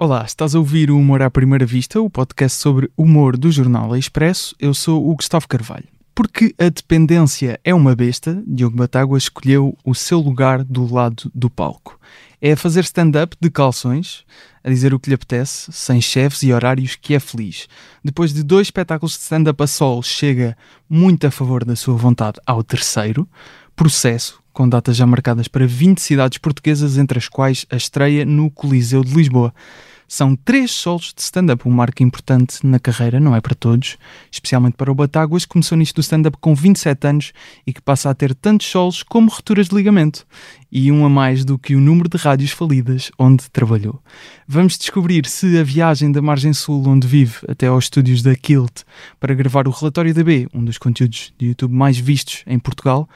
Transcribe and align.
Olá, 0.00 0.22
estás 0.24 0.54
a 0.54 0.60
ouvir 0.60 0.92
o 0.92 0.96
Humor 0.96 1.22
à 1.22 1.28
Primeira 1.28 1.66
Vista, 1.66 2.00
o 2.00 2.08
podcast 2.08 2.56
sobre 2.56 2.88
humor 2.96 3.36
do 3.36 3.50
jornal 3.50 3.96
Expresso. 3.96 4.54
Eu 4.56 4.72
sou 4.72 5.10
o 5.10 5.16
Gustavo 5.16 5.48
Carvalho. 5.48 5.88
Porque 6.14 6.54
a 6.56 6.68
dependência 6.68 7.58
é 7.64 7.74
uma 7.74 7.96
besta, 7.96 8.40
Diogo 8.46 8.76
Batágua 8.76 9.18
escolheu 9.18 9.76
o 9.84 9.96
seu 9.96 10.20
lugar 10.20 10.62
do 10.62 10.86
lado 10.86 11.28
do 11.34 11.50
palco. 11.50 11.98
É 12.40 12.54
fazer 12.54 12.84
stand-up 12.84 13.36
de 13.40 13.50
calções, 13.50 14.24
a 14.62 14.68
dizer 14.68 14.94
o 14.94 15.00
que 15.00 15.10
lhe 15.10 15.16
apetece, 15.16 15.72
sem 15.72 16.00
chefes 16.00 16.44
e 16.44 16.52
horários 16.52 16.94
que 16.94 17.14
é 17.14 17.18
feliz. 17.18 17.66
Depois 18.04 18.32
de 18.32 18.44
dois 18.44 18.68
espetáculos 18.68 19.14
de 19.14 19.22
stand-up 19.22 19.60
a 19.60 19.66
sol, 19.66 20.00
chega 20.00 20.56
muito 20.88 21.26
a 21.26 21.30
favor 21.32 21.64
da 21.64 21.74
sua 21.74 21.96
vontade 21.96 22.38
ao 22.46 22.62
terceiro, 22.62 23.28
Processo, 23.78 24.42
com 24.52 24.68
datas 24.68 24.96
já 24.96 25.06
marcadas 25.06 25.46
para 25.46 25.64
20 25.64 26.00
cidades 26.00 26.36
portuguesas, 26.36 26.98
entre 26.98 27.16
as 27.16 27.28
quais 27.28 27.64
a 27.70 27.76
estreia 27.76 28.24
no 28.24 28.50
Coliseu 28.50 29.04
de 29.04 29.14
Lisboa. 29.14 29.54
São 30.10 30.34
três 30.34 30.70
solos 30.70 31.12
de 31.14 31.20
stand-up, 31.20 31.68
um 31.68 31.70
marco 31.70 32.02
importante 32.02 32.66
na 32.66 32.78
carreira, 32.78 33.20
não 33.20 33.36
é 33.36 33.42
para 33.42 33.54
todos, 33.54 33.98
especialmente 34.32 34.74
para 34.74 34.90
o 34.90 34.94
Batáguas, 34.94 35.44
que 35.44 35.50
começou 35.50 35.76
nisto 35.76 35.96
do 35.96 36.00
stand-up 36.00 36.38
com 36.40 36.54
27 36.54 37.06
anos 37.06 37.32
e 37.66 37.74
que 37.74 37.82
passa 37.82 38.08
a 38.08 38.14
ter 38.14 38.34
tantos 38.34 38.66
solos 38.68 39.02
como 39.02 39.28
rupturas 39.28 39.68
de 39.68 39.74
ligamento, 39.74 40.26
e 40.72 40.90
um 40.90 41.04
a 41.04 41.10
mais 41.10 41.44
do 41.44 41.58
que 41.58 41.76
o 41.76 41.80
número 41.80 42.08
de 42.08 42.16
rádios 42.16 42.52
falidas 42.52 43.10
onde 43.18 43.50
trabalhou. 43.50 44.02
Vamos 44.46 44.78
descobrir 44.78 45.26
se 45.26 45.58
a 45.58 45.62
viagem 45.62 46.10
da 46.10 46.22
margem 46.22 46.54
sul 46.54 46.88
onde 46.88 47.06
vive 47.06 47.36
até 47.46 47.66
aos 47.66 47.84
estúdios 47.84 48.22
da 48.22 48.34
Kilt 48.34 48.84
para 49.20 49.34
gravar 49.34 49.68
o 49.68 49.70
Relatório 49.70 50.14
da 50.14 50.24
B, 50.24 50.48
um 50.54 50.64
dos 50.64 50.78
conteúdos 50.78 51.34
de 51.36 51.48
YouTube 51.48 51.74
mais 51.74 51.98
vistos 51.98 52.44
em 52.46 52.58
Portugal, 52.58 53.06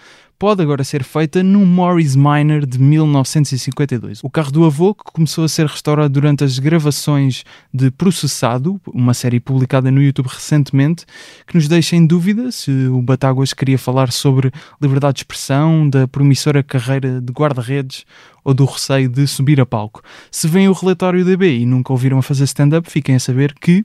pode 0.43 0.61
agora 0.61 0.83
ser 0.83 1.05
feita 1.05 1.41
num 1.41 1.65
Morris 1.65 2.17
Minor 2.17 2.67
de 2.67 2.77
1952. 2.77 4.25
O 4.25 4.29
carro 4.29 4.51
do 4.51 4.65
avô, 4.65 4.93
que 4.93 5.05
começou 5.13 5.45
a 5.45 5.49
ser 5.49 5.67
restaurado 5.67 6.09
durante 6.09 6.43
as 6.43 6.59
gravações 6.59 7.45
de 7.73 7.93
Processado, 7.93 8.81
uma 8.93 9.15
série 9.15 9.39
publicada 9.39 9.89
no 9.89 10.03
YouTube 10.03 10.27
recentemente, 10.27 11.07
que 11.47 11.55
nos 11.55 11.69
deixa 11.69 11.95
em 11.95 12.05
dúvida 12.05 12.51
se 12.51 12.73
o 12.89 13.01
Batáguas 13.01 13.53
queria 13.53 13.79
falar 13.79 14.11
sobre 14.11 14.51
liberdade 14.81 15.15
de 15.15 15.21
expressão, 15.21 15.89
da 15.89 16.09
promissora 16.09 16.61
carreira 16.61 17.21
de 17.21 17.33
guarda-redes 17.33 18.05
ou 18.43 18.53
do 18.53 18.65
receio 18.65 19.09
de 19.09 19.25
subir 19.29 19.61
a 19.61 19.65
palco. 19.65 20.03
Se 20.29 20.49
vem 20.49 20.69
o 20.69 20.73
relatório 20.73 21.25
da 21.25 21.37
B 21.37 21.59
e 21.59 21.65
nunca 21.65 21.93
ouviram 21.93 22.19
a 22.19 22.23
fazer 22.23 22.43
stand-up, 22.43 22.91
fiquem 22.91 23.15
a 23.15 23.21
saber 23.21 23.55
que 23.55 23.85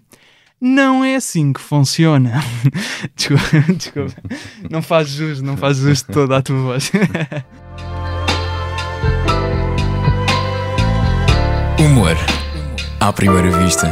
não 0.59 1.03
é 1.03 1.15
assim 1.15 1.53
que 1.53 1.61
funciona. 1.61 2.43
desculpa, 3.15 3.73
desculpa. 3.73 4.15
Não 4.69 4.81
faz 4.81 5.09
jus, 5.09 5.41
não 5.41 5.55
faz 5.55 5.77
jus 5.77 6.01
toda 6.01 6.37
a 6.37 6.41
tua 6.41 6.59
voz. 6.59 6.91
Humor 11.79 12.17
à 12.99 13.13
primeira 13.13 13.51
vista. 13.59 13.87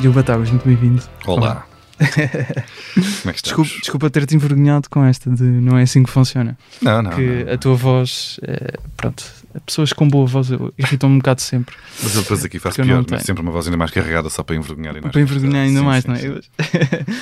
Diogo 0.00 0.16
Batáguas, 0.16 0.50
muito 0.50 0.66
bem-vindo. 0.66 1.02
Olá. 1.26 1.66
Como 3.22 3.30
é 3.30 3.32
que? 3.32 3.42
Desculpa, 3.42 3.70
desculpa 3.80 4.10
ter-te 4.10 4.34
envergonhado 4.36 4.88
com 4.90 5.04
esta 5.04 5.30
de 5.30 5.42
não 5.42 5.78
é 5.78 5.82
assim 5.82 6.02
que 6.02 6.10
funciona. 6.10 6.56
Não, 6.82 7.02
não. 7.02 7.10
que 7.10 7.44
não. 7.44 7.52
a 7.52 7.56
tua 7.56 7.74
voz, 7.74 8.38
é, 8.42 8.78
pronto, 8.96 9.24
pessoas 9.64 9.92
com 9.92 10.06
boa 10.08 10.26
voz 10.26 10.48
irritam-me 10.78 11.14
um 11.14 11.18
bocado 11.18 11.40
sempre. 11.40 11.74
Mas 12.02 12.14
eu 12.14 12.22
depois 12.22 12.44
aqui 12.44 12.58
faço 12.58 12.80
não 12.80 12.86
pior, 12.86 13.04
mas 13.10 13.22
sempre 13.22 13.42
uma 13.42 13.50
voz 13.52 13.66
ainda 13.66 13.76
mais 13.76 13.90
carregada 13.90 14.28
só 14.28 14.42
para 14.42 14.56
envergonhar. 14.56 14.96
E 14.96 15.00
nós 15.00 15.10
para 15.12 15.20
envergonhar 15.20 15.62
ainda 15.62 15.80
Sim, 15.80 15.86
mais, 15.86 16.02
sim, 16.02 16.08
não 16.08 16.14
é? 16.16 16.18
sim. 16.20 16.40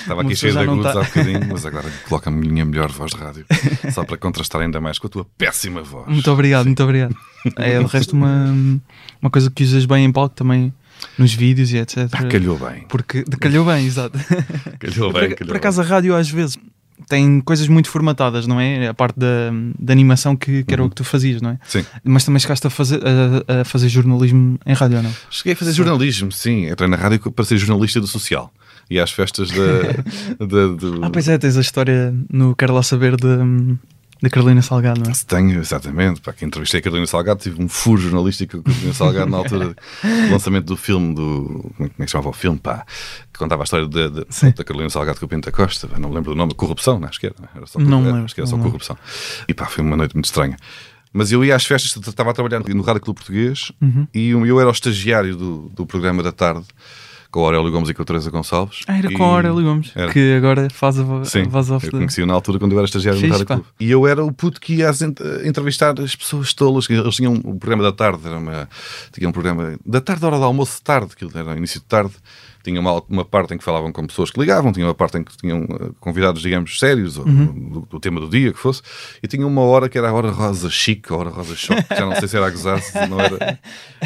Estava 0.00 0.22
aqui 0.22 0.36
cheio 0.36 0.52
de 0.52 0.64
não 0.66 0.72
agudos 0.74 0.92
tá- 0.92 1.00
há 1.00 1.04
bocadinho, 1.04 1.40
mas 1.48 1.66
agora 1.66 1.88
coloca 2.08 2.30
a 2.30 2.32
minha 2.32 2.64
melhor 2.64 2.90
voz 2.90 3.12
de 3.12 3.18
rádio 3.18 3.46
só 3.92 4.04
para 4.04 4.16
contrastar 4.16 4.62
ainda 4.62 4.80
mais 4.80 4.98
com 4.98 5.06
a 5.06 5.10
tua 5.10 5.26
péssima 5.38 5.82
voz. 5.82 6.08
Muito 6.08 6.30
obrigado, 6.30 6.66
muito 6.66 6.82
obrigado. 6.82 7.14
É 7.56 7.78
de 7.78 7.84
resto 7.86 8.12
uma, 8.14 8.54
uma 9.20 9.30
coisa 9.30 9.50
que 9.50 9.62
usas 9.62 9.84
bem 9.84 10.04
em 10.04 10.10
palco 10.12 10.34
também, 10.34 10.72
nos 11.18 11.32
vídeos 11.34 11.72
e 11.72 11.78
etc. 11.78 12.08
Ah, 12.12 12.24
calhou 12.24 12.58
bem. 12.58 12.84
Porque 12.88 13.22
calhou 13.40 13.64
bem, 13.64 13.86
exato. 13.86 14.18
Calhou 14.78 15.10
por, 15.12 15.20
bem, 15.20 15.30
por 15.30 15.36
calhou 15.38 15.56
acaso 15.56 15.80
a 15.80 15.84
rádio 15.84 16.14
às 16.14 16.28
vezes 16.30 16.58
tem 17.08 17.40
coisas 17.40 17.66
muito 17.68 17.88
formatadas, 17.90 18.46
não 18.46 18.58
é? 18.60 18.88
A 18.88 18.94
parte 18.94 19.18
da, 19.18 19.50
da 19.78 19.92
animação 19.92 20.34
que, 20.36 20.62
que 20.64 20.72
era 20.72 20.80
Uhum. 20.80 20.86
o 20.86 20.90
que 20.90 20.96
tu 20.96 21.04
fazias, 21.04 21.42
não 21.42 21.50
é? 21.50 21.58
Sim. 21.66 21.84
Mas 22.04 22.24
também 22.24 22.38
chegaste 22.40 22.66
a 22.66 22.70
fazer, 22.70 23.00
a, 23.48 23.60
a 23.60 23.64
fazer 23.64 23.88
jornalismo 23.88 24.58
em 24.64 24.72
rádio, 24.74 25.02
não? 25.02 25.12
Cheguei 25.28 25.52
a 25.52 25.56
fazer 25.56 25.72
jornalismo, 25.72 26.30
sim. 26.32 26.68
Entrei 26.70 26.88
na 26.88 26.96
rádio 26.96 27.30
para 27.32 27.44
ser 27.44 27.58
jornalista 27.58 28.00
do 28.00 28.06
social. 28.06 28.52
E 28.88 28.98
às 29.00 29.10
festas 29.10 29.50
da. 29.50 29.64
da- 30.46 30.68
do... 30.74 31.00
Ah, 31.04 31.10
pois 31.10 31.26
é, 31.28 31.36
tens 31.36 31.56
a 31.56 31.60
história 31.60 32.14
no 32.30 32.54
Quero 32.54 32.72
Lá 32.74 32.82
Saber 32.82 33.16
de, 33.16 33.26
da 34.22 34.30
Carolina 34.30 34.62
Salgado, 34.62 35.00
não 35.04 35.10
é? 35.10 35.14
Tenho, 35.26 35.60
exatamente. 35.60 36.20
Para 36.20 36.32
que 36.32 36.44
entrevistei 36.44 36.80
a 36.80 36.82
Carolina 36.82 37.06
Salgado, 37.06 37.40
tive 37.40 37.62
um 37.62 37.68
furo 37.68 38.00
jornalístico 38.00 38.62
com 38.62 38.70
a 38.70 38.72
Carolina 38.72 38.94
Salgado 38.94 39.30
na 39.30 39.36
altura 39.38 39.66
do 39.68 40.30
lançamento 40.32 40.64
do 40.66 40.76
filme, 40.76 41.14
do. 41.14 41.72
Como 41.76 41.86
é 41.86 41.88
que 41.90 42.02
se 42.06 42.12
chamava 42.12 42.30
o 42.30 42.32
filme? 42.32 42.58
Pá, 42.58 42.86
que 43.32 43.38
contava 43.38 43.62
a 43.62 43.64
história 43.64 43.86
da, 43.88 44.08
da, 44.08 44.24
Sim. 44.30 44.50
da 44.56 44.64
Carolina 44.64 44.88
Salgado 44.90 45.18
com 45.20 45.26
o 45.26 45.28
Pinta 45.28 45.52
Costa. 45.52 45.88
Não 45.98 46.08
me 46.08 46.14
lembro 46.14 46.30
do 46.32 46.36
nome, 46.36 46.54
Corrupção, 46.54 46.98
não, 46.98 47.08
acho 47.08 47.20
que 47.20 47.26
era. 47.26 47.34
era 47.54 47.66
só, 47.66 47.78
Não 47.78 47.98
era- 48.00 48.06
lembro, 48.12 48.24
acho 48.24 48.34
que 48.34 48.40
era 48.40 48.46
só 48.46 48.56
me 48.56 48.62
lembro. 48.62 48.78
Corrupção. 48.78 48.96
E 49.48 49.52
pá, 49.54 49.66
foi 49.66 49.84
uma 49.84 49.96
noite 49.96 50.14
muito 50.14 50.26
estranha. 50.26 50.56
Mas 51.12 51.30
eu 51.30 51.44
ia 51.44 51.54
às 51.54 51.64
festas, 51.64 51.94
estava 52.08 52.30
a 52.30 52.32
trabalhar 52.32 52.60
no 52.60 52.82
Rádio 52.82 53.00
Clube 53.02 53.18
Português 53.18 53.70
Uhum. 53.80 54.06
e 54.12 54.30
eu 54.30 54.58
era 54.58 54.68
o 54.68 54.72
estagiário 54.72 55.36
do, 55.36 55.68
do 55.72 55.86
programa 55.86 56.22
da 56.24 56.32
tarde 56.32 56.64
com 57.34 57.40
o 57.40 57.44
Aurélio 57.46 57.68
Gomes 57.72 57.88
e 57.88 57.94
com 57.94 58.02
a 58.02 58.04
Teresa 58.04 58.30
Gonçalves. 58.30 58.82
Ah, 58.86 58.96
era 58.96 59.12
E- 59.12 59.16
com 59.16 59.24
a 59.24 59.26
Aurélio 59.26 59.60
Gomes, 59.64 59.90
Era. 59.96 60.12
que 60.12 60.34
agora 60.36 60.70
faz 60.70 61.00
a, 61.00 61.02
vo 61.02 61.24
Sim, 61.24 61.42
a 61.42 61.48
voz 61.48 61.68
off. 61.68 61.84
eu 61.84 61.90
de- 61.90 61.96
conheci-o 61.98 62.26
na 62.26 62.32
altura 62.32 62.60
quando 62.60 62.70
eu 62.72 62.78
era 62.78 62.84
estagiário 62.86 63.18
Fixe, 63.20 63.32
no 63.32 63.38
Rádio. 63.38 63.46
Clube. 63.56 63.64
E 63.80 63.90
eu 63.90 64.06
era 64.06 64.24
o 64.24 64.32
puto 64.32 64.60
que 64.60 64.74
ia 64.76 64.88
ent- 64.90 65.20
entrevistar 65.44 65.98
as 66.00 66.14
pessoas 66.14 66.54
tolas. 66.54 66.86
que 66.86 66.92
Eles 66.92 67.16
tinham 67.16 67.32
um 67.32 67.58
programa 67.58 67.82
da 67.82 67.90
tarde, 67.92 68.20
era 68.24 68.38
uma, 68.38 68.68
tinha 69.12 69.28
um 69.28 69.32
programa 69.32 69.76
da 69.84 70.00
tarde, 70.00 70.24
hora 70.24 70.38
do 70.38 70.44
almoço 70.44 70.76
de 70.76 70.82
tarde, 70.82 71.08
aquilo 71.12 71.32
era 71.34 71.56
início 71.56 71.80
de 71.80 71.86
tarde. 71.86 72.12
Tinha 72.64 72.80
uma, 72.80 73.02
uma 73.08 73.24
parte 73.24 73.52
em 73.54 73.58
que 73.58 73.62
falavam 73.62 73.92
com 73.92 74.06
pessoas 74.06 74.30
que 74.30 74.40
ligavam, 74.40 74.72
tinha 74.72 74.86
uma 74.86 74.94
parte 74.94 75.18
em 75.18 75.22
que 75.22 75.36
tinham 75.36 75.64
eh, 75.64 75.90
convidados, 76.00 76.40
digamos, 76.42 76.78
sérios, 76.78 77.18
Uhum. 77.18 77.68
do, 77.70 77.80
do 77.82 78.00
tema 78.00 78.18
do 78.18 78.28
dia 78.28 78.52
que 78.52 78.58
fosse, 78.58 78.80
e 79.22 79.28
tinha 79.28 79.46
uma 79.46 79.60
hora 79.60 79.88
que 79.88 79.98
era 79.98 80.08
a 80.08 80.12
hora 80.12 80.30
rosa 80.30 80.68
chique, 80.70 81.12
a 81.12 81.16
hora 81.16 81.28
rosa 81.30 81.54
choque, 81.54 81.82
que 81.84 81.94
já 81.94 82.06
não 82.06 82.16
sei 82.16 82.26
se 82.26 82.36
era 82.36 82.46
a 82.46 82.50
gozar, 82.50 82.80
se 82.80 83.06
não 83.06 83.20
era. 83.20 83.58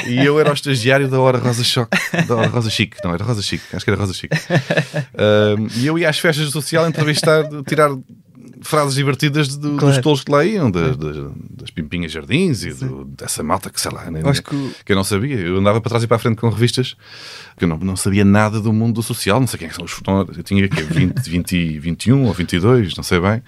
E 0.07 0.19
eu 0.25 0.39
era 0.41 0.51
o 0.51 0.55
estagiário 0.55 1.09
da 1.09 1.21
hora 1.21 1.39
rosa 1.39 1.63
choque, 1.63 1.97
da 2.27 2.35
hora 2.37 2.49
rosa 2.49 2.69
chique, 2.69 2.97
não, 3.05 3.15
era 3.15 3.23
rosa 3.25 3.41
chique, 3.43 3.65
acho 3.73 3.85
que 3.85 3.91
era 3.91 3.99
rosa 4.01 4.13
chique. 4.13 4.37
Ahm, 5.17 5.69
e 5.77 5.87
eu 5.87 5.99
ia 5.99 6.09
às 6.11 6.19
festas 6.19 6.47
do 6.47 6.51
social 6.53 6.89
entrevistar, 6.89 7.45
tirar 7.67 7.91
frases 8.63 8.95
divertidas 8.95 9.57
do- 9.57 9.77
Claro. 9.77 9.95
dos 9.95 10.03
tolos 10.03 10.23
que 10.25 10.31
lá 10.33 10.45
iam, 10.45 10.71
das, 10.71 10.97
das, 10.97 11.17
das 11.51 11.71
Pimpinhas 11.71 12.13
Jardins 12.13 12.65
e 12.65 12.73
do- 12.73 13.05
dessa 13.05 13.43
malta 13.43 13.71
que 13.71 13.81
sei 13.81 13.91
lá, 13.93 14.11
nem, 14.11 14.23
acho 14.29 14.43
que 14.43 14.71
que 14.85 14.93
eu 14.93 14.97
não 14.97 15.05
sabia. 15.05 15.37
Eu 15.39 15.57
andava 15.59 15.81
para 15.81 15.89
trás 15.91 16.05
e 16.05 16.07
para 16.07 16.17
a 16.17 16.21
frente 16.21 16.37
com 16.37 16.49
revistas 16.49 16.97
que 17.57 17.65
eu 17.65 17.69
não, 17.69 17.77
não 17.79 17.97
sabia 17.97 18.25
nada 18.25 18.61
do 18.61 18.73
mundo 18.73 18.95
do 18.97 19.03
social, 19.03 19.41
não 19.41 19.47
sei 19.47 19.59
quem 19.59 19.69
é 19.69 19.73
são 19.73 19.85
os 19.85 19.91
fotógrafos. 19.93 20.37
Eu 20.37 20.43
tinha 20.45 20.69
que 20.69 20.83
20, 20.83 21.29
20, 21.29 21.79
21 21.79 22.25
ou 22.25 22.33
22, 22.33 22.97
não 22.97 23.05
sei 23.05 23.21
bem. 23.21 23.43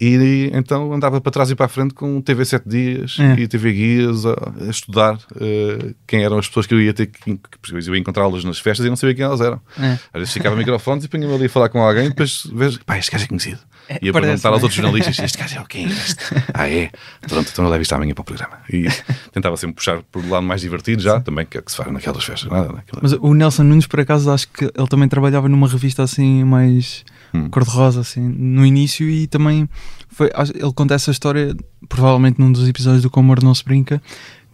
E 0.00 0.50
então 0.52 0.92
andava 0.92 1.20
para 1.20 1.30
trás 1.32 1.50
e 1.50 1.54
para 1.54 1.66
a 1.66 1.68
frente 1.68 1.94
com 1.94 2.20
TV 2.20 2.44
7 2.44 2.68
Dias 2.68 3.16
É. 3.18 3.34
e 3.40 3.48
TV 3.48 3.72
Guias 3.72 4.26
a, 4.26 4.32
a 4.66 4.70
estudar 4.70 5.18
eh, 5.40 5.94
quem 6.06 6.24
eram 6.24 6.38
as 6.38 6.46
pessoas 6.48 6.66
que 6.66 6.74
eu 6.74 6.80
ia 6.80 6.92
ter 6.92 7.06
que, 7.06 7.36
que 7.36 7.72
eu 7.72 7.94
ia 7.94 8.00
encontrá-las 8.00 8.44
nas 8.44 8.58
festas 8.58 8.86
e 8.86 8.88
não 8.88 8.96
sabia 8.96 9.14
quem 9.14 9.24
elas 9.24 9.40
eram. 9.40 9.60
É. 9.78 9.92
Às 9.92 9.98
vezes 10.20 10.32
ficava 10.32 10.56
microfones 10.56 11.04
e 11.04 11.08
punha-me 11.08 11.34
ali 11.34 11.46
a 11.46 11.48
falar 11.48 11.68
com 11.68 11.80
alguém 11.80 12.06
e 12.06 12.08
depois 12.10 12.46
vejo, 12.52 12.80
pá, 12.84 12.98
este 12.98 13.10
gajo 13.10 13.24
é 13.24 13.28
conhecido. 13.28 13.58
e 14.00 14.08
a 14.08 14.12
parece, 14.12 14.30
perguntar 14.30 14.48
aos 14.50 14.62
outros 14.62 14.74
jornalistas, 14.74 15.18
este 15.18 15.38
gajo 15.38 15.58
é 15.58 15.60
o 15.60 15.66
quem? 15.66 15.86
Este? 15.86 16.24
Ah, 16.54 16.68
é? 16.68 16.90
Pronto, 17.28 17.48
então 17.52 17.68
leve 17.68 17.82
isto 17.82 17.92
amanhã 17.94 18.14
para 18.14 18.22
o 18.22 18.24
programa. 18.24 18.58
E 18.72 18.86
tentava 19.32 19.56
sempre 19.56 19.76
puxar 19.76 20.02
por 20.10 20.24
um 20.24 20.30
lado 20.30 20.46
mais 20.46 20.60
divertido 20.62 21.02
já, 21.02 21.20
também, 21.20 21.44
que 21.46 21.56
é 21.56 21.60
o 21.60 21.62
que 21.62 21.70
se 21.70 21.76
faz 21.76 21.92
naquelas 21.92 22.24
festas. 22.24 22.50
Nada, 22.50 22.72
naquela... 22.72 23.00
Mas 23.02 23.12
o 23.12 23.34
Nelson 23.34 23.62
Nunes, 23.64 23.86
por 23.86 24.00
acaso, 24.00 24.30
acho 24.30 24.48
que 24.48 24.64
ele 24.64 24.88
também 24.88 25.08
trabalhava 25.08 25.48
numa 25.48 25.68
revista 25.68 26.02
assim 26.02 26.44
mais 26.44 27.04
Hum. 27.34 27.48
cor-de-rosa, 27.50 28.00
assim, 28.00 28.20
no 28.20 28.64
início 28.64 29.08
e 29.10 29.26
também 29.26 29.68
foi, 30.08 30.30
ele 30.54 30.72
conta 30.72 30.94
essa 30.94 31.10
história, 31.10 31.54
provavelmente 31.88 32.40
num 32.40 32.52
dos 32.52 32.68
episódios 32.68 33.02
do 33.02 33.10
Com 33.10 33.20
Amor 33.20 33.42
Não 33.42 33.54
Se 33.54 33.64
Brinca, 33.64 34.00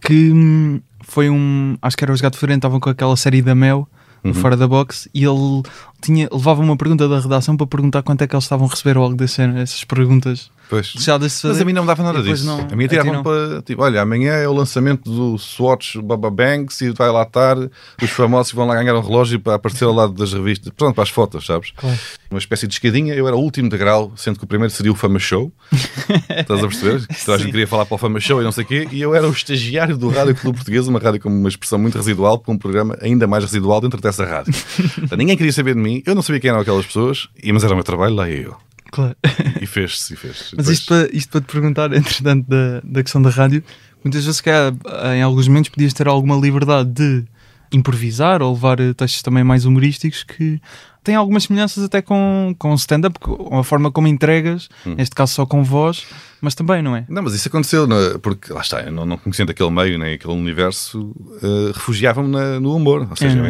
que 0.01 0.31
hum, 0.31 0.81
foi 1.03 1.29
um, 1.29 1.77
acho 1.81 1.95
que 1.95 2.03
era 2.03 2.11
os 2.11 2.19
Gato 2.21 2.37
Fedorento, 2.37 2.59
estavam 2.59 2.79
com 2.79 2.89
aquela 2.89 3.15
série 3.15 3.41
da 3.41 3.53
Mel, 3.53 3.87
Uhum. 4.23 4.35
fora 4.35 4.55
da 4.55 4.67
box, 4.67 5.09
e 5.15 5.23
ele 5.23 5.63
tinha, 6.01 6.27
levava 6.31 6.61
uma 6.61 6.77
pergunta 6.77 7.07
da 7.07 7.19
redação 7.19 7.55
para 7.55 7.67
perguntar 7.67 8.01
quanto 8.03 8.21
é 8.23 8.27
que 8.27 8.35
eles 8.35 8.45
estavam 8.45 8.67
a 8.67 8.69
receber 8.69 8.97
ou 8.97 9.03
algo 9.03 9.15
desse 9.15 9.41
essas 9.41 9.83
perguntas 9.83 10.49
Pois. 10.71 10.93
Mas 10.95 11.59
a 11.59 11.65
mim 11.65 11.73
não 11.73 11.81
me 11.83 11.87
dava 11.87 12.01
nada 12.01 12.23
disso. 12.23 12.45
não- 12.45 12.61
a 12.71 12.75
mim 12.77 12.85
a 12.85 12.87
ti 12.87 12.91
tiravam 12.91 13.11
não. 13.15 13.23
para 13.23 13.61
tipo, 13.61 13.83
olha, 13.83 14.01
amanhã 14.01 14.31
é 14.35 14.47
o 14.47 14.53
lançamento 14.53 15.03
do 15.11 15.37
Swatch 15.37 15.97
Baba 15.97 16.31
Banks 16.31 16.79
e 16.79 16.91
vai 16.91 17.11
lá 17.11 17.23
estar 17.23 17.57
os 18.01 18.09
famosos 18.09 18.51
que 18.51 18.55
vão 18.55 18.65
lá 18.65 18.75
ganhar 18.75 18.95
um 18.95 19.01
relógio 19.01 19.37
para 19.37 19.55
aparecer 19.55 19.83
ao 19.83 19.91
lado 19.91 20.13
das 20.13 20.31
revistas, 20.31 20.71
pronto, 20.77 20.95
para 20.95 21.03
as 21.03 21.09
fotos, 21.09 21.45
sabes? 21.45 21.73
Claro. 21.75 21.97
Uma 22.31 22.39
espécie 22.39 22.67
de 22.67 22.73
escadinha, 22.73 23.13
eu 23.13 23.27
era 23.27 23.35
o 23.35 23.41
último 23.41 23.67
degrau, 23.67 24.13
sendo 24.15 24.37
que 24.39 24.45
o 24.45 24.47
primeiro 24.47 24.73
seria 24.73 24.93
o 24.93 24.95
Fama 24.95 25.19
Show. 25.19 25.51
Estás 26.39 26.63
a 26.63 26.67
perceber? 26.69 27.05
Toda 27.25 27.35
a 27.35 27.37
gente 27.39 27.51
queria 27.51 27.67
falar 27.67 27.85
para 27.85 27.95
o 27.95 27.97
Fama 27.97 28.21
Show 28.21 28.39
e 28.39 28.43
não 28.45 28.53
sei 28.53 28.63
o 28.63 28.67
quê, 28.67 28.87
e 28.93 29.01
eu 29.01 29.13
era 29.13 29.27
o 29.27 29.31
estagiário 29.31 29.97
do 29.97 30.07
Rádio 30.07 30.35
Clube 30.35 30.55
Português, 30.55 30.87
uma 30.87 30.99
rádio 30.99 31.19
com 31.19 31.27
uma 31.27 31.49
expressão 31.49 31.77
muito 31.79 31.97
residual, 31.97 32.39
com 32.39 32.53
um 32.53 32.57
programa 32.57 32.97
ainda 33.01 33.27
mais 33.27 33.43
residual 33.43 33.81
dentro 33.81 33.99
dessa 33.99 34.23
rádio. 34.25 34.53
Portanto, 34.95 35.17
ninguém 35.17 35.35
queria 35.35 35.51
saber 35.51 35.75
de 35.75 35.81
mim, 35.81 35.90
eu 36.05 36.15
não 36.15 36.21
sabia 36.21 36.39
quem 36.39 36.49
eram 36.49 36.61
aquelas 36.61 36.85
pessoas, 36.85 37.27
mas 37.53 37.63
era 37.63 37.73
o 37.73 37.75
meu 37.75 37.83
trabalho, 37.83 38.15
lá 38.15 38.29
ia 38.29 38.41
eu. 38.43 38.57
Claro. 38.91 39.15
E 39.61 39.65
fez-se, 39.65 40.13
e 40.13 40.17
fez-se. 40.17 40.55
Mas 40.55 40.67
isto 40.67 40.87
para, 40.87 41.09
isto 41.15 41.29
para 41.29 41.41
te 41.41 41.51
perguntar, 41.51 41.91
entretanto, 41.95 42.45
da, 42.47 42.81
da 42.83 43.01
questão 43.03 43.21
da 43.21 43.29
rádio, 43.29 43.63
muitas 44.03 44.23
vezes, 44.23 44.37
se 44.37 44.43
calhar, 44.43 44.73
em 45.15 45.21
alguns 45.21 45.47
momentos, 45.47 45.69
podias 45.69 45.93
ter 45.93 46.07
alguma 46.07 46.35
liberdade 46.35 46.89
de 46.91 47.25
improvisar 47.71 48.41
ou 48.41 48.53
levar 48.53 48.79
eh, 48.81 48.93
textos 48.93 49.21
também 49.21 49.43
mais 49.45 49.63
humorísticos 49.65 50.23
que 50.23 50.59
têm 51.03 51.15
algumas 51.15 51.43
semelhanças 51.43 51.83
até 51.85 52.01
com, 52.01 52.53
com 52.59 52.71
o 52.73 52.75
stand-up, 52.75 53.17
com 53.19 53.57
a 53.57 53.63
forma 53.63 53.89
como 53.91 54.07
entregas, 54.09 54.67
Hum. 54.85 54.95
neste 54.97 55.15
caso 55.15 55.33
só 55.33 55.45
com 55.45 55.63
voz, 55.63 56.05
mas 56.41 56.53
também, 56.53 56.81
não 56.81 56.95
é? 56.95 57.05
Não, 57.07 57.23
mas 57.23 57.33
isso 57.33 57.47
aconteceu, 57.47 57.85
é? 57.85 58.17
porque 58.17 58.51
lá 58.51 58.59
está, 58.59 58.81
eu 58.81 58.91
não, 58.91 59.05
não 59.05 59.17
conhecendo 59.17 59.51
aquele 59.51 59.71
meio 59.71 59.97
nem 59.97 60.15
aquele 60.15 60.33
universo, 60.33 61.15
eh, 61.41 61.71
refugiava-me 61.73 62.27
no 62.59 62.75
humor. 62.75 63.07
Ou 63.09 63.15
seja, 63.15 63.37
É, 63.37 63.39
eu 63.39 63.45
é? 63.45 63.47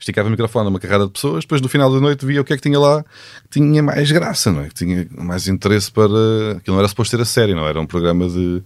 Esticava 0.00 0.28
o 0.28 0.30
microfone 0.30 0.66
a 0.66 0.70
uma 0.70 0.80
carrada 0.80 1.04
de 1.06 1.12
pessoas, 1.12 1.44
depois 1.44 1.60
no 1.60 1.68
final 1.68 1.92
da 1.92 2.00
noite 2.00 2.24
via 2.24 2.40
o 2.40 2.44
que 2.44 2.52
é 2.52 2.56
que 2.56 2.62
tinha 2.62 2.78
lá 2.78 3.04
que 3.50 3.60
tinha 3.60 3.82
mais 3.82 4.10
graça, 4.10 4.50
não 4.50 4.62
é? 4.62 4.68
Que 4.68 4.74
tinha 4.74 5.06
mais 5.16 5.46
interesse 5.46 5.92
para. 5.92 6.08
Aquilo 6.56 6.74
não 6.74 6.78
era 6.78 6.88
suposto 6.88 7.16
ser 7.16 7.22
a 7.22 7.24
série, 7.24 7.54
não 7.54 7.66
era 7.66 7.80
um 7.80 7.86
programa 7.86 8.28
de. 8.28 8.62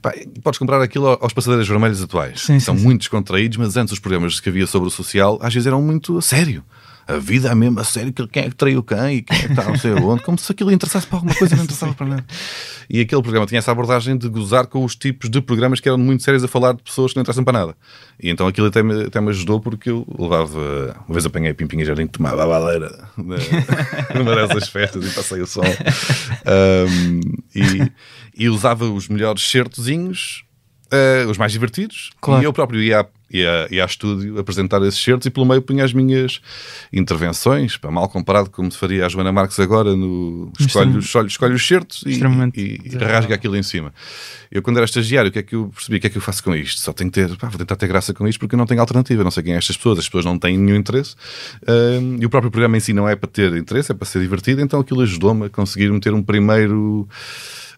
Pá, 0.00 0.12
podes 0.42 0.58
comprar 0.58 0.82
aquilo 0.82 1.06
aos 1.06 1.32
passadeiros 1.32 1.68
vermelhos 1.68 2.02
atuais. 2.02 2.40
Sim, 2.40 2.58
São 2.58 2.74
sim, 2.74 2.80
sim. 2.80 2.86
muito 2.86 3.00
descontraídos, 3.00 3.56
mas 3.56 3.76
antes 3.76 3.92
os 3.92 4.00
programas 4.00 4.40
que 4.40 4.48
havia 4.48 4.66
sobre 4.66 4.88
o 4.88 4.90
social 4.90 5.38
às 5.40 5.54
vezes 5.54 5.66
eram 5.66 5.80
muito 5.80 6.18
a 6.18 6.22
sério. 6.22 6.64
A 7.06 7.16
vida 7.18 7.48
é 7.50 7.54
mesmo 7.54 7.80
a 7.80 7.84
sério, 7.84 8.12
que- 8.12 8.26
quem 8.28 8.44
é 8.44 8.48
que 8.48 8.54
traiu 8.54 8.82
quem 8.82 9.16
e 9.16 9.22
quem 9.22 9.36
é 9.36 9.40
que 9.42 9.46
está 9.52 9.64
não 9.64 9.76
sei 9.76 9.92
aonde, 9.92 10.22
como 10.22 10.38
se 10.38 10.50
aquilo 10.52 10.70
interessasse 10.70 11.06
para 11.06 11.16
alguma 11.18 11.34
coisa 11.34 11.54
e 11.54 11.56
não 11.56 11.64
interessava 11.64 11.92
para 11.94 12.06
nada. 12.06 12.24
E 12.88 13.00
aquele 13.00 13.22
programa 13.22 13.46
tinha 13.46 13.58
essa 13.58 13.72
abordagem 13.72 14.16
de 14.16 14.28
gozar 14.28 14.66
com 14.66 14.84
os 14.84 14.94
tipos 14.94 15.28
de 15.28 15.40
programas 15.40 15.80
que 15.80 15.88
eram 15.88 15.98
muito 15.98 16.22
sérios 16.22 16.44
a 16.44 16.48
falar 16.48 16.74
de 16.74 16.82
pessoas 16.82 17.12
que 17.12 17.16
não 17.16 17.22
interessam 17.22 17.42
para 17.44 17.58
nada. 17.58 17.76
E 18.22 18.30
então 18.30 18.46
aquilo 18.46 18.66
até 18.68 18.82
me, 18.82 19.04
até 19.06 19.20
me 19.20 19.30
ajudou 19.30 19.60
porque 19.60 19.90
eu 19.90 20.06
levava. 20.18 20.96
Uma 21.08 21.14
vez 21.14 21.26
apanhei 21.26 21.52
Pimpinha 21.54 21.84
Jardim, 21.84 22.06
tomava 22.06 22.44
a 22.44 22.46
baleira 22.46 23.08
numa 24.14 24.34
dessas 24.36 24.68
festas 24.68 25.04
e 25.04 25.10
passei 25.14 25.40
o 25.40 25.46
som. 25.46 25.62
Um, 26.46 27.20
e, 27.54 27.92
e 28.44 28.48
usava 28.48 28.84
os 28.88 29.08
melhores 29.08 29.42
certozinhos, 29.50 30.44
eh, 30.90 31.24
os 31.28 31.38
mais 31.38 31.52
divertidos, 31.52 32.10
Claro. 32.20 32.42
e 32.42 32.44
eu 32.44 32.52
próprio 32.52 32.80
ia, 32.82 33.06
a- 33.32 33.36
ia, 33.36 33.68
ia 33.70 33.82
a 33.82 33.86
estúdio 33.86 34.38
apresentar 34.38 34.82
esses 34.82 35.02
certos 35.02 35.26
e 35.26 35.30
pelo 35.30 35.46
meio 35.46 35.62
punha 35.62 35.84
as 35.84 35.92
minhas 35.92 36.40
intervenções, 36.92 37.76
pá, 37.76 37.90
mal 37.90 38.08
comparado 38.08 38.50
como 38.50 38.70
faria 38.72 39.06
a 39.06 39.08
Joana 39.08 39.32
Marques 39.32 39.58
agora 39.58 39.96
no 39.96 40.52
escolhe, 40.58 40.96
os- 40.98 41.04
escolhe, 41.06 41.28
escolhe 41.28 41.54
os 41.54 41.66
certos 41.66 42.02
e, 42.06 42.14
e, 42.56 42.80
e 42.84 42.88
rasga 43.12 43.34
aquilo 43.34 43.56
em 43.56 43.62
cima. 43.62 43.92
Eu, 44.50 44.60
quando 44.62 44.76
era 44.76 44.84
estagiário, 44.84 45.30
o 45.30 45.32
que 45.32 45.38
é 45.38 45.42
que 45.42 45.54
eu 45.54 45.70
percebi? 45.74 45.96
O 45.96 46.00
que 46.00 46.06
é 46.06 46.10
que 46.10 46.18
eu 46.18 46.22
faço 46.22 46.44
com 46.44 46.54
isto? 46.54 46.80
Só 46.80 46.92
tenho 46.92 47.10
que 47.10 47.20
ter, 47.20 47.36
pá, 47.38 47.48
vou 47.48 47.58
tentar 47.58 47.76
ter 47.76 47.86
graça 47.86 48.12
com 48.12 48.28
isto 48.28 48.38
porque 48.38 48.54
não 48.56 48.66
tenho 48.66 48.80
alternativa. 48.80 49.24
Não 49.24 49.30
sei 49.30 49.42
quem 49.42 49.54
é 49.54 49.56
estas 49.56 49.76
pessoas, 49.76 49.98
as 50.00 50.06
pessoas 50.06 50.24
não 50.26 50.38
têm 50.38 50.58
nenhum 50.58 50.76
interesse. 50.76 51.14
Ahm, 51.66 52.18
e 52.20 52.26
o 52.26 52.30
próprio 52.30 52.50
programa 52.50 52.76
em 52.76 52.80
si 52.80 52.92
não 52.92 53.08
é 53.08 53.16
para 53.16 53.30
ter 53.30 53.54
interesse, 53.56 53.92
é 53.92 53.94
para 53.94 54.06
ser 54.06 54.20
divertido. 54.20 54.60
Então 54.60 54.78
aquilo 54.80 55.00
ajudou-me 55.00 55.46
a 55.46 55.48
conseguir 55.48 55.90
meter 55.90 56.12
um 56.12 56.22
primeiro. 56.22 57.08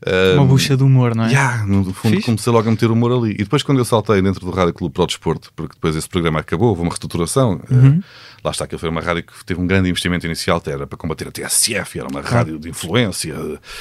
Uma 0.06 0.42
ahm, 0.42 0.46
bucha 0.46 0.76
de 0.76 0.82
humor, 0.82 1.14
não 1.14 1.24
é? 1.24 1.28
Yeah, 1.28 1.64
no 1.66 1.84
fundo 1.92 2.14
Fixe. 2.16 2.26
comecei 2.26 2.52
logo 2.52 2.68
a 2.68 2.70
meter 2.70 2.90
humor 2.90 3.12
ali. 3.12 3.32
E 3.32 3.38
depois 3.38 3.62
quando 3.62 3.78
eu 3.78 3.84
saltei 3.84 4.20
dentro 4.20 4.44
do 4.44 4.50
Rádio 4.50 4.74
Clube 4.74 4.92
para 4.92 5.04
o 5.04 5.06
Desporto, 5.06 5.50
porque 5.56 5.74
depois 5.74 5.96
esse 5.96 6.08
programa 6.08 6.40
acabou, 6.40 6.68
houve 6.68 6.82
uma 6.82 6.90
reestruturação. 6.90 7.60
Uhum. 7.70 8.00
eh, 8.00 8.04
lá 8.44 8.50
está, 8.50 8.64
aquilo 8.64 8.78
foi 8.78 8.88
uma 8.90 9.00
rádio 9.00 9.22
que 9.22 9.44
teve 9.44 9.60
um 9.60 9.66
grande 9.66 9.88
investimento 9.88 10.26
inicial, 10.26 10.62
era 10.66 10.86
para 10.86 10.98
combater 10.98 11.26
a 11.28 11.32
TSF, 11.32 11.98
era 11.98 12.08
uma 12.08 12.20
rádio 12.20 12.58
de 12.58 12.68
influência, 12.68 13.34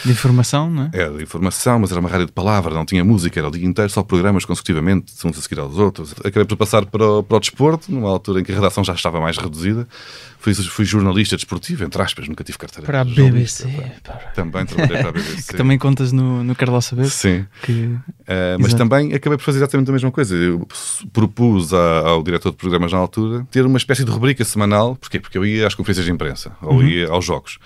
De 0.05 0.11
informação, 0.11 0.69
não 0.69 0.83
é? 0.83 0.89
era 0.93 1.11
de 1.17 1.23
informação, 1.23 1.79
mas 1.79 1.91
era 1.91 1.99
uma 1.99 2.09
rádio 2.09 2.25
de 2.27 2.31
palavra, 2.31 2.73
não 2.73 2.85
tinha 2.85 3.03
música, 3.03 3.39
era 3.39 3.47
o 3.47 3.51
dia 3.51 3.65
inteiro, 3.65 3.89
só 3.91 4.01
programas 4.03 4.45
consecutivamente, 4.45 5.11
uns 5.25 5.37
a 5.37 5.41
seguir 5.41 5.59
aos 5.59 5.77
outros. 5.77 6.13
Acabei 6.19 6.45
por 6.45 6.55
passar 6.57 6.85
para 6.85 7.05
o, 7.05 7.23
para 7.23 7.37
o 7.37 7.39
desporto, 7.39 7.91
numa 7.91 8.09
altura 8.09 8.39
em 8.39 8.43
que 8.43 8.51
a 8.51 8.55
redação 8.55 8.83
já 8.83 8.93
estava 8.93 9.19
mais 9.19 9.37
reduzida. 9.37 9.87
Fui, 10.39 10.53
fui 10.53 10.83
jornalista 10.83 11.37
desportivo, 11.37 11.85
entre 11.85 12.01
aspas, 12.01 12.27
nunca 12.27 12.43
tive 12.43 12.57
carteira 12.57 12.85
Para 12.85 12.99
a 13.01 13.05
BBC. 13.05 13.65
para- 14.03 14.15
Também 14.35 14.65
trabalhei 14.65 14.97
para 14.99 15.09
a 15.09 15.11
BBC. 15.13 15.43
Que 15.53 15.57
também 15.57 15.77
contas 15.77 16.11
no, 16.11 16.43
no 16.43 16.53
Lá 16.67 16.81
Saber. 16.81 17.05
Sim. 17.09 17.45
Que... 17.61 17.71
Uh, 17.71 17.99
mas 18.59 18.67
Exato. 18.73 18.77
também 18.77 19.13
acabei 19.13 19.37
por 19.37 19.43
fazer 19.45 19.59
exatamente 19.59 19.89
a 19.89 19.93
mesma 19.93 20.11
coisa. 20.11 20.35
Eu 20.35 20.67
propus 21.13 21.73
a- 21.73 21.99
ao 22.07 22.21
diretor 22.23 22.51
de 22.51 22.57
programas 22.57 22.91
na 22.91 22.97
altura 22.97 23.45
ter 23.51 23.65
uma 23.65 23.77
espécie 23.77 24.03
de 24.03 24.11
rubrica 24.11 24.43
semanal. 24.53 24.95
Porquê? 24.95 25.19
Porque 25.19 25.37
eu 25.37 25.45
ia 25.45 25.67
às 25.67 25.75
conferências 25.75 26.05
de 26.05 26.11
imprensa 26.11 26.55
ou 26.61 26.75
Uhum. 26.75 26.87
ia 26.87 27.09
aos 27.09 27.25
jogos. 27.25 27.57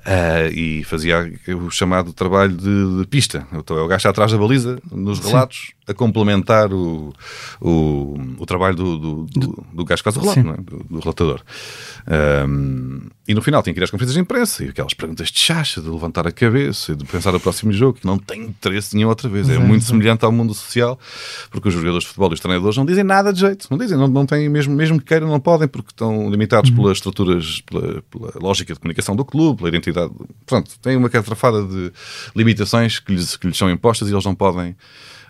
Uh, 0.00 0.48
e 0.52 0.84
fazia 0.84 1.30
o 1.48 1.70
chamado 1.70 2.12
trabalho 2.14 2.56
de, 2.56 3.00
de 3.00 3.06
pista. 3.06 3.46
Então 3.52 3.76
é 3.76 3.82
o 3.82 3.86
gajo 3.86 4.08
atrás 4.08 4.32
da 4.32 4.38
baliza, 4.38 4.78
nos 4.90 5.18
relatos, 5.20 5.72
a 5.90 5.94
complementar 5.94 6.72
o, 6.72 7.12
o, 7.60 8.18
o 8.38 8.46
trabalho 8.46 8.76
do, 8.76 8.98
do, 8.98 9.26
do, 9.26 9.66
do 9.72 9.84
gajo 9.84 10.02
que 10.02 10.10
faz 10.10 10.16
o 10.16 10.20
relato, 10.20 10.40
é? 10.40 10.62
do, 10.62 10.84
do 10.84 11.00
relatador. 11.00 11.42
Um, 12.48 13.00
e 13.26 13.34
no 13.34 13.42
final 13.42 13.62
tinha 13.62 13.74
que 13.74 13.80
ir 13.80 13.84
às 13.84 13.90
conferências 13.90 14.14
de 14.14 14.20
imprensa 14.20 14.64
e 14.64 14.68
aquelas 14.68 14.94
perguntas 14.94 15.28
de 15.28 15.38
chacha, 15.38 15.80
de 15.80 15.88
levantar 15.88 16.26
a 16.26 16.32
cabeça 16.32 16.92
e 16.92 16.96
de 16.96 17.04
pensar 17.04 17.32
no 17.32 17.40
próximo 17.40 17.72
jogo, 17.72 17.98
que 18.00 18.06
não 18.06 18.18
tem 18.18 18.42
interesse 18.42 18.96
nenhum 18.96 19.08
outra 19.08 19.28
vez. 19.28 19.48
É 19.48 19.52
Exato, 19.52 19.66
muito 19.66 19.82
exato. 19.82 19.92
semelhante 19.92 20.24
ao 20.24 20.32
mundo 20.32 20.54
social, 20.54 20.98
porque 21.50 21.68
os 21.68 21.74
jogadores 21.74 22.02
de 22.04 22.08
futebol 22.08 22.30
e 22.30 22.34
os 22.34 22.40
treinadores 22.40 22.76
não 22.76 22.84
dizem 22.84 23.04
nada 23.04 23.32
de 23.32 23.40
jeito. 23.40 23.66
Não 23.70 23.78
dizem, 23.78 23.98
não, 23.98 24.08
não 24.08 24.26
têm, 24.26 24.48
mesmo, 24.48 24.74
mesmo 24.74 24.98
que 24.98 25.06
queiram, 25.06 25.28
não 25.28 25.40
podem, 25.40 25.68
porque 25.68 25.90
estão 25.90 26.30
limitados 26.30 26.70
pelas 26.70 26.98
estruturas, 26.98 27.60
pela, 27.62 28.02
pela 28.02 28.32
lógica 28.40 28.72
de 28.72 28.80
comunicação 28.80 29.14
do 29.16 29.24
clube, 29.24 29.58
pela 29.58 29.68
identidade. 29.68 30.12
Pronto, 30.46 30.70
têm 30.80 30.96
uma 30.96 31.08
catrafada 31.08 31.62
de 31.64 31.92
limitações 32.34 32.98
que 32.98 33.12
lhes, 33.12 33.36
que 33.36 33.46
lhes 33.46 33.56
são 33.56 33.70
impostas 33.70 34.08
e 34.08 34.12
eles 34.12 34.24
não 34.24 34.34
podem. 34.34 34.76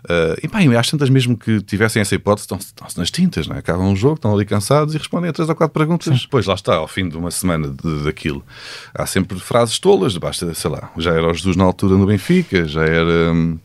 Uh, 0.05 0.37
e 0.43 0.71
e 0.71 0.77
às 0.77 0.91
tantas, 0.91 1.09
mesmo 1.11 1.37
que 1.37 1.61
tivessem 1.63 2.01
essa 2.01 2.15
hipótese, 2.15 2.47
estão-se 2.47 2.99
nas 2.99 3.11
tintas, 3.11 3.47
não 3.47 3.57
é? 3.57 3.59
acabam 3.59 3.87
um 3.87 3.97
jogo, 3.97 4.15
estão 4.15 4.35
ali 4.35 4.45
cansados 4.45 4.95
e 4.95 4.99
respondem 4.99 5.31
a 5.31 5.33
três 5.33 5.49
ou 5.49 5.55
quatro 5.55 5.73
perguntas. 5.73 6.27
Pois 6.31 6.47
lá 6.47 6.55
está, 6.55 6.77
ao 6.77 6.89
fim 6.89 7.09
de 7.09 7.17
uma 7.17 7.31
semana 7.31 7.69
de, 7.69 8.05
daquilo, 8.05 8.45
há 8.95 9.07
sempre 9.07 9.39
frases 9.39 9.79
tolas, 9.79 10.17
basta, 10.17 10.53
sei 10.55 10.71
lá, 10.71 10.91
já 10.99 11.13
era 11.13 11.29
o 11.29 11.35
Jesus 11.35 11.57
na 11.57 11.65
altura 11.65 11.97
no 11.97 12.07
Benfica, 12.07 12.67
já 12.67 12.85
era. 12.85 13.33
hum, 13.33 13.59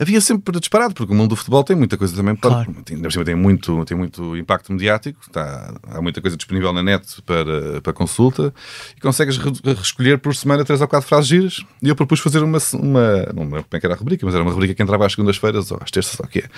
Havia 0.00 0.20
sempre 0.20 0.58
disparado, 0.58 0.94
porque 0.94 1.12
o 1.12 1.14
mundo 1.14 1.28
do 1.28 1.36
futebol 1.36 1.62
tem 1.62 1.76
muita 1.76 1.98
coisa 1.98 2.16
também 2.16 2.34
para. 2.34 2.50
Claro. 2.64 2.74
Tem, 2.84 2.96
tem, 3.24 3.34
muito, 3.34 3.84
tem 3.84 3.96
muito 3.96 4.34
impacto 4.36 4.72
mediático, 4.72 5.20
está, 5.26 5.74
há 5.88 6.00
muita 6.00 6.22
coisa 6.22 6.36
disponível 6.38 6.72
na 6.72 6.82
net 6.82 7.20
para, 7.22 7.82
para 7.82 7.92
consulta 7.92 8.54
e 8.96 9.00
consegues 9.00 9.36
re- 9.36 9.52
escolher 9.82 10.18
por 10.18 10.34
semana 10.34 10.64
três 10.64 10.80
ou 10.80 10.88
quatro 10.88 11.06
frases 11.06 11.28
giras. 11.28 11.64
E 11.82 11.88
eu 11.90 11.94
propus 11.94 12.18
fazer 12.20 12.42
uma. 12.42 12.58
uma 12.72 13.26
não 13.34 13.44
me 13.44 13.50
lembro 13.52 13.64
como 13.64 13.76
é 13.76 13.80
que 13.80 13.86
era 13.86 13.94
a 13.94 13.98
rubrica, 13.98 14.24
mas 14.24 14.34
era 14.34 14.42
uma 14.42 14.52
rubrica 14.52 14.74
que 14.74 14.82
entrava 14.82 15.04
às 15.04 15.12
segundas-feiras 15.12 15.70
ou 15.70 15.78
às 15.82 15.90
terças, 15.90 16.18
ou 16.18 16.24
o 16.24 16.28
que 16.28 16.38
é. 16.38 16.48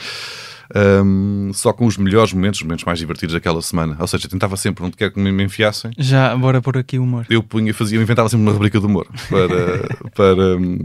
Hum, 1.04 1.50
só 1.52 1.72
com 1.72 1.86
os 1.86 1.96
melhores 1.96 2.32
momentos, 2.32 2.60
os 2.60 2.64
momentos 2.64 2.84
mais 2.84 2.98
divertidos 2.98 3.34
daquela 3.34 3.60
semana. 3.62 3.96
Ou 3.98 4.06
seja, 4.06 4.28
tentava 4.28 4.56
sempre 4.56 4.84
onde 4.84 4.96
quer 4.96 5.10
que 5.12 5.18
me 5.18 5.42
enfiassem. 5.42 5.90
Já, 5.98 6.34
bora 6.36 6.60
por 6.62 6.76
aqui 6.76 6.98
o 6.98 7.02
humor. 7.02 7.26
Eu 7.28 7.42
punha, 7.42 7.72
fazia, 7.74 7.98
eu 7.98 8.02
inventava 8.02 8.28
sempre 8.28 8.44
uma 8.44 8.52
rubrica 8.52 8.78
de 8.78 8.86
humor 8.86 9.06
para, 9.28 10.10
para 10.14 10.56
hum, 10.56 10.78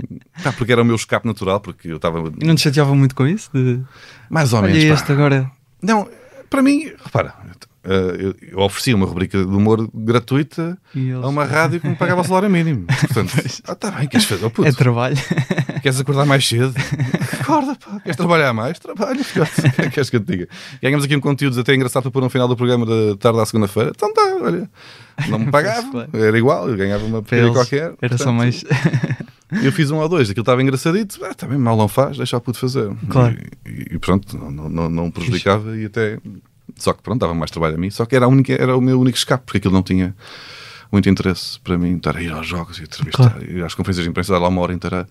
pá, 0.43 0.51
porque 0.51 0.71
era 0.71 0.81
o 0.81 0.85
meu 0.85 0.95
escape 0.95 1.27
natural, 1.27 1.59
porque 1.59 1.89
eu 1.89 1.97
estava 1.97 2.17
não 2.43 2.55
te 2.55 2.61
chateava 2.61 2.93
muito 2.95 3.15
com 3.15 3.25
isso? 3.25 3.49
De... 3.53 3.79
mais 4.29 4.53
ou 4.53 4.59
Olha 4.59 4.73
menos. 4.73 4.85
pá. 4.85 4.93
este 4.93 5.11
agora. 5.11 5.51
Não, 5.81 6.07
para 6.49 6.61
mim, 6.61 6.91
repara, 7.03 7.33
eu, 7.93 8.35
eu 8.41 8.59
oferecia 8.59 8.95
uma 8.95 9.05
rubrica 9.05 9.37
de 9.37 9.45
humor 9.45 9.89
gratuita 9.93 10.77
a 11.23 11.27
uma 11.27 11.45
rádio 11.45 11.79
que 11.79 11.87
me 11.87 11.95
pagava 11.95 12.21
o 12.21 12.23
salário 12.23 12.49
mínimo. 12.49 12.85
Portanto, 13.13 13.33
ah, 13.65 13.75
tá 13.75 13.91
bem, 13.91 14.07
queres 14.07 14.25
fazer? 14.25 14.45
Oh, 14.45 14.49
puto, 14.49 14.67
É 14.67 14.71
trabalho. 14.71 15.15
queres 15.81 15.99
acordar 15.99 16.25
mais 16.25 16.47
cedo? 16.47 16.73
Acorda, 17.39 17.75
pá. 17.75 17.99
Queres 17.99 18.17
trabalhar 18.17 18.53
mais? 18.53 18.79
Trabalha, 18.79 19.23
filhote. 19.23 19.59
O 19.59 19.63
que 19.63 19.69
que 19.83 19.89
queres 19.89 20.09
que 20.09 20.15
eu 20.17 20.19
te 20.19 20.31
diga? 20.31 20.47
Ganhamos 20.81 21.05
aqui 21.05 21.15
um 21.15 21.21
conteúdo 21.21 21.59
até 21.59 21.73
engraçado 21.73 22.03
para 22.03 22.11
pôr 22.11 22.21
no 22.21 22.29
final 22.29 22.47
do 22.47 22.55
programa 22.55 22.85
da 22.85 23.15
tarde 23.17 23.39
à 23.39 23.45
segunda-feira. 23.45 23.91
Então 23.95 24.13
tá, 24.13 24.37
olha. 24.41 24.69
Não 25.29 25.39
me 25.39 25.49
pagava, 25.51 26.09
era 26.13 26.37
igual, 26.37 26.69
eu 26.69 26.77
ganhava 26.77 27.05
uma 27.05 27.23
eles 27.31 27.51
qualquer. 27.51 27.93
Era 28.01 28.17
só 28.17 28.25
Portanto, 28.25 28.33
mais. 28.33 28.63
Eu 29.63 29.71
fiz 29.71 29.89
um 29.91 29.97
ou 29.97 30.09
dois, 30.09 30.29
aquilo 30.29 30.41
estava 30.41 30.61
engraçadito, 30.61 31.23
ah, 31.23 31.33
também 31.33 31.57
mal 31.57 31.77
não 31.77 31.87
faz, 31.87 32.17
deixa 32.17 32.35
o 32.35 32.41
puto 32.41 32.59
fazer. 32.59 32.93
Claro. 33.09 33.37
E, 33.65 33.95
e 33.95 33.99
pronto, 33.99 34.37
não, 34.37 34.51
não, 34.51 34.69
não, 34.69 34.89
não 34.89 35.11
prejudicava 35.11 35.77
e 35.77 35.85
até. 35.85 36.19
Só 36.77 36.93
que 36.93 37.01
pronto, 37.01 37.19
dava 37.21 37.33
mais 37.33 37.51
trabalho 37.51 37.75
a 37.75 37.77
mim, 37.77 37.89
só 37.89 38.05
que 38.05 38.15
era, 38.15 38.25
a 38.25 38.27
única, 38.27 38.53
era 38.53 38.75
o 38.77 38.81
meu 38.81 38.99
único 38.99 39.17
escape, 39.17 39.43
porque 39.45 39.57
aquilo 39.59 39.73
não 39.73 39.83
tinha 39.83 40.15
muito 40.91 41.09
interesse 41.09 41.59
para 41.59 41.77
mim, 41.77 41.97
estar 41.97 42.15
a 42.15 42.21
ir 42.21 42.31
aos 42.31 42.47
jogos 42.47 42.79
e 42.79 42.83
entrevistar, 42.83 43.31
Claro. 43.31 43.43
ir 43.51 43.63
às 43.63 43.73
conferências 43.75 44.05
de 44.05 44.09
imprensa, 44.09 44.31
dar 44.33 44.39
lá 44.39 44.47
uma 44.47 44.61
hora 44.61 44.73
inteira 44.73 45.07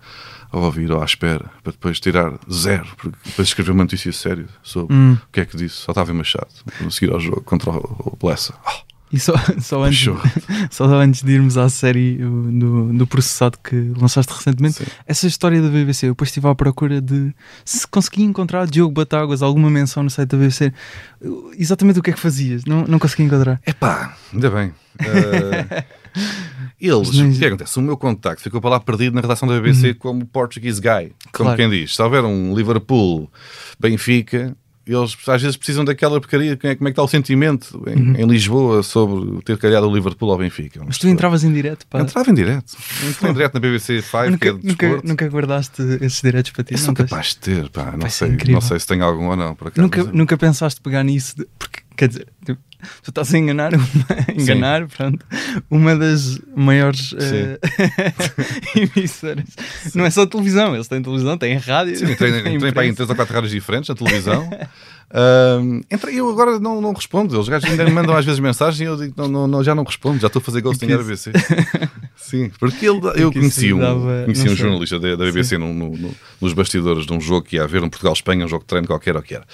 a 0.51 0.57
ouvir 0.57 0.91
ou 0.91 1.01
à 1.01 1.05
espera, 1.05 1.45
para 1.61 1.71
depois 1.71 1.99
tirar 1.99 2.33
zero, 2.51 2.87
porque 2.97 3.15
depois 3.25 3.47
escrever 3.49 3.71
uma 3.71 3.83
notícia 3.83 4.11
séria 4.11 4.47
sobre 4.63 4.95
Hum. 4.95 5.13
o 5.13 5.31
que 5.31 5.41
é 5.41 5.45
que 5.45 5.55
disse, 5.55 5.83
Otávio 5.89 6.15
Machado, 6.15 6.47
a 6.85 6.89
seguir 6.89 7.11
ao 7.13 7.19
jogo 7.19 7.41
contra 7.41 7.69
o, 7.69 7.75
o 8.13 8.17
Blessa. 8.19 8.55
Ah, 8.65 8.81
E 9.11 9.19
só, 9.19 9.33
só, 9.61 9.83
antes, 9.83 10.05
só 10.69 10.85
antes 10.95 11.23
de 11.23 11.31
irmos 11.31 11.57
à 11.57 11.69
série 11.69 12.17
do, 12.17 12.91
do 12.93 13.07
processado 13.07 13.57
que 13.63 13.93
lançaste 13.97 14.33
recentemente, 14.33 14.75
Sim. 14.75 14.85
essa 15.05 15.27
história 15.27 15.61
da 15.61 15.69
BBC, 15.69 16.07
eu 16.07 16.11
depois 16.11 16.29
estive 16.29 16.47
à 16.47 16.53
procura 16.55 17.01
de 17.01 17.33
se 17.63 17.87
consegui 17.87 18.23
encontrar 18.23 18.67
Diogo 18.67 18.93
Batáguas, 18.93 19.41
alguma 19.41 19.69
menção 19.69 20.03
no 20.03 20.09
site 20.09 20.29
da 20.29 20.37
BBC, 20.37 20.73
exatamente 21.57 21.99
o 21.99 22.03
que 22.03 22.09
é 22.09 22.13
que 22.13 22.19
fazias, 22.19 22.65
não, 22.65 22.83
não 22.85 22.99
consegui 22.99 23.23
encontrar. 23.23 23.61
Epá, 23.65 24.15
ainda 24.33 24.49
bem. 24.49 24.73
Eh, 24.99 25.85
eles, 26.81 27.09
o 27.09 27.31
que 27.37 27.45
acontece? 27.45 27.77
O 27.77 27.81
meu 27.83 27.95
contacto 27.95 28.41
ficou 28.41 28.59
para 28.59 28.71
lá 28.71 28.79
perdido 28.79 29.13
na 29.13 29.21
redação 29.21 29.47
da 29.47 29.59
BBC 29.59 29.93
como 29.93 30.25
Portuguese 30.25 30.81
Guy. 30.81 31.13
Como 31.31 31.49
Claro. 31.49 31.55
quem 31.57 31.69
diz, 31.69 31.95
se 31.95 32.01
houver 32.01 32.23
um 32.23 32.55
Liverpool 32.55 33.31
Benfica, 33.79 34.57
eles 34.87 35.15
às 35.27 35.41
vezes 35.41 35.57
precisam 35.57 35.83
daquela 35.85 36.19
porcaria. 36.19 36.55
Como 36.57 36.71
é, 36.71 36.75
como 36.75 36.87
é 36.87 36.91
que 36.91 36.93
está 36.93 37.03
o 37.03 37.07
sentimento 37.07 37.83
em, 37.87 38.21
em 38.21 38.25
Lisboa 38.27 38.81
sobre 38.83 39.41
ter 39.43 39.57
calhado 39.57 39.87
o 39.89 39.93
Liverpool 39.93 40.31
ao 40.31 40.37
Benfica? 40.37 40.79
Uhum. 40.79 40.85
Mas 40.87 40.97
tu 40.97 41.07
entravas 41.07 41.43
em 41.43 41.51
direto, 41.53 41.85
pá. 41.87 41.99
Entrava 42.01 42.29
em 42.29 42.33
direto. 42.33 42.75
Entrei 43.07 43.29
em 43.31 43.33
direto 43.33 43.53
na 43.55 43.59
BBC 43.59 44.01
5, 44.01 44.17
que 44.23 44.29
Nunca, 44.29 44.47
é 44.49 44.53
de 44.53 44.67
nunca, 44.67 45.01
nunca 45.03 45.27
guardaste 45.27 45.81
esses 46.01 46.21
direitos 46.21 46.51
para 46.51 46.63
ti? 46.63 46.73
Eu 46.73 46.77
sou 46.77 46.93
capaz 46.93 47.27
de 47.29 47.37
ter, 47.37 47.69
pá. 47.69 47.91
Não 47.91 47.99
Vai 47.99 48.09
ser 48.09 48.37
sei, 48.39 48.53
não 48.53 48.61
sei 48.61 48.79
se 48.79 48.87
tenho 48.87 49.03
algum 49.03 49.27
ou 49.27 49.35
não, 49.35 49.51
acaso. 49.51 49.71
Nunca, 49.81 50.03
mas- 50.03 50.13
nunca 50.13 50.37
pensaste 50.37 50.79
pegar 50.81 51.03
nisso? 51.03 51.37
de- 51.37 51.47
porque, 51.59 51.81
quer 51.95 52.07
dizer, 52.07 52.27
tu, 52.45 52.57
tu 53.03 53.09
estás 53.09 53.33
a 53.33 53.37
enganar, 53.37 53.71
uma, 53.75 53.85
enganar 54.35 54.87
pronto, 54.87 55.25
uma 55.69 55.95
das 55.95 56.39
maiores 56.55 57.13
eh, 57.17 57.59
emissoras. 58.95 59.45
Não 59.95 60.05
é 60.05 60.09
só 60.09 60.25
televisão, 60.25 60.75
eles 60.75 60.87
têm 60.87 61.01
televisão, 61.01 61.37
têm 61.37 61.57
rádio. 61.57 61.95
Sim, 61.95 62.11
entrei, 62.11 62.43
têm 62.43 62.55
entrei 62.55 62.71
para 62.71 62.83
aí 62.83 62.89
em 62.89 62.91
imprensa. 62.91 62.95
três 62.95 63.09
ou 63.09 63.15
quatro 63.15 63.33
rádios 63.33 63.51
diferentes 63.51 63.89
na 63.89 63.95
televisão. 63.95 64.49
Entrei, 65.91 66.19
eu 66.19 66.29
agora 66.29 66.59
não, 66.59 66.81
não 66.81 66.93
respondo. 66.93 67.35
Eles 67.35 67.47
gajos 67.47 67.69
ainda 67.69 67.85
me 67.85 67.91
mandam 67.91 68.15
às 68.15 68.25
vezes 68.25 68.39
mensagens 68.39 68.79
e 68.81 68.83
eu 68.83 68.97
digo: 68.97 69.13
não, 69.17 69.27
não, 69.27 69.47
não, 69.47 69.63
já 69.63 69.73
não 69.73 69.83
respondo, 69.83 70.19
já 70.19 70.27
estou 70.27 70.39
a 70.39 70.43
fazer 70.43 70.61
ghosting 70.61 70.87
BBC. 70.87 71.31
Sim, 72.17 72.51
porque 72.59 72.85
ele, 72.85 72.97
eu 72.97 73.01
Porque 73.31 73.39
conheci 73.39 73.71
um, 73.71 73.79
dava- 73.79 74.23
conheci 74.25 74.49
um 74.49 74.55
jornalista 74.55 74.99
da, 74.99 75.09
da 75.15 75.25
BBC 75.25 75.57
no- 75.57 75.73
no- 75.73 75.95
no- 75.95 76.15
nos 76.41 76.51
bastidores 76.51 77.05
de 77.05 77.13
um 77.13 77.21
jogo 77.21 77.43
que 77.47 77.55
ia 77.55 77.63
haver, 77.63 77.83
um 77.83 77.89
Portugal-Espanha, 77.89 78.43
um 78.43 78.47
jogo 78.49 78.63
de 78.63 78.67
treino 78.67 78.87
qualquer, 78.87 79.15
ou 79.15 79.21
que 79.21 79.35
era. 79.35 79.45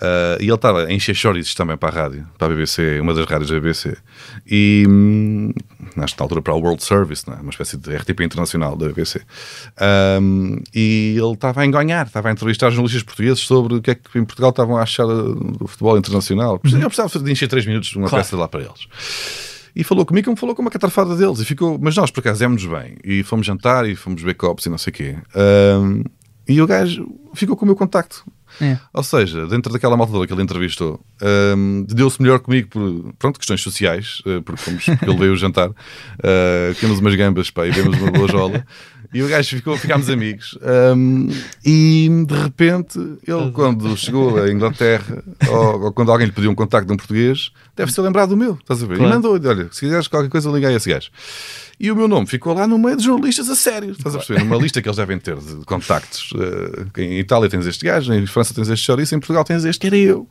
Ah, 0.00 0.36
e 0.40 0.44
ele 0.44 0.54
estava 0.54 0.84
a 0.86 0.92
encher 0.92 1.14
chouriços 1.14 1.54
também 1.54 1.76
para 1.76 1.90
a 1.90 2.02
rádio, 2.02 2.26
para 2.38 2.46
a 2.46 2.50
BBC, 2.56 2.98
uma 3.00 3.12
das 3.14 3.26
rádios 3.26 3.50
da 3.50 3.60
BBC. 3.60 3.96
E 4.50 4.84
hum, 4.88 5.52
acho 5.98 6.14
que 6.14 6.20
na 6.20 6.24
altura 6.24 6.42
para 6.42 6.52
a 6.52 6.56
World 6.56 6.82
Service, 6.82 7.22
é? 7.30 7.34
uma 7.34 7.50
espécie 7.50 7.76
de 7.76 7.94
RTP 7.94 8.20
internacional 8.24 8.76
da 8.76 8.86
BBC. 8.88 9.20
Ahm, 9.78 10.56
e 10.74 11.14
ele 11.18 11.32
estava 11.34 11.60
a 11.60 11.66
enganhar, 11.66 12.06
estava 12.06 12.28
a 12.28 12.32
entrevistar 12.32 12.70
jornalistas 12.70 13.02
portugueses 13.02 13.40
sobre 13.40 13.74
o 13.74 13.82
que 13.82 13.90
é 13.90 13.94
que 13.94 14.18
em 14.18 14.24
Portugal 14.24 14.50
estavam 14.50 14.76
a 14.78 14.82
achar 14.82 15.04
uh, 15.06 15.34
do 15.34 15.66
futebol 15.68 15.96
internacional. 15.98 16.54
Eu 16.64 16.88
precisava 16.90 17.18
de 17.18 17.30
encher 17.30 17.46
3 17.46 17.66
minutos 17.66 17.90
de 17.90 17.98
uma 17.98 18.08
Claro. 18.08 18.24
peça 18.24 18.36
lá 18.36 18.48
para 18.48 18.60
eles. 18.62 18.88
E 19.74 19.84
falou 19.84 20.04
comigo 20.04 20.26
como 20.26 20.36
falou 20.36 20.54
com 20.54 20.62
uma 20.62 20.70
catarfada 20.70 21.16
deles. 21.16 21.40
E 21.40 21.44
ficou, 21.44 21.78
mas 21.80 21.96
nós 21.96 22.10
por 22.10 22.20
acaso 22.20 22.40
demos 22.40 22.64
bem. 22.64 22.96
E 23.04 23.22
fomos 23.22 23.46
jantar 23.46 23.88
e 23.88 23.94
fomos 23.94 24.22
ver 24.22 24.34
copos 24.34 24.66
e 24.66 24.68
não 24.68 24.78
sei 24.78 24.90
o 24.90 24.94
quê. 24.94 25.16
Ahm, 25.34 26.02
e 26.48 26.60
o 26.60 26.66
gajo 26.66 27.06
ficou 27.34 27.56
com 27.56 27.64
o 27.64 27.66
meu 27.66 27.76
contacto. 27.76 28.24
É. 28.60 28.76
Ou 28.92 29.02
seja, 29.02 29.46
dentro 29.46 29.72
daquela 29.72 29.96
malta 29.96 30.12
toda 30.12 30.26
que 30.26 30.32
ele 30.32 30.42
entrevistou, 30.42 31.00
hum, 31.56 31.84
deu-se 31.88 32.20
melhor 32.20 32.40
comigo 32.40 32.68
por 32.68 33.12
pronto, 33.18 33.38
questões 33.38 33.60
sociais, 33.60 34.22
eh, 34.26 34.40
porque, 34.40 34.60
fomos, 34.60 34.84
porque 34.84 35.04
ele 35.04 35.16
veio 35.16 35.36
jantar, 35.38 35.68
uh, 35.70 36.74
comemos 36.80 36.98
umas 36.98 37.14
gambas 37.14 37.50
pá, 37.50 37.66
e 37.66 37.70
vemos 37.70 37.96
uma 37.96 38.10
boa 38.10 38.26
jola. 38.26 38.66
E 39.12 39.22
o 39.22 39.28
gajo 39.28 39.56
ficou, 39.56 39.76
ficámos 39.76 40.08
amigos. 40.08 40.56
Hum, 40.96 41.28
e 41.64 42.08
de 42.26 42.34
repente, 42.34 42.98
ele, 43.26 43.50
quando 43.52 43.96
chegou 43.96 44.40
à 44.40 44.50
Inglaterra, 44.50 45.22
ou, 45.48 45.82
ou 45.82 45.92
quando 45.92 46.12
alguém 46.12 46.26
lhe 46.26 46.32
pediu 46.32 46.50
um 46.50 46.54
contacto 46.54 46.86
de 46.86 46.92
um 46.92 46.96
português, 46.96 47.50
deve 47.74 47.92
ser 47.92 48.02
lembrado 48.02 48.30
do 48.30 48.36
meu, 48.36 48.54
estás 48.54 48.82
a 48.82 48.86
ver? 48.86 48.98
Claro. 48.98 49.10
E 49.10 49.14
mandou, 49.14 49.32
olha, 49.32 49.68
se 49.72 49.80
quiseres 49.80 50.06
qualquer 50.06 50.28
coisa, 50.28 50.48
liga 50.50 50.68
a 50.68 50.72
esse 50.72 50.88
gajo. 50.88 51.10
E 51.82 51.90
o 51.90 51.96
meu 51.96 52.06
nome 52.06 52.26
ficou 52.26 52.52
lá 52.52 52.66
no 52.66 52.78
meio 52.78 52.94
de 52.94 53.04
jornalistas 53.04 53.48
a 53.48 53.54
sério, 53.56 53.92
estás 53.92 54.14
a 54.14 54.18
perceber? 54.18 54.40
Numa 54.40 54.56
lista 54.56 54.82
que 54.82 54.88
eles 54.88 54.98
devem 54.98 55.18
ter 55.18 55.36
de 55.36 55.64
contactos. 55.64 56.30
eh, 56.94 57.02
em 57.02 57.18
Itália 57.18 57.48
tens 57.48 57.66
este 57.66 57.86
gajo, 57.86 58.12
em 58.12 58.26
França 58.26 58.52
tens 58.52 58.68
este 58.68 58.84
chouriço, 58.84 59.14
em 59.14 59.18
Portugal 59.18 59.42
tens 59.44 59.64
este, 59.64 59.80
que 59.80 59.86
era 59.86 59.96
eu. 59.96 60.28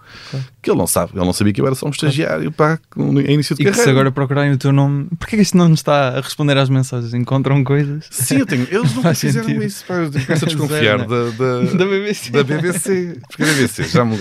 Que 0.61 0.69
ele 0.69 0.77
não 0.77 0.85
sabe, 0.85 1.13
ele 1.15 1.25
não 1.25 1.33
sabia 1.33 1.51
que 1.51 1.59
eu 1.59 1.65
era 1.65 1.73
só 1.73 1.87
um 1.87 1.89
estagiário 1.89 2.51
pá, 2.51 2.77
com- 2.91 3.19
em 3.19 3.33
início 3.33 3.55
de 3.55 3.63
E 3.63 3.65
carreira. 3.65 3.83
se 3.83 3.89
agora 3.89 4.11
procurarem 4.11 4.51
o 4.53 4.57
teu 4.59 4.71
nome, 4.71 5.07
porquê 5.17 5.37
que 5.37 5.41
isto 5.41 5.57
não 5.57 5.73
está 5.73 6.09
a 6.09 6.21
responder 6.21 6.55
às 6.55 6.69
mensagens? 6.69 7.15
Encontram 7.15 7.63
coisas? 7.63 8.05
Sim, 8.11 8.37
eu 8.41 8.45
tenho. 8.45 8.67
Eles 8.69 8.93
nunca 8.93 9.13
fizeram 9.15 9.47
sentido. 9.47 9.63
isso. 9.65 9.83
Pá, 9.87 9.95
eu 9.95 10.11
começo 10.11 10.45
a 10.45 10.47
desconfiar 10.49 10.99
Zero, 10.99 11.07
da, 11.07 11.29
da, 11.31 11.61
Da 11.79 11.85
BBC. 11.87 12.29
da 12.31 12.43
BBC. 12.43 13.17
Porque 13.27 13.41
a 13.41 13.45
BBC 13.47 13.83
já 13.85 14.05
me. 14.05 14.19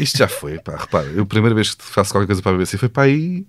Isto 0.00 0.18
já 0.18 0.28
foi, 0.28 0.60
pá, 0.60 0.76
repara. 0.76 1.06
Eu 1.08 1.24
a 1.24 1.26
primeira 1.26 1.52
vez 1.54 1.74
que 1.74 1.82
faço 1.84 2.12
qualquer 2.12 2.26
coisa 2.28 2.40
para 2.40 2.52
a 2.52 2.54
BBC 2.54 2.78
foi 2.78 2.88
para 2.88 3.02
aí. 3.04 3.44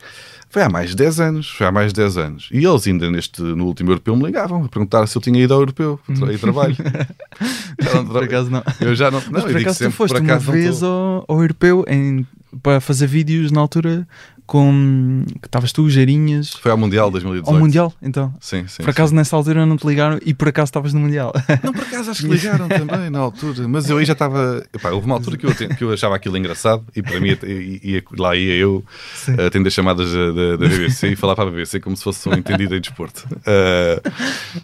Foi 0.51 0.61
há 0.61 0.69
mais 0.69 0.89
de 0.91 0.97
10 0.97 1.19
anos. 1.21 1.49
Foi 1.49 1.65
há 1.65 1.71
mais 1.71 1.93
de 1.93 2.01
10 2.01 2.17
anos. 2.17 2.49
E 2.51 2.65
eles 2.65 2.85
ainda 2.85 3.09
neste, 3.09 3.41
no 3.41 3.65
último 3.65 3.89
europeu 3.91 4.15
me 4.15 4.25
ligavam 4.25 4.63
a 4.65 4.67
perguntar 4.69 5.07
se 5.07 5.17
eu 5.17 5.21
tinha 5.21 5.41
ido 5.41 5.53
ao 5.53 5.61
europeu 5.61 5.99
tra- 6.19 6.33
e 6.33 6.37
trabalho. 6.37 6.75
Já 7.81 7.93
não 7.95 8.05
Por 8.05 8.23
acaso 8.23 8.49
não. 8.51 8.63
Eu 8.79 8.93
já 8.95 9.09
não. 9.09 9.19
não 9.21 9.31
Mas 9.31 9.43
por 9.45 9.57
acaso 9.57 9.79
tu 9.85 9.91
foste 9.91 10.13
por 10.13 10.21
uma 10.21 10.29
acaso 10.33 10.45
não 10.47 10.53
vez 10.53 10.83
ao, 10.83 11.25
ao 11.27 11.41
europeu 11.41 11.85
em- 11.87 12.25
para 12.61 12.81
fazer 12.81 13.07
vídeos 13.07 13.51
na 13.51 13.61
altura 13.61 14.05
com 14.51 15.23
que 15.41 15.47
estavas 15.47 15.71
tu, 15.71 15.89
Geirinhas, 15.89 16.49
Foi 16.55 16.69
ao 16.71 16.77
Mundial 16.77 17.09
2018. 17.09 17.55
ao 17.55 17.57
Mundial, 17.57 17.93
então. 18.01 18.33
Sim, 18.41 18.67
sim. 18.67 18.83
por 18.83 18.89
acaso 18.89 19.15
nessa 19.15 19.33
altura 19.33 19.65
não 19.65 19.77
te 19.77 19.87
ligaram 19.87 20.19
e 20.25 20.33
por 20.33 20.49
acaso 20.49 20.65
estavas 20.65 20.93
no 20.93 20.99
Mundial. 20.99 21.31
Não, 21.63 21.71
por 21.71 21.83
acaso 21.83 22.11
acho 22.11 22.23
que 22.23 22.27
ligaram 22.29 22.67
também 22.67 23.09
na 23.09 23.19
altura, 23.19 23.65
mas 23.67 23.89
eu 23.89 23.97
aí 23.97 24.03
já 24.03 24.11
estava. 24.11 24.61
epá, 24.73 24.89
Houve 24.89 25.05
uma 25.05 25.15
altura 25.15 25.37
que 25.37 25.45
eu, 25.45 25.53
que 25.55 25.81
eu 25.85 25.93
achava 25.93 26.15
aquilo 26.17 26.35
engraçado 26.35 26.83
e 26.93 27.01
para 27.01 27.17
mim 27.21 27.29
ia- 27.29 27.39
ia- 27.81 28.03
lá 28.17 28.35
ia 28.35 28.55
eu 28.55 28.83
Sim. 29.15 29.35
atender 29.39 29.71
chamadas 29.71 30.11
da, 30.11 30.57
da- 30.57 30.67
BBC 30.67 31.07
e 31.09 31.15
falar 31.15 31.33
para 31.35 31.47
a 31.47 31.51
BBC 31.51 31.79
como 31.79 31.95
se 31.95 32.03
fosse 32.03 32.27
um 32.27 32.33
entendido 32.33 32.75
em 32.75 32.81
desporto. 32.81 33.25
Ah, 33.45 34.01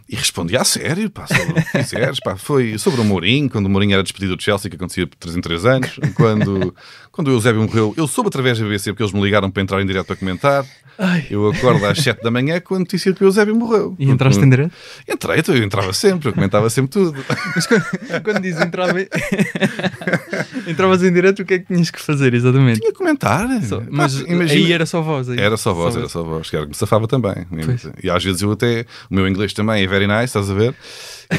e 0.10 0.16
respondi 0.18 0.58
a 0.58 0.64
sério, 0.66 1.10
pá, 1.10 1.28
sobre 1.28 1.52
o 1.62 1.64
que 1.66 1.78
quiseres, 1.80 2.20
pá, 2.20 2.36
foi 2.36 2.78
sobre 2.78 3.00
o 3.00 3.06
Mourinho, 3.06 3.50
quando 3.50 3.68
o 3.68 3.70
Mourinho 3.70 3.94
era 3.94 4.04
despedido 4.04 4.36
do 4.36 4.44
Chelsea, 4.44 4.70
que 4.70 4.76
acontecia 4.76 5.06
de 5.06 5.12
3 5.18 5.38
em 5.38 5.42
3 5.42 5.66
anos, 5.66 6.00
quando, 6.16 6.76
quando 7.12 7.28
o 7.30 7.32
Eusébio 7.32 7.62
morreu, 7.62 7.94
eu 7.96 8.08
soube 8.08 8.28
através 8.28 8.58
da 8.60 8.66
BBC 8.66 8.92
porque 8.92 9.04
eles 9.04 9.14
me 9.14 9.22
ligaram 9.22 9.50
para 9.50 9.64
entrar 9.64 9.77
em 9.82 9.86
direto 9.86 10.06
para 10.08 10.16
comentar. 10.16 10.66
Ai. 11.00 11.28
Eu 11.30 11.48
acordo 11.52 11.86
às 11.86 12.00
7 12.00 12.24
da 12.24 12.32
manhã 12.32 12.60
com 12.60 12.74
a 12.74 12.80
notícia 12.80 13.12
de 13.12 13.18
que 13.20 13.24
o 13.24 13.28
Eusébio 13.28 13.56
morreu. 13.56 13.96
E 14.00 14.10
entraste 14.10 14.44
em 14.44 14.50
direto? 14.50 14.72
Entrei, 15.08 15.44
eu 15.48 15.64
entrava 15.64 15.94
sempre, 15.94 16.30
eu 16.30 16.34
comentava 16.34 16.68
sempre 16.72 16.90
tudo. 16.90 17.24
Mas 17.56 17.68
quando, 17.68 17.84
quando 18.24 18.42
diz 18.42 18.60
entrava, 18.60 18.94
entravas 20.68 21.04
em 21.04 21.14
direto, 21.14 21.42
o 21.42 21.46
que 21.46 21.54
é 21.56 21.60
que 21.60 21.66
tinhas 21.68 21.92
que 21.92 22.00
fazer 22.02 22.34
exatamente? 22.34 22.80
Tinha 22.80 22.92
que 22.92 22.98
comentar. 22.98 23.48
Só- 23.64 23.80
Pá, 23.80 23.86
mas 23.92 24.20
imagina- 24.22 24.66
aí 24.66 24.74
era 24.74 24.86
só 24.86 25.02
voz. 25.02 25.30
Aí. 25.30 25.40
Era 25.40 25.56
só 25.58 25.74
voz, 25.74 25.96
era 25.96 26.10
só 26.10 26.24
voz, 26.24 26.50
que 26.50 26.56
era 26.56 26.66
que 26.66 26.70
me 26.72 26.76
safava 26.76 27.08
também. 27.08 27.46
Pois. 27.64 27.88
E 28.04 28.10
às 28.10 28.24
vezes 28.24 28.42
eu 28.42 28.52
até, 28.52 28.86
o 29.10 29.14
meu 29.14 29.28
inglês 29.28 29.54
também 29.54 29.84
é 29.84 29.88
very 29.88 30.08
nice, 30.08 30.24
estás 30.26 30.50
a 30.50 30.54
ver? 30.56 30.74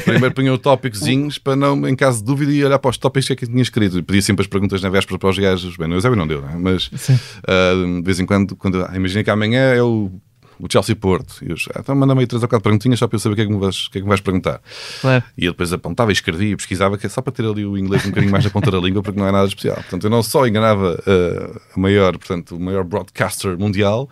Primeiro 0.03 0.33
punha 0.33 0.57
tópicozinhos 0.57 1.37
para 1.37 1.55
não, 1.55 1.87
em 1.87 1.95
caso 1.95 2.19
de 2.19 2.25
dúvida, 2.25 2.51
ir 2.51 2.65
olhar 2.65 2.79
para 2.79 2.89
os 2.89 2.97
tópicos 2.97 3.27
que 3.27 3.33
é 3.33 3.35
que 3.35 3.47
tinha 3.47 3.61
escrito. 3.61 3.97
E 3.97 4.03
pedia 4.03 4.21
sempre 4.21 4.43
as 4.43 4.47
perguntas 4.47 4.81
na 4.81 4.89
véspera 4.89 5.17
para 5.17 5.29
os 5.29 5.37
gajos. 5.37 5.77
Bem, 5.77 5.87
no 5.87 5.95
Eusébio 5.95 6.17
não 6.17 6.27
deu, 6.27 6.41
né? 6.41 6.55
mas 6.57 6.89
Sim. 6.95 7.19
ah, 7.47 7.73
de 7.97 8.01
vez 8.03 8.19
em 8.19 8.25
quando, 8.25 8.55
quando 8.55 8.83
ah, 8.83 8.91
imagina 8.95 9.23
que 9.23 9.29
amanhã 9.29 9.73
é 9.73 9.81
o, 9.81 10.11
o 10.59 10.67
Chelsea 10.69 10.95
Porto. 10.95 11.37
E 11.41 11.49
eu, 11.49 11.55
ah, 11.73 11.79
então 11.79 11.95
manda-me 11.95 12.21
aí 12.21 12.27
três 12.27 12.43
ou 12.43 12.49
quatro 12.49 12.63
perguntinhas 12.63 12.99
só 12.99 13.07
para 13.07 13.15
eu 13.15 13.19
saber 13.19 13.33
o 13.33 13.35
que 13.37 13.41
é 13.43 13.45
que 13.45 13.51
me 13.51 13.59
vais, 13.59 13.87
que 13.87 13.97
é 13.97 14.01
que 14.01 14.03
me 14.05 14.09
vais 14.09 14.21
perguntar. 14.21 14.61
Claro. 15.01 15.23
E 15.37 15.45
eu 15.45 15.53
depois 15.53 15.71
apontava 15.71 16.11
e 16.11 16.13
escrevia 16.13 16.51
e 16.51 16.55
pesquisava, 16.55 16.97
que 16.97 17.05
é 17.05 17.09
só 17.09 17.21
para 17.21 17.31
ter 17.31 17.45
ali 17.45 17.65
o 17.65 17.77
inglês 17.77 18.05
um 18.05 18.09
bocadinho 18.09 18.31
mais 18.31 18.43
na 18.43 18.49
ponta 18.49 18.69
da 18.69 18.77
língua, 18.77 19.01
porque 19.01 19.19
não 19.19 19.27
é 19.27 19.31
nada 19.31 19.47
especial. 19.47 19.75
Portanto, 19.75 20.03
eu 20.03 20.09
não 20.09 20.21
só 20.21 20.45
enganava 20.45 20.95
uh, 20.95 21.61
a 21.75 21.79
maior, 21.79 22.17
portanto, 22.17 22.55
o 22.55 22.59
maior 22.59 22.83
broadcaster 22.83 23.57
mundial, 23.57 24.09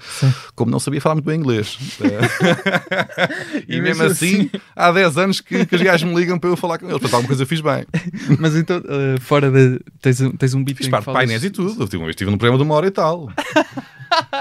como 0.56 0.72
não 0.72 0.80
sabia 0.80 1.02
falar 1.02 1.16
muito 1.16 1.26
bem 1.26 1.40
inglês. 1.40 1.78
Uh, 2.00 2.08
e, 3.68 3.76
E 3.76 3.82
mesmo 3.82 3.98
mesmo 3.98 4.04
assim, 4.04 4.50
há 4.76 4.92
10 4.92 5.18
anos 5.18 5.42
que, 5.42 5.66
que 5.66 5.76
os 5.76 5.82
gajos 5.82 6.08
me 6.08 6.16
ligam 6.16 6.38
para 6.40 6.50
eu 6.50 6.58
falar 6.58 6.78
com 6.78 6.86
eles. 6.86 7.00
Portanto, 7.00 7.14
alguma 7.16 7.28
coisa 7.28 7.44
eu 7.44 7.48
fiz 7.48 7.62
bem. 7.62 7.86
Mas 8.40 8.56
então, 8.56 8.78
eh, 8.78 9.20
fora 9.20 9.52
de. 9.52 9.80
Tens, 10.02 10.22
um- 10.22 10.32
tens 10.32 10.54
um 10.54 10.64
beat 10.64 10.78
Fiz 10.78 10.88
parte 10.88 11.08
de 11.08 11.14
painéis 11.14 11.44
e 11.44 11.50
tudo. 11.50 11.70
Eu 11.70 12.00
uma 12.00 12.06
vez 12.06 12.10
estive 12.12 12.30
num 12.30 12.38
programa 12.38 12.58
de 12.58 12.64
uma 12.64 12.76
hora 12.76 12.88
e 12.88 12.92
tal. 12.92 13.30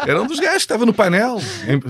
Era 0.06 0.22
um 0.22 0.26
dos 0.26 0.38
gajos 0.38 0.58
que 0.58 0.62
estava 0.62 0.86
no 0.86 0.92
painel. 0.92 1.40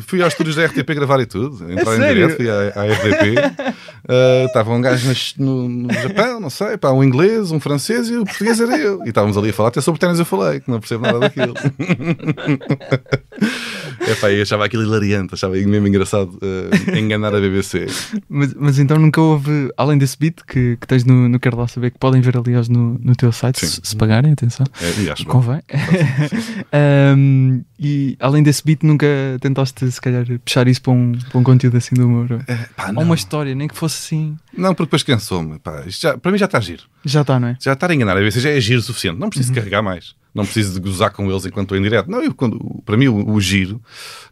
Fui 0.07 0.23
aos 0.23 0.33
estúdios 0.33 0.57
da 0.57 0.67
RTP 0.67 0.89
gravar 0.95 1.21
e 1.21 1.27
tudo. 1.27 1.71
Entrar 1.71 1.97
em 1.97 2.15
direto, 2.15 2.37
fui 2.37 2.49
à, 2.51 2.55
à 2.55 2.87
RTP. 2.87 3.75
Uh, 4.09 4.47
Estava 4.47 4.73
um 4.73 4.81
gajo 4.81 5.13
no, 5.39 5.69
no 5.69 5.93
Japão, 5.93 6.41
não 6.41 6.51
sei, 6.51 6.77
pá, 6.77 6.91
um 6.93 7.03
inglês, 7.03 7.51
um 7.51 7.59
francês 7.59 8.09
e 8.09 8.17
o 8.17 8.25
português 8.25 8.61
era 8.61 8.79
eu. 8.79 9.05
E 9.05 9.09
estávamos 9.09 9.37
ali 9.37 9.51
a 9.51 9.53
falar, 9.53 9.71
até 9.71 9.81
sobre 9.81 10.01
ténis 10.01 10.19
eu 10.19 10.25
falei, 10.25 10.61
que 10.61 10.71
não 10.71 10.79
percebo 10.81 11.03
nada 11.03 11.19
daquilo. 11.19 11.55
É 13.99 14.15
pá, 14.15 14.31
eu 14.31 14.43
achava 14.43 14.65
aquilo 14.65 14.85
hilariante, 14.85 15.35
achava 15.35 15.55
mesmo 15.55 15.89
engraçado 15.89 16.39
uh, 16.43 16.97
enganar 16.97 17.35
a 17.35 17.41
BBC. 17.41 17.87
Mas, 18.29 18.55
mas 18.55 18.79
então 18.79 18.99
nunca 18.99 19.21
houve, 19.21 19.71
além 19.77 19.99
desse 19.99 20.17
beat 20.17 20.37
que, 20.47 20.77
que 20.77 20.87
tens 20.87 21.05
no, 21.05 21.29
no 21.29 21.41
Quero 21.41 21.57
Lá 21.57 21.67
Saber, 21.67 21.91
que 21.91 21.99
podem 21.99 22.21
ver 22.21 22.37
aliás 22.37 22.69
no, 22.69 22.99
no 23.01 23.17
teu 23.17 23.33
site, 23.33 23.67
se, 23.67 23.81
se 23.83 23.97
pagarem, 23.97 24.33
atenção, 24.33 24.65
É, 24.81 25.03
e 25.03 25.11
acho 25.11 25.27
convém. 25.27 25.61
Ahm, 26.73 27.63
e 27.79 28.17
além 28.21 28.43
desse 28.43 28.63
beat, 28.65 28.83
nunca 28.83 29.07
tentaste 29.41 29.91
se 29.91 30.01
calhar 30.01 30.25
puxar 30.45 30.67
isso 30.69 30.81
para 30.83 30.93
um, 30.93 31.13
para 31.13 31.39
um 31.39 31.43
conteúdo 31.43 31.77
assim 31.77 31.95
do 31.95 32.07
humor? 32.07 32.43
É, 32.47 32.55
pá, 32.77 32.93
Ou 32.95 33.03
uma 33.03 33.15
história, 33.15 33.55
nem 33.55 33.69
que 33.69 33.77
fosse 33.77 33.97
assim. 34.15 34.37
não, 34.57 34.75
porque 34.75 34.87
depois 34.87 35.03
cansou-me. 35.03 35.59
Para 35.59 36.33
mim 36.33 36.39
já 36.39 36.47
está 36.47 36.61
giro. 36.61 36.85
Já 37.05 37.21
está, 37.23 37.39
não 37.39 37.49
é? 37.49 37.57
Já 37.61 37.73
estar 37.75 37.91
a 37.91 37.95
enganar 37.95 38.13
a 38.13 38.21
BBC 38.21 38.41
já 38.41 38.51
é 38.51 38.61
giro 38.61 38.81
o 38.81 38.83
suficiente. 38.83 39.19
Não 39.19 39.29
preciso 39.29 39.53
carregar 39.53 39.83
mais. 39.83 40.15
Não 40.37 40.45
preciso 40.45 40.75
de 40.75 40.81
gozar 40.81 41.11
com 41.11 41.31
eles 41.31 41.47
enquanto 41.47 41.65
estou 41.65 41.79
em 41.79 41.83
direto. 41.83 42.11
Não, 42.11 42.23
eu, 42.23 42.35
quando, 42.35 42.59
para 42.85 42.97
mim 42.97 43.09
o, 43.09 43.31
o 43.33 43.41
giro 43.41 43.81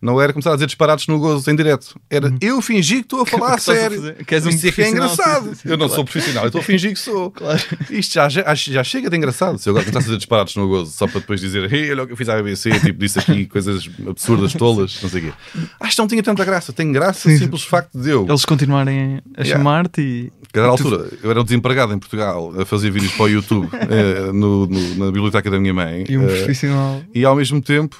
não 0.02 0.20
era 0.20 0.32
começar 0.32 0.50
a 0.50 0.54
dizer 0.54 0.66
disparados 0.66 1.06
no 1.06 1.18
gozo 1.18 1.50
em 1.50 1.56
direto. 1.56 1.98
Era 2.10 2.32
eu 2.40 2.60
fingir 2.60 2.98
que 2.98 3.04
estou 3.04 3.22
a 3.22 3.26
falar 3.26 3.48
a 3.48 3.54
Uhum. 3.54 3.56
Que 3.56 3.70
a 3.70 3.74
sério. 3.74 4.14
que 4.26 4.34
és 4.34 4.46
um 4.46 4.50
Isso 4.50 4.68
é 4.68 4.72
que 4.72 4.82
é 4.82 4.90
engraçado. 4.90 5.48
Sim, 5.48 5.54
sim, 5.62 5.68
eu 5.68 5.70
não 5.78 5.86
claro. 5.86 5.94
sou 5.94 6.04
profissional, 6.04 6.44
eu 6.44 6.48
estou 6.48 6.60
a 6.60 6.64
fingir 6.64 6.92
que 6.92 6.98
sou. 6.98 7.30
Claro. 7.30 7.60
Isto 7.90 8.14
já, 8.14 8.28
já, 8.28 8.54
já 8.54 8.84
chega 8.84 9.08
de 9.08 9.16
engraçado. 9.16 9.58
Se 9.58 9.68
eu 9.68 9.72
agora 9.72 9.84
começasse 9.84 10.04
a 10.04 10.08
dizer 10.08 10.18
disparados 10.18 10.54
no 10.56 10.68
gozo 10.68 10.92
só 10.92 11.06
para 11.06 11.20
depois 11.20 11.40
dizer 11.40 11.72
"Ei, 11.72 11.90
olha 11.90 12.02
o 12.02 12.06
que 12.06 12.12
eu 12.12 12.16
fiz 12.16 12.28
à 12.28 12.36
BBC, 12.36 12.70
tipo, 12.80 12.98
disse 12.98 13.18
aqui 13.18 13.46
coisas 13.46 13.88
absurdas, 14.06 14.52
tolas, 14.52 14.98
não 15.02 15.08
sei 15.08 15.20
o 15.22 15.24
quê. 15.24 15.32
Acho 15.80 15.96
que 15.96 16.02
não 16.02 16.08
tinha 16.08 16.22
tanta 16.22 16.44
graça. 16.44 16.72
Tem 16.72 16.92
graça 16.92 17.28
Sim. 17.28 17.34
o 17.34 17.38
simples 17.38 17.62
facto 17.62 17.98
de 17.98 18.10
eu. 18.10 18.26
Eles 18.28 18.44
continuarem 18.44 19.20
a 19.36 19.42
Yeah. 19.42 19.56
chamar-te 19.58 20.00
e. 20.02 20.32
Cada 20.52 20.68
altura, 20.68 21.08
eu 21.22 21.30
era 21.30 21.40
um 21.40 21.44
desempregado 21.44 21.92
em 21.92 21.98
Portugal 21.98 22.52
a 22.60 22.64
fazer 22.64 22.88
vídeos 22.90 23.12
para 23.14 23.24
o 23.24 23.28
YouTube 23.28 23.68
eh, 23.72 24.30
no- 24.32 24.66
no- 24.66 24.94
na 24.96 25.06
biblioteca 25.06 25.50
da 25.50 25.58
minha 25.58 25.74
mãe. 25.74 25.93
E 26.08 26.18
um 26.18 26.24
eh, 26.24 26.26
profissional. 26.26 27.02
e 27.14 27.24
ao 27.24 27.36
mesmo 27.36 27.60
tempo 27.60 27.96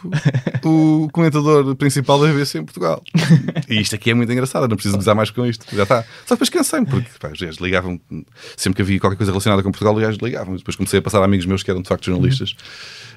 o 0.65 1.09
comentador 1.13 1.75
principal 1.77 2.19
da 2.21 2.27
BBC 2.29 2.59
em 2.59 2.65
Portugal. 2.65 3.03
E 3.69 3.81
isto 3.81 3.95
aqui 3.95 4.11
é 4.11 4.15
muito 4.15 4.31
engraçado, 4.33 4.69
não 4.69 4.77
preciso 4.77 4.97
gozar 4.97 5.15
mais 5.15 5.31
com 5.31 5.47
isto. 5.47 5.65
Já 5.75 5.83
está. 5.85 6.03
Só 6.27 6.35
depois 6.35 6.51
cansei-me, 6.51 6.87
porque 6.87 7.09
pá, 7.19 7.29
os 7.29 7.41
gajos 7.41 7.59
ligavam 7.61 8.01
sempre 8.57 8.77
que 8.77 8.83
havia 8.83 9.01
qualquer 9.01 9.17
coisa 9.17 9.33
relacionada 9.33 9.63
com 9.63 9.71
Portugal, 9.71 9.95
os 9.95 10.01
gajos 10.03 10.19
ligavam. 10.23 10.57
Depois 10.57 10.77
comecei 10.77 10.99
a 10.99 11.03
passar 11.03 11.21
a 11.21 11.25
amigos 11.25 11.47
meus 11.47 11.63
que 11.63 11.71
eram 11.71 11.83
de 11.83 11.89
facto 11.89 12.05
jornalistas 12.07 12.55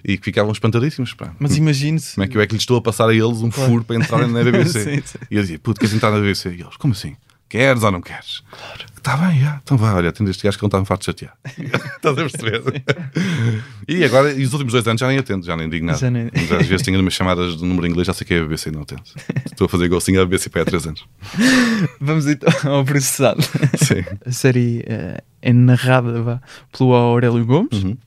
e 0.03 0.17
que 0.17 0.23
ficavam 0.23 0.51
espantadísimos. 0.51 1.13
Pá. 1.13 1.33
Mas 1.39 1.57
imagine-se. 1.57 2.15
Como 2.15 2.25
é 2.25 2.27
que 2.27 2.37
eu 2.37 2.41
é 2.41 2.47
que 2.47 2.53
lhes 2.53 2.63
estou 2.63 2.77
a 2.77 2.81
passar 2.81 3.09
a 3.09 3.13
eles 3.13 3.41
um 3.41 3.51
furo 3.51 3.83
para 3.83 3.95
entrarem 3.95 4.29
na 4.29 4.43
BBC? 4.43 4.83
Sim, 4.83 5.01
sim. 5.03 5.17
E 5.29 5.35
eu 5.35 5.41
dizia, 5.41 5.59
puto, 5.59 5.79
queres 5.79 5.95
entrar 5.95 6.11
na 6.11 6.19
BBC? 6.19 6.49
E 6.49 6.61
eles, 6.61 6.77
como 6.77 6.93
assim? 6.93 7.15
Queres 7.49 7.81
ou 7.83 7.91
não 7.91 8.01
queres? 8.01 8.43
Claro. 8.51 8.85
Está 8.97 9.15
bem, 9.15 9.39
já. 9.39 9.61
Então 9.63 9.77
vá, 9.77 9.93
olha, 9.93 10.09
atende 10.09 10.31
este 10.31 10.43
gajo 10.43 10.57
que 10.57 10.63
não 10.63 10.67
está-me 10.67 10.85
farto 10.85 10.99
de 11.01 11.05
chatear. 11.05 11.37
Estás 11.95 12.17
a 12.17 12.21
perceber? 12.21 12.83
e 13.87 14.03
agora, 14.03 14.33
e 14.33 14.43
os 14.43 14.51
últimos 14.51 14.73
dois 14.73 14.85
anos 14.85 14.99
já 14.99 15.07
nem 15.07 15.17
atendo, 15.17 15.45
já 15.45 15.55
nem 15.55 15.69
digo 15.69 15.85
nada. 15.85 15.97
Já 15.97 16.11
nem- 16.11 16.29
Mas 16.33 16.51
às 16.51 16.67
vezes 16.67 16.85
tenho 16.85 16.99
umas 16.99 17.13
chamadas 17.13 17.55
de 17.57 17.63
número 17.63 17.87
inglês, 17.87 18.05
já 18.05 18.13
sei 18.13 18.27
que 18.27 18.33
é 18.33 18.39
a 18.39 18.43
BBC 18.43 18.67
e 18.67 18.73
não 18.73 18.81
atendo. 18.81 19.03
Estou 19.45 19.63
a 19.65 19.69
fazer 19.69 19.87
golzinho 19.87 20.21
à 20.21 20.25
BBC 20.25 20.49
para 20.49 20.63
há 20.63 20.65
três 20.65 20.85
anos. 20.85 21.05
Vamos 22.01 22.27
então 22.27 22.49
ao 22.73 22.83
processado. 22.83 23.41
Sim. 23.41 24.03
A 24.25 24.31
série 24.31 24.83
eh, 24.85 25.21
é 25.41 25.53
narrada 25.53 26.21
vá, 26.21 26.41
pelo 26.77 26.93
Aurélio 26.93 27.45
Gomes. 27.45 27.81
Uhum. 27.81 27.97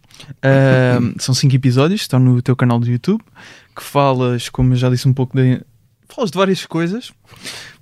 São 1.19 1.35
cinco 1.35 1.57
episódios, 1.57 2.03
estão 2.03 2.21
no 2.21 2.43
teu 2.43 2.55
canal 2.55 2.79
do 2.79 2.87
YouTube, 2.87 3.23
que 3.75 3.83
falas, 3.83 4.51
como 4.51 4.75
eu 4.75 4.77
já 4.77 4.91
disse 4.91 5.09
um 5.09 5.15
pouco 5.15 5.35
de. 5.35 5.63
Falas 6.09 6.31
de 6.31 6.37
várias 6.37 6.67
coisas, 6.67 7.13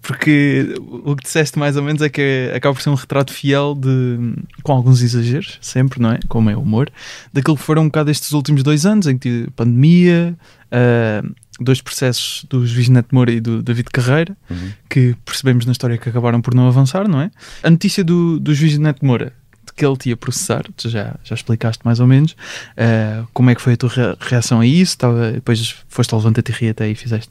porque 0.02 0.74
o 1.04 1.14
que 1.16 1.24
disseste 1.24 1.58
mais 1.58 1.76
ou 1.76 1.82
menos 1.82 2.00
é 2.02 2.08
que 2.08 2.50
acaba 2.54 2.74
por 2.74 2.80
ser 2.82 2.90
um 2.90 2.94
retrato 2.94 3.32
fiel 3.32 3.74
de. 3.74 4.34
com 4.62 4.72
alguns 4.72 5.02
exageros, 5.02 5.58
sempre, 5.60 6.00
não 6.00 6.12
é? 6.12 6.20
Como 6.28 6.48
é 6.50 6.56
o 6.56 6.60
humor, 6.60 6.90
daquilo 7.32 7.56
que 7.56 7.62
foram 7.62 7.82
um 7.82 7.86
bocado 7.86 8.10
estes 8.10 8.32
últimos 8.32 8.62
dois 8.62 8.86
anos, 8.86 9.06
em 9.06 9.18
que 9.18 9.28
tive 9.28 9.50
pandemia, 9.50 10.36
ah, 10.72 11.22
dois 11.60 11.80
processos 11.80 12.44
do 12.48 12.66
Juiz 12.66 12.88
Neto 12.88 13.14
Moura 13.14 13.32
e 13.32 13.40
do 13.40 13.62
David 13.62 13.88
Carreira, 13.92 14.36
Uhum. 14.48 14.70
que 14.88 15.14
percebemos 15.24 15.66
na 15.66 15.72
história 15.72 15.98
que 15.98 16.08
acabaram 16.08 16.40
por 16.40 16.54
não 16.54 16.68
avançar, 16.68 17.08
não 17.08 17.20
é? 17.20 17.30
A 17.62 17.68
notícia 17.70 18.02
do, 18.04 18.38
do 18.40 18.54
Juiz 18.54 18.78
Neto 18.78 19.04
Moura 19.04 19.32
de 19.66 19.72
que 19.74 19.84
ele 19.84 19.96
te 19.98 20.08
ia 20.08 20.16
processar, 20.16 20.62
tu 20.76 20.88
já, 20.88 21.16
já 21.22 21.34
explicaste 21.34 21.84
mais 21.84 22.00
ou 22.00 22.06
menos 22.06 22.34
ah, 22.76 23.24
como 23.34 23.50
é 23.50 23.54
que 23.54 23.60
foi 23.60 23.74
a 23.74 23.76
tua 23.76 23.90
rea- 23.90 24.16
reação 24.20 24.60
a 24.60 24.66
isso, 24.66 24.96
Tava, 24.96 25.32
depois 25.32 25.74
foste 25.88 26.14
ao 26.14 26.20
Levanta-te 26.20 26.64
e 26.64 26.68
até 26.70 26.88
e 26.88 26.94
fizeste 26.94 27.30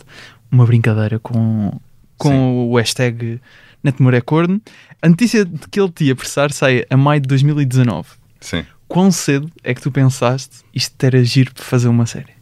uma 0.52 0.66
brincadeira 0.66 1.18
com, 1.20 1.78
com 2.18 2.70
o 2.70 2.76
hashtag 2.78 3.40
é 4.14 4.22
corno. 4.22 4.62
A 5.02 5.08
notícia 5.10 5.46
de 5.46 5.68
que 5.70 5.80
ele 5.80 5.92
te 5.92 6.06
ia 6.06 6.16
processar 6.16 6.52
sai 6.52 6.84
a 6.90 6.98
maio 6.98 7.22
de 7.22 7.28
2019. 7.28 8.10
Sim. 8.42 8.66
Quão 8.88 9.12
cedo 9.12 9.52
é 9.64 9.74
que 9.74 9.82
tu 9.82 9.92
pensaste 9.92 10.58
isto 10.74 11.02
era 11.04 11.24
giro 11.24 11.54
para 11.54 11.64
fazer 11.64 11.88
uma 11.88 12.06
série? 12.06 12.34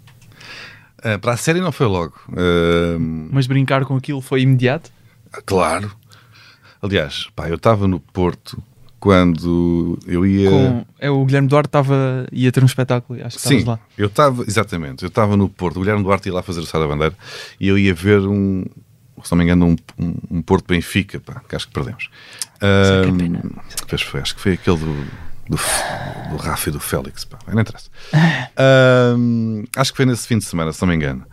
Ah, 1.04 1.20
para 1.20 1.34
a 1.34 1.38
série 1.38 1.60
não 1.60 1.72
foi 1.72 1.86
logo. 1.88 2.14
Ah, 2.32 2.98
Mas 3.32 3.48
brincar 3.48 3.86
com 3.86 3.96
aquilo 3.96 4.22
foi 4.22 4.42
imediato? 4.42 4.92
claro. 5.46 5.92
Aliás, 6.82 7.28
pá, 7.36 7.50
eu 7.50 7.56
estava 7.56 7.88
no 7.88 8.00
Porto 8.00 8.62
quando 9.00 9.98
eu 10.08 10.26
ia. 10.26 10.50
Com, 10.50 10.86
é, 11.00 11.10
o 11.10 11.26
Guilherme 11.26 11.48
Duarte 11.48 11.68
estava 11.68 12.28
ia 12.32 12.52
ter 12.52 12.62
um 12.62 12.66
espetáculo, 12.66 13.24
acho 13.26 13.38
que 13.38 13.48
Sim, 13.48 13.64
lá. 13.64 13.80
eu 13.98 14.08
estava, 14.08 14.44
exatamente, 14.44 15.04
eu 15.04 15.08
estava 15.10 15.36
no 15.36 15.50
Porto, 15.50 15.78
o 15.78 15.80
Guilherme 15.82 16.04
Duarte 16.04 16.30
ia 16.30 16.34
lá 16.34 16.42
fazer 16.44 16.60
o 16.60 16.66
Sá 16.66 16.80
da 16.80 16.88
Bandeira 16.88 17.16
e 17.60 17.68
eu 17.68 17.78
ia 17.78 17.94
ver 17.94 18.20
um, 18.22 18.66
se 19.24 19.32
não 19.32 19.38
me 19.38 19.44
engano, 19.44 19.66
um, 19.68 19.76
um, 20.04 20.16
um 20.38 20.42
Porto 20.42 20.68
Benfica, 20.68 21.20
pá, 21.20 21.42
que 21.48 21.56
acho 21.56 21.68
que 21.68 21.74
perdemos. 21.74 22.10
é 22.56 22.58
que 22.60 22.66
é 22.66 23.10
Ahm, 23.12 23.18
pena. 23.18 23.42
pois 23.88 24.02
foi, 24.02 24.20
acho 24.22 24.36
que 24.36 24.42
foi 24.42 24.54
aquele 24.54 24.78
do, 24.78 24.94
do, 25.50 25.58
do 26.30 26.38
Rafa 26.38 26.70
e 26.70 26.72
do 26.72 26.80
Félix, 26.80 27.24
pá, 27.26 27.38
não 27.48 27.62
interessa. 27.62 27.90
Acho 29.78 29.92
que 29.92 29.98
foi 29.98 30.06
nesse 30.06 30.28
fim 30.28 30.38
de 30.38 30.46
semana, 30.46 30.72
se 30.72 30.82
não 30.82 30.90
me 30.90 30.96
engano. 30.96 31.26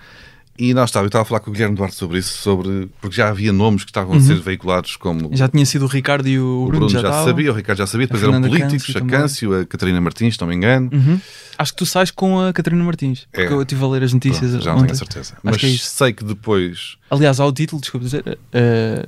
E 0.58 0.74
nós 0.74 0.90
estava, 0.90 1.04
eu 1.04 1.08
estava 1.08 1.22
a 1.22 1.24
falar 1.24 1.40
com 1.40 1.50
o 1.50 1.52
Guilherme 1.52 1.74
Duarte 1.74 1.96
sobre 1.96 2.18
isso, 2.18 2.36
sobre, 2.38 2.88
porque 3.00 3.16
já 3.16 3.30
havia 3.30 3.52
nomes 3.52 3.84
que 3.84 3.90
estavam 3.90 4.14
a 4.16 4.20
ser 4.20 4.34
veiculados 4.38 4.96
como 4.96 5.30
Já 5.34 5.48
tinha 5.48 5.64
sido 5.64 5.86
o 5.86 5.88
Ricardo 5.88 6.28
e 6.28 6.38
o, 6.38 6.44
o 6.44 6.66
Bruno, 6.66 6.86
Bruno 6.86 6.88
já, 6.90 6.98
estavam. 6.98 7.24
sabia, 7.24 7.50
o 7.50 7.54
Ricardo 7.54 7.78
já 7.78 7.86
sabia, 7.86 8.06
depois 8.06 8.22
eram 8.22 8.40
políticos, 8.42 8.86
Câncio 8.86 9.02
a. 9.02 9.06
Câncio, 9.08 9.60
a 9.60 9.66
Catarina 9.66 10.00
Martins, 10.00 10.34
se 10.34 10.40
não 10.40 10.48
me 10.48 10.54
engano. 10.54 10.90
Uhum. 10.92 11.18
Acho 11.58 11.72
que 11.72 11.78
tu 11.78 11.86
sais 11.86 12.10
com 12.10 12.38
a 12.40 12.52
Catarina 12.52 12.84
Martins, 12.84 13.26
porque 13.32 13.46
É. 13.46 13.52
eu 13.52 13.62
estive 13.62 13.82
a 13.82 13.88
ler 13.88 14.02
as 14.02 14.12
notícias 14.12 14.50
Pronto, 14.50 14.62
já 14.64 14.70
não 14.72 14.78
ontem. 14.80 14.86
tenho 14.88 14.94
a 14.94 14.98
certeza. 14.98 15.32
Acho 15.32 15.40
Mas 15.42 15.56
que 15.56 15.66
é 15.74 15.76
sei 15.78 16.12
que 16.12 16.24
depois. 16.24 16.96
Aliás, 17.10 17.40
há 17.40 17.46
o 17.46 17.52
título, 17.52 17.80
desculpa 17.80 18.04
dizer, 18.04 18.38
eh, 18.52 19.06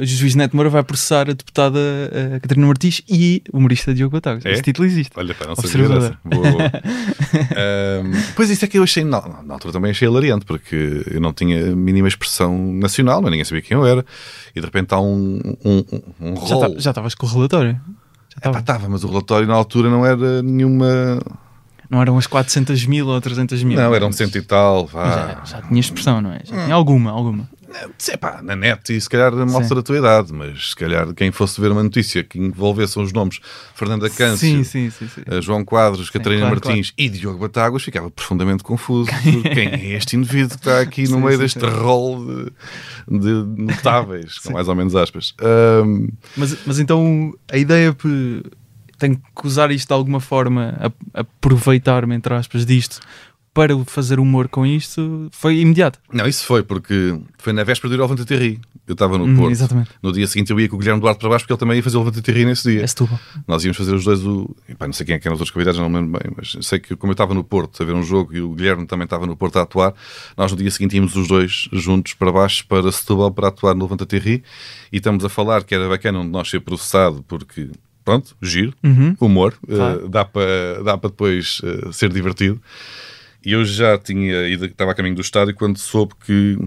o 0.00 0.04
juiz 0.04 0.34
Neto 0.34 0.56
Moura 0.56 0.68
vai 0.68 0.82
processar 0.82 1.22
a 1.30 1.32
deputada 1.32 1.78
eh, 2.12 2.38
Catarina 2.40 2.66
Martins 2.66 3.02
e 3.08 3.42
o 3.52 3.58
humorista 3.58 3.94
Diogo 3.94 4.12
Batagas. 4.12 4.44
É? 4.44 4.52
Esse 4.52 4.62
título 4.62 4.86
existe. 4.86 5.12
Olha, 5.16 5.34
pá, 5.34 5.46
não 5.46 5.54
sabia 5.56 5.70
Observador. 5.86 6.00
dessa. 6.00 6.18
Boa, 6.24 6.50
boa. 6.50 6.72
Ahm, 7.56 8.12
pois 8.36 8.50
isso 8.50 8.64
é 8.64 8.68
que 8.68 8.78
eu 8.78 8.82
achei, 8.82 9.04
na, 9.04 9.20
na 9.44 9.54
altura 9.54 9.72
também 9.72 9.90
achei 9.90 10.08
hilariante, 10.08 10.44
porque 10.44 11.02
eu 11.10 11.20
não 11.20 11.32
tinha 11.32 11.74
mínima 11.74 12.08
expressão 12.08 12.56
nacional, 12.74 13.20
mas 13.22 13.30
ninguém 13.30 13.44
sabia 13.44 13.62
quem 13.62 13.76
eu 13.76 13.86
era. 13.86 14.04
E 14.54 14.60
de 14.60 14.66
repente 14.66 14.92
há 14.94 15.00
um, 15.00 15.40
um, 15.64 15.84
um, 16.20 16.32
um 16.32 16.46
Já 16.46 16.54
rol. 16.54 16.74
Já 16.78 16.90
estavas 16.90 17.14
com 17.14 17.26
o 17.26 17.28
relatório. 17.30 17.80
Estava. 18.36 18.58
estava, 18.58 18.88
mas 18.88 19.04
o 19.04 19.08
relatório 19.08 19.46
na 19.46 19.54
altura 19.54 19.88
não 19.88 20.04
era 20.04 20.42
nenhuma. 20.42 21.20
Não 21.88 22.00
eram 22.02 22.18
as 22.18 22.26
400 22.26 22.84
mil 22.86 23.06
ou 23.06 23.20
300 23.20 23.62
mil. 23.62 23.78
Não, 23.78 23.94
eram 23.94 24.08
mas- 24.08 24.16
cento 24.16 24.36
e 24.36 24.42
tal. 24.42 24.86
Vá. 24.86 25.04
Já, 25.44 25.58
já 25.58 25.62
tinha 25.62 25.78
expressão, 25.80 26.20
não 26.20 26.32
é? 26.32 26.40
Já 26.44 26.56
Hum. 26.56 26.64
tinha 26.64 26.74
alguma, 26.74 27.10
alguma. 27.12 27.48
Sei 27.98 28.16
pá, 28.16 28.40
na 28.42 28.54
net 28.54 28.94
e 28.94 29.00
se 29.00 29.08
calhar 29.08 29.34
mostra 29.46 29.80
a 29.80 29.82
tua 29.82 29.98
idade, 29.98 30.32
mas 30.32 30.70
se 30.70 30.76
calhar 30.76 31.12
quem 31.14 31.30
fosse 31.32 31.60
ver 31.60 31.70
uma 31.72 31.82
notícia 31.82 32.22
que 32.22 32.38
envolvesse 32.38 32.98
os 32.98 33.12
nomes 33.12 33.40
Fernanda 33.74 34.08
Câncio, 34.10 34.64
Sim, 34.64 34.90
sim, 34.90 34.90
sim. 34.90 35.22
a 35.26 35.40
João 35.40 35.64
Quadros, 35.64 36.08
Catarina 36.10 36.42
claro, 36.42 36.60
Martins 36.64 36.92
e 36.96 37.08
Diogo 37.08 37.38
Batáguas, 37.38 37.82
ficava 37.82 38.10
profundamente 38.10 38.62
confuso. 38.62 39.10
Quem 39.54 39.68
é 39.68 39.96
este 39.96 40.16
indivíduo 40.16 40.50
que 40.50 40.56
está 40.56 40.80
aqui 40.80 41.08
no 41.08 41.20
meio 41.20 41.38
deste 41.38 41.64
rol 41.66 42.24
de, 42.24 42.52
de 43.18 43.62
notáveis, 43.62 44.38
com 44.38 44.52
mais 44.52 44.68
ou 44.68 44.74
menos 44.74 44.94
aspas? 44.94 45.34
Ahm, 45.40 46.08
Mas, 46.36 46.56
mas 46.66 46.78
então 46.78 47.32
a 47.50 47.56
ideia 47.58 47.92
pe- 47.92 48.42
tenho 48.98 49.16
que 49.16 49.46
usar 49.46 49.70
isto 49.72 49.88
de 49.88 49.94
alguma 49.94 50.20
forma, 50.20 50.74
a- 51.12 51.20
aproveitar-me, 51.20 52.14
entre 52.14 52.32
aspas, 52.34 52.64
disto 52.64 53.00
para 53.54 53.72
fazer 53.86 54.18
humor 54.18 54.48
com 54.48 54.66
isto 54.66 55.28
foi 55.32 55.60
imediato. 55.60 55.98
não, 56.12 56.26
isso 56.26 56.44
foi 56.44 56.62
porque 56.64 57.16
foi 57.38 57.52
na 57.52 57.62
véspera 57.62 57.88
do 57.88 57.94
ir 57.94 58.00
ao 58.02 58.08
Levanta 58.08 58.26
Terri. 58.26 58.60
Eu 58.86 58.92
estava 58.92 59.16
no 59.16 59.24
Hum, 59.24 59.36
Porto. 59.36 59.52
exatamente. 59.52 59.90
No 60.02 60.12
dia 60.12 60.26
seguinte 60.26 60.50
eu 60.50 60.60
ia 60.60 60.68
com 60.68 60.76
o 60.76 60.78
Guilherme 60.78 61.00
Duarte 61.00 61.18
para 61.20 61.28
baixo 61.30 61.44
porque 61.44 61.52
ele 61.54 61.60
também 61.60 61.76
ia 61.76 61.82
fazer 61.82 61.96
o 61.96 62.00
Levanta 62.00 62.20
Terri 62.20 62.44
nesse 62.44 62.68
dia. 62.70 62.82
É 62.82 62.86
Setúbal. 62.86 63.18
Nós 63.48 63.64
íamos 63.64 63.76
fazer 63.78 63.94
os 63.94 64.04
dois 64.04 64.26
o. 64.26 64.54
Epá, 64.68 64.86
não 64.86 64.92
sei 64.92 65.06
quem 65.06 65.14
é 65.14 65.18
que 65.18 65.26
eram 65.26 65.36
os 65.36 65.40
outros 65.40 65.52
convidados, 65.54 65.80
não 65.80 65.88
me 65.88 65.96
lembro 66.00 66.20
bem, 66.20 66.32
mas 66.36 66.54
sei 66.66 66.78
que 66.80 66.94
como 66.96 67.12
eu 67.12 67.14
estava 67.14 67.32
no 67.32 67.42
Porto 67.44 67.82
a 67.82 67.86
ver 67.86 67.94
um 67.94 68.02
jogo 68.02 68.34
e 68.34 68.40
o 68.42 68.50
Guilherme 68.52 68.86
também 68.86 69.04
estava 69.04 69.24
no 69.26 69.36
Porto 69.36 69.56
a 69.58 69.62
atuar, 69.62 69.94
nós 70.36 70.50
no 70.52 70.58
dia 70.58 70.70
seguinte 70.70 70.96
íamos 70.96 71.14
os 71.16 71.28
dois 71.28 71.68
juntos 71.72 72.12
para 72.12 72.30
baixo 72.32 72.66
para 72.66 72.90
Setúbal 72.92 73.30
para 73.30 73.48
atuar 73.48 73.74
no 73.74 73.84
Levanta 73.84 74.04
Terri 74.04 74.42
e 74.92 74.96
estamos 74.98 75.24
a 75.24 75.28
falar 75.30 75.62
que 75.64 75.74
era 75.74 75.88
bacana 75.88 76.18
onde 76.18 76.28
nós 76.30 76.50
ser 76.50 76.60
processado 76.60 77.24
porque, 77.26 77.70
pronto, 78.04 78.36
giro, 78.42 78.74
Uhum. 78.82 79.16
humor, 79.20 79.54
Claro. 79.66 80.04
eh, 80.04 80.08
dá 80.10 80.24
para 80.26 80.82
dá 80.84 80.96
depois 80.96 81.60
eh, 81.64 81.90
ser 81.92 82.12
divertido. 82.12 82.60
E 83.44 83.52
eu 83.52 83.64
já 83.64 83.98
tinha 83.98 84.48
ido, 84.48 84.64
estava 84.66 84.92
a 84.92 84.94
caminho 84.94 85.14
do 85.14 85.20
estádio 85.20 85.54
quando 85.54 85.78
soube 85.78 86.14
que, 86.24 86.58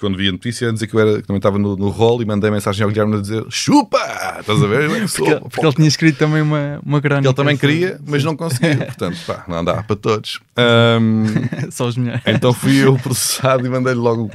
quando 0.00 0.16
vi 0.16 0.28
a 0.28 0.32
notícia, 0.32 0.68
a 0.68 0.72
dizer 0.72 0.86
que 0.88 0.94
eu 0.94 1.00
era, 1.00 1.16
que 1.20 1.26
também 1.26 1.36
estava 1.38 1.58
no, 1.58 1.76
no 1.76 1.88
rol 1.90 2.20
e 2.20 2.24
mandei 2.24 2.50
mensagem 2.50 2.82
ao 2.82 2.90
Guilherme 2.90 3.16
a 3.16 3.20
dizer 3.20 3.44
chupa! 3.50 3.98
Estás 4.40 4.62
a 4.62 4.66
ver? 4.66 4.82
Eu 4.84 4.96
é 4.96 5.00
que 5.00 5.08
sou, 5.08 5.24
Porque, 5.26 5.40
porque 5.48 5.66
ele 5.66 5.74
tinha 5.74 5.88
escrito 5.88 6.18
também 6.18 6.42
uma, 6.42 6.80
uma 6.84 7.00
crónica. 7.00 7.28
ele 7.28 7.34
também 7.34 7.56
queria, 7.56 8.00
mas 8.06 8.24
não 8.24 8.36
conseguiu. 8.36 8.76
Portanto, 8.86 9.18
pá, 9.26 9.44
não 9.46 9.64
dá 9.64 9.82
para 9.82 9.96
todos. 9.96 10.40
Ahm, 10.56 11.26
Só 11.70 11.86
os 11.86 11.96
melhores. 11.96 12.22
então 12.26 12.52
fui 12.52 12.76
eu 12.84 12.96
processado 12.98 13.64
e 13.66 13.70
mandei-lhe 13.70 14.00
logo 14.00 14.30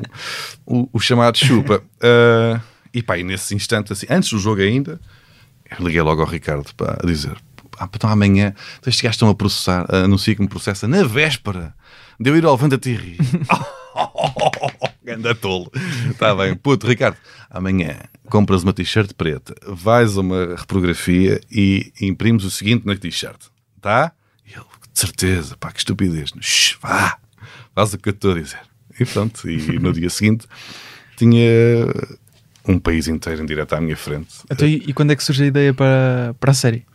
o, 0.66 0.88
o 0.94 1.00
chamado 1.00 1.38
chupa. 1.38 1.82
Ah, 2.02 2.62
e 2.94 3.02
pá, 3.02 3.18
e 3.18 3.24
nesse 3.24 3.54
instante, 3.56 3.92
assim, 3.92 4.06
antes 4.10 4.30
do 4.30 4.40
jogo 4.40 4.62
ainda, 4.62 5.00
eu 5.78 5.86
liguei 5.86 6.02
logo 6.02 6.22
ao 6.22 6.28
Ricardo 6.28 6.74
pá, 6.76 6.98
a 7.02 7.06
dizer: 7.06 7.36
ah, 7.80 7.90
então 7.94 8.10
amanhã, 8.10 8.54
então 8.80 8.90
estes 8.90 9.02
gajos 9.02 9.16
estão 9.16 9.30
a 9.30 9.36
processar, 9.36 9.86
a 9.90 10.04
anunciar 10.04 10.36
que 10.36 10.42
me 10.42 10.48
processa 10.48 10.88
na 10.88 11.04
véspera 11.04 11.74
de 12.20 12.30
eu 12.30 12.38
ir 12.38 12.46
ao 12.46 12.54
Levanta-te 12.54 12.90
e 12.92 12.96
rir. 12.96 13.18
Ganda 15.04 15.36
tolo. 15.36 15.72
Está 16.10 16.34
bem. 16.34 16.56
Puto, 16.56 16.88
Ricardo, 16.88 17.18
amanhã 17.50 17.98
compras 18.30 18.64
uma 18.64 18.74
t-shirt 18.74 19.14
preta, 19.14 19.54
vais 19.68 20.18
a 20.18 20.22
uma 20.22 20.56
reprografia 20.56 21.42
e 21.52 21.92
imprimes 22.02 22.44
o 22.44 22.52
seguinte 22.52 22.86
na 22.86 22.96
t-shirt. 22.96 23.48
Tá? 23.82 24.14
E 24.46 24.54
ele, 24.54 24.66
de 24.92 25.00
certeza, 25.00 25.58
pá, 25.58 25.72
que 25.72 25.80
estupidez. 25.80 26.32
Shhh, 26.40 26.78
vá, 26.82 27.18
faz 27.76 27.94
o 27.94 27.98
que 27.98 28.10
eu 28.10 28.14
estou 28.14 28.32
a 28.32 28.36
dizer. 28.36 28.62
E 29.00 29.06
pronto, 29.06 29.50
e 29.50 29.80
no 29.80 29.92
dia 29.92 30.10
seguinte 30.10 30.48
tinha 31.18 31.42
um 32.68 32.80
país 32.80 33.08
inteiro 33.08 33.44
em 33.44 33.46
direto 33.46 33.74
à 33.74 33.82
minha 33.82 33.98
frente. 33.98 34.36
Então, 34.50 34.68
e, 34.68 34.84
e 34.88 34.94
quando 34.94 35.12
é 35.12 35.16
que 35.16 35.24
surge 35.24 35.44
a 35.44 35.48
ideia 35.48 35.74
para, 35.74 36.34
para 36.40 36.52
a 36.52 36.54
série? 36.54 36.86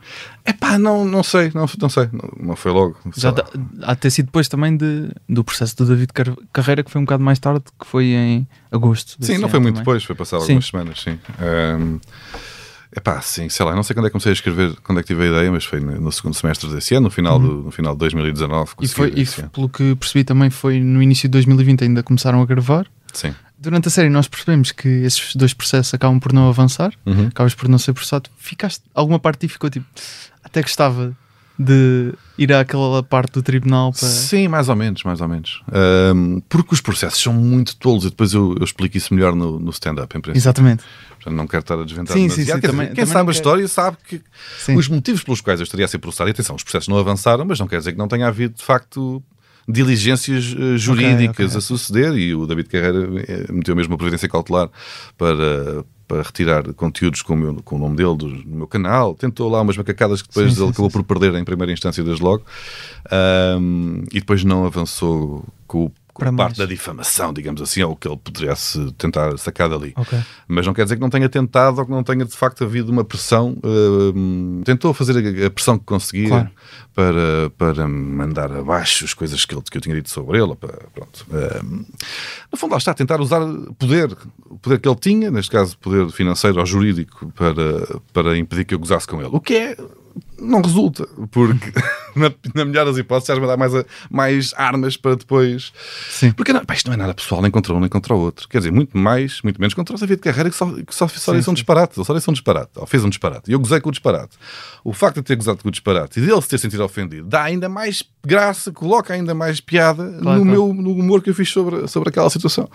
É 0.45 0.53
pá, 0.53 0.79
não, 0.79 1.05
não 1.05 1.23
sei, 1.23 1.51
não, 1.55 1.67
não 1.81 1.89
sei, 1.89 2.09
não, 2.13 2.49
não 2.49 2.57
foi 2.57 2.73
logo. 2.73 2.97
Já 3.17 3.33
tá- 3.33 3.45
há 3.83 3.95
de 3.95 4.01
ter 4.01 4.11
sido 4.11 4.27
depois 4.27 4.49
também 4.49 4.77
de, 4.77 5.11
do 5.29 5.45
processo 5.45 5.77
do 5.77 5.85
David 5.85 6.13
Car- 6.13 6.35
Carreira, 6.53 6.83
que 6.83 6.91
foi 6.91 7.01
um 7.01 7.05
bocado 7.05 7.23
mais 7.23 7.39
tarde, 7.39 7.65
que 7.79 7.87
foi 7.87 8.07
em 8.07 8.49
agosto. 8.73 9.17
Sim, 9.21 9.39
não 9.39 9.49
foi 9.49 9.61
muito 9.61 9.75
também. 9.75 9.85
depois, 9.85 10.05
foi 10.05 10.17
passado 10.17 10.41
Sim. 10.41 10.45
algumas 10.55 10.67
semanas, 10.67 11.01
sim. 11.03 11.19
É 11.39 11.77
epá, 12.97 13.21
sim, 13.21 13.49
sei 13.51 13.67
lá, 13.67 13.75
não 13.77 13.83
sei 13.83 13.95
quando 13.95 14.07
é 14.07 14.09
que 14.09 14.13
comecei 14.13 14.31
a 14.31 14.33
escrever, 14.33 14.75
quando 14.83 14.99
é 14.99 15.03
que 15.03 15.09
tive 15.09 15.25
a 15.25 15.27
ideia, 15.27 15.53
mas 15.53 15.65
foi 15.65 15.79
no 15.79 16.01
no 16.01 16.11
segundo 16.11 16.35
semestre 16.35 16.71
desse 16.71 16.95
ano, 16.95 17.05
no 17.05 17.11
final, 17.11 17.39
do, 17.39 17.65
no 17.65 17.71
final 17.71 17.93
de 17.93 17.99
2019. 17.99 18.73
E, 18.81 18.89
foi, 18.89 19.13
e 19.15 19.27
pelo 19.53 19.69
que 19.69 19.95
percebi 19.97 20.25
também 20.25 20.49
foi 20.49 20.81
no 20.81 21.03
início 21.03 21.29
de 21.29 21.33
2020 21.33 21.85
ainda 21.85 22.03
começaram 22.03 22.41
a 22.41 22.47
gravar. 22.47 22.87
Sim. 23.13 23.35
Durante 23.61 23.89
a 23.89 23.91
série 23.91 24.09
nós 24.09 24.29
percebemos 24.29 24.71
que 24.71 24.89
esses 24.89 25.35
dois 25.35 25.53
processos 25.53 25.93
acabam 25.93 26.21
por 26.21 26.33
não 26.33 26.49
avançar, 26.49 26.93
Uhum. 27.05 27.27
acabas 27.27 27.55
por 27.55 27.69
não 27.69 27.79
ser 27.79 27.93
processado. 27.93 28.31
Ficaste, 28.39 28.83
alguma 28.95 29.19
parte 29.19 29.41
de 29.41 29.49
ti 29.49 29.53
ficou 29.53 29.69
tipo, 29.69 29.87
até 30.45 30.63
gostava 30.63 31.17
de 31.61 32.15
ir 32.39 32.53
àquela 32.53 33.03
parte 33.03 33.33
do 33.33 33.43
tribunal 33.43 33.91
para... 33.93 34.07
Sim, 34.07 34.47
mais 34.47 34.69
ou 34.69 34.77
menos, 34.77 35.03
mais 35.03 35.21
ou 35.21 35.27
menos. 35.27 35.61
Ahm, 35.73 36.39
porque 36.49 36.73
os 36.73 36.81
processos 36.81 37.21
são 37.21 37.33
muito 37.33 37.75
tolos 37.75 38.05
e 38.05 38.11
depois 38.11 38.33
eu, 38.33 38.55
eu 38.61 38.65
explico 38.65 38.97
isso 38.97 39.13
melhor 39.13 39.35
no, 39.35 39.59
no 39.59 39.71
stand-up, 39.73 40.17
em 40.17 40.21
princípio. 40.21 40.39
Exatamente. 40.39 40.85
Portanto, 41.17 41.35
não 41.35 41.49
quero 41.49 41.63
estar 41.63 41.75
a 41.81 41.83
desventar 41.85 42.17
Sim, 42.17 42.29
sim, 42.29 42.45
sim, 42.45 42.53
quem 42.53 42.61
também 42.61 43.07
sabe 43.07 43.31
a 43.31 43.33
história 43.33 43.67
sabe 43.67 43.97
que 44.07 44.23
Sim. 44.61 44.77
os 44.77 44.87
motivos 44.89 45.25
pelos 45.25 45.41
quais 45.41 45.59
eu 45.59 45.65
estaria 45.65 45.85
a 45.85 45.89
ser 45.89 45.99
processado, 45.99 46.31
e 46.31 46.33
atenção, 46.33 46.55
os 46.55 46.63
processos 46.63 46.87
não 46.87 46.97
avançaram, 46.97 47.45
mas 47.45 47.59
não 47.59 47.67
quer 47.67 47.79
dizer 47.79 47.91
que 47.91 47.99
não 47.99 48.07
tenha 48.07 48.29
havido, 48.29 48.55
de 48.55 48.63
facto, 48.63 49.21
diligências 49.69 50.57
eh, 50.59 50.79
jurídicas 50.79 51.47
ok. 51.51 51.59
a 51.59 51.61
suceder 51.61 52.15
e 52.17 52.35
o 52.35 52.47
David 52.47 52.69
Carreira 52.69 53.07
eh, 53.29 53.53
meteu 53.53 53.77
mesmo 53.77 53.95
a 53.95 53.99
providência 53.99 54.29
cautelar 54.29 54.71
para, 55.19 55.85
para 56.07 56.23
retirar 56.23 56.73
conteúdos 56.73 57.21
com 57.21 57.35
o, 57.35 57.37
meu- 57.37 57.63
com 57.63 57.77
o 57.77 57.79
nome 57.79 57.95
dele 57.97 58.17
do- 58.17 58.29
no 58.29 58.57
meu 58.57 58.67
canal. 58.67 59.15
Tentou 59.15 59.51
lá 59.51 59.61
umas 59.61 59.77
macacadas 59.77 60.23
que 60.23 60.29
depois 60.29 60.55
Sim, 60.55 60.61
ele 60.61 60.67
sim, 60.69 60.73
acabou 60.73 60.91
sim, 60.91 60.97
por 60.99 61.05
perder 61.05 61.35
em 61.39 61.45
primeira 61.45 61.71
instância 61.73 62.03
desde 62.03 62.23
logo 62.23 62.45
Ahm, 63.11 64.05
e 64.11 64.21
depois 64.21 64.43
não 64.45 64.65
avançou 64.65 65.45
com, 65.67 65.85
o- 65.87 65.93
parte 66.27 66.37
mais. 66.37 66.57
da 66.57 66.67
difamação, 66.67 67.33
digamos 67.33 67.61
assim, 67.63 67.83
ou 67.83 67.97
que 67.97 68.09
ele 68.09 68.17
pudesse 68.17 68.93
tentar 68.93 69.37
sacar 69.39 69.69
dali. 69.69 69.93
Ok. 69.97 70.19
Mas 70.47 70.67
não 70.67 70.75
quer 70.75 70.85
dizer 70.85 70.97
que 70.97 71.03
não 71.03 71.11
tenha 71.11 71.29
tentado 71.29 71.79
ou 71.79 71.87
que 71.87 71.91
não 71.91 72.03
tenha 72.03 72.25
de 72.25 72.37
facto 72.37 72.65
havido 72.65 72.91
uma 72.93 73.05
pressão. 73.05 73.57
hum, 73.65 74.63
tentou 74.65 74.93
fazer 74.95 75.45
a, 75.47 75.51
pressão 75.51 75.79
que 75.79 75.85
conseguia 75.85 76.29
Claro. 76.29 76.51
para, 76.95 77.51
para 77.57 77.89
mandar 77.89 78.53
abaixo 78.53 79.05
as 79.05 79.15
coisas 79.15 79.45
que, 79.45 79.55
ele, 79.55 79.63
que 79.63 79.77
eu 79.77 79.81
tinha 79.81 79.95
dito 79.95 80.11
sobre 80.11 80.43
ele. 80.43 80.55
Para, 80.57 80.79
pronto. 80.95 81.27
Hum, 81.31 81.85
no 82.53 82.59
fundo, 82.59 82.73
lá 82.73 82.79
está, 82.79 82.95
tentar 82.95 83.21
usar 83.21 83.41
poder, 83.79 84.17
o 84.47 84.59
poder 84.59 84.79
que 84.79 84.89
ele 84.89 84.97
tinha, 84.97 85.31
neste 85.31 85.51
caso, 85.51 85.77
poder 85.79 86.11
financeiro 86.11 86.59
ou 86.59 86.67
jurídico, 86.67 87.33
para, 87.37 88.01
para 88.13 88.37
impedir 88.37 88.65
que 88.65 88.75
eu 88.75 88.79
gozasse 88.79 89.07
com 89.07 89.21
ele. 89.21 89.31
O 89.33 89.41
que 89.41 89.55
é. 89.55 89.77
Não 90.41 90.61
resulta, 90.63 91.07
porque 91.31 91.73
na, 92.17 92.33
na 92.55 92.65
melhor 92.65 92.85
das 92.87 92.97
hipóteses, 92.97 93.25
estás-me 93.25 93.45
a 93.45 93.49
dar 93.49 93.57
mais, 93.57 93.75
a- 93.75 93.85
mais 94.11 94.55
armas 94.57 94.97
para 94.97 95.17
depois 95.17 95.73
Sim. 96.11 96.33
porque 96.33 96.53
não, 96.53 96.65
pá, 96.65 96.75
isto 96.75 96.87
não 96.87 96.95
é 96.95 96.97
nada 96.97 97.13
pessoal, 97.15 97.43
nem 97.43 97.51
contra 97.51 97.75
um 97.75 97.81
nem 97.81 97.89
contra 97.89 98.15
o 98.15 98.19
outro. 98.19 98.49
Quer 98.49 98.59
dizer, 98.59 98.71
muito 98.71 98.97
mais, 98.97 99.43
muito 99.43 99.61
menos 99.61 99.75
contra 99.75 99.97
o 99.97 99.99
David 99.99 100.21
Carreira, 100.21 100.51
que 100.51 100.57
só, 100.57 100.67
que 100.73 100.95
só, 100.95 101.09
só 101.09 101.35
disse 101.35 101.51
um 101.51 101.55
disparate. 101.55 102.03
Só 102.05 102.15
disse 102.15 102.29
um 102.31 102.33
disparate. 102.33 102.71
Ou 102.77 102.87
fez 102.87 103.05
um 103.05 103.09
disparate. 103.09 103.51
E 103.51 103.53
eu 103.53 103.59
gozei 103.61 103.81
com 103.81 103.89
o 103.89 103.93
disparate. 103.93 104.37
O 104.85 104.93
facto 104.93 105.17
de 105.17 105.23
ter 105.23 105.37
gozado 105.37 105.59
com 105.63 105.69
o 105.69 105.73
disparate 105.73 106.21
e 106.21 106.23
dele 106.27 106.41
se 106.41 106.49
ter 106.49 106.59
sentido 106.59 106.85
ofendido 106.85 107.27
dá 107.29 107.43
ainda 107.43 107.69
mais 107.69 108.03
graça, 108.25 108.71
coloca 108.73 109.13
ainda 109.15 109.35
mais 109.35 109.61
piada 109.61 110.05
no, 110.05 110.23
claro. 110.23 110.45
meu 110.45 110.75
no 110.75 110.93
humor 110.93 111.23
que 111.23 111.31
eu 111.31 111.35
fiz 111.35 111.49
sobre, 111.51 111.87
sobre 111.89 112.09
aquela 112.11 112.29
situação. 112.31 112.69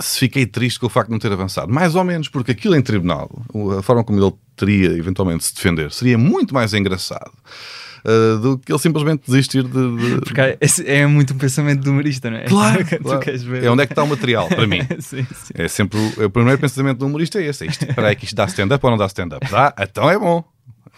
Se 0.00 0.18
fiquei 0.20 0.46
triste 0.46 0.78
com 0.80 0.86
o 0.86 0.88
facto 0.88 1.08
de 1.08 1.12
não 1.12 1.18
ter 1.18 1.30
avançado, 1.32 1.72
mais 1.72 1.94
ou 1.94 2.04
menos, 2.04 2.28
porque 2.28 2.52
aquilo 2.52 2.74
em 2.76 2.82
tribunal, 2.82 3.30
a 3.78 3.82
forma 3.82 4.02
como 4.04 4.18
ele 4.22 4.32
teria 4.56 4.88
eventualmente 4.96 5.44
se 5.44 5.54
defender, 5.54 5.92
seria 5.92 6.16
muito 6.18 6.52
mais 6.54 6.72
engraçado. 6.74 6.87
Uh, 6.96 8.38
do 8.40 8.58
que 8.58 8.72
ele 8.72 8.78
simplesmente 8.78 9.22
desistir 9.26 9.62
de, 9.64 9.70
de- 9.96 10.20
Porque 10.22 10.40
é- 10.40 10.58
é 10.86 11.06
muito 11.06 11.34
um 11.34 11.38
pensamento 11.38 11.82
do 11.82 11.90
humorista, 11.90 12.30
não 12.30 12.38
é? 12.38 12.44
Claro, 12.44 12.84
claro. 13.02 13.22
É 13.62 13.70
onde 13.70 13.82
é 13.82 13.86
que 13.86 13.92
está 13.92 14.02
o 14.02 14.06
material, 14.08 14.48
para 14.48 14.66
mim. 14.66 14.80
sim, 15.00 15.24
sim. 15.24 15.52
É 15.54 15.68
sempre 15.68 15.98
o, 15.98 16.24
o 16.26 16.30
primeiro 16.30 16.58
pensamento 16.60 16.98
do 16.98 17.06
humorista 17.06 17.40
é 17.40 17.46
esse. 17.46 17.64
É 17.64 17.68
isto, 17.68 17.84
espera 17.84 18.08
aí, 18.08 18.16
que 18.16 18.24
isto 18.24 18.34
dá 18.36 18.44
stand-up 18.46 18.84
ou 18.84 18.90
não 18.90 18.98
dá 18.98 19.06
stand-up? 19.06 19.46
Dá? 19.50 19.74
Então 19.80 20.08
é 20.10 20.18
bom. 20.18 20.44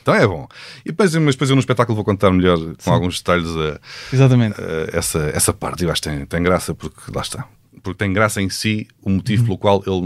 Então 0.03 0.15
é 0.15 0.27
bom. 0.27 0.49
E 0.85 0.91
depois, 0.91 1.15
mas 1.17 1.35
depois 1.35 1.51
eu 1.51 1.57
no 1.57 1.61
espetáculo 1.61 1.95
vou 1.95 2.05
contar 2.05 2.31
melhor, 2.31 2.57
com 2.83 2.91
alguns 2.93 3.19
detalhes, 3.19 3.49
a, 3.49 3.79
Exatamente. 4.13 4.59
a- 4.61 4.97
essa, 4.97 5.19
essa 5.35 5.53
parte. 5.53 5.85
Eu 5.85 5.91
acho 5.91 6.01
que 6.03 6.09
tem, 6.09 6.25
tem 6.25 6.43
graça, 6.43 6.75
porque 6.75 6.99
lá 7.15 7.21
está. 7.21 7.47
Porque 7.83 7.99
tem 7.99 8.13
graça 8.13 8.41
em 8.43 8.49
si 8.51 8.89
o 9.03 9.09
motivo 9.11 9.45
pelo 9.45 9.57
qual 9.59 9.83
ele 9.87 10.01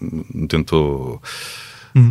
me, 0.00 0.24
me 0.42 0.46
tentou 0.48 1.22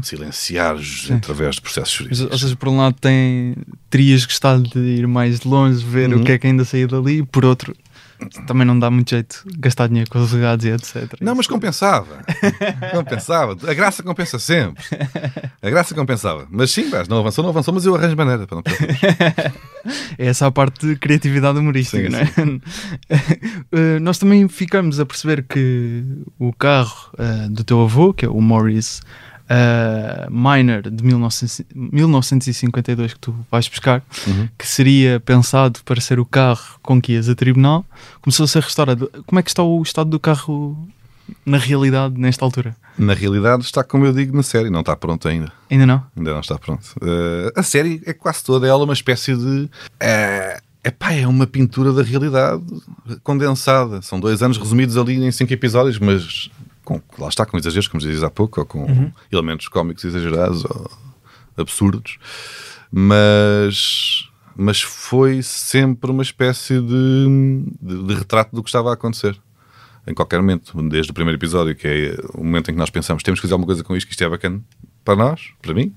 silenciar 0.02 0.78
através 1.15 1.56
de 1.56 1.62
processos 1.62 1.91
jurídicos. 1.93 2.32
Ou 2.32 2.38
seja, 2.38 2.56
por 2.56 2.69
um 2.69 2.78
lado 2.78 2.96
tem, 3.00 3.56
terias 3.89 4.26
gostado 4.26 4.63
de 4.63 4.80
ir 4.80 5.08
mais 5.08 5.41
longe, 5.43 5.84
ver 5.86 6.13
Uhum. 6.13 6.22
o 6.22 6.24
que 6.24 6.32
é 6.34 6.38
que 6.38 6.48
ainda 6.48 6.63
saía 6.65 6.88
dali, 6.88 7.24
por 7.24 7.43
outro, 7.46 7.76
também 8.48 8.65
não 8.65 8.80
dá 8.80 8.89
muito 8.89 9.10
jeito 9.10 9.43
gastar 9.58 9.88
dinheiro 9.88 10.10
com 10.10 10.19
os 10.19 10.32
legados 10.32 10.63
e 10.65 10.69
etc. 10.69 11.13
Não, 11.19 11.36
mas 11.36 11.46
compensava. 11.48 12.24
compensava. 12.93 13.58
A 13.69 13.74
graça 13.74 14.02
compensa 14.02 14.39
sempre. 14.39 14.82
A 15.62 15.69
graça 15.69 15.93
compensava. 15.93 16.48
Mas 16.50 16.72
sim, 16.72 16.88
mas 16.89 17.10
não 17.10 17.17
avançou, 17.19 17.43
não 17.43 17.50
avançou, 17.50 17.74
mas 17.74 17.86
eu 17.86 17.93
arranjo 17.96 18.15
maneira 18.15 18.48
para 18.48 18.56
não 18.56 18.63
perder. 18.63 19.54
É 20.17 20.28
essa 20.28 20.48
a 20.48 20.52
parte 20.52 20.88
de 20.88 20.96
criatividade 20.96 21.60
humorística, 21.60 22.10
Sim, 22.10 22.10
não 22.10 22.19
é? 22.19 22.24
Eh, 23.76 24.00
nós 24.00 24.17
também 24.17 24.48
ficamos 24.48 25.00
a 25.00 25.06
perceber 25.06 25.43
que 25.43 26.04
o 26.39 26.54
carro 26.54 27.10
eh, 27.17 27.48
do 27.50 27.63
teu 27.63 27.82
avô, 27.82 28.13
que 28.13 28.26
é 28.26 28.30
o 28.30 28.39
Morris 28.39 29.02
eh, 29.56 30.28
Minor 30.30 30.82
de 30.89 31.04
1900 31.04 31.62
1952, 31.76 33.13
que 33.13 33.20
tu 33.20 33.36
vais 33.52 33.68
buscar, 33.68 34.02
Uhum. 34.28 34.48
que 34.58 34.68
seria 34.68 35.20
pensado 35.20 35.80
para 35.86 36.02
ser 36.02 36.20
o 36.20 36.26
carro 36.26 36.80
com 36.82 37.02
que 37.02 37.13
ias 37.13 37.30
a 37.30 37.36
tribunal, 37.36 37.86
começou 38.22 38.46
a 38.46 38.48
ser 38.48 38.62
restaurado. 38.63 39.10
Como 39.26 39.39
é 39.39 39.44
que 39.44 39.50
está 39.50 39.62
o 39.63 39.82
estado 39.82 40.10
do 40.10 40.20
carro 40.20 40.88
na 41.46 41.58
realidade 41.58 42.20
nesta 42.20 42.44
altura? 42.44 42.76
Na 42.98 43.13
realidade, 43.13 43.63
está 43.63 43.84
como 43.84 44.06
eu 44.06 44.13
digo 44.13 44.36
na 44.36 44.44
série, 44.44 44.70
não 44.70 44.82
está 44.82 44.96
pronto 44.96 45.28
ainda. 45.28 45.52
Ainda 45.70 45.86
não? 45.86 46.04
Ainda 46.16 46.34
não 46.34 46.39
está 46.42 46.58
pronto. 46.58 46.84
Eh, 47.02 47.52
a 47.56 47.63
série 47.63 48.02
é 48.06 48.13
quase 48.13 48.44
toda 48.44 48.68
ela 48.68 48.84
uma 48.84 48.94
espécie 48.94 49.36
de. 49.36 49.70
É 50.00 50.60
epá, 50.86 51.13
é 51.13 51.26
uma 51.26 51.48
pintura 51.48 51.94
da 51.94 52.04
realidade 52.04 52.62
condensada. 53.24 54.02
São 54.02 54.20
dois 54.20 54.42
anos 54.44 54.58
resumidos 54.58 54.98
ali 54.98 55.16
em 55.24 55.32
cinco 55.32 55.54
episódios, 55.54 55.98
mas 55.98 56.50
com, 56.84 57.02
lá 57.17 57.30
está, 57.30 57.46
com 57.46 57.58
exageros, 57.58 57.88
como 57.88 58.02
dizias 58.02 58.24
há 58.24 58.30
pouco, 58.30 58.60
ou 58.60 58.65
com 58.65 59.12
elementos 59.32 59.67
cómicos 59.67 60.04
exagerados 60.04 60.63
ou 60.65 60.91
absurdos. 61.58 62.17
Mas, 62.91 64.30
mas 64.56 64.82
foi 64.82 65.41
sempre 65.41 66.10
uma 66.12 66.24
espécie 66.24 66.80
de, 66.80 67.76
de, 67.82 68.04
de 68.08 68.13
retrato 68.13 68.56
do 68.56 68.62
que 68.63 68.69
estava 68.69 68.89
a 68.91 68.93
acontecer. 68.93 69.38
Em 70.06 70.13
qualquer 70.13 70.38
momento, 70.39 70.82
desde 70.89 71.12
o 71.12 71.13
primeiro 71.13 71.38
episódio, 71.39 71.76
que 71.76 71.88
é 71.88 72.17
o 72.34 72.43
momento 72.43 72.69
em 72.69 72.74
que 72.74 72.80
nós 72.80 72.89
pensamos 72.89 73.24
temos 73.24 73.39
que 73.39 73.43
fazer 73.48 73.54
alguma 73.54 73.67
coisa 73.67 73.84
com 73.84 73.96
isto, 73.96 74.06
que 74.08 74.13
isto 74.13 74.24
é 74.24 74.30
bacana 74.30 74.62
para 75.04 75.15
nós, 75.15 75.41
para 75.62 75.74
mim. 75.74 75.93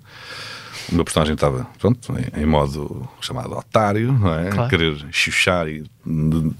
O 0.90 0.94
meu 0.94 1.05
personagem 1.05 1.35
estava, 1.35 1.64
pronto, 1.81 2.14
em, 2.16 2.42
em 2.42 2.46
modo 2.46 3.09
chamado 3.20 3.53
otário, 3.57 4.12
não 4.12 4.33
é? 4.33 4.51
Claro. 4.51 4.70
Querer 4.70 5.07
chuchar 5.11 5.66
e 5.68 5.83
de- 5.83 6.40
de- 6.40 6.51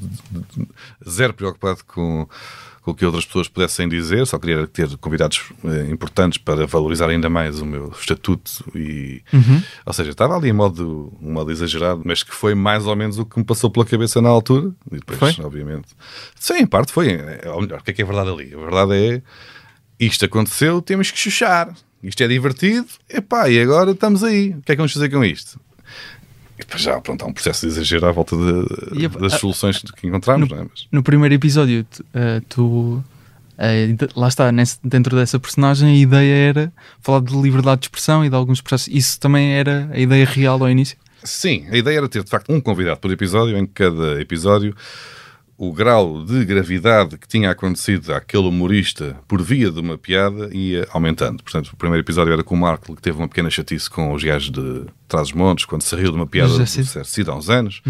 de- 0.57 0.69
zero 1.09 1.33
preocupado 1.33 1.85
com, 1.87 2.29
com 2.87 2.93
o 2.93 2.95
que 2.95 3.05
outras 3.05 3.27
pessoas 3.27 3.49
pudessem 3.49 3.89
dizer, 3.89 4.25
só 4.29 4.39
queria 4.39 4.65
ter 4.69 4.97
convidados 4.99 5.43
eh, 5.65 5.91
importantes 5.91 6.39
para 6.39 6.69
valorizar 6.69 7.11
ainda 7.11 7.29
mais 7.29 7.61
o 7.61 7.67
meu 7.67 7.93
estatuto 7.99 8.65
e, 8.77 9.25
ou 9.85 9.93
seja, 9.93 10.13
estava 10.13 10.37
ali 10.37 10.51
em 10.51 10.53
modo, 10.53 11.13
um 11.21 11.33
modo 11.33 11.51
exagerado, 11.51 12.03
mas 12.05 12.23
que 12.23 12.33
foi 12.33 12.55
mais 12.55 12.87
ou 12.87 12.95
menos 12.95 13.19
o 13.19 13.27
que 13.27 13.41
me 13.41 13.45
passou 13.45 13.73
pela 13.73 13.85
cabeça 13.85 14.23
na 14.23 14.29
altura 14.29 14.71
e 14.93 14.99
depois, 15.01 15.19
Foi? 15.19 15.45
obviamente, 15.45 15.89
sim, 16.39 16.59
em 16.59 16.67
parte 16.67 16.93
foi, 16.93 17.09
é, 17.11 17.51
ou 17.51 17.61
melhor, 17.61 17.81
o 17.81 17.83
que 17.83 17.91
é 17.91 17.95
que 17.95 18.03
é 18.03 18.05
verdade 18.05 18.31
ali? 18.31 18.55
A 18.55 18.59
verdade 18.59 18.93
é 18.95 19.23
isto 19.99 20.25
aconteceu, 20.25 20.81
temos 20.81 21.11
que 21.11 21.19
chuchar. 21.19 21.75
Isto 22.01 22.23
é 22.23 22.29
divertido, 22.29 22.87
epá, 23.11 23.49
e 23.51 23.61
agora 23.61 23.91
estamos 23.91 24.23
aí. 24.23 24.51
O 24.51 24.63
que 24.63 24.71
é 24.71 24.75
que 24.75 24.77
vamos 24.77 24.93
fazer 24.93 25.09
com 25.09 25.25
isto? 25.25 25.59
E 26.57 26.61
depois 26.61 26.83
já, 26.83 27.01
pronto, 27.01 27.23
há 27.23 27.27
um 27.29 27.33
processo 27.33 27.63
de 27.67 27.73
exagero 27.73 28.07
à 28.07 28.13
volta 28.13 28.35
de- 28.37 29.05
a- 29.05 29.09
das 29.21 29.35
a- 29.35 29.39
soluções 29.39 29.79
que 29.83 30.07
encontramos, 30.07 30.49
não 30.49 30.59
é? 30.59 30.61
Mas, 30.63 30.87
No 30.91 31.03
primeiro 31.03 31.35
episódio, 31.35 31.85
tu, 31.85 32.05
eh, 32.15 32.41
tu, 32.49 33.05
de- 33.59 34.09
lá 34.17 34.29
está, 34.29 34.51
nesse- 34.53 34.79
dentro 34.83 35.15
dessa 35.17 35.39
personagem, 35.39 35.89
a 35.91 35.97
ideia 35.97 36.35
era 36.49 36.73
falar 37.03 37.21
de 37.21 37.35
liberdade 37.37 37.81
de 37.83 37.87
expressão 37.87 38.25
e 38.25 38.29
de 38.31 38.35
alguns 38.35 38.61
processos. 38.61 38.95
Isso 38.95 39.21
também 39.21 39.53
era 39.53 39.89
a 39.93 39.99
ideia 39.99 40.25
real 40.25 40.63
ao 40.63 40.71
início? 40.71 40.97
sim, 41.25 41.67
a 41.73 41.77
ideia 41.77 41.99
era 41.99 42.09
ter 42.09 42.23
de 42.23 42.31
facto 42.31 42.53
um 42.53 42.61
convidado 42.61 43.01
por 43.01 43.11
episódio, 43.11 43.57
em 43.59 43.67
cada 43.67 44.21
episódio 44.21 44.77
o 45.59 45.73
grau 45.73 46.23
de 46.23 46.45
gravidade 46.45 47.17
que 47.17 47.27
tinha 47.27 47.51
acontecido 47.51 48.13
àquele 48.13 48.47
humorista 48.47 49.17
por 49.27 49.41
via 49.43 49.71
de 49.71 49.81
uma 49.81 49.97
piada 49.97 50.51
ia 50.55 50.87
aumentando. 50.91 51.43
Portanto, 51.43 51.71
o 51.73 51.77
primeiro 51.77 52.05
episódio 52.05 52.33
era 52.33 52.45
com 52.45 52.55
o 52.55 52.59
Marco, 52.59 52.95
que 52.95 53.01
teve 53.01 53.17
uma 53.17 53.29
pequena 53.29 53.49
chatice 53.49 53.89
com 53.89 54.13
os 54.13 54.23
gajos 54.23 54.51
de 54.51 54.85
Trás-os-Montes, 55.09 55.65
quando 55.65 55.83
se 55.83 55.97
riu 55.97 56.11
de 56.11 56.17
uma 56.17 56.27
piada 56.27 56.67
sei. 56.67 56.85
Cid 57.05 57.31
há 57.31 57.35
uns 57.35 57.49
anos. 57.49 57.81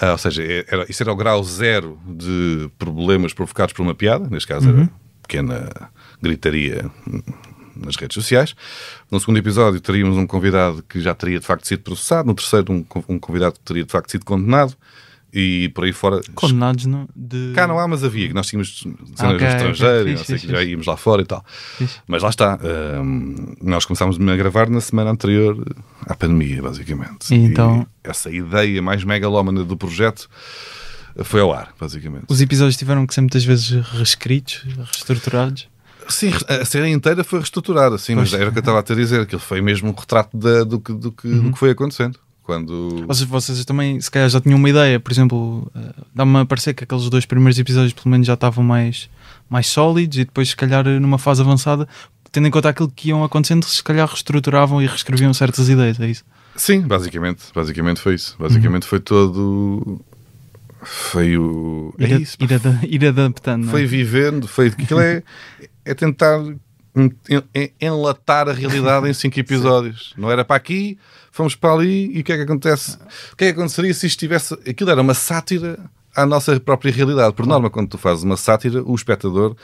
Ah, 0.00 0.12
ou 0.12 0.18
seja, 0.18 0.42
era, 0.42 0.86
isso 0.88 1.02
era 1.02 1.12
o 1.12 1.16
grau 1.16 1.44
zero 1.44 1.98
de 2.06 2.70
problemas 2.78 3.34
provocados 3.34 3.74
por 3.74 3.82
uma 3.82 3.94
piada, 3.94 4.26
neste 4.30 4.48
caso 4.48 4.68
era 4.68 4.90
pequena 5.22 5.90
gritaria 6.22 6.90
nas 7.76 7.96
redes 7.96 8.14
sociais. 8.14 8.54
No 9.10 9.20
segundo 9.20 9.36
episódio 9.36 9.80
teríamos 9.80 10.16
um 10.16 10.26
convidado 10.26 10.82
que 10.82 11.00
já 11.00 11.14
teria 11.14 11.38
de 11.38 11.44
facto 11.44 11.66
sido 11.66 11.82
processado, 11.82 12.26
no 12.26 12.34
terceiro 12.34 12.72
um, 12.72 12.84
um 13.06 13.18
convidado 13.18 13.54
que 13.54 13.60
teria 13.60 13.84
de 13.84 13.92
facto 13.92 14.10
sido 14.10 14.24
condenado 14.24 14.74
e 15.38 15.68
por 15.68 15.84
aí 15.84 15.92
fora. 15.92 16.20
Condenados 16.34 16.86
não? 16.86 17.06
de. 17.14 17.52
Cá 17.54 17.66
não 17.68 17.78
há, 17.78 17.86
mas 17.86 18.02
havia, 18.02 18.28
que 18.28 18.32
nós 18.34 18.46
tínhamos 18.46 18.78
cenas 18.80 19.34
ok, 19.34 19.46
no 19.46 19.46
estrangeiro, 19.46 20.00
ok, 20.00 20.12
não 20.12 20.16
fixe, 20.18 20.24
sei, 20.24 20.34
fixe, 20.36 20.46
que 20.46 20.52
já 20.52 20.58
fixe. 20.60 20.70
íamos 20.70 20.86
lá 20.86 20.96
fora 20.96 21.20
e 21.20 21.26
tal. 21.26 21.44
Fixe. 21.76 21.96
Mas 22.08 22.22
lá 22.22 22.30
está, 22.30 22.58
hum, 23.02 23.54
nós 23.62 23.84
começámos 23.84 24.18
a 24.18 24.36
gravar 24.36 24.70
na 24.70 24.80
semana 24.80 25.10
anterior 25.10 25.62
à 26.06 26.14
pandemia, 26.14 26.62
basicamente. 26.62 27.34
E 27.34 27.36
então- 27.36 27.86
E 28.04 28.08
essa 28.08 28.30
ideia 28.30 28.80
mais 28.80 29.04
megalómana 29.04 29.62
do 29.62 29.76
projeto 29.76 30.28
foi 31.22 31.40
ao 31.40 31.52
ar, 31.52 31.74
basicamente. 31.78 32.24
Os 32.28 32.40
episódios 32.40 32.76
tiveram 32.76 33.06
que 33.06 33.12
ser 33.12 33.20
muitas 33.20 33.44
vezes 33.44 33.70
reescritos, 33.92 34.62
reestruturados. 34.76 35.68
Sim, 36.08 36.30
a 36.48 36.64
série 36.64 36.88
inteira 36.90 37.24
foi 37.24 37.40
reestruturada, 37.40 37.98
sim, 37.98 38.14
mas 38.14 38.30
Pois. 38.30 38.40
era 38.40 38.48
o 38.48 38.52
que 38.52 38.58
eu 38.58 38.60
estava 38.60 38.78
a 38.78 38.82
te 38.82 38.94
dizer, 38.94 39.22
aquilo 39.22 39.40
foi 39.40 39.60
mesmo 39.60 39.88
um 39.90 39.92
retrato 39.92 40.36
da- 40.36 40.62
do, 40.62 40.78
que, 40.78 40.92
do, 40.92 41.10
que, 41.10 41.26
Uhum. 41.26 41.42
do 41.44 41.52
que 41.52 41.58
foi 41.58 41.70
acontecendo. 41.70 42.16
Quando. 42.46 43.04
Vocês, 43.08 43.28
vocês 43.28 43.64
também, 43.64 44.00
se 44.00 44.08
calhar, 44.08 44.28
já 44.28 44.40
tinham 44.40 44.56
uma 44.56 44.70
ideia. 44.70 45.00
Por 45.00 45.10
exemplo, 45.12 45.68
eh, 45.74 45.92
dá-me 46.14 46.38
a 46.38 46.44
parecer 46.46 46.74
que 46.74 46.84
aqueles 46.84 47.10
dois 47.10 47.26
primeiros 47.26 47.58
episódios, 47.58 47.92
pelo 47.92 48.08
menos, 48.08 48.24
já 48.24 48.34
estavam 48.34 48.62
mais, 48.62 49.10
mais 49.50 49.66
sólidos 49.66 50.16
e 50.18 50.24
depois, 50.24 50.50
se 50.50 50.56
calhar, 50.56 50.84
numa 50.84 51.18
fase 51.18 51.42
avançada, 51.42 51.88
tendo 52.30 52.46
em 52.46 52.50
conta 52.52 52.68
aquilo 52.68 52.88
que 52.88 53.08
iam 53.08 53.24
acontecendo, 53.24 53.64
se 53.66 53.82
calhar 53.82 54.06
reestruturavam 54.08 54.80
e 54.80 54.86
reescreviam 54.86 55.34
certas 55.34 55.68
ideias. 55.68 55.98
É 55.98 56.06
isso? 56.08 56.24
Sim, 56.54 56.82
basicamente, 56.82 57.42
basicamente 57.52 58.00
foi 58.00 58.14
isso. 58.14 58.36
Basicamente 58.38 58.84
Uhum. 58.84 58.88
foi 58.90 59.00
todo. 59.00 60.00
Foi 60.82 61.36
o. 61.36 61.92
É 61.98 62.04
Ir, 62.04 62.14
a- 62.14 62.18
isso. 62.20 62.36
ir, 62.40 62.48
ir 63.02 63.06
adaptando. 63.06 63.66
é? 63.66 63.70
Foi 63.70 63.86
vivendo, 63.86 64.46
foi. 64.46 64.68
Aquilo 64.68 65.00
é, 65.00 65.22
é 65.84 65.94
tentar 65.94 66.38
en- 66.94 67.10
en- 67.54 67.70
enlatar 67.80 68.48
a 68.48 68.52
realidade 68.52 69.08
em 69.08 69.12
cinco 69.12 69.38
episódios. 69.40 70.14
Não 70.16 70.30
era 70.30 70.44
para 70.44 70.56
aqui, 70.56 70.96
fomos 71.36 71.54
para 71.54 71.72
ali 71.74 72.16
e 72.16 72.20
o 72.20 72.24
que 72.24 72.32
é 72.32 72.36
que 72.36 72.42
acontece? 72.42 72.96
O 73.32 73.36
que 73.36 73.44
é 73.44 73.52
que 73.52 73.58
aconteceria 73.58 73.92
se 73.94 74.06
isto 74.06 74.18
tivesse. 74.18 74.54
Aquilo 74.68 74.90
era 74.90 75.00
uma 75.02 75.14
sátira 75.14 75.78
à 76.14 76.24
nossa 76.24 76.58
própria 76.58 76.90
realidade. 76.92 77.34
Por 77.34 77.46
norma, 77.46 77.68
quando 77.70 77.88
tu 77.90 77.98
fazes 77.98 78.24
uma 78.24 78.36
sátira, 78.36 78.82
o 78.82 78.94
espectador 78.94 79.54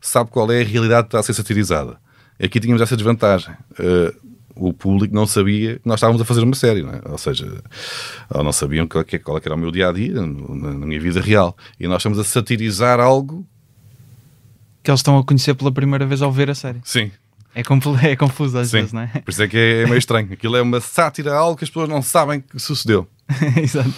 sabe 0.00 0.30
qual 0.30 0.50
é 0.52 0.60
a 0.60 0.64
realidade 0.64 1.04
que 1.04 1.08
está 1.08 1.20
a 1.20 1.22
ser 1.22 1.32
satirizada. 1.34 1.96
Aqui 2.42 2.60
tínhamos 2.60 2.82
essa 2.82 2.96
desvantagem. 2.96 3.54
Eh, 3.78 4.14
o 4.54 4.72
público 4.74 5.14
não 5.14 5.26
sabia 5.26 5.76
que 5.76 5.88
nós 5.88 5.96
estávamos 5.98 6.20
a 6.20 6.24
fazer 6.26 6.42
uma 6.42 6.54
série, 6.54 6.82
não 6.82 6.90
é? 6.92 7.00
ou 7.08 7.16
seja, 7.16 7.62
ou 8.28 8.44
não 8.44 8.52
sabiam 8.52 8.86
qual, 8.86 9.02
que- 9.02 9.18
qual 9.18 9.38
é 9.38 9.40
era 9.44 9.54
o 9.54 9.58
meu 9.58 9.70
dia 9.70 9.88
a 9.88 9.92
dia, 9.92 10.14
na 10.20 10.86
minha 10.86 11.00
vida 11.00 11.20
real. 11.22 11.56
E 11.80 11.86
nós 11.88 11.98
estamos 11.98 12.18
a 12.18 12.24
satirizar 12.24 13.00
algo 13.00 13.46
Que 14.82 14.90
eles 14.90 14.98
estão 15.00 15.16
a 15.16 15.24
conhecer 15.24 15.54
pela 15.54 15.72
primeira 15.72 16.04
vez 16.04 16.20
ao 16.20 16.30
ver 16.30 16.50
a 16.50 16.54
série. 16.54 16.80
Sim, 16.84 17.10
É, 17.54 17.60
é 18.10 18.16
confuso 18.16 18.56
às 18.58 18.68
sim. 18.68 18.78
vezes, 18.78 18.92
não 18.92 19.02
é? 19.02 19.06
Por 19.06 19.30
isso 19.30 19.42
é 19.42 19.48
que 19.48 19.56
é, 19.56 19.82
é 19.82 19.86
meio 19.86 19.98
estranho. 19.98 20.28
Aquilo 20.32 20.56
é 20.56 20.62
uma 20.62 20.80
sátira 20.80 21.32
a 21.32 21.36
algo 21.38 21.56
que 21.56 21.64
as 21.64 21.70
pessoas 21.70 21.88
não 21.88 22.00
sabem 22.02 22.40
que 22.40 22.58
sucedeu. 22.58 23.06
Exato. 23.62 23.92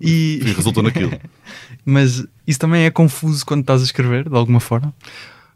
E, 0.00 0.40
E 0.44 0.52
resultou 0.52 0.82
naquilo. 0.82 1.12
mas 1.84 2.24
isso 2.46 2.58
também 2.58 2.84
é 2.84 2.90
confuso 2.90 3.44
quando 3.46 3.60
estás 3.62 3.80
a 3.80 3.84
escrever, 3.84 4.28
de 4.28 4.36
alguma 4.36 4.60
forma? 4.60 4.94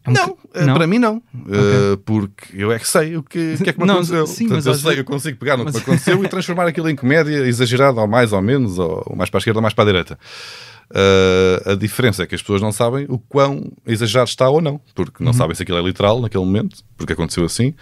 É 0.04 0.10
um 0.10 0.12
Não, 0.14 0.36
eh, 0.54 0.74
para 0.74 0.86
mim 0.86 0.98
não. 0.98 1.18
Uh, 1.32 1.96
porque 2.04 2.46
eu 2.54 2.72
é 2.72 2.78
que 2.78 2.88
sei 2.88 3.16
o 3.16 3.22
que, 3.22 3.56
que 3.62 3.70
é 3.70 3.72
que 3.72 3.78
me 3.80 3.86
Não, 3.86 3.94
aconteceu. 3.96 4.26
sim, 4.26 4.48
Portanto, 4.48 4.56
mas 4.56 4.66
eu 4.66 4.74
sei, 4.74 4.82
vezes- 4.82 4.98
eu 4.98 5.04
consigo 5.04 5.38
pegar 5.38 5.56
no 5.56 5.64
Mas- 5.64 5.74
que 5.74 5.78
me 5.78 5.82
aconteceu 5.84 6.24
e 6.24 6.28
transformar 6.28 6.66
aquilo 6.66 6.88
em 6.90 6.96
comédia 6.96 7.36
exagerada, 7.46 8.00
ou 8.00 8.08
mais 8.08 8.32
ou 8.32 8.42
menos, 8.42 8.78
ou 8.80 9.14
mais 9.16 9.30
para 9.30 9.38
a 9.38 9.40
esquerda 9.40 9.58
ou 9.58 9.62
mais 9.62 9.74
para 9.74 9.84
a 9.84 9.86
direita. 9.86 10.18
Uh, 10.94 11.70
a 11.70 11.74
diferença 11.74 12.22
é 12.22 12.26
que 12.26 12.34
as 12.34 12.42
pessoas 12.42 12.60
não 12.60 12.70
sabem 12.70 13.06
o 13.08 13.18
quão 13.18 13.72
exagerado 13.86 14.28
está 14.28 14.46
ou 14.50 14.60
não, 14.60 14.78
porque 14.94 15.24
não 15.24 15.32
Uhum. 15.32 15.38
sabem 15.38 15.54
se 15.56 15.62
aquilo 15.62 15.78
é 15.78 15.82
literal 15.82 16.20
naquele 16.20 16.44
momento, 16.44 16.84
porque 16.98 17.14
aconteceu 17.14 17.44
assim, 17.46 17.72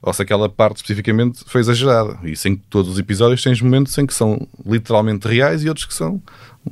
ou 0.00 0.12
se 0.12 0.22
aquela 0.22 0.48
parte 0.48 0.76
especificamente 0.76 1.40
foi 1.46 1.60
exagerada. 1.62 2.16
E 2.22 2.36
sem 2.36 2.54
todos 2.54 2.92
os 2.92 2.98
episódios 2.98 3.42
tens 3.42 3.60
momentos 3.60 3.98
em 3.98 4.06
que 4.06 4.14
são 4.14 4.46
literalmente 4.64 5.26
reais 5.26 5.64
e 5.64 5.68
outros 5.68 5.84
que 5.84 5.94
são 5.94 6.22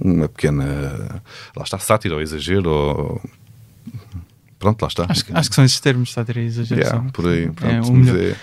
uma 0.01 0.29
pequena. 0.29 1.21
Lá 1.57 1.65
está, 1.65 1.79
sátira 1.81 2.15
ou 2.15 2.23
exagero, 2.23 2.71
ou. 2.71 3.21
Pronto, 4.59 4.81
lá 4.83 4.89
está. 4.89 5.07
Acho, 5.09 5.25
que- 5.25 5.33
acho 5.33 5.49
que 5.49 5.55
são 5.57 5.65
esses 5.65 5.81
termos, 5.81 6.13
sátira 6.13 6.41
e 6.41 6.45
exageração. 6.47 6.97
Yeah, 6.99 7.13
por 7.13 7.27
aí. 7.29 7.45
É 7.45 7.49
pronto, 7.51 8.09
é- 8.17 8.37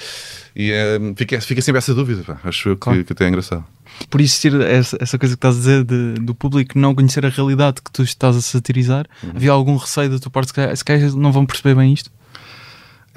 e 0.55 0.71
é, 0.71 0.97
fica, 1.15 1.39
fica 1.41 1.61
sempre 1.61 1.79
essa 1.79 1.93
dúvida, 1.93 2.23
pá. 2.23 2.39
acho 2.43 2.69
eu 2.69 2.75
que, 2.75 2.81
Claro. 2.81 3.03
que 3.03 3.13
até 3.13 3.25
é 3.25 3.29
engraçado. 3.29 3.65
Por 4.09 4.19
existir 4.21 4.53
essa, 4.61 4.97
essa 4.99 5.17
coisa 5.17 5.35
que 5.35 5.37
estás 5.37 5.55
a 5.55 5.59
dizer 5.59 5.83
de- 5.83 6.13
do 6.21 6.33
público 6.35 6.77
não 6.77 6.93
conhecer 6.95 7.25
a 7.25 7.29
realidade 7.29 7.81
que 7.81 7.91
tu 7.91 8.03
estás 8.03 8.35
a 8.35 8.41
satirizar, 8.41 9.05
Uhum. 9.23 9.31
havia 9.35 9.51
algum 9.51 9.75
receio 9.77 10.09
da 10.09 10.19
tua 10.19 10.31
parte? 10.31 10.51
Se 10.75 10.83
calhar, 10.83 11.11
não 11.15 11.31
vão 11.31 11.45
perceber 11.45 11.75
bem 11.75 11.93
isto? 11.93 12.11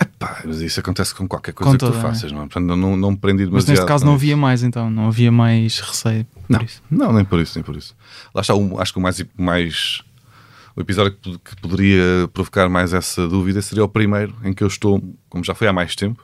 Epá, 0.01 0.43
mas 0.45 0.61
isso 0.61 0.79
acontece 0.79 1.13
com 1.13 1.27
qualquer 1.27 1.53
coisa 1.53 1.73
Com 1.73 1.77
que 1.77 1.85
tu 1.85 1.91
toda, 1.91 2.01
faças, 2.01 2.31
não 2.31 2.39
é? 2.39 2.43
Portanto, 2.43 2.67
não, 2.77 2.97
não 2.97 3.11
me 3.11 3.17
prendi 3.17 3.43
Mas 3.43 3.51
demasiado. 3.65 3.71
neste 3.75 3.87
caso 3.87 4.05
não 4.07 4.13
isso. 4.15 4.23
havia 4.25 4.37
mais, 4.37 4.63
então, 4.63 4.89
não 4.89 5.09
havia 5.09 5.33
mais 5.33 5.81
receio. 5.81 6.25
por 6.25 6.43
Não, 6.49 6.63
isso. 6.63 6.83
não, 6.89 7.13
nem 7.13 7.25
por 7.25 7.41
isso, 7.41 7.59
nem 7.59 7.65
por 7.65 7.77
isso. 7.77 7.97
Lá 8.33 8.41
está, 8.43 8.55
o- 8.55 8.81
acho 8.81 8.93
que 8.93 8.99
o 9.01 9.03
mais, 9.03 9.25
mais 9.37 10.03
o 10.77 10.81
episódio 10.81 11.17
que, 11.21 11.37
que 11.39 11.57
poderia 11.61 12.29
provocar 12.33 12.69
mais 12.69 12.93
essa 12.95 13.27
dúvida 13.27 13.61
seria 13.61 13.83
o 13.83 13.89
primeiro, 13.89 14.37
em 14.45 14.53
que 14.53 14.63
eu 14.63 14.69
estou, 14.69 15.03
como 15.29 15.43
já 15.43 15.53
foi 15.53 15.67
há 15.67 15.73
mais 15.73 15.97
tempo, 15.97 16.23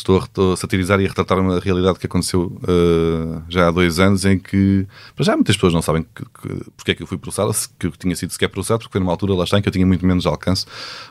estou 0.00 0.52
a, 0.52 0.56
satirizar 0.56 1.00
e 1.00 1.04
a 1.04 1.08
retratar 1.08 1.38
uma 1.38 1.58
realidade 1.60 1.98
que 1.98 2.06
aconteceu 2.06 2.58
uh, 2.62 3.42
já 3.48 3.68
há 3.68 3.70
dois 3.70 3.98
anos, 3.98 4.24
em 4.24 4.38
que 4.38 4.86
para 5.14 5.24
já 5.24 5.34
muitas 5.34 5.56
pessoas 5.56 5.72
não 5.72 5.82
sabem 5.82 6.04
que, 6.14 6.24
que, 6.24 6.70
porque 6.76 6.92
é 6.92 6.94
que 6.94 7.02
eu 7.02 7.06
fui 7.06 7.18
processado, 7.18 7.52
que 7.78 7.86
eu 7.86 7.90
tinha 7.92 8.14
sido 8.16 8.32
sequer 8.32 8.48
processado, 8.48 8.80
porque 8.80 8.92
foi 8.92 9.00
numa 9.00 9.12
altura 9.12 9.34
lá 9.34 9.44
está 9.44 9.58
em 9.58 9.62
que 9.62 9.68
eu 9.68 9.72
tinha 9.72 9.86
muito 9.86 10.06
menos 10.06 10.26
alcance 10.26 10.66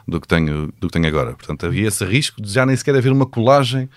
do 0.08 0.20
que 0.20 0.28
tenho, 0.28 0.74
do 0.80 0.88
que 0.88 0.94
tenho 0.94 1.08
agora. 1.08 1.34
Portanto, 1.34 1.66
havia 1.66 1.88
esse 1.88 2.04
risco 2.06 2.42
de 2.42 2.52
já 2.52 2.66
nem 2.66 2.76
sequer 2.76 2.96
haver 2.96 3.12
uma 3.12 3.26
colagem 3.26 3.90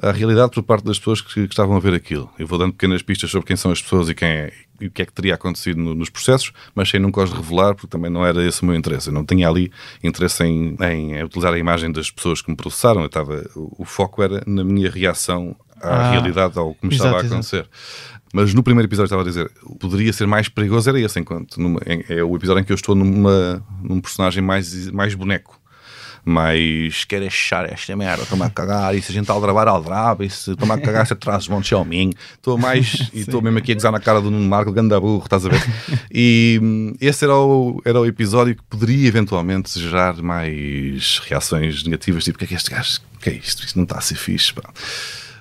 à 0.00 0.10
realidade 0.10 0.52
por 0.52 0.62
parte 0.62 0.84
das 0.84 0.98
pessoas 0.98 1.20
que, 1.20 1.34
que 1.34 1.52
estavam 1.52 1.76
a 1.76 1.80
ver 1.80 1.94
aquilo. 1.94 2.30
Eu 2.38 2.46
vou 2.46 2.58
dando 2.58 2.72
pequenas 2.72 3.02
pistas 3.02 3.30
sobre 3.30 3.46
quem 3.46 3.56
são 3.56 3.70
as 3.70 3.80
pessoas 3.80 4.08
e, 4.08 4.14
quem 4.14 4.28
é, 4.28 4.52
o 4.86 4.90
que 4.90 5.02
é 5.02 5.06
que 5.06 5.12
teria 5.12 5.34
acontecido 5.34 5.78
no- 5.80 5.94
nos 5.94 6.10
processos, 6.10 6.52
mas 6.74 6.88
sem 6.88 7.00
nunca 7.00 7.22
os 7.22 7.32
revelar, 7.32 7.74
porque 7.74 7.86
também 7.88 8.10
não 8.10 8.24
era 8.24 8.44
esse 8.46 8.62
o 8.62 8.66
meu 8.66 8.74
interesse. 8.74 9.08
Eu 9.08 9.14
não 9.14 9.24
tinha 9.24 9.48
ali 9.48 9.70
interesse 10.02 10.44
em, 10.44 10.76
em 10.80 11.22
utilizar 11.24 11.52
a 11.54 11.58
imagem 11.58 11.90
das 11.92 12.10
pessoas 12.10 12.42
que 12.42 12.50
me 12.50 12.56
processaram. 12.56 13.00
Eu 13.00 13.06
estava, 13.06 13.44
o, 13.56 13.82
o 13.82 13.84
foco 13.84 14.22
era 14.22 14.42
na 14.46 14.62
minha 14.64 14.90
reação 14.90 15.54
à 15.80 15.88
Ah, 15.96 16.10
realidade, 16.10 16.58
ao 16.58 16.74
que 16.74 16.86
me 16.86 16.94
exato, 16.94 17.08
estava 17.08 17.16
a 17.16 17.20
exato. 17.20 17.34
acontecer. 17.34 17.68
Mas 18.34 18.54
no 18.54 18.62
primeiro 18.62 18.88
episódio 18.88 19.06
estava 19.08 19.22
a 19.22 19.26
dizer, 19.26 19.50
poderia 19.78 20.12
ser 20.12 20.26
mais 20.26 20.48
perigoso, 20.48 20.88
era 20.88 20.98
esse, 20.98 21.20
enquanto 21.20 21.60
numa- 21.60 21.80
é 22.08 22.22
o 22.24 22.34
episódio 22.34 22.62
em 22.62 22.64
que 22.64 22.72
eu 22.72 22.76
estou 22.76 22.94
numa, 22.94 23.62
num 23.82 24.00
personagem 24.00 24.42
mais, 24.42 24.90
mais 24.90 25.14
boneco 25.14 25.60
mas 26.24 27.04
quer 27.04 27.22
achar 27.22 27.70
esta 27.70 27.96
merda, 27.96 28.22
estou-me 28.22 28.44
a 28.44 28.50
cagar, 28.50 28.94
e 28.94 29.02
se 29.02 29.10
a 29.10 29.14
gente 29.14 29.30
aldrabar, 29.30 29.66
aldraba, 29.68 30.24
e 30.24 30.30
se 30.30 30.52
estou-me 30.52 30.72
a 30.72 30.78
cagar, 30.78 31.06
se 31.06 31.12
atrás 31.12 31.48
montes 31.48 31.68
Xiaoming, 31.68 32.12
estou 32.34 32.56
mais, 32.56 33.10
e 33.12 33.20
estou 33.20 33.42
mesmo 33.42 33.58
aqui 33.58 33.72
a 33.72 33.74
gozar 33.74 33.92
na 33.92 34.00
cara 34.00 34.20
do 34.20 34.30
Nuno 34.30 34.48
Marco, 34.48 34.70
ganda 34.72 35.00
burro, 35.00 35.24
estás 35.24 35.46
a 35.46 35.48
ver? 35.48 35.62
E 36.14 36.60
hum, 36.62 36.94
esse 37.00 37.24
era 37.24 37.34
o, 37.34 37.80
era 37.84 37.98
o 37.98 38.06
episódio 38.06 38.54
que 38.54 38.62
poderia 38.64 39.08
eventualmente 39.08 39.78
gerar 39.80 40.20
mais 40.22 41.20
reações 41.26 41.82
negativas, 41.84 42.24
tipo, 42.24 42.36
o 42.36 42.38
que 42.38 42.44
é 42.44 42.48
que 42.48 42.54
este 42.54 42.70
gajo, 42.70 43.00
o 43.16 43.18
que 43.18 43.30
é 43.30 43.34
isto? 43.34 43.64
Isto 43.64 43.76
não 43.76 43.84
está 43.84 43.98
a 43.98 44.00
ser 44.00 44.16
fixe, 44.16 44.52
pá. 44.52 44.70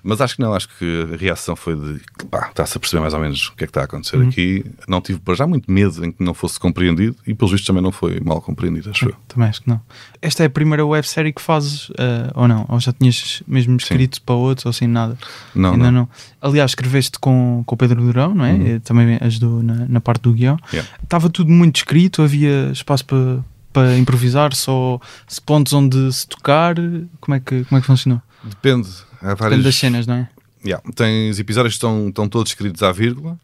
Mas 0.03 0.19
acho 0.21 0.35
que 0.35 0.41
não, 0.41 0.53
acho 0.53 0.67
que 0.77 1.07
a 1.13 1.15
reação 1.15 1.55
foi 1.55 1.75
de 1.75 2.01
pá, 2.29 2.47
está-se 2.49 2.75
a 2.75 2.79
perceber 2.79 3.01
mais 3.01 3.13
ou 3.13 3.19
menos 3.19 3.47
o 3.49 3.55
que 3.55 3.63
é 3.63 3.67
que 3.67 3.71
está 3.71 3.81
a 3.81 3.83
acontecer 3.83 4.19
aqui. 4.21 4.65
Não 4.87 4.99
tive 5.01 5.19
para 5.19 5.35
já 5.35 5.45
muito 5.45 5.71
medo 5.71 6.03
em 6.03 6.11
que 6.11 6.23
não 6.23 6.33
fosse 6.33 6.59
compreendido 6.59 7.15
e 7.27 7.33
pelos 7.33 7.51
vistos 7.51 7.67
também 7.67 7.83
não 7.83 7.91
foi 7.91 8.19
mal 8.19 8.41
compreendido, 8.41 8.89
acho 8.89 9.05
eu. 9.05 9.15
Também 9.27 9.47
acho 9.49 9.61
que 9.61 9.69
não. 9.69 9.79
Esta 10.21 10.43
é 10.43 10.45
a 10.47 10.49
primeira 10.49 10.85
websérie 10.85 11.31
que 11.31 11.41
fazes, 11.41 11.91
eh, 11.97 12.31
ou 12.33 12.47
não? 12.47 12.65
Ou 12.69 12.79
já 12.79 12.91
tinhas 12.91 13.43
mesmo 13.47 13.75
escrito 13.77 14.21
para 14.23 14.35
outros, 14.35 14.65
ou 14.65 14.69
assim, 14.71 14.87
nada? 14.87 15.17
Não, 15.53 15.73
Ainda 15.73 15.91
não. 15.91 16.01
não. 16.01 16.09
Aliás, 16.41 16.71
escreveste 16.71 17.19
com, 17.19 17.63
com 17.65 17.75
o 17.75 17.77
Pedro 17.77 18.01
Durão, 18.01 18.33
não 18.33 18.45
é? 18.45 18.55
Eh, 18.75 18.79
Também 18.79 19.17
ajudou 19.21 19.61
na, 19.61 19.85
na 19.87 20.01
parte 20.01 20.21
do 20.23 20.33
guião. 20.33 20.57
Yeah. 20.73 20.89
Estava 21.03 21.29
tudo 21.29 21.51
muito 21.51 21.77
escrito, 21.77 22.21
havia 22.21 22.71
espaço 22.71 23.05
para, 23.05 23.39
para 23.71 23.97
improvisar, 23.97 24.53
só 24.55 24.99
pontos 25.45 25.73
onde 25.73 26.11
se 26.11 26.27
tocar. 26.27 26.75
Como 27.19 27.35
é 27.35 27.39
que, 27.39 27.63
como 27.65 27.77
é 27.77 27.81
que 27.81 27.87
funcionou? 27.87 28.21
Depende. 28.43 28.89
Há 29.21 29.33
várias... 29.35 29.63
Das 29.63 29.75
cenas, 29.75 30.07
não 30.07 30.15
é? 30.15 30.29
Yeah. 30.65 30.83
Tens 30.95 31.39
episódios 31.39 31.73
que 31.73 31.77
estão, 31.77 32.09
estão 32.09 32.27
todos 32.29 32.51
escritos 32.51 32.83
à 32.83 32.91
vírgula 32.91 33.37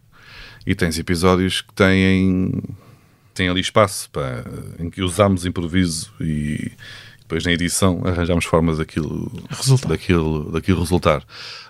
e 0.66 0.76
tens 0.76 0.98
episódios 1.00 1.62
que 1.62 1.74
têm, 1.74 2.52
têm 3.34 3.50
ali 3.50 3.62
espaço 3.62 4.10
pá, 4.12 4.44
em 4.80 4.90
que 4.90 5.02
usamos 5.02 5.46
improviso 5.46 6.12
e 6.22 6.72
depois 7.22 7.44
na 7.44 7.52
edição 7.52 8.02
arranjámos 8.06 8.46
formas 8.46 8.78
daquilo 8.78 9.32
Resultar. 9.50 9.90
daquilo, 9.90 10.52
daquilo 10.52 10.80
resultar. 10.82 11.24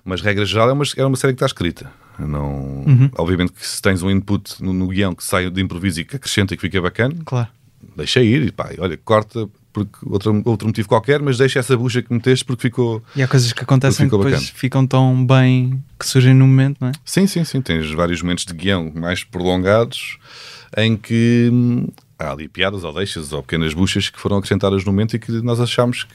Mas 0.04 0.22
regra 0.22 0.46
geral 0.46 0.70
é 0.70 0.74
uma, 0.74 0.84
é 0.98 1.06
uma 1.06 1.16
série 1.18 1.34
que 1.34 1.38
está 1.38 1.46
escrita. 1.46 1.92
Não, 2.20 2.84
Obviamente 3.18 3.52
que 3.54 3.66
se 3.66 3.82
tens 3.82 4.02
um 4.04 4.10
input 4.10 4.62
no, 4.62 4.74
no 4.74 4.88
guião 4.88 5.14
que 5.16 5.24
sai 5.24 5.50
de 5.52 5.62
improviso 5.62 6.02
e 6.02 6.06
que 6.06 6.16
acrescenta 6.16 6.54
e 6.54 6.58
que 6.58 6.62
fica 6.62 6.82
bacana, 6.82 7.16
Claro. 7.26 7.48
deixa 7.96 8.22
ir 8.22 8.44
e 8.48 8.52
pá, 8.52 8.72
olha, 8.80 8.98
corta 8.98 9.48
porque 9.78 9.98
outro, 10.10 10.42
outro 10.44 10.68
motivo 10.68 10.88
qualquer, 10.88 11.22
mas 11.22 11.38
deixa 11.38 11.60
essa 11.60 11.78
bucha 11.78 12.02
que 12.02 12.12
meteste 12.12 12.44
porque 12.44 12.64
ficou. 12.64 13.04
E 13.16 13.22
há 13.22 13.28
coisas 13.28 13.54
que 13.54 13.62
acontecem 13.62 14.10
que 14.10 14.16
depois 14.16 14.34
bacana. 14.34 14.52
ficam 14.56 14.88
tão 14.88 15.24
bem 15.24 15.84
que 16.00 16.08
surgem 16.08 16.34
no 16.34 16.48
momento, 16.48 16.78
não 16.82 16.88
é? 16.88 16.92
Sim, 17.06 17.28
sim, 17.28 17.44
sim. 17.44 17.62
Tens 17.62 17.92
vários 17.92 18.24
momentos 18.24 18.44
de 18.46 18.54
guião 18.54 18.92
mais 18.96 19.24
prolongados 19.24 20.18
em 20.76 20.98
que 20.98 21.50
hum, 21.54 21.88
há 22.18 22.32
ali 22.32 22.48
piadas 22.48 22.84
ou 22.84 22.92
deixas 22.92 23.32
ou 23.32 23.44
pequenas 23.44 23.76
buchas 23.76 24.10
que 24.10 24.20
foram 24.20 24.38
acrescentadas 24.38 24.84
no 24.84 24.92
momento 24.92 25.16
e 25.16 25.20
que 25.20 25.32
nós 25.44 25.60
achámos 25.60 26.06
que 26.06 26.14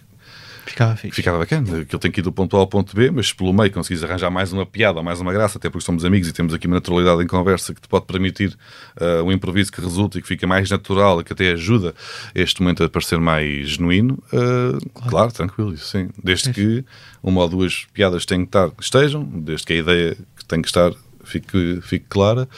Ficava 0.72 0.96
fixe. 0.96 1.14
ficava 1.16 1.38
bacana. 1.38 1.84
Que 1.84 1.98
tem 1.98 2.10
que 2.10 2.20
ir 2.20 2.22
do 2.22 2.32
ponto 2.32 2.56
A 2.56 2.60
ao 2.60 2.66
ponto 2.66 2.96
B, 2.96 3.10
mas 3.10 3.32
pelo 3.32 3.52
meio 3.52 3.70
conseguis 3.70 4.02
arranjar 4.02 4.30
mais 4.30 4.52
uma 4.52 4.64
piada 4.64 4.98
ou 4.98 5.04
mais 5.04 5.20
uma 5.20 5.32
graça, 5.32 5.58
até 5.58 5.68
porque 5.68 5.84
somos 5.84 6.04
amigos 6.04 6.28
e 6.28 6.32
temos 6.32 6.54
aqui 6.54 6.66
uma 6.66 6.76
naturalidade 6.76 7.22
em 7.22 7.26
conversa 7.26 7.74
que 7.74 7.80
te 7.80 7.88
pode 7.88 8.06
permitir 8.06 8.56
uh, 9.00 9.22
um 9.22 9.30
improviso 9.30 9.70
que 9.70 9.80
resulta 9.80 10.18
e 10.18 10.22
que 10.22 10.28
fica 10.28 10.46
mais 10.46 10.70
natural 10.70 11.20
e 11.20 11.24
que 11.24 11.32
até 11.32 11.52
ajuda 11.52 11.94
este 12.34 12.62
momento 12.62 12.82
a 12.82 12.88
parecer 12.88 13.18
mais 13.20 13.68
genuíno, 13.68 14.14
uh, 14.32 15.00
claro. 15.10 15.30
tranquilo, 15.32 15.74
isso 15.74 15.86
sim. 15.86 16.08
Desde 16.22 16.52
que 16.52 16.84
uma 17.22 17.42
ou 17.42 17.48
duas 17.48 17.86
piadas 17.92 18.24
têm 18.24 18.40
que 18.40 18.46
estar, 18.48 18.70
estejam, 18.80 19.22
desde 19.24 19.66
que 19.66 19.72
a 19.74 19.76
ideia 19.76 20.16
que 20.36 20.44
tem 20.46 20.62
que 20.62 20.68
estar 20.68 20.90
fique, 21.24 21.78
fique 21.82 22.06
clara. 22.08 22.48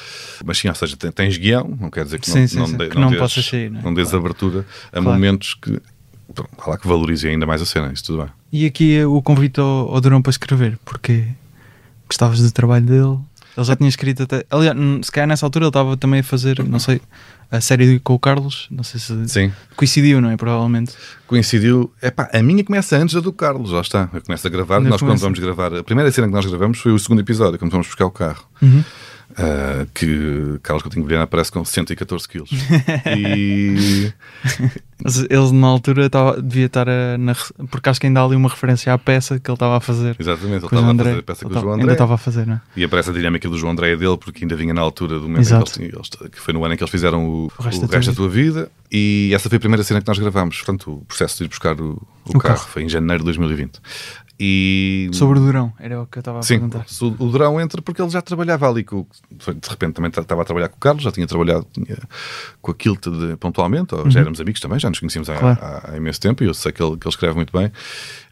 Mas 0.45 0.57
sim, 0.59 0.69
ou 0.69 0.75
seja, 0.75 0.97
ten- 0.97 1.11
tens 1.13 1.37
guião, 1.37 1.77
não 1.81 1.91
quer 1.91 2.05
dizer 2.05 2.19
que 2.19 2.31
Sim, 2.31 2.41
não, 2.41 2.49
sim, 2.49 2.59
não, 2.59 2.67
sim, 2.67 2.77
dê- 2.79 2.89
que 2.89 2.99
não 2.99 3.09
dês- 3.11 3.21
possas 3.21 3.45
sair, 3.45 3.71
não 3.71 3.81
é? 3.81 3.83
não 3.83 3.93
dês 3.95 4.09
Claro. 4.09 4.25
abertura 4.25 4.67
a 4.89 4.91
Claro. 4.93 5.05
momentos 5.05 5.55
que. 5.55 5.81
Vá 6.29 6.67
lá 6.67 6.79
que 6.79 6.87
valorizem 6.87 7.33
ainda 7.33 7.47
mais 7.47 7.61
a 7.61 7.67
cena, 7.67 7.93
isso 7.93 8.05
tudo 8.05 8.23
bem. 8.23 8.33
E 8.53 8.67
aqui 8.67 9.05
o 9.05 9.21
convite 9.23 9.61
ao, 9.61 9.95
ao 9.95 10.01
Durão 10.01 10.23
para 10.23 10.31
escrever, 10.31 10.79
porque 10.85 11.27
gostavas 12.09 12.41
do 12.41 12.53
trabalho 12.53 12.87
dele. 12.87 13.19
Ele 13.57 13.67
já 13.67 13.77
tinha 13.77 13.89
escrito 13.89 14.25
até. 14.25 14.45
Aliás, 14.51 14.77
se 15.03 15.13
calhar 15.13 15.29
nessa 15.29 15.47
altura 15.47 15.65
ele 15.65 15.71
estava 15.71 15.97
também 15.97 16.21
a 16.21 16.25
fazer, 16.25 16.63
não 16.65 16.81
sei, 16.81 17.01
a 17.51 17.61
série 17.61 18.01
com 18.01 18.15
o 18.15 18.19
Carlos. 18.19 18.67
Não 18.71 18.83
sei 18.83 18.99
se 18.99 19.29
Sim. 19.29 19.53
coincidiu, 19.77 20.21
não 20.21 20.31
é? 20.31 20.37
Provavelmente. 20.37 20.93
coincidiu. 21.27 21.93
Epá, 22.03 22.29
a 22.33 22.43
minha 22.43 22.65
começa 22.65 22.97
antes 22.97 23.15
da 23.15 23.21
do 23.21 23.33
Carlos, 23.33 23.71
já 23.71 23.81
está. 23.81 24.11
Eu 24.13 24.23
começo 24.23 24.47
a 24.47 24.51
gravar. 24.51 24.79
Ainda 24.79 24.91
nós, 24.91 25.01
quando 25.01 25.11
começa. 25.11 25.25
vamos 25.25 25.39
gravar, 25.39 25.73
a 25.73 25.85
primeira 25.85 26.11
cena 26.11 26.27
que 26.27 26.33
nós 26.33 26.45
gravamos 26.47 26.79
foi 26.79 26.93
o 26.93 26.99
segundo 26.99 27.21
episódio, 27.21 27.59
quando 27.59 27.71
vamos 27.71 27.87
buscar 27.87 28.07
o 28.07 28.11
carro. 28.11 28.45
Uhum. 28.61 28.83
Ah, 29.37 29.87
que 29.93 30.59
Carlos 30.63 30.83
Coutinho 30.83 31.05
Vilhena 31.05 31.25
aparece 31.25 31.51
com 31.51 31.65
114 31.65 32.29
quilos. 32.29 32.51
e. 33.17 34.13
Mas 35.03 35.19
ele 35.19 35.53
na 35.53 35.67
altura 35.67 36.07
estava- 36.07 36.41
devia 36.41 36.67
estar 36.67 36.89
a. 36.89 37.19
Na, 37.19 37.35
porque 37.71 37.89
acho 37.89 38.01
que 38.01 38.07
ainda 38.07 38.21
há 38.21 38.25
ali 38.25 38.37
uma 38.37 38.49
referência 38.49 38.93
à 38.93 38.97
peça 38.97 39.39
que 39.41 39.51
ele 39.51 39.57
estava 39.57 39.77
a 39.77 39.81
fazer. 39.81 40.17
Exatamente, 40.19 40.65
ele 40.65 40.67
estava 40.67 40.91
a 40.93 40.95
fazer 40.97 41.19
a 41.19 41.23
peça 41.23 41.45
com 41.45 41.51
o 41.51 41.61
João 41.61 41.73
André. 41.73 41.83
Ainda 41.83 41.93
estava 41.93 42.15
a 42.15 42.19
fazer, 42.19 42.47
não 42.47 42.55
é? 42.55 42.61
E 42.77 42.85
aparece 42.85 43.11
a 43.11 43.13
dinâmica 43.13 43.49
do 43.49 43.59
João 43.59 43.73
André 43.73 43.97
dele, 43.97 44.17
porque 44.17 44.45
ainda 44.45 44.55
vinha 44.57 44.73
na 44.73 44.81
altura 44.81 45.17
do 45.19 45.23
momento 45.29 45.41
em 45.41 45.45
que 45.45 45.53
Exato. 45.55 45.83
eles, 45.83 46.09
que 46.31 46.41
foi 46.41 46.55
no 46.55 46.65
ano 46.65 46.75
em 46.75 46.77
que 46.77 46.83
eles 46.83 46.91
fizeram 46.93 47.27
o, 47.27 47.51
O 47.59 47.63
resto 47.63 47.85
o 47.85 47.89
da 47.89 47.97
resto 47.97 48.15
tua 48.15 48.27
da 48.29 48.31
tua 48.33 48.43
vida. 48.43 48.71
E 48.91 49.33
essa 49.35 49.49
foi 49.49 49.57
a 49.57 49.61
primeira 49.61 49.83
cena 49.83 50.01
que 50.01 50.07
nós 50.07 50.19
gravámos. 50.19 50.57
Portanto, 50.59 50.93
o 50.93 51.05
processo 51.07 51.39
de 51.39 51.45
ir 51.45 51.49
buscar 51.49 51.79
o, 51.81 52.01
o 52.25 52.37
O 52.37 52.39
carro. 52.39 52.55
carro. 52.55 52.69
foi 52.69 52.85
em 52.85 52.89
janeiro 52.89 53.19
de 53.19 53.25
2020. 53.25 53.81
E 54.39 55.09
Sobre 55.13 55.39
o 55.39 55.43
Durão, 55.43 55.73
era 55.79 56.03
o 56.03 56.07
que 56.07 56.19
eu 56.19 56.21
estava 56.21 56.41
a 56.41 56.43
Sim, 56.43 56.55
perguntar. 56.59 56.85
o, 57.03 57.11
Durão 57.31 57.61
entra 57.61 57.81
porque 57.81 58.03
ele 58.03 58.11
já 58.11 58.21
trabalhava 58.21 58.69
ali 58.69 58.83
com. 58.83 59.07
De 59.31 59.69
repente 59.71 59.95
também 59.95 60.09
estava 60.11 60.43
a 60.43 60.45
trabalhar 60.45 60.69
com 60.69 60.77
o 60.77 60.81
Carlos, 60.81 61.05
já 61.05 61.13
tinha 61.13 61.25
trabalhado 61.27 61.65
tinha, 61.73 61.97
com 62.61 62.73
a 62.73 62.75
Kilt 62.75 63.07
de- 63.09 63.37
pontualmente, 63.37 63.95
ou 63.95 64.11
já 64.11 64.19
éramos 64.21 64.41
amigos 64.41 64.61
também, 64.61 64.79
já 64.81 64.89
nos 64.91 64.99
conhecíamos 64.99 65.29
há, 65.31 65.35
Uhum. 65.35 65.39
Claro. 65.39 65.59
há- 65.63 65.91
há 65.93 65.97
imenso 65.97 66.21
tempo 66.21 66.43
e 66.43 66.47
eu 66.49 66.55
sei 66.55 66.73
que 66.73 66.83
ele, 66.83 66.97
que 66.97 67.07
ele 67.07 67.11
escreve 67.15 67.35
muito 67.37 67.57
bem. 67.57 67.71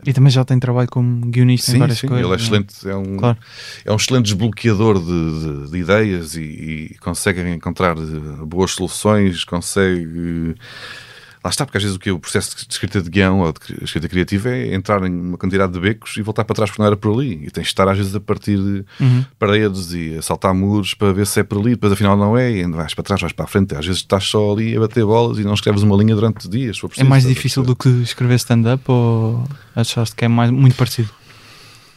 E 0.05 0.13
também 0.13 0.31
já 0.33 0.45
tem 0.45 0.59
trabalho 0.59 0.89
como 0.91 1.27
guionista 1.31 1.71
em 1.71 1.75
Sim, 1.75 1.79
várias 1.79 1.99
sim, 1.99 2.09
coisas. 2.09 2.25
ele 2.27 2.35
é 2.35 2.37
não 2.37 2.43
excelente, 2.45 2.89
é 2.89 2.97
um, 2.97 3.17
Claro. 3.19 3.39
é 3.85 3.93
um 3.93 3.97
excelente 3.97 4.25
desbloqueador 4.25 4.99
de, 4.99 5.07
de- 5.67 5.71
de 5.71 5.79
ideias 5.79 6.35
e, 6.35 6.41
e 6.43 6.97
consegue 7.01 7.41
encontrar 7.49 7.97
eh, 7.97 8.45
boas 8.45 8.73
soluções, 8.73 9.45
consegue. 9.45 10.57
Lá 11.45 11.51
está, 11.51 11.67
porque 11.67 11.77
às 11.77 11.83
vezes 11.83 11.97
o 11.97 11.99
que 11.99 12.09
é 12.09 12.13
o 12.13 12.21
processo 12.21 12.55
de 12.57 12.73
escrita 12.73 13.03
de 13.03 13.11
guião 13.11 13.41
ou 13.41 13.53
de 13.53 13.59
cri- 13.59 13.79
escrita 13.83 14.09
criativa 14.09 14.49
é 14.51 14.75
entrar 14.75 15.03
em 15.05 15.11
uma 15.13 15.37
quantidade 15.37 15.73
de 15.73 15.81
becos 15.81 16.17
e 16.17 16.23
voltar 16.23 16.45
para 16.45 16.55
trás 16.55 16.71
porque 16.71 16.81
não 16.81 16.87
era 16.87 16.97
por 16.97 17.13
ali. 17.13 17.33
E 17.45 17.51
tens 17.51 17.65
de 17.65 17.71
estar 17.71 17.89
às 17.89 17.97
vezes 17.99 18.15
a 18.15 18.21
partir 18.21 18.57
de 18.59 18.85
Uhum. 19.01 19.25
paredes 19.41 19.93
e 19.93 20.17
a 20.17 20.23
saltar 20.23 20.55
muros 20.55 20.95
para 20.95 21.13
ver 21.13 21.27
se 21.27 21.41
é 21.41 21.43
por 21.43 21.59
ali, 21.59 21.71
depois 21.71 21.93
afinal 21.93 22.17
não 22.17 22.39
é, 22.39 22.51
e 22.53 22.65
vais 22.71 22.95
para 22.95 23.03
trás, 23.03 23.21
vais 23.21 23.33
para 23.33 23.45
a 23.45 23.49
frente. 23.49 23.75
Às 23.75 23.85
vezes 23.85 24.03
estás 24.03 24.23
só 24.25 24.53
ali 24.53 24.77
a 24.77 24.81
bater 24.81 25.05
bolas 25.05 25.39
e 25.39 25.43
não 25.43 25.55
escreves 25.55 25.83
uma 25.83 25.97
linha 25.97 26.15
durante 26.15 26.49
dias. 26.49 26.79
for 26.79 26.87
É 26.87 26.91
preciso, 26.91 27.11
mais 27.11 27.25
difícil 27.25 27.65
do 27.65 27.75
que 27.75 27.89
escrever 28.03 28.37
stand-up 28.37 28.85
ou 28.87 29.45
achaste 29.75 30.15
que 30.15 30.25
é 30.25 30.29
mais, 30.29 30.51
muito 30.53 30.77
parecido? 30.77 31.11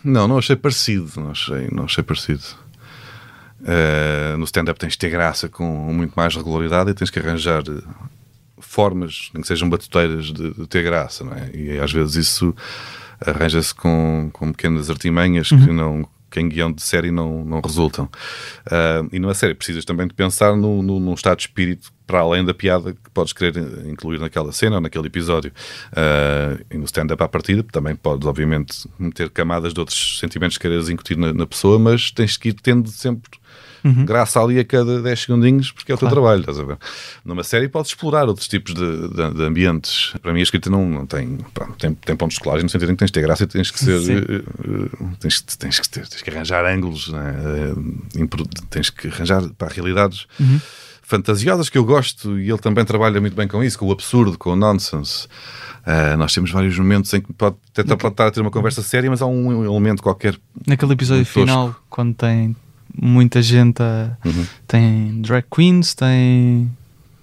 Não, 0.03 0.27
não 0.27 0.39
achei 0.39 0.55
parecido. 0.55 1.11
Não 1.17 1.29
achei, 1.31 1.67
não 1.71 1.83
achei 1.85 2.03
parecido. 2.03 2.41
Eh, 3.67 4.35
no 4.37 4.43
stand-up 4.45 4.79
tens 4.79 4.93
de 4.93 4.97
ter 4.99 5.09
graça 5.09 5.47
com 5.49 5.91
muito 5.93 6.13
mais 6.15 6.35
regularidade 6.35 6.91
e 6.91 6.93
tens 6.93 7.09
que 7.09 7.17
arranjar 7.19 7.63
formas, 8.65 9.29
nem 9.33 9.41
que 9.41 9.47
sejam 9.47 9.69
batuteiras, 9.69 10.25
de, 10.25 10.53
de 10.53 10.67
ter 10.67 10.83
graça, 10.83 11.23
não 11.23 11.33
é? 11.33 11.49
E 11.53 11.79
às 11.79 11.91
vezes 11.91 12.15
isso 12.15 12.55
arranja-se 13.25 13.73
com, 13.73 14.29
com 14.33 14.51
pequenas 14.51 14.89
artimanhas 14.89 15.49
que 15.49 15.71
não 15.71 16.07
que 16.35 16.41
em 16.41 16.49
guião 16.49 16.71
de 16.71 16.81
série 16.81 17.11
não, 17.11 17.45
não 17.45 17.61
resultam. 17.61 18.09
Ah, 18.69 19.05
e 19.11 19.19
numa 19.19 19.33
série 19.33 19.55
precisas 19.55 19.85
também 19.85 20.05
de 20.05 20.13
pensar 20.13 20.55
no, 20.55 20.81
no, 20.81 20.99
num 20.99 21.13
estado 21.13 21.37
de 21.37 21.43
espírito 21.43 21.93
para 22.05 22.19
além 22.19 22.43
da 22.43 22.53
piada 22.53 22.93
que 22.93 23.09
podes 23.13 23.31
querer 23.31 23.55
incluir 23.87 24.19
naquela 24.19 24.51
cena 24.51 24.75
ou 24.75 24.81
naquele 24.81 25.07
episódio. 25.07 25.51
Ah, 25.95 26.57
e 26.69 26.77
no 26.77 26.83
stand-up 26.83 27.23
à 27.23 27.27
partida 27.27 27.63
também 27.63 27.95
podes, 27.95 28.27
obviamente, 28.27 28.87
meter 28.99 29.29
camadas 29.29 29.73
de 29.73 29.79
outros 29.79 30.19
sentimentos 30.19 30.57
que 30.57 30.67
queiras 30.67 30.89
incutir 30.89 31.17
na, 31.17 31.33
na 31.33 31.45
pessoa, 31.47 31.79
mas 31.79 32.11
tens 32.11 32.35
que 32.35 32.49
ir 32.49 32.53
tendo 32.53 32.89
sempre 32.89 33.31
graça 34.05 34.41
ali 34.41 34.59
a 34.59 34.65
cada 34.65 35.01
10 35.01 35.19
segundinhos, 35.21 35.71
porque 35.71 35.91
é 35.91 35.95
o 35.95 35.97
teu 35.97 36.07
Claro. 36.07 36.15
trabalho, 36.21 36.39
estás 36.41 36.59
a 36.59 36.63
ver? 36.63 36.77
Numa 37.23 37.43
série 37.43 37.67
podes 37.67 37.91
explorar 37.91 38.27
outros 38.27 38.47
tipos 38.47 38.73
de, 38.73 39.07
de- 39.09 39.33
de 39.35 39.43
ambientes. 39.43 40.13
Para 40.21 40.33
mim 40.33 40.39
a 40.39 40.43
escrita 40.43 40.69
não, 40.69 40.87
não 40.89 41.05
tem, 41.05 41.37
pá, 41.53 41.67
tem, 41.77 41.93
tem 41.93 42.15
pontos 42.15 42.37
colagem 42.37 42.63
no 42.63 42.69
sentido 42.69 42.91
em 42.91 42.95
que 42.95 42.99
tens 42.99 43.07
de 43.07 43.13
ter 43.13 43.21
graça 43.21 43.43
e 43.43 43.47
tens 43.47 43.69
que 43.71 43.79
ser 43.79 44.01
eh, 44.01 44.41
tens, 45.19 45.39
que- 45.41 45.57
tens, 45.57 45.79
que 45.79 45.89
ter, 45.89 46.07
tens 46.07 46.21
que 46.21 46.29
arranjar 46.29 46.65
ângulos, 46.65 47.09
né? 47.09 47.33
Impro- 48.17 48.47
tens 48.69 48.89
que 48.89 49.07
arranjar 49.07 49.43
para 49.57 49.67
realidades 49.73 50.25
fantasiosas 51.01 51.69
que 51.69 51.77
eu 51.77 51.85
gosto 51.85 52.39
e 52.39 52.49
ele 52.49 52.57
também 52.57 52.83
trabalha 52.83 53.21
muito 53.21 53.35
bem 53.35 53.47
com 53.47 53.63
isso, 53.63 53.77
com 53.77 53.85
o 53.87 53.91
absurdo, 53.91 54.37
com 54.37 54.51
o 54.51 54.55
nonsense. 54.55 55.27
Ah, 55.85 56.17
nós 56.17 56.33
temos 56.33 56.49
vários 56.49 56.77
momentos 56.79 57.13
em 57.13 57.21
que 57.21 57.31
pode, 57.31 57.55
até 57.77 57.83
pode 57.95 58.13
estar 58.13 58.25
a 58.27 58.31
ter 58.31 58.41
uma 58.41 58.49
conversa 58.49 58.81
séria, 58.81 59.07
mas 59.09 59.21
há 59.21 59.27
um 59.27 59.63
elemento 59.63 60.01
qualquer 60.01 60.35
Naquele 60.65 60.93
episódio 60.93 61.23
tosco. 61.23 61.39
final, 61.41 61.75
quando 61.91 62.15
tem 62.15 62.55
muita 63.01 63.41
gente, 63.41 63.81
a- 63.81 64.17
Uhum. 64.25 64.45
tem 64.67 65.21
drag 65.21 65.45
queens, 65.53 65.93
tem 65.93 66.69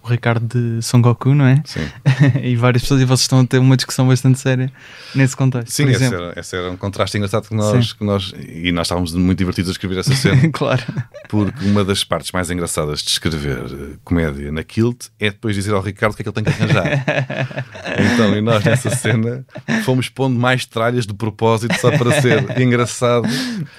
o 0.03 0.09
Ricardo 0.09 0.47
de 0.47 0.83
Son 0.83 1.01
Goku, 1.01 1.33
não 1.33 1.47
é? 1.47 1.63
Sim. 1.65 1.87
e 2.43 2.57
várias 2.57 2.83
pessoas, 2.83 3.01
e 3.01 3.05
vocês 3.05 3.21
estão 3.21 3.41
a 3.41 3.47
ter 3.47 3.59
uma 3.59 3.77
discussão 3.77 4.09
bastante 4.09 4.39
séria 4.39 4.71
nesse 5.15 5.37
contexto. 5.37 5.71
Sim, 5.71 5.89
esse 5.89 6.05
era, 6.05 6.33
esse 6.37 6.57
era 6.57 6.71
um 6.71 6.77
contraste 6.77 7.17
engraçado 7.17 7.49
que 7.49 7.55
nós, 7.55 7.93
que 7.93 8.05
nós. 8.05 8.35
E 8.37 8.73
nós 8.73 8.87
estávamos 8.87 9.15
muito 9.15 9.39
divertidos 9.39 9.71
a 9.71 9.73
escrever 9.73 9.99
essa 9.99 10.15
cena, 10.15 10.43
claro. 10.53 10.83
porque 11.29 11.65
uma 11.65 11.85
das 11.85 12.03
partes 12.03 12.33
mais 12.33 12.51
engraçadas 12.51 13.01
de 13.01 13.11
escrever 13.11 13.59
eh, 13.59 13.97
comédia 14.03 14.51
na 14.51 14.65
Kilt 14.65 15.07
é 15.21 15.31
depois 15.31 15.55
dizer 15.55 15.73
ao 15.73 15.81
Ricardo 15.81 16.15
o 16.15 16.17
que 16.17 16.23
é 16.23 16.25
que 16.25 16.29
ele 16.29 16.35
tem 16.35 16.45
que 16.45 16.63
arranjar. 16.63 17.65
então, 18.15 18.37
e 18.37 18.41
nós 18.41 18.65
nessa 18.65 18.91
cena 18.91 19.47
fomos 19.85 20.09
pondo 20.09 20.39
mais 20.39 20.67
tralhas 20.67 21.07
de 21.07 21.15
propósito 21.15 21.79
só 21.81 21.97
para 21.97 22.21
ser 22.21 22.61
engraçado. 22.61 23.29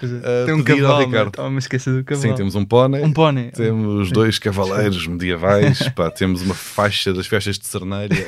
eh, 0.01 0.45
tem 0.45 0.55
um 0.55 0.63
cavalo, 0.63 1.05
Ricardo. 1.05 1.27
estava-me 1.27 1.55
a 1.55 1.59
esquecer 1.59 1.93
do 1.93 2.03
cavalo. 2.05 2.29
Sim, 2.29 2.35
temos 2.35 2.55
um 2.55 2.63
pônei. 2.63 3.03
Um 3.03 3.11
pônei. 3.11 3.51
Temos 3.51 4.09
dois 4.11 4.39
cavaleiros 4.39 5.05
medievais, 5.05 5.89
pá, 5.89 6.12
temos 6.13 6.41
uma 6.41 6.53
faixa 6.55 7.13
das 7.13 7.27
festas 7.27 7.57
de 7.57 7.65
Cerneira 7.67 8.13
que 8.15 8.23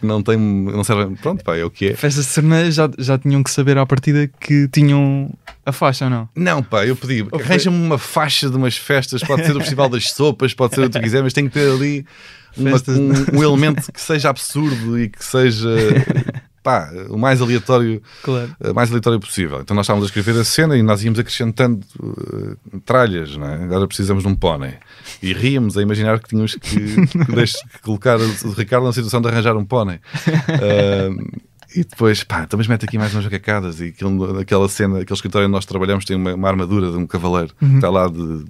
não 0.02 0.22
tem, 0.22 0.36
não 0.38 0.82
serve, 0.84 1.14
pronto, 1.16 1.44
pá, 1.44 1.56
é 1.56 1.64
o 1.64 1.70
que 1.70 1.88
é. 1.88 1.94
Festas 1.94 2.26
de 2.26 2.30
Cerneira 2.32 2.70
já, 2.70 2.88
já 2.98 3.18
tinham 3.18 3.42
que 3.42 3.50
saber 3.50 3.76
à 3.78 3.86
partida 3.86 4.28
que 4.40 4.68
tinham 4.68 5.30
a 5.64 5.72
faixa 5.72 6.04
ou 6.06 6.10
não? 6.10 6.28
Não, 6.34 6.62
pá, 6.62 6.86
eu 6.86 6.96
pedi, 6.96 7.26
arranja-me 7.32 7.76
uma 7.76 7.98
faixa 7.98 8.48
de 8.50 8.56
umas 8.56 8.76
festas, 8.76 9.22
pode 9.22 9.44
ser 9.44 9.56
o 9.56 9.60
Festival 9.60 9.88
das 9.88 10.10
Sopas, 10.10 10.54
pode 10.54 10.74
ser 10.74 10.82
o 10.82 10.90
que 10.90 10.98
tu 10.98 11.02
quiser, 11.02 11.22
mas 11.22 11.32
tem 11.32 11.46
que 11.48 11.52
ter 11.54 11.70
ali 11.70 12.04
uma- 12.56 12.76
um, 12.88 13.38
um 13.38 13.42
elemento 13.44 13.92
que 13.92 14.00
seja 14.00 14.30
absurdo 14.30 14.98
e 14.98 15.08
que 15.08 15.24
seja 15.24 15.68
pá, 16.62 16.90
o 17.08 17.16
mais 17.16 17.40
aleatório, 17.40 18.02
Claro. 18.22 18.54
o 18.60 18.74
mais 18.74 18.90
aleatório 18.90 19.18
possível. 19.20 19.60
Então 19.60 19.74
nós 19.74 19.84
estávamos 19.84 20.04
a 20.06 20.08
escrever 20.08 20.38
a 20.40 20.44
cena 20.44 20.76
e 20.76 20.82
nós 20.82 21.02
íamos 21.02 21.18
acrescentando 21.18 21.80
eh, 22.02 22.78
tralhas, 22.84 23.36
não 23.36 23.46
é? 23.46 23.64
Agora 23.64 23.86
precisamos 23.86 24.22
de 24.22 24.28
um 24.28 24.34
pônei. 24.34 24.74
E 25.22 25.32
ríamos 25.32 25.76
a 25.78 25.82
imaginar 25.82 26.18
que 26.20 26.28
tínhamos 26.28 26.54
que, 26.54 27.06
que 27.06 27.32
deixe- 27.32 27.58
que 27.72 27.80
colocar 27.80 28.18
o, 28.20 28.50
Ricardo 28.52 28.84
na 28.86 28.92
situação 28.92 29.20
de 29.20 29.28
arranjar 29.28 29.56
um 29.56 29.64
pônei. 29.64 30.00
Ah, 30.48 31.40
e 31.74 31.84
depois, 31.84 32.24
pá, 32.24 32.42
então 32.42 32.58
mas 32.58 32.66
mete 32.66 32.84
aqui 32.84 32.98
mais 32.98 33.12
umas 33.14 33.22
jacacadas 33.24 33.80
e 33.80 33.84
aquilo, 33.88 34.38
aquela 34.40 34.68
cena, 34.68 34.98
aquele 35.00 35.14
escritório 35.14 35.46
onde 35.46 35.52
nós 35.52 35.64
trabalhamos 35.64 36.04
tem 36.04 36.16
uma, 36.16 36.34
uma 36.34 36.48
armadura 36.48 36.90
de 36.90 36.96
um 36.96 37.06
cavaleiro 37.06 37.54
que 37.58 37.64
está 37.76 37.88
lá 37.90 38.08
de. 38.08 38.18
Não 38.18 38.44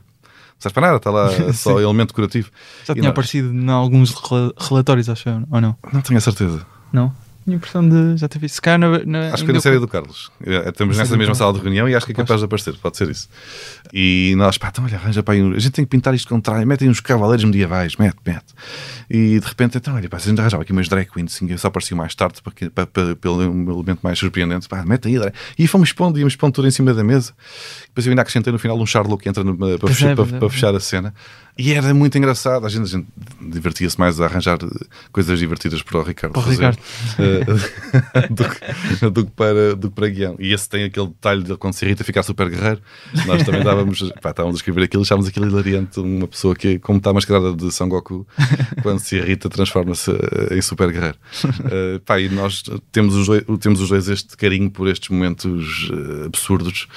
serve 0.58 0.74
para 0.74 0.86
nada, 0.88 0.96
está 0.98 1.10
lá 1.10 1.28
só 1.54 1.80
elemento 1.80 2.08
decorativo. 2.08 2.50
Já 2.86 2.92
E 2.92 2.96
tinha 2.96 3.10
aparecido 3.10 3.52
em 3.52 3.68
alguns 3.70 4.12
rela- 4.14 4.52
relatórios, 4.58 5.08
acho 5.08 5.28
eu, 5.28 5.42
ou 5.50 5.60
não? 5.60 5.76
Não 5.92 6.00
tenho 6.00 6.18
a 6.18 6.20
certeza. 6.20 6.66
Não? 6.92 7.14
Tinha 7.44 7.56
a 7.56 7.58
impressão 7.58 7.88
de 7.88 8.16
já 8.16 8.28
ter 8.28 8.38
visto. 8.38 8.54
Se 8.56 8.60
calhar 8.62 8.78
na, 8.78 8.98
na, 9.04 9.28
Acho 9.28 9.38
que 9.38 9.44
foi 9.46 9.54
na 9.54 9.60
série 9.60 9.78
do 9.78 9.88
Carlos. 9.88 10.30
É, 10.44 10.68
Estamos 10.68 10.96
nessa 10.96 11.16
mesma 11.16 11.34
sala 11.34 11.52
de 11.54 11.60
reunião 11.60 11.88
e 11.88 11.94
acho 11.94 12.06
que 12.06 12.12
é 12.12 12.14
capaz 12.14 12.40
de 12.40 12.44
aparecer, 12.46 12.74
pode 12.76 12.96
ser 12.96 13.08
isso. 13.10 13.28
E 13.92 14.34
nós, 14.36 14.58
pá, 14.58 14.68
então 14.70 14.84
olha, 14.84 14.96
arranja 14.96 15.22
para 15.22 15.34
aí. 15.34 15.42
um- 15.42 15.54
A 15.54 15.58
gente 15.58 15.72
tem 15.72 15.84
que 15.84 15.90
pintar 15.90 16.14
isto 16.14 16.28
com 16.28 16.40
tralha, 16.40 16.64
metem 16.66 16.88
uns 16.88 17.00
cavaleiros 17.00 17.44
medievais, 17.44 17.96
mete, 17.96 18.16
mete. 18.26 18.44
E 19.08 19.40
de 19.40 19.46
repente, 19.46 19.76
então, 19.76 19.94
olha, 19.94 20.08
pá, 20.08 20.18
se 20.18 20.26
a 20.28 20.30
gente 20.30 20.40
arranjava 20.40 20.62
aqui 20.62 20.72
umas 20.72 20.88
drag 20.88 21.08
queens, 21.10 21.34
assim, 21.34 21.56
só 21.56 21.68
apareciam 21.68 21.96
mais 21.98 22.14
tarde, 22.14 22.40
para, 22.42 22.52
que- 22.52 22.70
para, 22.70 22.86
para- 22.86 23.16
pelo 23.16 23.40
um 23.50 23.70
elemento 23.70 24.00
mais 24.02 24.18
surpreendente, 24.18 24.68
pá, 24.68 24.84
mete 24.84 25.08
aí, 25.08 25.18
drag. 25.18 25.34
E 25.58 25.66
fomos 25.66 25.92
pondo, 25.92 26.18
íamos 26.18 26.36
pondo 26.36 26.52
tudo 26.52 26.68
em 26.68 26.70
cima 26.70 26.94
da 26.94 27.02
mesa. 27.02 27.32
Depois 27.88 28.06
eu 28.06 28.10
ainda 28.10 28.22
acrescentei 28.22 28.52
no 28.52 28.58
final 28.58 28.78
um 28.78 28.86
Charlot 28.86 29.22
que 29.22 29.28
entra 29.28 29.42
no- 29.42 29.56
para, 29.56 29.78
Pois 29.78 29.94
fechar, 29.94 30.10
é, 30.10 30.14
para, 30.14 30.24
é, 30.24 30.38
para 30.38 30.46
é. 30.46 30.50
fechar 30.50 30.74
a 30.74 30.80
cena. 30.80 31.14
E 31.58 31.72
era 31.72 31.92
muito 31.92 32.16
engraçado. 32.16 32.64
A 32.66 32.68
gente, 32.68 32.88
gente 32.88 33.06
divertia-se 33.40 33.98
mais 33.98 34.20
a 34.20 34.24
arranjar 34.24 34.58
coisas 35.12 35.38
divertidas 35.38 35.82
para 35.82 35.98
o 35.98 36.02
Ricardo. 36.02 36.32
Para 36.32 36.42
fazer, 36.42 36.56
Ricardo. 36.56 36.78
eh, 37.18 38.28
do, 38.30 38.44
que, 38.48 39.10
do, 39.10 39.24
que 39.26 39.30
para, 39.32 39.76
do 39.76 39.88
que 39.90 39.94
para 39.94 40.08
guião. 40.08 40.36
E 40.38 40.52
esse 40.52 40.68
tem 40.68 40.84
aquele 40.84 41.08
detalhe 41.08 41.42
de 41.42 41.56
quando 41.56 41.74
se 41.74 41.84
irrita 41.84 42.04
ficar 42.04 42.22
super 42.22 42.48
guerreiro. 42.48 42.80
Nós 43.26 43.42
também 43.42 43.62
dávamos, 43.62 44.00
pá, 44.22 44.30
estávamos 44.30 44.56
a 44.56 44.58
escrever 44.58 44.84
aquilo 44.84 45.02
e 45.02 45.04
achávamos 45.04 45.28
aquilo 45.28 45.46
hilariante. 45.46 46.00
Uma 46.00 46.26
pessoa 46.28 46.54
que, 46.54 46.78
como 46.78 46.98
está 46.98 47.12
mascarada 47.12 47.54
de 47.54 47.70
Son 47.72 47.88
Goku, 47.88 48.26
quando 48.82 49.00
se 49.00 49.16
irrita, 49.16 49.48
transforma-se 49.48 50.10
eh, 50.10 50.56
em 50.56 50.62
super 50.62 50.90
guerreiro. 50.90 51.18
Eh, 51.72 52.00
pá, 52.04 52.18
e 52.18 52.28
nós 52.28 52.62
temos 52.90 53.14
os, 53.14 53.26
dois, 53.26 53.44
temos 53.60 53.80
os 53.80 53.88
dois 53.88 54.08
este 54.08 54.36
carinho 54.36 54.70
por 54.70 54.88
estes 54.88 55.08
momentos 55.10 55.90
absurdos. 56.24 56.88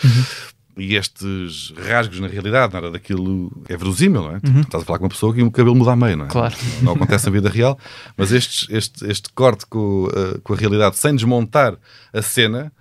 E 0.75 0.95
estes 0.95 1.71
rasgos, 1.77 2.19
na 2.19 2.27
realidade, 2.27 2.73
nada 2.73 2.89
daquilo 2.89 3.51
é 3.69 3.77
verosímil, 3.77 4.23
não 4.23 4.35
é? 4.35 4.39
Tipo, 4.39 4.59
Estás 4.61 4.83
a 4.83 4.85
falar 4.85 4.97
com 4.99 5.05
uma 5.05 5.09
pessoa 5.11 5.33
que 5.33 5.43
o 5.43 5.51
cabelo 5.51 5.75
muda 5.75 5.91
a 5.91 5.95
meio, 5.95 6.17
não 6.17 6.25
é? 6.25 6.29
Claro. 6.29 6.55
Não, 6.81 6.93
acontece 6.93 7.25
na 7.27 7.31
vida 7.31 7.47
real, 7.49 7.77
mas 8.17 8.31
estes- 8.31 8.67
este, 8.71 9.05
este 9.07 9.29
corte 9.33 9.65
com, 9.67 10.07
eh, 10.11 10.39
com 10.43 10.53
a 10.53 10.55
realidade 10.57 10.97
sem 10.97 11.15
desmontar 11.15 11.75
a 12.11 12.21
cena 12.23 12.71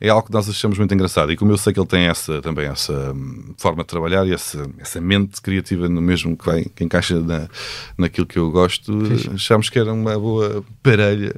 é 0.00 0.08
algo 0.08 0.26
que 0.26 0.32
nós 0.32 0.48
achamos 0.48 0.78
muito 0.78 0.92
engraçado. 0.92 1.30
E 1.30 1.36
como 1.36 1.52
eu 1.52 1.56
sei 1.58 1.72
que 1.72 1.78
ele 1.78 1.86
tem 1.86 2.06
essa, 2.06 2.40
também 2.42 2.66
essa 2.66 3.12
hum, 3.14 3.54
forma 3.56 3.82
de 3.84 3.86
trabalhar 3.88 4.26
e 4.26 4.32
essa, 4.32 4.68
essa 4.78 5.00
mente 5.00 5.40
criativa 5.40 5.88
no 5.88 6.00
mesmo 6.00 6.36
que, 6.36 6.44
vai, 6.44 6.64
que 6.64 6.82
encaixa 6.82 7.20
na, 7.20 7.48
naquilo 7.96 8.26
que 8.26 8.36
eu 8.38 8.50
gosto, 8.50 8.98
achámos 9.32 9.68
que 9.70 9.78
era 9.78 9.92
uma 9.92 10.18
boa 10.18 10.64
parelha. 10.82 11.36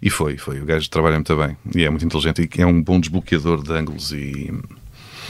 E 0.00 0.08
foi, 0.08 0.38
foi. 0.38 0.60
O 0.62 0.64
gajo 0.64 0.88
trabalha 0.88 1.16
muito 1.16 1.36
bem 1.36 1.56
e 1.74 1.82
é 1.84 1.90
muito 1.90 2.06
inteligente 2.06 2.48
e 2.56 2.62
é 2.62 2.66
um 2.66 2.80
bom 2.82 2.98
desbloqueador 2.98 3.62
de 3.62 3.72
ângulos 3.72 4.12
e 4.12 4.50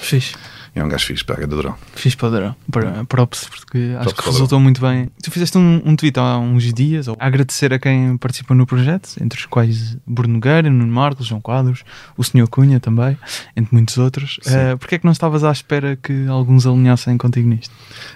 Fiz. 0.01 0.35
é 0.75 0.85
um 0.85 0.89
gajo 0.89 1.07
fixe, 1.07 1.25
pega 1.25 1.47
de 1.47 1.55
Durão. 1.55 1.75
Fiz 1.95 2.15
padrão. 2.15 2.55
Para, 2.71 3.05
props, 3.05 3.49
porque 3.49 3.95
acho 3.99 4.15
que 4.15 4.25
resultou 4.27 4.61
muito 4.61 4.81
bem. 4.81 5.09
Tu 5.23 5.31
fizeste 5.31 5.57
um, 5.57 5.83
um 5.85 5.97
tweet 5.97 6.19
há 6.19 6.39
uns 6.39 6.73
dias 6.73 7.09
a 7.09 7.15
agradecer 7.19 7.73
a 7.73 7.79
quem 7.79 8.17
participou 8.19 8.57
no 8.57 8.67
projeto, 8.67 9.11
entre 9.21 9.39
os 9.39 9.47
quais 9.47 9.97
Bruno 10.07 10.35
Nogueira, 10.35 10.69
Nuno 10.69 10.93
Marcos, 10.93 11.27
João 11.27 11.41
Quadros, 11.41 11.83
o 12.17 12.23
Sr. 12.23 12.47
Cunha 12.49 12.79
também, 12.79 13.17
entre 13.57 13.75
muitos 13.75 13.97
outros. 13.99 14.39
Uh, 14.47 14.77
Porquê 14.79 14.97
é 14.97 14.99
que 14.99 15.05
não 15.05 15.13
estavas 15.13 15.45
à 15.45 15.51
espera 15.51 15.97
que 15.97 16.27
alguns 16.27 16.67
alinhassem 16.67 17.17
contigo 17.17 17.49
nisto? 17.49 17.75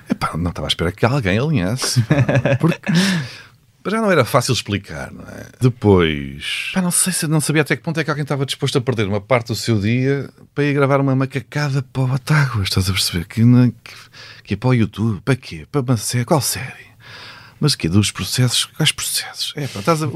Epá, 0.09 0.37
não 0.37 0.51
estava 0.51 0.67
à 0.67 0.69
espera 0.69 0.93
que 0.93 1.07
alguém 1.07 1.39
alinhasse. 1.39 2.03
pá. 2.61 2.69
Porque 3.83 3.97
já 3.97 4.03
não 4.03 4.11
era 4.11 4.25
fácil 4.25 4.53
explicar, 4.53 5.11
não 5.11 5.25
é? 5.25 5.47
Depois, 5.61 6.71
pá, 6.75 6.83
não 6.83 6.91
sei 6.91 7.13
se 7.13 7.27
não 7.27 7.41
sabia 7.41 7.63
até 7.63 7.77
que 7.77 7.83
ponto 7.83 7.99
é 7.99 8.05
que 8.05 8.11
alguém 8.11 8.23
estava 8.23 8.45
disposto 8.45 8.77
a 8.77 8.81
perder 8.81 9.07
uma 9.07 9.21
parte 9.21 9.49
do 9.49 9.55
seu 9.55 9.81
dia 9.81 10.29
para 10.55 10.65
ir 10.65 10.75
gravar 10.75 11.01
uma 11.01 11.17
macacada 11.17 11.83
para 11.83 12.03
o 12.03 12.07
Batáguas, 12.07 12.69
estás 12.69 12.91
a 12.91 12.93
perceber? 12.93 13.25
Que, 13.27 13.43
que, 13.43 13.95
que 14.45 14.55
é 14.55 14.57
para 14.57 14.69
o 14.69 14.75
YouTube, 14.75 15.21
para 15.23 15.37
quê? 15.37 15.67
Para 15.71 15.81
uma 15.81 15.97
série? 15.97 16.25
Qual 16.25 16.41
série? 16.41 16.91
Mas 17.61 17.75
que 17.75 17.89
dos 17.89 18.11
processos? 18.11 18.65
Quais 18.65 18.91
processos? 18.91 19.53
É, 19.55 19.67
pá, 19.67 19.81
estás 19.81 20.03
a... 20.03 20.07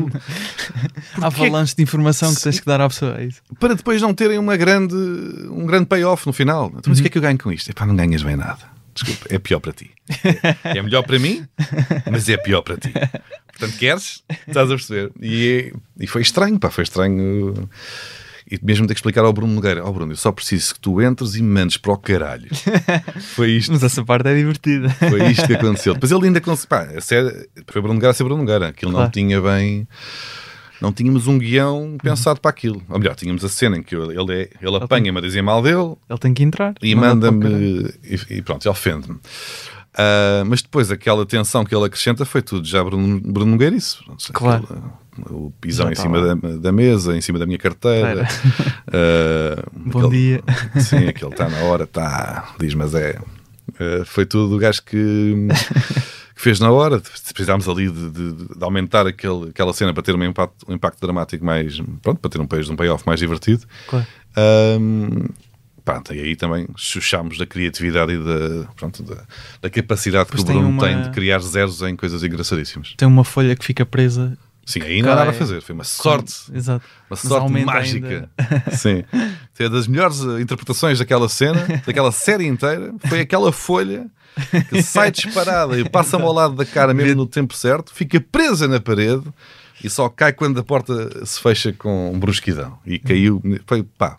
Há 1.21 1.27
avalanche 1.27 1.77
de 1.77 1.83
informação 1.83 2.35
que 2.35 2.41
tens 2.41 2.59
que 2.59 2.67
dar 2.67 2.81
à 2.81 2.89
pessoa. 2.89 3.19
É 3.19 3.27
isso. 3.27 3.43
para 3.61 3.75
depois 3.75 4.01
não 4.01 4.15
terem 4.15 4.39
uma 4.39 4.57
grande, 4.57 4.95
um 4.95 5.67
grande 5.67 5.85
payoff 5.87 6.27
no 6.27 6.33
final. 6.33 6.69
Então, 6.69 6.83
Mas 6.87 6.99
o 6.99 7.03
que 7.03 7.09
é 7.09 7.11
que 7.11 7.19
eu 7.19 7.23
ganho 7.23 7.39
com 7.39 7.53
isto? 7.53 7.71
Epá, 7.71 7.85
não 7.85 7.95
ganhas 7.95 8.23
bem 8.23 8.37
nada. 8.37 8.74
Desculpa, 8.95 9.26
é 9.28 9.38
pior 9.38 9.61
para 9.61 9.72
ti. 9.72 9.90
É 10.62 10.80
melhor 10.82 11.03
para 11.03 11.18
mim, 11.18 11.47
mas 12.11 12.28
é 12.28 12.36
pior 12.36 12.62
para 12.62 12.76
ti. 12.76 12.92
Portanto, 12.92 13.78
queres? 13.78 14.22
Estás 14.47 14.70
a 14.70 14.74
perceber? 14.74 15.11
E, 15.20 15.72
e 15.99 16.07
foi 16.07 16.22
estranho, 16.22 16.59
pá, 16.59 16.70
foi 16.70 16.84
estranho. 16.84 17.68
E 18.51 18.59
mesmo 18.62 18.86
ter 18.86 18.92
que 18.95 18.99
explicar 18.99 19.24
ao 19.24 19.32
Bruno 19.32 19.53
Nogueira: 19.55 19.84
Ó 19.84 19.90
Bruno, 19.90 20.12
eu 20.12 20.16
só 20.16 20.30
preciso 20.30 20.74
que 20.74 20.80
tu 20.80 21.01
entres 21.01 21.34
e 21.34 21.42
me 21.42 21.49
mandes 21.49 21.76
para 21.78 21.92
o 21.92 21.97
caralho. 21.97 22.49
Foi 23.34 23.53
isto. 23.53 23.72
Mas 23.72 23.82
essa 23.82 24.05
parte 24.05 24.28
é 24.28 24.34
divertida. 24.34 24.90
Foi 24.90 25.24
isto 25.30 25.47
que 25.47 25.55
aconteceu. 25.55 25.95
Depois 25.95 26.12
ele 26.12 26.26
ainda 26.26 26.40
conseguiu. 26.42 26.68
Pá, 26.68 26.86
sério, 27.01 27.30
foi 27.68 27.80
Bruno 27.80 27.95
Nogueira 27.95 28.11
a 28.11 28.14
ser 28.14 28.22
Bruno 28.24 28.42
Nogueira. 28.42 28.68
Aquilo 28.68 28.92
não 28.92 28.99
Claro. 29.01 29.12
tinha 29.12 29.40
bem. 29.40 29.88
Não 30.81 30.93
tínhamos 30.93 31.27
um 31.27 31.39
guião 31.39 31.97
pensado 32.03 32.41
para 32.41 32.51
aquilo. 32.51 32.83
Ou 32.89 32.99
melhor, 32.99 33.14
tínhamos 33.14 33.45
a 33.45 33.49
cena 33.49 33.77
em 33.79 33.83
que 33.83 33.95
ele, 33.95 34.18
ele, 34.20 34.43
é- 34.43 34.51
ele 34.61 34.77
apanha-me 34.77 35.18
a 35.18 35.20
dizer 35.20 35.41
mal 35.43 35.62
dele 35.62 35.95
Ele 36.11 36.18
tem 36.18 36.35
que 36.35 36.43
entrar. 36.43 36.75
e 36.83 36.95
manda 36.95 37.31
manda-me. 37.31 37.91
E, 38.05 38.20
e 38.39 38.43
pronto, 38.43 38.68
ofende-me. 38.68 39.18
Ah, 39.97 40.43
mas 40.47 40.61
depois 40.62 40.91
aquela 40.91 41.25
tensão 41.25 41.64
que 41.64 41.75
ele 41.75 41.85
acrescenta 41.85 42.25
foi 42.25 42.43
tudo 42.43 42.66
já 42.66 42.83
Bruno, 42.83 43.20
Bruno 43.20 43.53
Nogueirice. 43.53 43.99
Pronto, 44.05 44.33
Claro. 44.33 44.93
o 45.31 45.53
pisão 45.61 45.87
Já 45.87 45.93
em 45.93 45.95
tá 45.95 46.03
cima 46.03 46.20
da, 46.35 46.57
da 46.57 46.72
mesa, 46.72 47.16
em 47.16 47.20
cima 47.20 47.39
da 47.39 47.47
minha 47.47 47.59
carteira. 47.59 48.27
Ah, 48.89 49.62
Bom 49.72 50.01
aquele- 50.07 50.11
dia. 50.11 50.43
Sim, 50.81 51.07
aquele 51.07 51.31
está 51.31 51.49
na 51.49 51.59
hora, 51.61 51.85
está, 51.85 52.55
diz, 52.59 52.75
mas 52.75 52.95
é. 52.95 53.16
Eh, 53.79 54.03
foi 54.05 54.27
tudo 54.27 54.57
o 54.57 54.59
gajo 54.59 54.83
que, 54.85 55.49
que 56.35 56.41
fez 56.43 56.59
na 56.61 56.70
hora. 56.70 57.01
Precisámos 57.01 57.68
ali 57.68 57.91
de, 57.91 58.11
de- 58.11 58.32
de 58.59 58.64
aumentar 58.64 59.07
aquele, 59.07 59.51
aquela 59.51 59.72
cena 59.72 59.93
para 59.95 60.03
ter 60.03 60.14
um 60.14 60.24
impacto, 60.24 60.66
um 60.68 60.74
impacto 60.74 61.01
dramático 61.01 61.45
mais. 61.45 61.78
Pronto, 62.03 62.18
para 62.20 62.30
ter 62.30 62.41
um, 62.41 62.47
país- 62.47 62.68
um 62.68 62.76
payoff 62.76 63.05
mais 63.07 63.20
divertido. 63.20 63.64
Claro. 63.89 64.07
Ahm, 64.37 65.26
pronto, 65.85 66.14
e 66.14 66.20
aí 66.20 66.37
também 66.37 66.66
chuchámos 66.76 67.39
da 67.39 67.47
criatividade 67.47 68.12
e 68.12 68.18
da, 68.18 68.66
pronto, 68.74 69.03
da, 69.03 69.22
da 69.62 69.70
capacidade 69.70 70.28
Pois 70.30 70.43
que 70.43 70.51
o 70.51 70.53
tem 70.53 70.57
Bruno 70.62 70.70
uma- 70.78 70.82
tem 70.87 71.03
de 71.03 71.11
criar 71.11 71.39
zeros 71.41 71.80
em 71.82 71.95
coisas 71.97 72.22
engraçadíssimas. 72.22 72.95
Tem 72.97 73.07
uma 73.07 73.24
folha 73.24 73.55
que 73.55 73.64
fica 73.64 73.85
presa. 73.87 74.37
Sim, 74.66 74.80
aí 74.80 75.03
não 75.03 75.12
há 75.12 75.16
nada 75.16 75.30
a 75.30 75.35
fazer. 75.35 75.61
Foi 75.61 75.74
uma 75.74 75.85
sorte. 75.85 76.32
Exato. 76.55 76.87
Uma 77.11 77.16
sorte 77.18 77.53
mágica. 77.64 78.30
Sim. 78.72 79.05
É 79.57 79.68
das 79.68 79.87
melhores 79.87 80.20
eh, 80.24 80.41
interpretações 80.41 80.99
daquela 80.99 81.28
cena, 81.28 81.64
daquela 81.87 82.11
série 82.11 82.45
inteira, 82.45 82.93
foi 83.09 83.20
aquela 83.20 83.53
folha 83.53 84.07
que 84.68 84.82
sai 84.82 85.11
disparada 85.11 85.78
e 85.78 85.89
passa-me 85.89 86.24
ao 86.24 86.32
lado 86.32 86.55
da 86.55 86.64
cara 86.64 86.93
mesmo 86.95 87.16
no 87.16 87.26
tempo 87.26 87.55
certo, 87.55 87.93
fica 87.95 88.20
presa 88.20 88.66
na 88.68 88.80
parede 88.80 89.22
e 89.82 89.89
só 89.91 90.09
cai 90.09 90.32
quando 90.32 90.59
a 90.59 90.64
porta 90.64 91.24
se 91.26 91.41
fecha 91.41 91.72
com 91.72 92.16
brusquidão. 92.18 92.78
E 92.87 92.99
caiu. 92.99 93.43
Foi 93.66 93.82
pá. 93.82 94.16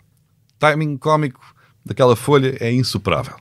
Timing 0.58 0.96
cómico 0.96 1.40
daquela 1.84 2.16
folha 2.16 2.56
é 2.60 2.72
insuperável. 2.72 3.34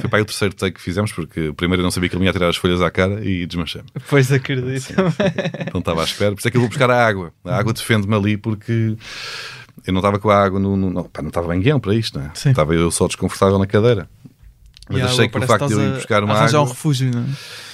Foi 0.00 0.10
para 0.10 0.22
o 0.22 0.24
terceiro 0.24 0.52
take 0.54 0.74
que 0.76 0.80
fizemos, 0.82 1.12
porque 1.12 1.50
o 1.50 1.54
primeiro 1.54 1.80
eu 1.80 1.84
não 1.84 1.90
sabia 1.92 2.08
que 2.08 2.16
ele 2.16 2.24
ia 2.24 2.32
tirar 2.32 2.48
as 2.48 2.56
folhas 2.56 2.82
à 2.82 2.90
cara 2.90 3.24
e 3.24 3.46
desmanchei-me. 3.46 3.86
Pois 4.08 4.32
acredito. 4.32 4.92
Não 5.72 5.78
estava 5.78 6.00
à 6.00 6.04
espera. 6.04 6.32
Por 6.32 6.40
isso 6.40 6.48
é 6.48 6.50
que 6.50 6.56
eu 6.56 6.60
vou 6.60 6.68
buscar 6.68 6.90
a 6.90 7.06
água. 7.06 7.32
A 7.44 7.56
água 7.56 7.72
defende-me 7.72 8.12
ali 8.16 8.36
porque 8.36 8.96
eu 9.86 9.92
não 9.92 10.00
estava 10.00 10.18
com 10.18 10.30
a 10.30 10.36
água 10.42 10.58
no. 10.58 10.76
no- 10.76 10.90
não, 10.90 11.04
pá, 11.04 11.22
não 11.22 11.28
estava 11.28 11.46
bem 11.46 11.60
guião 11.60 11.78
para 11.78 11.94
isto, 11.94 12.18
não 12.18 12.26
é? 12.26 12.30
Sim. 12.34 12.50
Estava 12.50 12.74
eu 12.74 12.90
só 12.90 13.06
desconfortável 13.06 13.56
na 13.58 13.66
cadeira. 13.68 14.08
Mas 14.88 15.18
E 15.18 15.28
que 15.28 15.38
o 15.38 15.42
facto 15.42 15.66
de 15.66 15.72
eu 15.74 15.80
ir 15.82 15.94
buscar 15.94 16.22
uma 16.22 16.34
água 16.34 16.60
um 16.60 16.64
refúgio, 16.64 17.10
não 17.12 17.22
é? 17.22 17.26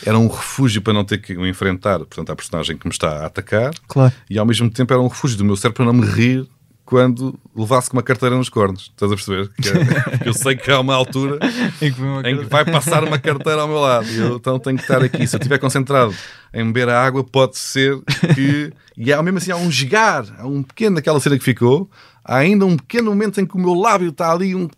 era 0.06 0.18
um 0.18 0.28
refúgio 0.28 0.80
para 0.82 0.92
não 0.92 1.04
ter 1.04 1.18
que 1.18 1.36
o 1.36 1.46
enfrentar, 1.46 1.98
portanto, 1.98 2.30
a 2.30 2.36
personagem 2.36 2.76
que 2.76 2.86
me 2.86 2.92
está 2.92 3.22
a 3.22 3.26
atacar 3.26 3.72
Claro. 3.86 4.12
e 4.30 4.38
ao 4.38 4.46
mesmo 4.46 4.70
tempo 4.70 4.92
era 4.92 5.00
um 5.02 5.08
refúgio 5.08 5.36
do 5.36 5.44
meu 5.44 5.56
cérebro 5.56 5.76
para 5.84 5.92
não 5.92 5.92
me 5.92 6.06
rir 6.06 6.46
quando 6.84 7.38
levasse 7.56 7.88
com 7.88 7.96
uma 7.96 8.02
carteira 8.02 8.36
nos 8.36 8.48
cornos. 8.48 8.90
Estás 8.90 9.10
a 9.10 9.14
perceber? 9.14 9.50
Que 9.60 9.68
é- 9.68 10.00
porque 10.10 10.28
eu 10.28 10.34
sei 10.34 10.56
que 10.56 10.70
há 10.70 10.78
uma 10.80 10.94
altura 10.94 11.38
Em 11.80 11.92
que, 11.92 12.00
uma 12.02 12.28
em 12.28 12.36
que 12.38 12.44
vai 12.44 12.64
passar 12.64 13.02
uma 13.04 13.18
carteira 13.18 13.62
ao 13.62 13.68
meu 13.68 13.78
lado. 13.78 14.06
Eu 14.10 14.36
então 14.36 14.58
tenho 14.58 14.76
que 14.76 14.82
estar 14.82 15.02
aqui. 15.02 15.26
Se 15.26 15.34
eu 15.36 15.38
estiver 15.38 15.58
concentrado 15.58 16.14
em 16.52 16.64
beber 16.66 16.88
a 16.90 17.02
água, 17.02 17.22
pode 17.24 17.56
ser 17.56 17.98
que. 18.34 18.72
E 18.96 19.10
há 19.12 19.22
mesmo 19.22 19.38
assim, 19.38 19.50
há 19.52 19.56
um 19.56 19.70
jogar, 19.70 20.24
há 20.38 20.46
um 20.46 20.62
pequeno 20.62 20.96
daquela 20.96 21.18
cena 21.20 21.38
que 21.38 21.44
ficou. 21.44 21.88
Há 22.24 22.36
ainda 22.38 22.64
um 22.64 22.76
pequeno 22.76 23.10
momento 23.10 23.40
em 23.40 23.46
que 23.46 23.56
o 23.56 23.58
meu 23.58 23.74
lábio 23.74 24.10
está 24.10 24.32
ali, 24.32 24.54
um. 24.54 24.68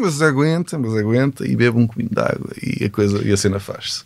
Mas 0.00 0.22
aguenta, 0.22 0.78
mas 0.78 0.94
aguenta, 0.96 1.46
e 1.46 1.56
bebo 1.56 1.78
um 1.78 1.86
cominho 1.86 2.10
de 2.10 2.20
água 2.20 2.50
e 2.62 2.84
a, 2.84 2.90
coisa, 2.90 3.26
e 3.26 3.32
a 3.32 3.36
cena 3.36 3.58
faz-se. 3.58 4.04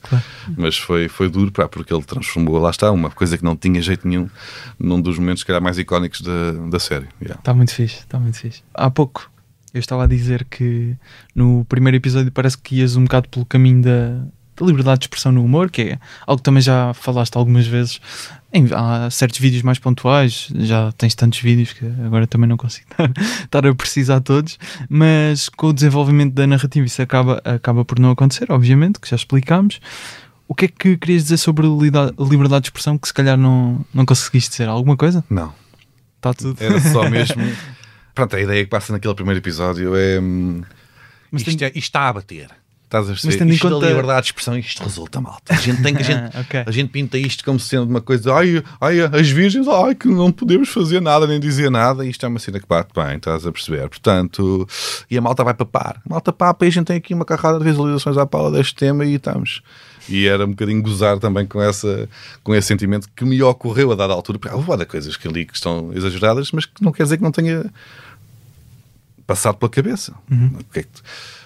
Mas 0.57 0.77
foi, 0.79 1.09
foi 1.09 1.29
duro, 1.29 1.53
pá, 1.53 1.69
porque 1.69 1.93
ele 1.93 2.03
transformou, 2.03 2.59
lá 2.59 2.71
está, 2.71 2.91
uma 2.91 3.11
coisa 3.11 3.37
que 3.37 3.45
não 3.45 3.57
tinha 3.57 3.81
jeito 3.81 4.07
nenhum 4.07 4.29
num 4.79 5.01
dos 5.01 5.19
momentos, 5.19 5.41
se 5.41 5.47
calhar, 5.47 5.63
mais 5.63 5.79
icónicos 5.79 6.21
da, 6.21 6.53
da 6.71 6.79
série. 6.79 7.07
Yeah. 7.21 7.39
Está 7.39 7.55
muito 7.55 7.73
fixe, 7.75 8.01
está 8.01 8.19
muito 8.19 8.39
fixe. 8.39 8.63
Há 8.75 8.91
pouco 8.91 9.31
eu 9.77 9.81
estava 9.81 10.05
a 10.05 10.07
dizer 10.07 10.45
que 10.45 10.97
no 11.35 11.65
primeiro 11.67 11.99
episódio 11.99 12.33
parece 12.33 12.57
que 12.57 12.77
ias 12.77 12.97
um 12.97 13.05
bocado 13.05 13.29
pelo 13.29 13.45
caminho 13.45 13.83
da 13.83 14.27
liberdade 14.65 15.01
de 15.01 15.05
expressão 15.05 15.33
no 15.33 15.45
humor, 15.45 15.71
que 15.71 15.83
é 15.83 15.99
algo 16.27 16.39
que 16.39 16.45
também 16.45 16.63
já 16.63 16.93
falaste 16.95 17.37
algumas 17.37 17.67
vezes. 17.67 18.01
Em, 18.53 18.67
há 18.73 19.11
certos 19.11 19.39
vídeos 19.39 19.63
mais 19.63 19.79
pontuais, 19.79 20.49
já 20.55 20.91
tens 20.93 21.15
tantos 21.15 21.41
vídeos 21.41 21.73
que 21.73 21.85
agora 22.05 22.27
também 22.27 22.49
não 22.49 22.57
consigo 22.57 22.87
estar, 22.91 23.11
estar 23.45 23.67
a 23.67 23.75
precisar 23.75 24.21
todos, 24.21 24.59
mas 24.89 25.49
com 25.49 25.69
o 25.69 25.73
desenvolvimento 25.73 26.33
da 26.33 26.47
narrativa 26.47 26.87
isso 26.87 27.03
acaba, 27.03 27.41
acaba 27.45 27.85
por 27.85 27.99
não 27.99 28.11
acontecer, 28.13 28.51
obviamente, 28.51 28.99
que 29.01 29.09
já 29.11 29.17
explicámos. 29.17 29.81
O 30.49 30.55
que 30.55 30.67
é 30.67 30.69
que 30.69 30.97
querias 30.97 31.25
dizer 31.25 31.39
sobre 31.39 31.67
a 31.67 31.71
liberdade 32.25 32.63
de 32.63 32.69
expressão 32.69 32.97
que 32.97 33.09
se 33.09 33.13
calhar 33.15 33.37
não, 33.37 33.85
não 33.93 34.07
conseguiste 34.07 34.51
dizer? 34.51 34.69
Alguma 34.69 34.97
coisa? 34.97 35.25
Não. 35.29 35.53
Está 36.17 36.33
tudo. 36.33 36.57
Era 36.63 36.81
só 36.81 37.03
mesmo. 37.11 37.43
Pronto, 38.15 38.35
a 38.37 38.41
ideia 38.41 38.65
que 38.65 38.71
passa 38.71 38.93
naquele 38.93 39.15
primeiro 39.15 39.39
episódio 39.41 39.95
é. 39.97 40.19
hum, 40.21 40.63
Mas 41.31 41.43
isto, 41.43 41.59
tem- 41.59 41.67
é- 41.67 41.71
isto 41.71 41.79
está 41.79 42.09
a 42.09 42.13
bater. 42.13 42.49
Estás 42.87 43.07
a 43.07 43.09
perceber? 43.09 43.37
tendo 43.39 43.51
em 43.51 43.55
isto 43.55 43.69
conta- 43.69 43.81
da 43.81 43.89
liberdade 43.89 44.21
de 44.23 44.27
expressão, 44.29 44.57
isto 44.57 44.83
resulta 44.83 45.21
mal. 45.21 45.39
A 45.49 45.55
gente 45.55 45.83
tem 45.83 45.93
que. 45.95 46.03
A 46.03 46.05
gente, 46.05 46.37
Ah, 46.37 46.41
ok. 46.47 46.63
a 46.67 46.71
gente 46.71 46.89
pinta 46.91 47.19
isto 47.19 47.45
como 47.45 47.59
sendo 47.59 47.85
uma 47.91 48.01
coisa. 48.01 48.33
Ai, 48.33 48.63
ai, 48.81 49.01
as 49.01 49.29
virgens, 49.29 49.67
ai, 49.67 49.95
que 49.97 50.07
não 50.07 50.31
podemos 50.31 50.69
fazer 50.69 51.01
nada, 51.03 51.27
nem 51.27 51.41
dizer 51.41 51.69
nada. 51.71 52.07
Isto 52.07 52.25
é 52.25 52.29
uma 52.29 52.39
cena 52.39 52.61
que 52.61 52.67
bate 52.67 52.91
bem, 52.95 53.17
estás 53.17 53.45
a 53.45 53.51
perceber? 53.51 53.89
Portanto, 53.89 54.67
e 55.11 55.19
a 55.19 55.21
malta 55.21 55.43
vai 55.43 55.53
papar. 55.53 56.01
A 56.07 56.09
malta 56.09 56.33
papa 56.33 56.65
e 56.65 56.69
a 56.69 56.71
gente 56.71 56.87
tem 56.87 56.97
aqui 56.97 57.13
uma 57.13 57.25
carrada 57.25 57.59
de 57.59 57.65
visualizações 57.65 58.17
à 58.17 58.25
pala 58.25 58.51
deste 58.53 58.75
tema 58.77 59.05
e 59.05 59.15
estamos. 59.15 59.63
E 60.09 60.29
era 60.29 60.45
um 60.45 60.51
bocadinho 60.51 60.81
gozar 60.81 61.19
também 61.19 61.45
com, 61.45 61.61
essa, 61.61 62.09
com 62.45 62.55
esse 62.55 62.69
sentimento 62.69 63.09
que 63.17 63.25
me 63.25 63.43
ocorreu 63.43 63.91
a 63.91 63.97
dada 63.97 64.13
altura. 64.13 64.39
Porque 64.39 64.57
há 64.57 64.87
coisas 64.87 65.17
que 65.17 65.27
ali 65.27 65.45
que 65.45 65.55
estão 65.57 65.91
exageradas, 65.93 66.53
mas 66.53 66.65
que 66.65 66.81
não 66.81 66.93
quer 66.93 67.03
dizer 67.03 67.17
que 67.17 67.25
não 67.25 67.33
tenha 67.33 67.65
passado 69.27 69.57
pela 69.57 69.71
cabeça. 69.71 70.15
Que 70.73 70.81
é 70.81 70.85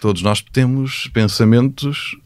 todos 0.01 0.23
nós 0.23 0.41
temos 0.41 1.09
pensamentos 1.13 2.17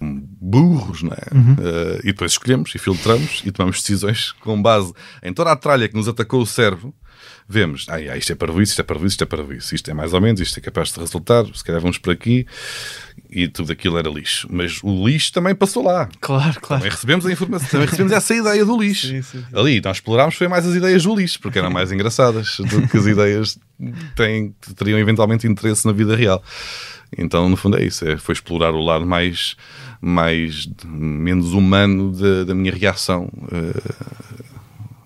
burros, 0.40 1.02
não 1.02 1.12
é? 1.12 1.24
Eh, 1.60 2.00
e 2.04 2.06
depois 2.06 2.32
escolhemos 2.32 2.74
e 2.74 2.78
filtramos 2.78 3.42
e 3.44 3.52
tomamos 3.52 3.80
decisões 3.80 4.32
com 4.32 4.60
base 4.60 4.92
em 5.22 5.32
toda 5.32 5.52
a 5.52 5.56
tralha 5.56 5.88
que 5.88 5.94
nos 5.94 6.08
atacou 6.08 6.40
o 6.42 6.46
cérebro. 6.46 6.94
Vemos, 7.46 7.86
ai, 7.90 8.16
isto 8.16 8.32
é 8.32 8.34
para 8.34 8.50
isso, 8.52 8.62
isto 8.62 8.80
é 8.80 8.84
para 8.84 8.96
isso, 8.96 9.06
isto 9.06 9.22
é 9.22 9.26
para 9.26 9.54
isso, 9.54 9.74
isto 9.74 9.90
é 9.90 9.94
mais 9.94 10.14
ou 10.14 10.20
menos, 10.20 10.40
isto 10.40 10.58
é 10.58 10.62
capaz 10.62 10.92
de 10.92 10.98
resultar, 10.98 11.44
se 11.54 11.62
calhar 11.62 11.80
vamos 11.80 11.98
por 11.98 12.10
aqui 12.10 12.46
e 13.30 13.46
tudo 13.48 13.70
aquilo 13.70 13.98
era 13.98 14.08
lixo. 14.08 14.48
Mas 14.50 14.80
o 14.82 15.06
lixo 15.06 15.32
também 15.32 15.54
passou 15.54 15.82
lá. 15.82 16.08
Claro, 16.20 16.58
claro. 16.60 16.80
Também 16.80 16.90
recebemos 16.90 17.26
a 17.26 17.32
informação, 17.32 17.68
também 17.68 17.86
recebemos 17.86 18.12
essa 18.12 18.34
ideia 18.34 18.64
do 18.64 18.80
lixo. 18.80 19.08
Sim, 19.08 19.20
sim, 19.20 19.38
sim. 19.40 19.44
Ali, 19.52 19.80
nós 19.82 19.98
explorámos 19.98 20.36
foi 20.36 20.48
mais 20.48 20.66
as 20.66 20.74
ideias 20.74 21.02
do 21.02 21.14
lixo, 21.14 21.38
porque 21.40 21.58
eram 21.58 21.70
mais 21.70 21.92
engraçadas 21.92 22.56
do 22.58 22.88
que 22.88 22.96
as 22.96 23.06
ideias 23.06 23.58
têm, 24.16 24.54
que 24.62 24.72
teriam 24.74 24.98
eventualmente 24.98 25.46
interesse 25.46 25.84
na 25.86 25.92
vida 25.92 26.16
real. 26.16 26.42
Então, 27.16 27.48
no 27.48 27.56
fundo, 27.56 27.76
é 27.76 27.84
isso. 27.84 28.08
É, 28.08 28.16
foi 28.16 28.32
explorar 28.32 28.72
o 28.72 28.82
lado 28.82 29.04
mais, 29.04 29.54
mais 30.00 30.66
menos 30.84 31.52
humano 31.52 32.10
da, 32.12 32.44
da 32.44 32.54
minha 32.54 32.72
reação 32.72 33.30
eh, 33.52 34.44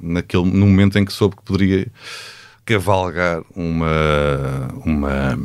naquele, 0.01 0.45
no 0.45 0.67
momento 0.67 0.99
em 0.99 1.05
que 1.05 1.13
soube 1.13 1.37
que 1.37 1.43
poderia 1.43 1.87
cavalgar 2.65 3.43
uma, 3.57 4.69
uma, 4.85 5.39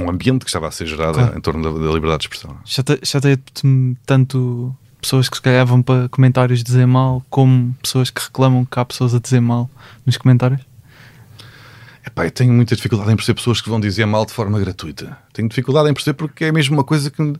um 0.00 0.08
ambiente 0.10 0.44
que 0.44 0.48
estava 0.48 0.68
a 0.68 0.70
ser 0.70 0.86
gerado 0.86 1.14
Claro. 1.18 1.36
em 1.36 1.40
torno 1.40 1.62
da, 1.62 1.70
da 1.86 1.92
liberdade 1.92 2.20
de 2.20 2.24
expressão. 2.26 2.56
Chate- 2.64 3.00
Chateia-te 3.04 3.96
tanto 4.06 4.74
pessoas 5.00 5.28
que 5.28 5.36
se 5.36 5.42
calhar 5.42 5.66
vão 5.66 5.82
para 5.82 6.08
comentários 6.08 6.62
dizer 6.64 6.86
mal, 6.86 7.24
como 7.30 7.74
pessoas 7.82 8.10
que 8.10 8.22
reclamam 8.22 8.64
que 8.64 8.78
há 8.78 8.84
pessoas 8.84 9.14
a 9.14 9.18
dizer 9.20 9.40
mal 9.40 9.68
nos 10.04 10.16
comentários? 10.16 10.60
Epá, 12.06 12.24
eu 12.24 12.30
tenho 12.30 12.52
muita 12.52 12.76
dificuldade 12.76 13.12
em 13.12 13.16
perceber 13.16 13.34
pessoas 13.36 13.60
que 13.60 13.68
vão 13.68 13.80
dizer 13.80 14.06
mal 14.06 14.24
de 14.24 14.32
forma 14.32 14.58
gratuita. 14.60 15.18
Tenho 15.32 15.48
dificuldade 15.48 15.90
em 15.90 15.94
perceber 15.94 16.14
porque 16.14 16.44
é 16.44 16.52
mesmo 16.52 16.76
uma 16.76 16.84
coisa 16.84 17.10
que. 17.10 17.34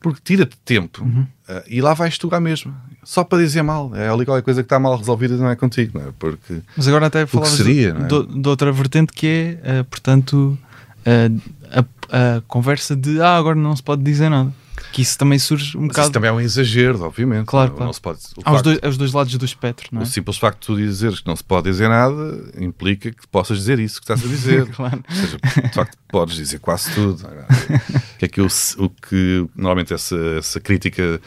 Porque 0.00 0.20
tira-te 0.22 0.56
tempo 0.64 1.02
Uhum. 1.04 1.26
eh, 1.48 1.64
e 1.68 1.80
lá 1.80 1.94
vais 1.94 2.18
tu 2.18 2.28
à 2.34 2.40
mesma. 2.40 2.74
Só 3.08 3.22
para 3.22 3.38
dizer 3.38 3.62
mal. 3.62 3.94
É 3.94 4.08
ali 4.08 4.24
qualquer 4.24 4.42
coisa 4.42 4.62
que 4.62 4.66
está 4.66 4.80
mal 4.80 4.96
resolvida 4.96 5.36
não 5.36 5.48
é 5.48 5.54
contigo, 5.54 5.96
não 5.96 6.08
é? 6.08 6.12
Porque. 6.18 6.60
Mas 6.76 6.88
agora 6.88 7.06
até 7.06 7.24
falavas 7.24 7.54
seria, 7.56 7.92
de, 7.92 8.02
é? 8.04 8.08
de- 8.08 8.42
de 8.42 8.48
outra 8.48 8.72
vertente 8.72 9.12
que 9.12 9.26
é, 9.26 9.58
eh, 9.62 9.82
portanto, 9.84 10.58
eh, 11.04 11.30
a, 11.70 12.36
a 12.38 12.40
conversa 12.48 12.96
de 12.96 13.20
ah, 13.22 13.36
agora 13.36 13.54
não 13.54 13.76
se 13.76 13.82
pode 13.82 14.02
dizer 14.02 14.28
nada. 14.28 14.52
Que 14.92 15.02
isso 15.02 15.16
também 15.18 15.38
surge 15.38 15.76
um 15.76 15.82
Mas 15.82 15.88
bocado 15.88 16.04
isso 16.06 16.12
também 16.12 16.28
é 16.30 16.32
um 16.32 16.40
exagero, 16.40 17.02
obviamente. 17.02 17.46
Claro, 17.46 17.70
não, 17.70 17.76
claro. 17.76 17.86
não 17.86 17.92
se 17.92 18.00
pode. 18.00 18.18
O, 18.36 18.40
aos 18.44 18.56
facto- 18.56 18.64
dois, 18.64 18.78
aos 18.82 18.96
dois 18.98 19.12
lados 19.12 19.36
do 19.36 19.44
espectro, 19.44 19.88
não 19.92 20.00
é? 20.00 20.04
o 20.04 20.06
simples 20.06 20.36
facto 20.36 20.60
de 20.60 20.66
tu 20.66 20.76
dizeres 20.76 21.20
que 21.20 21.26
não 21.28 21.36
se 21.36 21.44
pode 21.44 21.70
dizer 21.70 21.88
nada 21.88 22.42
implica 22.58 23.10
que 23.10 23.26
possas 23.28 23.58
dizer 23.58 23.78
isso 23.78 24.00
que 24.00 24.04
estás 24.04 24.22
a 24.24 24.26
dizer. 24.28 24.66
Claro. 24.74 25.02
Ou 25.08 25.14
seja, 25.16 25.38
de 25.68 25.74
facto, 25.74 25.96
podes 26.08 26.34
dizer 26.36 26.58
quase 26.58 26.92
tudo. 26.92 27.24
O 27.24 28.18
que 28.18 28.24
é 28.24 28.28
que 28.28 28.40
eu- 28.40 28.48
o 28.78 28.90
que 28.90 29.46
normalmente 29.54 29.94
essa, 29.94 30.16
essa 30.38 30.58
crítica 30.60 31.20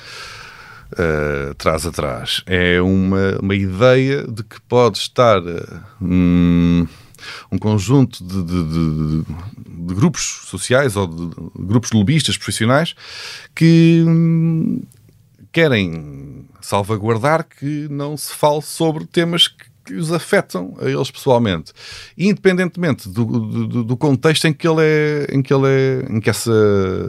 uh, 0.93 1.53
traz 1.55 1.85
atrás? 1.85 2.41
É 2.45 2.81
uma, 2.81 3.37
uma 3.41 3.55
ideia 3.55 4.25
de 4.27 4.43
que 4.43 4.59
pode 4.61 4.97
estar 4.97 5.39
uh, 5.41 5.79
hum, 6.01 6.87
um 7.51 7.57
conjunto 7.57 8.23
de, 8.23 8.43
de- 8.43 8.63
de- 9.23 9.25
de 9.87 9.93
grupos 9.95 10.41
sociais 10.45 10.95
ou 10.95 11.07
de, 11.07 11.29
grupos 11.57 11.89
de 11.89 11.97
lobistas 11.97 12.37
profissionais 12.37 12.95
que 13.55 14.03
hum, 14.05 14.81
querem 15.51 16.45
salvaguardar 16.61 17.45
que 17.47 17.87
não 17.89 18.15
se 18.17 18.33
fale 18.33 18.61
sobre 18.61 19.05
temas 19.05 19.47
que, 19.47 19.68
que 19.89 19.95
os 19.95 20.11
afetam 20.11 20.75
a 20.79 20.85
eles 20.85 21.09
pessoalmente, 21.09 21.73
independentemente 22.15 23.09
do, 23.09 23.25
do, 23.25 23.83
do 23.83 23.97
contexto 23.97 24.45
em 24.45 24.53
que 24.53 24.67
ele 24.67 24.81
é, 24.81 25.27
em 25.31 25.41
que 25.41 25.51
ele 25.51 25.67
é, 25.67 26.05
em 26.09 26.19
que 26.19 26.29
essa 26.29 26.51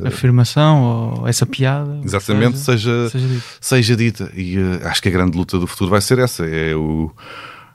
Afirmação 0.07 1.19
ou 1.19 1.29
essa 1.29 1.45
piada. 1.45 2.01
exatamente 2.03 2.59
seja, 2.59 3.09
seja, 3.11 3.11
seja 3.11 3.29
dito. 3.29 3.45
seja 3.61 3.97
dita. 3.97 4.33
E 4.35 4.57
eh, 4.59 4.87
acho 4.87 5.03
que 5.03 5.09
a 5.09 5.13
grande 5.13 5.37
luta 5.37 5.59
do 5.59 5.67
futuro 5.67 5.91
vai 5.91 6.01
ser 6.01 6.19
essa: 6.19 6.47
é 6.47 6.75
o, 6.75 7.13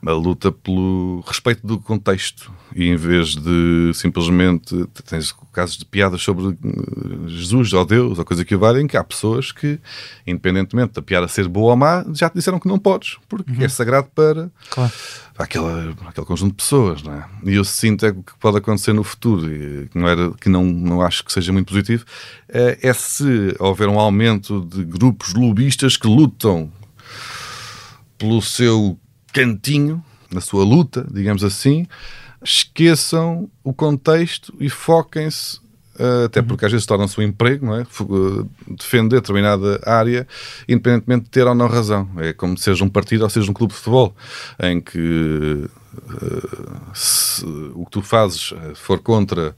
a 0.08 0.12
luta 0.12 0.52
pelo 0.52 1.22
respeito 1.26 1.66
do 1.66 1.78
contexto. 1.78 2.52
E 2.74 2.88
em 2.88 2.96
vez 2.96 3.34
de 3.34 3.92
simplesmente 3.94 4.86
tens 5.08 5.34
casos 5.52 5.76
de 5.76 5.84
piadas 5.84 6.20
sobre 6.22 6.48
eh, 6.48 7.28
Jesus 7.28 7.72
ou 7.72 7.84
Deus 7.84 8.18
ou 8.18 8.24
coisa 8.24 8.44
que 8.44 8.54
o 8.54 8.58
valha, 8.58 8.80
em 8.80 8.86
que 8.86 8.96
há 8.96 9.04
pessoas 9.04 9.52
que, 9.52 9.78
independentemente 10.26 10.92
da 10.94 11.02
piada 11.02 11.28
ser 11.28 11.48
boa 11.48 11.70
ou 11.70 11.76
má, 11.76 12.04
já 12.12 12.28
te 12.28 12.34
disseram 12.34 12.58
que 12.60 12.68
não 12.68 12.78
podes, 12.78 13.16
porque 13.28 13.64
é 13.64 13.68
sagrado 13.68 14.08
para 14.14 14.50
Claro. 14.70 14.92
aquela, 15.38 15.96
aquele 16.06 16.26
conjunto 16.26 16.50
de 16.50 16.56
pessoas, 16.56 17.02
não 17.02 17.14
é? 17.14 17.24
E 17.44 17.54
eu 17.54 17.64
sinto 17.64 18.04
é 18.04 18.12
que 18.12 18.22
pode 18.38 18.58
acontecer 18.58 18.92
no 18.92 19.02
futuro, 19.04 19.50
e 19.50 19.88
que 19.88 19.98
não, 19.98 20.08
era, 20.08 20.30
que 20.32 20.48
não, 20.48 20.64
não 20.64 21.00
acho 21.00 21.24
que 21.24 21.32
seja 21.32 21.52
muito 21.52 21.68
positivo, 21.68 22.04
é, 22.48 22.78
é 22.82 22.92
se 22.92 23.54
houver 23.58 23.88
um 23.88 23.98
aumento 23.98 24.60
de 24.60 24.84
grupos 24.84 25.34
lobistas 25.34 25.96
que 25.96 26.06
lutam 26.06 26.70
pelo 28.18 28.40
seu 28.42 28.98
cantinho, 29.36 30.02
na 30.32 30.40
sua 30.40 30.64
luta, 30.64 31.06
digamos 31.12 31.44
assim, 31.44 31.86
esqueçam 32.42 33.50
o 33.62 33.74
contexto 33.74 34.54
e 34.58 34.70
foquem-se 34.70 35.64
Uh, 35.98 36.26
até 36.26 36.42
porque 36.42 36.66
às 36.66 36.70
vezes 36.70 36.86
torna-se 36.86 37.18
um 37.18 37.22
emprego, 37.22 37.64
não 37.64 37.74
é? 37.74 37.86
Uh, 38.00 38.46
defender 38.68 39.18
determinada 39.18 39.80
área, 39.82 40.28
independentemente 40.68 41.24
de 41.24 41.30
ter 41.30 41.46
ou 41.46 41.54
não 41.54 41.66
razão. 41.66 42.06
É 42.18 42.34
como 42.34 42.54
seja 42.58 42.84
um 42.84 42.88
partido 42.90 43.24
ou 43.24 43.30
seja 43.30 43.50
um 43.50 43.54
clube 43.54 43.72
de 43.72 43.78
futebol, 43.78 44.14
em 44.62 44.78
que 44.78 45.64
uh, 45.70 46.90
se 46.92 47.42
o 47.74 47.86
que 47.86 47.92
tu 47.92 48.02
fazes 48.02 48.52
for 48.74 48.98
contra 48.98 49.56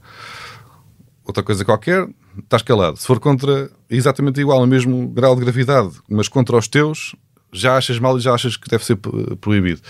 outra 1.25 1.43
coisa 1.43 1.65
qualquer, 1.65 2.07
estás 2.37 2.61
calado. 2.61 2.95
Se 2.95 3.05
for 3.05 3.19
contra 3.19 3.69
exatamente 3.89 4.39
igual, 4.39 4.61
no 4.61 4.67
mesmo 4.67 5.09
grau 5.09 5.35
de 5.35 5.41
gravidade, 5.41 5.91
mas 6.09 6.29
contra 6.29 6.55
os 6.55 6.69
teus, 6.69 7.17
já 7.51 7.77
achas 7.77 7.99
mal 7.99 8.17
e 8.17 8.21
já 8.21 8.33
achas 8.33 8.55
que 8.57 8.67
deve 8.69 8.83
ser 8.85 8.97
proibido. 9.41 9.81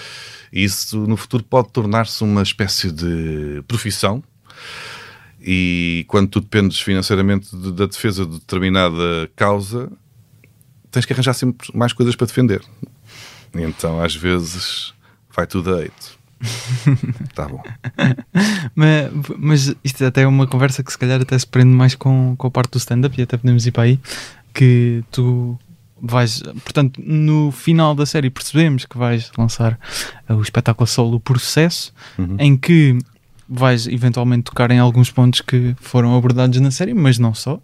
E 0.51 0.63
isso 0.63 0.97
no 1.07 1.15
futuro 1.17 1.43
pode 1.43 1.69
tornar-se 1.71 2.23
uma 2.23 2.41
espécie 2.41 2.91
de 2.91 3.61
profissão 3.67 4.23
e 5.41 6.05
quando 6.07 6.27
tu 6.29 6.41
dependes 6.41 6.79
financeiramente 6.79 7.55
de- 7.55 7.71
da 7.71 7.85
defesa 7.85 8.25
de 8.25 8.39
determinada 8.39 9.29
causa, 9.35 9.89
tens 10.91 11.05
que 11.05 11.13
arranjar 11.13 11.33
sempre 11.33 11.69
mais 11.73 11.93
coisas 11.93 12.15
para 12.15 12.27
defender. 12.27 12.61
Então, 13.53 14.01
às 14.01 14.15
vezes, 14.15 14.93
vai 15.35 15.47
tudo 15.47 15.75
a 15.75 15.81
eito. 15.81 16.19
tá 17.35 17.47
bom. 17.47 17.61
Mas, 18.75 19.11
mas 19.37 19.75
isto 19.83 20.05
até 20.05 20.21
é 20.21 20.27
uma 20.27 20.47
conversa 20.47 20.83
que 20.83 20.91
se 20.91 20.97
calhar 20.97 21.21
até 21.21 21.37
se 21.37 21.45
prende 21.47 21.69
mais 21.69 21.95
com, 21.95 22.35
com 22.37 22.47
a 22.47 22.51
parte 22.51 22.71
do 22.71 22.77
stand-up 22.77 23.17
e 23.19 23.23
até 23.23 23.37
podemos 23.37 23.65
ir 23.65 23.71
para 23.71 23.83
aí. 23.83 23.99
Que 24.53 25.03
tu 25.11 25.57
vais, 26.01 26.41
portanto, 26.63 27.01
no 27.03 27.51
final 27.51 27.93
da 27.95 28.05
série 28.05 28.29
percebemos 28.29 28.85
que 28.85 28.97
vais 28.97 29.31
lançar 29.37 29.79
uh, 30.29 30.33
o 30.35 30.41
espetáculo 30.41 30.87
solo 30.87 31.15
O 31.17 31.19
Processo, 31.19 31.93
Uhum. 32.17 32.35
em 32.39 32.57
que 32.57 32.97
vais 33.51 33.87
eventualmente 33.87 34.43
tocar 34.43 34.69
em 34.69 34.77
alguns 34.77 35.09
pontos 35.09 35.41
que 35.41 35.75
foram 35.81 36.15
abordados 36.15 36.59
na 36.61 36.69
série, 36.69 36.93
mas 36.93 37.17
não 37.17 37.33
só. 37.33 37.59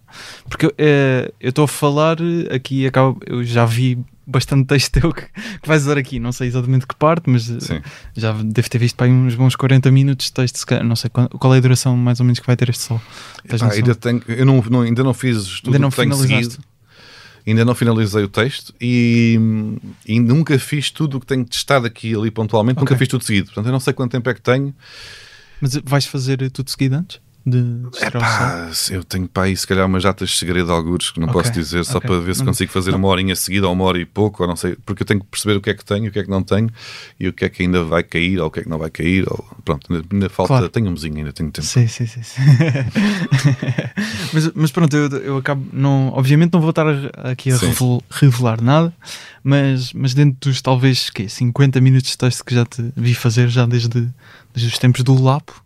Porque 0.49 0.73
eh, 0.79 1.31
eu 1.39 1.49
estou 1.49 1.65
a 1.65 1.67
falar 1.67 2.17
eh, 2.19 2.55
aqui, 2.55 2.87
acaba, 2.87 3.15
eu 3.27 3.43
já 3.43 3.65
vi 3.65 3.99
bastante 4.25 4.65
texto 4.65 4.93
teu 4.99 5.13
que, 5.13 5.21
que 5.21 5.67
vais 5.67 5.83
usar 5.83 5.95
aqui, 5.99 6.19
não 6.19 6.31
sei 6.31 6.47
exatamente 6.47 6.87
que 6.87 6.95
parte, 6.95 7.29
mas 7.29 7.47
eh, 7.51 7.59
Sim. 7.59 7.81
já 8.15 8.31
devo 8.33 8.67
ter 8.67 8.79
visto 8.79 8.95
para 8.95 9.05
aí 9.05 9.11
uns 9.11 9.35
bons 9.35 9.55
40 9.55 9.91
minutos 9.91 10.25
de 10.25 10.33
texto, 10.33 10.65
não 10.83 10.95
sei 10.95 11.11
qual, 11.11 11.29
qual 11.29 11.53
é 11.53 11.57
a 11.59 11.61
duração 11.61 11.95
mais 11.95 12.19
ou 12.19 12.25
menos 12.25 12.39
que 12.39 12.47
vai 12.47 12.55
ter 12.55 12.67
este 12.69 12.81
sol. 12.81 12.99
Noção? 13.47 13.69
ainda, 13.69 13.93
tenho, 13.93 14.23
eu 14.27 14.43
não, 14.43 14.63
não- 14.67 14.81
ainda 14.81 15.03
não 15.03 15.13
fiz 15.13 15.59
tudo 15.61 15.67
Ainda 15.67 15.77
não 15.79 15.91
que 15.91 15.97
tenho 15.97 16.15
seguido. 16.15 16.57
Ainda 17.47 17.63
não 17.63 17.75
finalizei 17.75 18.23
o 18.23 18.27
texto 18.27 18.73
e, 18.81 19.39
e 20.05 20.19
nunca 20.19 20.57
fiz 20.57 20.89
tudo 20.89 21.17
o 21.17 21.19
que 21.19 21.27
tenho 21.27 21.45
testado 21.45 21.85
aqui 21.85 22.09
e 22.11 22.15
ali 22.15 22.31
pontualmente. 22.31 22.79
Nunca 22.79 22.93
Ok. 22.93 22.97
fiz 22.97 23.07
tudo 23.07 23.23
seguido. 23.23 23.47
Portanto, 23.47 23.67
eu 23.67 23.71
não 23.71 23.79
sei 23.79 23.93
quanto 23.93 24.11
tempo 24.11 24.27
é 24.29 24.33
que 24.33 24.41
tenho. 24.41 24.73
Mas 25.61 25.75
vais 25.85 26.05
fazer 26.05 26.49
tudo 26.51 26.69
seguido 26.71 26.95
antes? 26.95 27.19
De, 27.45 27.61
de 27.61 27.99
som? 27.99 28.07
Epá, 28.07 28.71
eu 28.89 29.03
tenho 29.03 29.27
para 29.27 29.43
aí 29.43 29.55
se 29.55 29.67
calhar 29.67 29.85
umas 29.85 30.01
datas 30.03 30.29
de 30.29 30.37
segredo 30.37 30.65
de 30.65 30.71
algures 30.71 31.11
que 31.11 31.19
não 31.19 31.27
Ok, 31.27 31.41
posso 31.41 31.51
dizer, 31.53 31.85
só 31.85 31.99
ok. 31.99 32.09
para 32.09 32.19
ver 32.19 32.33
se 32.33 32.39
Não- 32.39 32.47
consigo 32.47 32.71
fazer 32.71 32.95
uma 32.95 33.07
horinha 33.07 33.35
seguida 33.35 33.67
ou 33.67 33.73
uma 33.73 33.83
hora 33.83 33.99
e 33.99 34.05
pouco, 34.05 34.41
ou 34.43 34.49
não 34.49 34.55
sei, 34.55 34.75
porque 34.85 35.03
eu 35.03 35.07
tenho 35.07 35.19
que 35.19 35.27
perceber 35.27 35.55
o 35.57 35.61
que 35.61 35.69
é 35.69 35.73
que 35.75 35.85
tenho, 35.85 36.07
o 36.09 36.11
que 36.11 36.17
é 36.19 36.23
que 36.23 36.29
não 36.29 36.41
tenho 36.41 36.69
e 37.19 37.27
o 37.27 37.33
que 37.33 37.45
é 37.45 37.49
que 37.49 37.61
ainda 37.63 37.83
vai 37.83 38.01
cair 38.03 38.39
ou 38.39 38.47
o 38.47 38.51
que 38.51 38.61
é 38.61 38.63
que 38.63 38.69
não 38.69 38.77
vai 38.79 38.89
cair. 38.89 39.25
Ou, 39.29 39.45
pronto, 39.63 39.93
ainda, 39.93 40.05
ainda 40.11 40.29
falta, 40.29 40.47
Claro. 40.53 40.69
tenho 40.69 40.87
um 40.87 40.91
mozinho, 40.91 41.17
ainda 41.17 41.31
tenho 41.33 41.51
tempo. 41.51 41.67
Sim, 41.67 41.87
sim, 41.87 42.07
sim. 42.07 42.23
sim. 42.23 42.41
mas, 44.33 44.51
mas 44.53 44.71
pronto, 44.71 44.95
eu, 44.95 45.07
eu 45.19 45.37
acabo. 45.37 45.65
Não, 45.71 46.09
obviamente 46.13 46.53
não 46.53 46.61
vou 46.61 46.69
estar 46.71 46.85
aqui 47.29 47.51
a 47.51 47.57
revel- 47.57 48.03
revelar 48.09 48.61
nada, 48.61 48.93
mas, 49.43 49.93
mas 49.93 50.13
dentro 50.13 50.49
dos 50.49 50.61
talvez 50.61 51.09
quê, 51.09 51.27
50 51.29 51.79
minutos 51.81 52.11
de 52.11 52.17
texto 52.17 52.43
que 52.43 52.53
já 52.55 52.65
te 52.65 52.83
vi 52.95 53.13
fazer 53.13 53.49
já 53.49 53.65
desde, 53.65 54.07
desde 54.55 54.73
os 54.73 54.79
tempos 54.79 55.03
do 55.03 55.21
Lapo, 55.21 55.61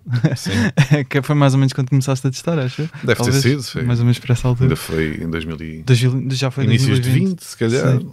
que 1.10 1.22
foi 1.22 1.36
mais 1.36 1.54
ou 1.54 1.60
menos 1.60 1.74
quando 1.74 1.90
começaste 1.90 2.26
a 2.28 2.32
testar, 2.32 2.58
acho. 2.60 2.90
deve 3.04 3.16
Talvez, 3.16 3.42
ter 3.42 3.50
sido. 3.50 3.64
Foi. 3.64 3.84
Mais 3.84 4.00
ou 4.00 4.06
menos 4.06 4.20
para 4.20 4.34
essa 4.34 4.48
altura. 4.48 4.66
Ainda 4.66 4.76
foi 4.76 5.20
em 5.24 5.30
2000 5.30 5.62
e... 5.62 5.84
2000 5.84 6.32
já 6.32 6.50
foi 6.52 6.64
inícios 6.66 6.96
de 7.00 7.02
2020. 7.10 7.30
20, 7.30 7.42
se 7.44 7.58
calhar. 7.58 8.00
Sim. 8.00 8.10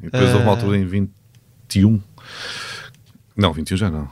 E 0.00 0.04
depois 0.04 0.22
houve 0.30 0.36
uma 0.36 0.44
Eh, 0.44 0.48
altura 0.48 0.78
em 0.78 0.86
21. 0.86 2.00
Não, 3.36 3.52
21 3.52 3.76
já 3.76 3.90
não. 3.90 4.08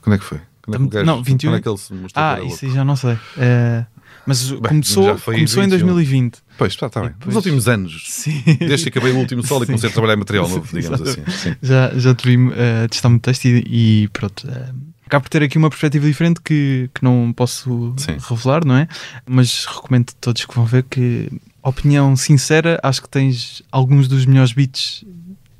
Quando 0.00 0.14
é 0.14 0.18
que 0.18 0.24
foi? 0.24 0.40
Quando 0.62 0.74
é 0.74 0.78
que 0.78 0.84
o 0.84 0.88
gajo- 0.88 1.06
Não, 1.06 1.22
21? 1.22 1.50
Quando 1.50 1.58
é 1.58 1.62
que 1.62 1.68
ele 1.68 1.78
se 1.78 1.92
mostrou 1.94 2.24
Ah, 2.24 2.40
isso 2.42 2.64
aí 2.64 2.72
já 2.72 2.84
não 2.84 2.96
sei. 2.96 3.18
Eh, 3.36 3.84
mas 4.26 4.50
Bem, 4.50 4.60
começou, 4.60 5.10
em 5.10 5.16
começou 5.18 5.62
em 5.62 5.66
21. 5.66 5.68
2020. 5.68 6.38
Pois, 6.58 6.72
está, 6.72 6.86
está 6.86 7.00
bem. 7.00 7.10
depois- 7.10 7.26
Nos 7.26 7.36
últimos 7.36 7.68
anos, 7.68 8.04
Sim. 8.08 8.42
desde 8.58 8.90
que 8.90 8.98
acabei 8.98 9.12
o 9.14 9.18
último 9.18 9.42
solo 9.46 9.64
e 9.64 9.66
comecei 9.66 9.88
a 9.88 9.92
trabalhar 9.92 10.14
em 10.14 10.18
material 10.18 10.48
novo, 10.48 10.66
digamos 10.72 11.00
assim. 11.02 11.22
Sim. 11.30 11.56
já, 11.62 11.90
já 11.98 12.14
te 12.14 12.28
vi 12.28 12.52
eh, 12.54 12.88
testar 12.88 13.08
muito 13.08 13.22
texto 13.22 13.44
e, 13.46 14.02
e 14.04 14.08
pronto. 14.08 14.46
Uh, 14.46 14.74
acabo 15.06 15.24
por 15.24 15.28
ter 15.28 15.42
aqui 15.42 15.58
uma 15.58 15.68
perspectiva 15.68 16.06
diferente 16.06 16.40
que, 16.40 16.88
que 16.94 17.02
não 17.04 17.32
posso 17.34 17.94
Sim. 17.98 18.16
revelar, 18.28 18.64
não 18.64 18.76
é? 18.76 18.88
Mas 19.26 19.64
recomendo 19.66 20.10
a 20.10 20.14
todos 20.20 20.44
que 20.44 20.54
vão 20.54 20.64
ver 20.64 20.84
que, 20.84 21.28
opinião 21.62 22.14
sincera, 22.16 22.78
acho 22.82 23.02
que 23.02 23.08
tens 23.08 23.62
alguns 23.70 24.08
dos 24.08 24.24
melhores 24.24 24.52
beats 24.52 25.04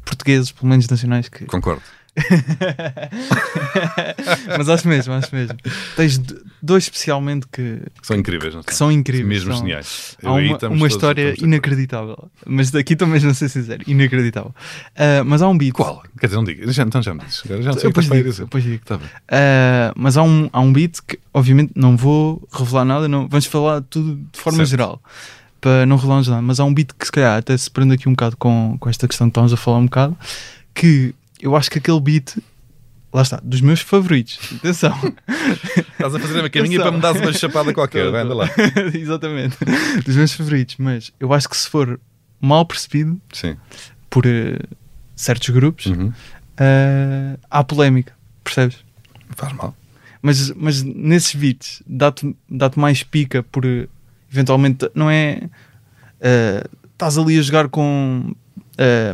portugueses, 0.04 0.50
pelo 0.52 0.68
menos 0.68 0.88
nacionais, 0.88 1.28
que, 1.28 1.44
Concordo. 1.46 1.82
mas 4.56 4.68
acho 4.68 4.88
mesmo, 4.88 5.12
acho 5.14 5.34
mesmo. 5.34 5.56
Tens 5.96 6.20
dois 6.62 6.84
especialmente 6.84 7.46
que, 7.50 7.80
São 8.02 8.16
incríveis, 8.16 8.54
não 8.54 8.62
que 8.62 8.74
são 8.74 8.90
incríveis. 8.92 9.26
Mesmo 9.26 9.52
são- 9.52 9.60
geniais. 9.60 10.16
Há 10.22 10.28
Eu 10.28 10.34
uma, 10.34 10.58
uma 10.68 10.86
história 10.86 11.34
inacreditável. 11.42 12.30
Mas 12.46 12.70
daqui 12.70 12.96
também 12.96 13.20
não 13.20 13.34
sei 13.34 13.48
sincero, 13.48 13.82
inacreditável. 13.86 14.54
Ah, 14.96 15.22
mas 15.24 15.42
há 15.42 15.48
um 15.48 15.56
beat. 15.56 15.72
Qual? 15.72 16.02
Quer 16.18 16.26
dizer, 16.26 16.36
não 16.36 16.44
diga. 16.44 16.70
Já, 16.72 16.82
então 16.82 17.02
já 17.02 17.14
me 17.14 17.20
dizes. 17.20 17.42
Agora 17.44 17.62
já 17.62 17.70
não 17.72 17.78
sei 17.78 17.82
que 17.82 17.88
depois 18.00 18.06
digo, 18.08 18.30
dizer. 18.30 18.44
depois 18.44 18.64
digo. 18.64 18.84
Tá 18.84 18.96
bem. 18.98 19.06
Uh, 19.06 19.92
mas 19.96 20.16
há 20.16 20.22
um, 20.22 20.48
há 20.52 20.60
um 20.60 20.72
beat 20.72 20.98
que, 21.06 21.18
obviamente, 21.32 21.72
não 21.74 21.96
vou 21.96 22.46
revelar 22.52 22.84
nada, 22.84 23.08
não, 23.08 23.28
vamos 23.28 23.46
falar 23.46 23.80
tudo 23.82 24.16
de 24.32 24.38
forma 24.38 24.58
Certo. 24.58 24.70
geral, 24.70 25.02
para 25.60 25.86
não 25.86 25.96
revelarmos 25.96 26.28
nada. 26.28 26.42
Mas 26.42 26.60
há 26.60 26.64
um 26.64 26.74
beat 26.74 26.90
que, 26.98 27.06
se 27.06 27.12
calhar, 27.12 27.38
até 27.38 27.56
se 27.56 27.70
prende 27.70 27.94
aqui 27.94 28.08
um 28.08 28.12
bocado 28.12 28.36
com, 28.36 28.76
com 28.78 28.88
esta 28.90 29.08
questão 29.08 29.28
que 29.28 29.30
estamos 29.30 29.52
a 29.52 29.56
falar 29.56 29.78
um 29.78 29.84
bocado, 29.86 30.16
que 30.74 31.14
eu 31.42 31.54
acho 31.56 31.70
que 31.70 31.78
aquele 31.78 32.00
beat, 32.00 32.36
lá 33.12 33.22
está, 33.22 33.40
dos 33.42 33.60
meus 33.60 33.80
favoritos. 33.80 34.38
Atenção, 34.56 34.94
Estás 35.92 36.14
a 36.14 36.18
fazer 36.18 36.40
uma 36.40 36.48
caminha 36.50 36.80
Atenção. 36.80 36.82
para 36.82 36.92
me 36.92 37.00
dares 37.02 37.20
uma 37.20 37.32
chapada 37.32 37.74
qualquer. 37.74 38.10
Tô, 38.10 38.16
anda 38.16 38.34
lá. 38.34 38.48
exatamente, 38.94 39.56
dos 40.04 40.16
meus 40.16 40.32
favoritos. 40.32 40.76
Mas 40.78 41.12
eu 41.20 41.32
acho 41.32 41.48
que 41.48 41.56
se 41.56 41.68
for 41.68 42.00
mal 42.40 42.64
percebido 42.64 43.20
Sim. 43.32 43.56
por 44.08 44.24
uh, 44.26 44.58
certos 45.14 45.48
grupos, 45.50 45.86
Uhum. 45.86 46.08
uh, 46.08 47.38
há 47.50 47.62
polémica, 47.64 48.14
percebes? 48.42 48.78
Faz 49.36 49.52
mal. 49.54 49.74
mas, 50.22 50.50
mas 50.52 50.82
nesses 50.82 51.34
beats 51.34 51.82
dá-te 51.86 52.36
dá 52.48 52.70
mais 52.76 53.02
pica 53.02 53.42
por 53.42 53.64
eh, 53.64 53.88
eventualmente 54.30 54.90
não 54.94 55.10
é 55.10 55.48
eh, 56.20 56.64
estás 56.92 57.16
ali 57.16 57.38
a 57.38 57.42
jogar 57.42 57.68
com 57.68 58.34
eh, 58.76 59.12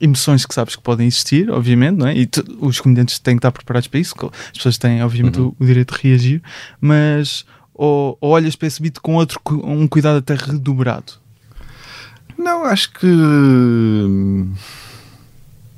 emoções 0.00 0.44
que 0.44 0.54
sabes 0.54 0.76
que 0.76 0.82
podem 0.82 1.06
existir, 1.06 1.50
obviamente, 1.50 1.96
não 1.96 2.06
é? 2.06 2.16
E 2.16 2.28
os 2.60 2.80
comediantes 2.80 3.18
têm 3.18 3.34
que 3.36 3.38
estar 3.40 3.52
preparados 3.52 3.88
para 3.88 3.98
isso, 4.00 4.14
as 4.22 4.50
pessoas 4.56 4.76
têm, 4.78 5.02
obviamente, 5.02 5.38
Uhum. 5.40 5.54
o, 5.58 5.64
o 5.64 5.66
direito 5.66 5.94
de 5.96 6.08
reagir, 6.08 6.42
mas 6.80 7.44
ou, 7.74 8.16
ou 8.20 8.30
olhas 8.32 8.56
para 8.56 8.68
esse 8.68 8.80
beat 8.80 8.98
com 9.00 9.14
outro 9.14 9.40
um 9.64 9.86
cuidado 9.88 10.18
até 10.18 10.34
redobrado. 10.34 11.14
Não, 12.38 12.64
acho 12.64 12.92
que. 12.92 13.06
hum, 13.06 14.52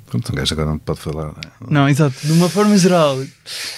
Pronto, 0.06 0.32
um 0.32 0.36
gajo 0.36 0.54
agora 0.54 0.70
não 0.70 0.78
te 0.78 0.82
pode 0.82 1.00
falar. 1.00 1.26
não 1.26 1.32
é? 1.68 1.70
Não, 1.70 1.88
exato, 1.88 2.16
de 2.26 2.32
uma 2.32 2.48
forma 2.48 2.76
geral. 2.78 3.22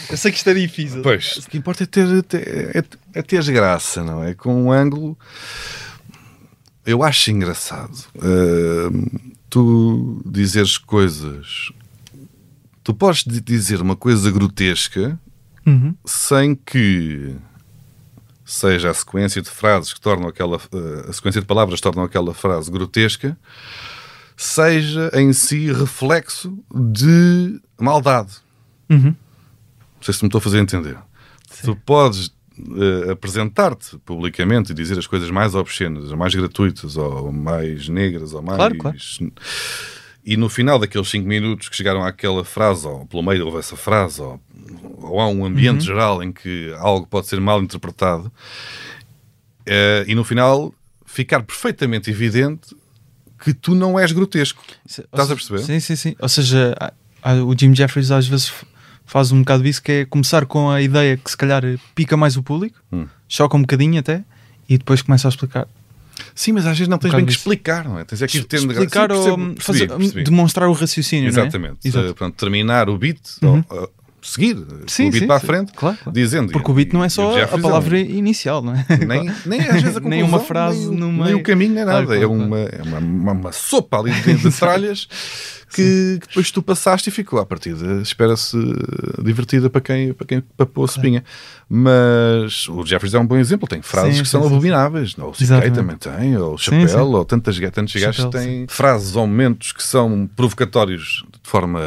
Eu 0.08 0.16
sei 0.16 0.30
que 0.30 0.38
isto 0.38 0.48
é 0.48 0.54
difícil. 0.54 1.02
Pois, 1.02 1.38
o 1.38 1.50
que 1.50 1.58
importa 1.58 1.82
é 1.82 1.86
ter, 1.86 2.22
ter- 2.22 2.70
é, 2.76 2.84
é 3.14 3.22
teres 3.22 3.48
graça, 3.48 4.02
não 4.04 4.22
é? 4.22 4.32
Com 4.34 4.54
um 4.64 4.70
ângulo. 4.72 5.18
Eu 6.86 7.02
acho 7.02 7.30
engraçado 7.30 7.92
hum, 8.16 9.04
tu 9.50 10.22
dizeres 10.24 10.78
coisas. 10.78 11.70
Tu 12.84 12.94
podes 12.94 13.24
di- 13.24 13.40
dizer 13.40 13.82
uma 13.82 13.96
coisa 13.96 14.30
grotesca 14.30 15.18
Uhum. 15.66 15.94
sem 16.06 16.54
que 16.54 17.36
seja 18.44 18.90
a 18.90 18.94
sequência 18.94 19.42
de 19.42 19.50
frases 19.50 19.92
que 19.92 20.00
tornam 20.00 20.28
aquela 20.28 20.56
eh, 20.56 21.06
a 21.08 21.12
sequência 21.12 21.40
de 21.40 21.46
palavras 21.46 21.76
que 21.78 21.82
tornam 21.82 22.02
aquela 22.04 22.32
frase 22.32 22.70
grotesca 22.70 23.36
seja 24.36 25.10
em 25.14 25.32
si 25.32 25.70
reflexo 25.72 26.58
de 26.74 27.60
maldade. 27.78 28.32
Uhum. 28.88 29.14
Não 29.14 30.02
sei 30.02 30.14
se 30.14 30.22
me 30.22 30.28
estou 30.28 30.38
a 30.38 30.42
fazer 30.42 30.58
entender. 30.58 30.96
Tu 31.62 31.76
podes 31.76 32.32
eh, 32.76 33.12
apresentar-te 33.12 33.98
publicamente 33.98 34.72
e 34.72 34.74
dizer 34.74 34.98
as 34.98 35.06
coisas 35.06 35.30
mais 35.30 35.54
obscenas, 35.54 36.10
ou 36.10 36.16
mais 36.16 36.34
gratuitas, 36.34 36.96
ou 36.96 37.32
mais 37.32 37.88
negras, 37.88 38.32
ou 38.32 38.42
mais. 38.42 38.56
Claro, 38.56 38.78
claro. 38.78 38.96
E 40.24 40.36
no 40.36 40.48
final 40.48 40.78
daqueles 40.78 41.08
5 41.08 41.26
minutos 41.26 41.68
que 41.68 41.76
chegaram 41.76 42.04
àquela 42.04 42.44
frase, 42.44 42.86
ou 42.86 43.06
pelo 43.06 43.22
meio 43.22 43.46
houve 43.46 43.58
essa 43.58 43.76
frase, 43.76 44.20
ou, 44.20 44.40
ou 44.98 45.20
há 45.20 45.28
um 45.28 45.44
ambiente 45.44 45.84
geral 45.84 46.22
em 46.22 46.30
que 46.30 46.74
algo 46.78 47.06
pode 47.06 47.26
ser 47.26 47.40
mal 47.40 47.62
interpretado, 47.62 48.30
eh, 49.66 50.04
e 50.06 50.14
no 50.14 50.24
final 50.24 50.74
ficar 51.06 51.42
perfeitamente 51.42 52.10
evidente 52.10 52.76
que 53.42 53.54
tu 53.54 53.74
não 53.74 53.98
és 53.98 54.12
grotesco. 54.12 54.62
Ou 54.66 55.04
Estás 55.04 55.30
a 55.30 55.34
perceber? 55.34 55.60
Sim, 55.60 55.80
sim, 55.80 55.96
sim. 55.96 56.16
Ou 56.20 56.28
seja, 56.28 56.76
o 57.46 57.58
Jim 57.58 57.74
Jeffries 57.74 58.10
às 58.10 58.28
vezes 58.28 58.52
faz 59.10 59.32
um 59.32 59.40
bocado 59.40 59.66
isso, 59.66 59.82
que 59.82 59.90
é 59.92 60.04
começar 60.04 60.46
com 60.46 60.70
a 60.70 60.80
ideia 60.80 61.16
que 61.16 61.30
se 61.30 61.36
calhar 61.36 61.62
pica 61.94 62.16
mais 62.16 62.36
o 62.36 62.42
público, 62.42 62.78
Hum. 62.92 63.06
choca 63.28 63.56
um 63.56 63.60
bocadinho 63.62 63.98
até, 63.98 64.22
e 64.68 64.78
depois 64.78 65.02
começa 65.02 65.26
a 65.26 65.30
explicar. 65.30 65.66
Sim, 66.34 66.52
mas 66.52 66.64
às 66.66 66.76
vezes 66.78 66.88
não 66.88 66.98
tens 66.98 67.12
Um 67.12 67.16
bem 67.16 67.26
que 67.26 67.32
explicar, 67.32 67.84
não 67.84 67.98
é? 67.98 68.04
Tens 68.04 68.22
é 68.22 68.26
que 68.26 68.38
ir 68.38 68.44
tendo 68.44 68.70
explicar 68.72 69.10
Sim, 69.10 69.16
ou 69.16 69.22
percebo, 69.24 69.54
fazer- 69.62 69.86
percebi, 69.88 69.98
percebi. 70.04 70.24
demonstrar 70.24 70.68
o 70.68 70.72
raciocínio, 70.72 71.32
não 71.32 71.38
é? 71.40 71.42
Exatamente. 71.46 71.78
Exato. 71.88 72.06
Eh, 72.08 72.12
pronto, 72.12 72.34
terminar 72.36 72.88
o 72.88 72.96
beat, 72.98 73.18
Uhum. 73.42 73.64
ou, 73.68 73.82
uh, 73.84 73.88
seguir 74.22 74.56
Sim, 74.86 75.08
o 75.08 75.10
beat 75.10 75.20
sim, 75.22 75.26
para 75.26 75.36
a 75.36 75.40
frente, 75.40 75.72
Claro, 75.74 75.96
claro. 75.96 76.12
dizendo. 76.12 76.52
Porque 76.52 76.70
o 76.70 76.74
beat 76.74 76.92
não 76.92 77.02
é 77.04 77.08
só 77.08 77.42
a 77.42 77.58
palavra 77.58 77.98
inicial, 77.98 78.62
não 78.62 78.74
é? 78.74 78.84
nem, 79.06 79.30
nem 79.46 79.60
às 79.68 79.82
vezes 79.82 79.96
a 79.96 80.00
Nem 80.10 80.22
uma 80.22 80.40
frase 80.40 80.78
nem, 80.88 80.88
o- 80.88 81.12
no 81.12 81.24
nem 81.24 81.34
o 81.34 81.42
caminho, 81.42 81.74
nem 81.74 81.84
nada. 81.84 82.04
claro, 82.06 82.22
é 82.22 82.26
uma, 82.26 82.58
é 82.58 82.82
uma, 82.82 82.98
uma, 82.98 83.32
uma 83.32 83.52
sopa 83.52 83.98
ali 83.98 84.12
de, 84.12 84.34
de 84.34 84.50
tralhas 84.58 85.06
que, 85.72 86.18
que 86.20 86.26
depois 86.28 86.50
tu 86.50 86.62
passaste 86.62 87.08
e 87.10 87.12
ficou 87.12 87.38
à 87.38 87.46
partida. 87.46 88.00
Espera-se 88.02 88.56
divertida 89.22 89.70
para 89.70 89.80
quem, 89.80 90.12
para 90.12 90.26
quem 90.26 90.40
papou 90.56 90.84
a 90.84 90.88
sopinha. 90.88 91.22
Mas 91.68 92.68
o 92.68 92.84
Jeffries 92.84 93.14
é 93.14 93.18
um 93.20 93.26
bom 93.26 93.36
exemplo. 93.36 93.68
Tem 93.68 93.80
frases 93.80 94.16
Sim, 94.16 94.22
que 94.22 94.28
são 94.28 94.44
abomináveis. 94.44 95.14
Ou 95.16 95.30
o 95.30 95.32
CK 95.32 95.70
também 95.72 95.96
tem, 95.96 96.36
ou 96.36 96.54
o 96.54 96.58
Chapéu, 96.58 97.06
ou 97.10 97.24
tantas, 97.24 97.56
tantos 97.72 97.94
gajos 97.94 98.24
têm 98.26 98.66
frases 98.68 99.14
ou 99.14 99.26
momentos 99.26 99.70
que 99.72 99.82
são 99.82 100.28
provocatórios 100.34 101.24
de 101.32 101.48
forma 101.48 101.80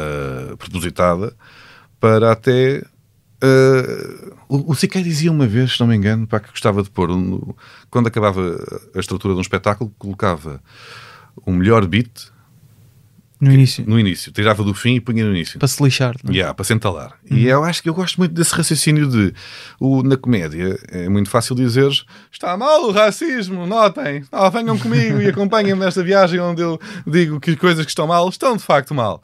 propositada 0.58 1.34
para 2.04 2.32
até. 2.32 2.82
eh, 3.42 4.30
o, 4.46 4.72
o 4.72 4.74
CK 4.76 5.02
dizia 5.02 5.32
uma 5.32 5.46
vez, 5.46 5.72
se 5.72 5.80
não 5.80 5.86
me 5.86 5.96
engano, 5.96 6.26
para 6.26 6.40
que 6.40 6.50
gostava 6.50 6.82
de 6.82 6.90
pôr, 6.90 7.10
um- 7.10 7.54
quando 7.90 8.08
acabava 8.08 8.42
a 8.94 9.00
estrutura 9.00 9.32
de 9.32 9.38
um 9.38 9.40
espetáculo, 9.40 9.90
colocava 9.98 10.60
o 11.46 11.50
melhor 11.50 11.86
beat 11.86 12.30
No 13.40 13.50
início, 13.50 13.84
no 13.86 13.98
início, 13.98 14.30
tirava 14.32 14.62
do 14.62 14.74
fim 14.74 14.96
e 14.96 15.00
punha 15.00 15.24
no 15.24 15.30
início. 15.30 15.58
para 15.58 15.66
se 15.66 15.82
lixar. 15.82 16.14
não 16.22 16.30
é? 16.30 16.34
Yeah, 16.36 16.52
para 16.54 16.64
se 16.64 16.74
entalar. 16.74 17.14
Uhum. 17.30 17.36
E 17.38 17.46
eu 17.48 17.64
acho 17.64 17.82
que 17.82 17.88
eu 17.88 17.94
gosto 17.94 18.16
muito 18.18 18.32
desse 18.34 18.54
raciocínio 18.54 19.08
de 19.08 19.32
o, 19.80 20.02
na 20.02 20.16
comédia 20.18 20.78
é 20.88 21.08
muito 21.08 21.30
fácil 21.30 21.54
dizer 21.56 21.90
está 22.30 22.56
mal 22.58 22.84
o 22.84 22.92
racismo, 22.92 23.66
notem, 23.66 24.24
ah, 24.30 24.48
venham 24.50 24.78
comigo 24.78 25.20
e 25.22 25.26
acompanhem-me 25.28 25.80
nesta 25.80 26.02
viagem 26.02 26.38
onde 26.38 26.60
eu 26.62 26.78
digo 27.06 27.40
que 27.40 27.56
coisas 27.56 27.84
que 27.84 27.90
estão 27.90 28.06
mal 28.06 28.28
estão 28.28 28.56
de 28.58 28.62
facto 28.62 28.94
mal. 28.94 29.22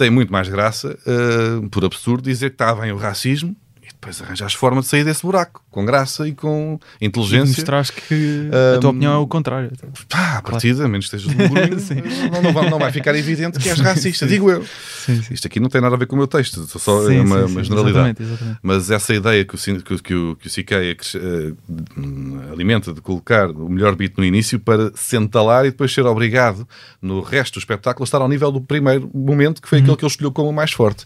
Tem 0.00 0.08
muito 0.08 0.32
mais 0.32 0.48
graça, 0.48 0.98
uh, 1.06 1.68
por 1.68 1.84
absurdo, 1.84 2.22
dizer 2.22 2.48
que 2.48 2.54
está 2.54 2.74
bem 2.74 2.90
o 2.90 2.96
racismo 2.96 3.54
depois 4.00 4.20
arranjaste 4.22 4.56
forma 4.56 4.80
de 4.80 4.86
sair 4.86 5.04
desse 5.04 5.22
buraco, 5.22 5.62
com 5.70 5.84
graça 5.84 6.26
e 6.26 6.32
com 6.32 6.78
E 7.00 7.06
inteligência. 7.06 7.54
mostrares 7.54 7.90
que 7.90 8.48
a 8.76 8.78
tua 8.78 8.90
opinião 8.90 9.12
é 9.12 9.16
o 9.18 9.26
contrário. 9.26 9.70
Pá, 10.08 10.38
a 10.38 10.42
partida, 10.42 10.86
a 10.86 10.88
menos 10.88 11.08
que 11.08 11.16
estejas 11.16 11.36
no 11.36 11.48
burrinho, 11.48 11.78
Sim. 11.80 11.96
não, 12.32 12.40
não 12.42 12.52
vai, 12.52 12.70
não 12.70 12.78
vai 12.78 12.90
ficar 12.90 13.14
evidente 13.14 13.58
que 13.58 13.68
és 13.68 13.78
racista, 13.78 14.26
Sim. 14.26 14.32
digo 14.32 14.50
eu. 14.50 14.64
Sim, 14.64 15.22
sim. 15.22 15.34
Isto 15.34 15.46
aqui 15.48 15.60
não 15.60 15.68
tem 15.68 15.80
nada 15.82 15.94
a 15.96 15.98
ver 15.98 16.06
com 16.06 16.14
o 16.16 16.18
meu 16.18 16.26
texto, 16.26 16.66
só 16.78 17.10
é 17.10 17.20
uma, 17.20 17.44
uma 17.44 17.62
generalidade. 17.62 18.16
Exatamente, 18.18 18.22
exatamente. 18.22 18.58
Mas 18.62 18.90
essa 18.90 19.12
ideia 19.14 19.44
que 19.44 19.54
o, 19.54 19.58
que, 19.58 19.98
que 20.02 20.14
o, 20.14 20.36
que 20.36 20.46
o 20.46 20.50
CK 20.50 20.72
acres- 20.92 21.14
eh, 21.16 21.52
hum, 21.98 22.40
alimenta 22.50 22.94
de 22.94 23.00
colocar 23.02 23.50
o 23.50 23.68
melhor 23.68 23.94
beat 23.96 24.14
no 24.16 24.24
início 24.24 24.58
para 24.58 24.90
se 24.94 25.16
entalar 25.16 25.66
e 25.66 25.70
depois 25.70 25.92
ser 25.92 26.06
obrigado 26.06 26.66
no 27.02 27.20
resto 27.20 27.54
do 27.54 27.58
espetáculo 27.58 28.04
a 28.04 28.06
estar 28.06 28.22
ao 28.22 28.28
nível 28.28 28.50
do 28.50 28.60
primeiro 28.60 29.10
momento, 29.14 29.60
que 29.60 29.68
foi 29.68 29.78
aquele 29.80 29.96
que 29.96 30.04
ele 30.04 30.10
escolheu 30.10 30.32
como 30.32 30.48
o 30.48 30.52
mais 30.52 30.72
forte. 30.72 31.04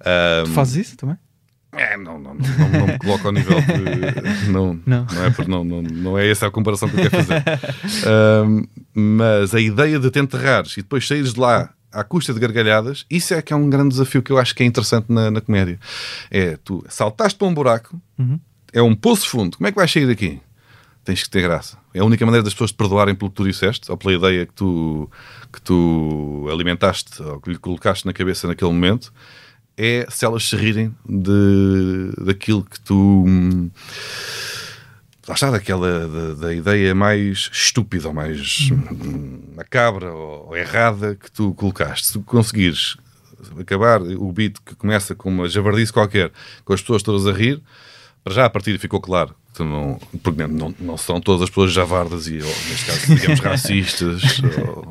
Ah, 0.00 0.42
Tu 0.46 0.50
fazes 0.52 0.86
isso 0.88 0.96
também? 0.96 1.16
É, 1.72 1.96
não, 1.96 2.18
não, 2.18 2.34
não, 2.34 2.68
não, 2.68 2.86
me 2.88 2.98
coloco 2.98 3.26
ao 3.28 3.32
nível 3.32 3.60
de. 3.60 4.50
Não, 4.50 4.80
Não. 4.84 5.06
não. 5.06 5.24
é, 5.24 5.48
não, 5.48 5.64
não, 5.64 5.82
não 5.82 6.18
é 6.18 6.28
essa 6.28 6.46
a 6.48 6.50
comparação 6.50 6.88
que 6.88 6.96
eu 7.00 7.08
quero 7.10 7.24
fazer. 7.24 7.42
Ahm, 8.06 8.64
mas 8.94 9.54
a 9.54 9.60
ideia 9.60 9.98
de 9.98 10.10
te 10.10 10.18
enterrares 10.18 10.72
e 10.72 10.82
depois 10.82 11.06
saíres 11.06 11.32
de 11.34 11.40
lá 11.40 11.70
à 11.92 12.02
custa 12.04 12.32
de 12.34 12.40
gargalhadas, 12.40 13.04
isso 13.10 13.34
é 13.34 13.42
que 13.42 13.52
é 13.52 13.56
um 13.56 13.68
grande 13.70 13.90
desafio 13.90 14.22
que 14.22 14.30
eu 14.32 14.38
acho 14.38 14.54
que 14.54 14.62
é 14.62 14.66
interessante 14.66 15.06
na, 15.08 15.30
na 15.30 15.40
comédia. 15.40 15.78
É, 16.30 16.56
tu 16.64 16.84
saltaste 16.88 17.38
para 17.38 17.46
um 17.48 17.54
buraco, 17.54 18.00
Uhum. 18.18 18.38
é 18.72 18.82
um 18.82 18.94
poço 18.94 19.28
fundo, 19.28 19.56
como 19.56 19.66
é 19.66 19.72
que 19.72 19.76
vais 19.78 19.90
sair 19.90 20.06
daqui? 20.06 20.40
Tens 21.04 21.22
que 21.22 21.30
ter 21.30 21.40
graça. 21.40 21.78
É 21.94 22.00
a 22.00 22.04
única 22.04 22.24
maneira 22.26 22.42
das 22.44 22.52
pessoas 22.52 22.70
te 22.72 22.76
perdoarem 22.76 23.14
pelo 23.14 23.30
que 23.30 23.36
tu 23.36 23.44
disseste 23.44 23.90
ou 23.90 23.96
pela 23.96 24.12
ideia 24.14 24.44
que 24.46 24.52
tu, 24.52 25.10
que 25.52 25.60
tu 25.62 26.46
alimentaste 26.52 27.22
ou 27.22 27.40
que 27.40 27.50
lhe 27.50 27.58
colocaste 27.58 28.06
na 28.06 28.12
cabeça 28.12 28.46
naquele 28.46 28.70
momento 28.70 29.12
é 29.76 30.06
se 30.08 30.24
elas 30.24 30.44
se 30.44 30.56
rirem 30.56 30.94
de, 31.08 32.12
daquilo 32.24 32.64
que 32.64 32.80
tu. 32.80 33.24
hum, 33.26 33.70
Lá 35.28 35.34
está, 35.34 35.50
daquela 35.50 36.08
da, 36.08 36.34
da 36.34 36.54
ideia 36.54 36.92
mais 36.92 37.50
estúpida 37.52 38.08
ou 38.08 38.14
mais 38.14 38.68
hum, 38.72 39.40
macabra 39.54 40.12
ou, 40.12 40.56
errada 40.56 41.14
que 41.14 41.30
tu 41.30 41.54
colocaste. 41.54 42.08
Se 42.08 42.18
conseguires 42.20 42.96
acabar 43.58 44.02
o 44.02 44.32
beat 44.32 44.56
que 44.64 44.74
começa 44.74 45.14
com 45.14 45.28
uma 45.28 45.48
javardice 45.48 45.92
qualquer, 45.92 46.32
com 46.64 46.72
as 46.72 46.80
pessoas 46.80 47.02
todas 47.02 47.26
a 47.26 47.32
rir, 47.32 47.62
para 48.22 48.34
já 48.34 48.44
a 48.44 48.50
partida 48.50 48.78
ficou 48.78 49.00
claro. 49.00 49.34
que 49.54 49.62
não, 49.62 49.98
porque 50.22 50.46
não, 50.46 50.74
não 50.78 50.96
são 50.96 51.20
todas 51.20 51.42
as 51.42 51.48
pessoas 51.48 51.72
javardas 51.72 52.26
e, 52.26 52.38
ou, 52.38 52.54
neste 52.68 52.86
caso, 52.86 53.14
digamos, 53.14 53.40
racistas 53.44 54.22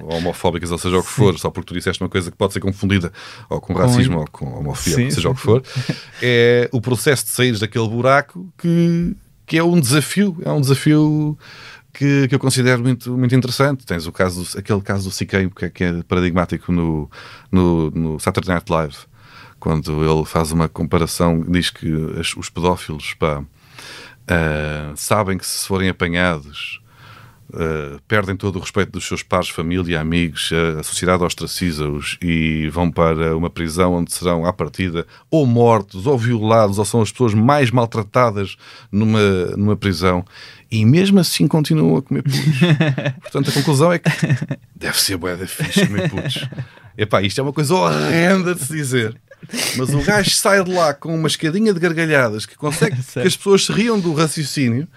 ou 0.04 0.16
homofóbicas, 0.16 0.72
ou 0.72 0.78
seja 0.78 0.98
o 0.98 1.04
que 1.04 1.10
for, 1.10 1.38
só 1.38 1.50
porque 1.50 1.68
tu 1.68 1.74
disseste 1.74 2.02
uma 2.02 2.10
coisa 2.10 2.32
que 2.32 2.38
pode 2.38 2.54
ser 2.54 2.60
confundida 2.60 3.12
ou 3.50 3.62
com 3.62 3.74
racismo 3.74 4.20
ou 4.20 4.28
com 4.32 4.46
homofobia, 4.60 4.96
Sim, 4.96 5.12
seja 5.12 5.30
o 5.30 5.36
que 5.36 5.42
for. 5.42 5.64
É 6.22 6.70
o 6.72 6.82
processo 6.82 7.26
de 7.26 7.32
sair 7.32 7.58
daquele 7.58 7.88
buraco 7.88 8.52
que, 8.58 9.16
que 9.46 9.58
é 9.58 9.64
um 9.64 9.80
desafio, 9.80 10.38
é 10.44 10.52
um 10.52 10.62
desafio 10.62 11.38
que, 11.94 12.28
que 12.28 12.36
eu 12.36 12.40
considero 12.40 12.82
muito, 12.82 13.18
muito 13.18 13.36
interessante. 13.36 13.86
Tens 13.86 14.08
o 14.08 14.12
caso, 14.12 14.58
aquele 14.58 14.82
caso 14.82 15.10
do 15.10 15.16
CK, 15.16 15.54
que 15.56 15.66
é, 15.66 15.70
que 15.70 15.84
é 15.84 16.04
paradigmático 16.04 16.72
no, 16.72 17.10
no, 17.52 17.92
no 17.92 18.20
Saturday 18.20 18.56
Night 18.56 18.72
Live, 18.72 18.96
quando 19.60 20.04
ele 20.04 20.26
faz 20.26 20.52
uma 20.52 20.68
comparação, 20.70 21.42
diz 21.48 21.70
que 21.70 21.88
as- 22.20 22.36
os 22.36 22.50
pedófilos 22.50 23.14
pá, 23.14 23.44
ah, 24.28 24.94
sabem 24.96 25.38
que 25.38 25.46
se 25.46 25.68
forem 25.68 25.90
apanhados 25.90 26.80
Uh, 27.52 28.00
perdem 28.08 28.36
todo 28.36 28.58
o 28.58 28.60
respeito 28.60 28.92
dos 28.92 29.08
seus 29.08 29.24
pares, 29.24 29.50
família, 29.50 30.00
amigos, 30.00 30.52
a, 30.54 30.82
a 30.82 30.84
sociedade 30.84 31.24
ostraciza-os 31.24 32.16
e 32.22 32.70
vão 32.70 32.92
para 32.92 33.36
uma 33.36 33.50
prisão 33.50 33.96
onde 33.96 34.14
serão, 34.14 34.46
à 34.46 34.54
partida, 34.54 35.08
ou 35.32 35.48
mortos, 35.48 36.06
ou 36.06 36.16
violados, 36.16 36.78
ou 36.78 36.86
são 36.86 37.02
as 37.02 37.12
pessoas 37.12 37.34
mais 37.34 37.72
maltratadas 37.72 38.56
numa, 38.92 39.20
numa 39.58 39.76
prisão. 39.76 40.24
E 40.70 40.86
mesmo 40.86 41.20
assim 41.20 41.48
continuam 41.48 41.98
a 41.98 42.04
comer 42.04 42.22
putos. 42.22 42.40
Portanto, 43.24 43.50
a 43.50 43.54
conclusão 43.54 43.92
é 43.92 43.98
que 43.98 44.12
deve 44.76 45.00
ser 45.02 45.18
bué 45.18 45.36
da 45.36 45.48
fixe 45.48 45.88
comer 45.88 46.08
putos. 46.08 46.48
Epá, 46.96 47.24
isto 47.24 47.40
é 47.40 47.42
uma 47.42 47.52
coisa 47.54 47.74
horrenda 47.74 48.54
de 48.54 48.64
se 48.64 48.74
dizer. 48.74 49.20
Mas 49.78 49.90
o 49.94 50.02
gajo 50.02 50.30
sai 50.32 50.64
de 50.64 50.72
lá 50.72 50.94
com 50.94 51.16
uma 51.16 51.28
escadinha 51.28 51.74
de 51.74 51.80
gargalhadas 51.80 52.46
que 52.46 52.56
consegue 52.56 52.98
que 53.14 53.20
as 53.20 53.36
pessoas 53.36 53.66
se 53.66 53.72
riam 53.72 54.00
do 54.00 54.14
raciocínio 54.14 54.88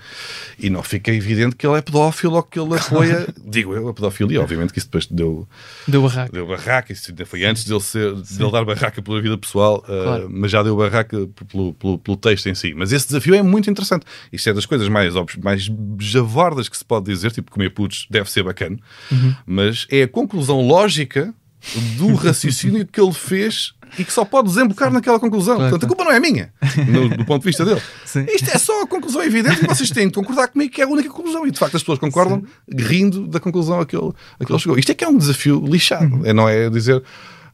e 0.59 0.69
não 0.69 0.83
fica 0.83 1.13
evidente 1.13 1.57
que 1.57 1.67
ele 1.67 1.79
é 1.79 1.81
pedófilo 1.83 2.35
ou 2.35 2.43
que 2.43 2.59
ele 2.59 2.75
apoia, 2.75 3.27
digo 3.47 3.75
eu, 3.75 3.89
a 3.89 3.95
pedofilia. 3.95 4.41
Obviamente 4.41 4.73
que 4.73 4.79
isso 4.79 4.89
depois 4.89 5.07
deu, 5.07 5.49
Deu 5.87 6.03
barraco. 6.03 6.33
deu 6.33 6.47
barraca, 6.47 6.93
isso 6.93 7.11
ainda 7.11 7.25
foi 7.25 7.45
antes 7.45 7.65
de 7.65 7.73
ele, 7.73 7.81
ser, 7.81 8.15
de 8.15 8.43
ele 8.43 8.51
dar 8.53 8.65
barraca 8.65 9.01
pela 9.01 9.21
vida 9.23 9.39
pessoal, 9.39 9.79
uh, 9.89 10.03
Claro. 10.03 10.29
mas 10.31 10.51
já 10.51 10.63
deu 10.63 10.77
barraca 10.77 11.17
pelo, 11.51 11.73
pelo, 11.75 11.99
pelo 11.99 12.17
texto 12.17 12.49
em 12.49 12.55
si. 12.55 12.75
Mas 12.75 12.93
esse 12.93 13.07
desafio 13.07 13.35
é 13.35 13.43
muito 13.43 13.71
interessante. 13.71 14.05
Isto 14.33 14.51
é 14.51 14.55
das 14.55 14.67
coisas 14.67 14.89
mais, 14.89 15.15
óbvias, 15.17 15.43
mais 15.43 15.71
javardas 16.01 16.69
que 16.69 16.77
se 16.77 16.85
pode 16.85 17.07
dizer, 17.07 17.31
tipo 17.31 17.51
comer 17.51 17.71
putos 17.71 18.07
deve 18.11 18.31
ser 18.31 18.43
bacana, 18.43 18.77
Uhum. 19.11 19.35
mas 19.47 19.87
é 19.91 20.03
a 20.03 20.09
conclusão 20.09 20.61
lógica 20.67 21.33
do 21.97 22.15
raciocínio 22.15 22.85
que 22.87 23.01
ele 23.01 23.13
fez 23.13 23.73
e 23.99 24.05
que 24.05 24.13
só 24.13 24.25
pode 24.25 24.49
desembocar 24.49 24.91
naquela 24.93 25.19
conclusão. 25.21 25.57
Claro, 25.57 25.71
Portanto, 25.71 25.85
a 25.85 25.95
culpa 25.97 26.05
não 26.05 26.13
é 26.13 26.21
minha, 26.21 26.53
no- 26.89 27.09
do 27.09 27.25
ponto 27.25 27.43
de 27.43 27.49
vista 27.49 27.65
dele. 27.65 27.81
Sim. 28.05 28.25
Isto 28.29 28.51
é 28.51 28.59
só 28.59 28.83
a 28.83 28.87
conclusão 28.87 29.23
evidente 29.23 29.65
e 29.65 29.67
vocês 29.69 29.91
têm 29.91 30.09
de 30.09 30.15
concordar 30.15 30.49
comigo 30.49 30.73
que 30.73 30.81
é 30.81 30.85
a 30.85 30.89
única 30.89 31.09
conclusão. 31.11 31.47
E 31.47 31.51
de 31.51 31.59
facto 31.59 31.77
as 31.77 31.83
pessoas 31.83 31.99
concordam 31.99 32.43
rindo 32.75 33.27
da 33.27 33.39
conclusão 33.41 33.81
a 33.81 33.87
que 33.87 33.97
ele, 33.97 34.13
a 34.41 34.45
que 34.45 34.53
ele 34.53 34.59
chegou. 34.59 34.79
Isto 34.79 34.93
é 34.93 34.95
que 34.95 35.05
é 35.05 35.09
um 35.09 35.17
desafio 35.19 35.63
lixado. 35.67 36.05
Uhum. 36.17 36.23
É, 36.27 36.33
não 36.33 36.49
é 36.49 36.69
dizer 36.71 37.03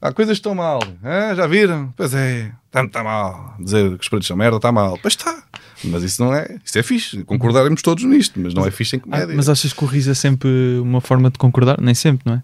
há 0.01 0.13
coisas 0.13 0.37
que 0.37 0.41
estão 0.41 0.55
mal. 0.55 0.81
Ah, 1.03 1.35
já 1.35 1.47
viram? 1.47 1.93
Pois 1.97 2.15
é, 2.15 2.53
está 2.67 2.87
tá 2.89 3.03
mal. 3.03 3.55
Dizer 3.59 3.97
que 3.97 4.03
os 4.03 4.09
pretos 4.09 4.29
são 4.29 4.37
merda 4.37 4.57
está 4.57 4.71
mal. 4.71 4.99
Pois 5.03 5.15
está. 5.15 5.43
Mas 5.85 6.03
isso 6.03 6.23
não 6.25 6.35
é. 6.35 6.59
Isso 6.65 6.77
é 6.79 6.83
fixe. 6.83 7.23
Concordaremos 7.25 7.83
todos 7.83 8.03
nisto, 8.05 8.39
mas 8.41 8.53
não 8.53 8.67
é 8.67 8.71
fixe 8.71 8.97
em 8.97 8.99
Ah, 8.99 9.03
comédia. 9.03 9.35
mas 9.37 9.49
achas 9.49 9.73
que 9.73 9.85
o 9.85 9.87
riso 9.87 10.11
é 10.11 10.15
sempre 10.15 10.49
uma 10.83 11.01
forma 11.01 11.31
de 11.31 11.39
concordar? 11.39 11.81
Nem 11.81 11.95
sempre, 11.95 12.23
não 12.27 12.35
é? 12.35 12.43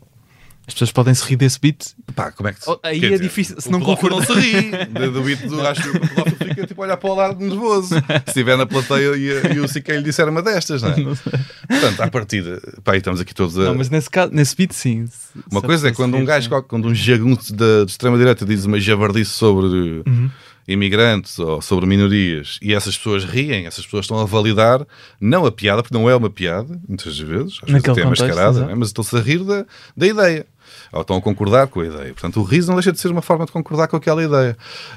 As 0.67 0.73
pessoas 0.73 0.93
podem 0.93 1.13
se 1.13 1.23
rir 1.29 1.37
desse 1.37 1.61
beat. 1.61 1.89
Pá, 2.17 2.33
como 2.33 2.49
é 2.49 2.53
que 2.55 2.65
se- 2.65 2.71
Oh, 2.71 2.79
aí 2.83 3.05
é 3.05 3.19
difícil, 3.19 3.61
se 3.61 3.69
o 3.69 3.73
não 3.73 3.81
concordar. 3.81 4.17
não 4.21 4.25
se 4.27 4.33
ri. 4.33 4.71
Do, 4.87 5.13
do 5.13 5.23
beat 5.23 5.41
do 5.47 5.61
acho 5.67 5.83
que 5.83 5.89
o 5.91 6.01
pedófilo 6.01 6.37
fica 6.49 6.67
tipo 6.67 6.81
a 6.83 6.87
olhar 6.87 6.97
para 6.97 7.11
o 7.11 7.15
lado 7.15 7.39
nervoso. 7.45 7.89
Se 7.95 8.03
estiver 8.29 8.57
na 8.57 8.65
plateia 8.65 9.15
e, 9.15 9.57
e 9.57 9.61
o 9.61 9.69
CK 9.69 9.89
lhe 9.97 10.03
disser 10.03 10.27
uma 10.29 10.41
destas, 10.41 10.81
não 10.81 10.89
é? 10.91 10.95
Portanto, 10.95 12.01
à 12.01 12.11
partida, 12.11 12.63
pá, 12.83 12.93
aí 12.93 12.99
estamos 12.99 13.21
aqui 13.21 13.35
todos 13.35 13.59
a. 13.59 13.65
Não, 13.65 13.75
mas 13.75 13.91
nesse, 13.91 14.09
caso, 14.09 14.33
nesse 14.33 14.57
beat, 14.57 14.73
sim. 14.73 15.07
Se- 15.07 15.39
Uma 15.51 15.61
coisa 15.61 15.89
é 15.89 15.93
quando 15.93 16.17
um 16.17 16.25
gajo, 16.25 16.49
quando 16.63 16.89
um 16.89 16.95
jagunço 16.95 17.53
da 17.55 17.85
de 17.85 17.91
extrema-direita 17.91 18.47
diz 18.47 18.65
uma 18.65 18.81
javardice 18.81 19.33
sobre 19.33 19.67
Uhum. 20.07 20.31
imigrantes 20.67 21.39
ou 21.39 21.61
sobre 21.61 21.85
minorias 21.87 22.59
e 22.63 22.73
essas 22.75 22.97
pessoas 22.97 23.23
riem, 23.25 23.67
essas 23.67 23.85
pessoas 23.85 24.05
estão 24.07 24.19
a 24.19 24.25
validar, 24.25 24.81
não 25.21 25.45
a 25.45 25.53
piada, 25.53 25.83
porque 25.83 25.95
não 25.97 26.09
é 26.09 26.17
uma 26.17 26.31
piada, 26.31 26.81
muitas 26.89 27.19
vezes, 27.19 27.59
às 27.63 27.71
vezes 27.71 27.73
Naquele 27.73 27.93
até 27.93 28.01
é 28.01 28.07
mascarada, 28.07 28.51
exato. 28.51 28.61
não 28.67 28.71
é? 28.71 28.75
mas 28.75 28.89
estão-se 28.89 29.15
a 29.15 29.21
rir 29.21 29.45
da, 29.45 29.67
da 29.97 30.07
ideia. 30.07 30.47
Ou 30.95 31.01
estão 31.01 31.17
a 31.17 31.21
concordar 31.21 31.67
com 31.67 31.81
a 31.81 31.87
ideia. 31.87 32.13
Portanto, 32.13 32.41
o 32.41 32.45
riso 32.45 32.69
não 32.69 32.77
deixa 32.77 32.93
de 32.93 33.01
ser 33.01 33.11
uma 33.11 33.21
forma 33.21 33.45
de 33.45 33.53
concordar 33.53 33.89
com 33.89 33.97
aquela 33.97 34.23
ideia. 34.23 34.57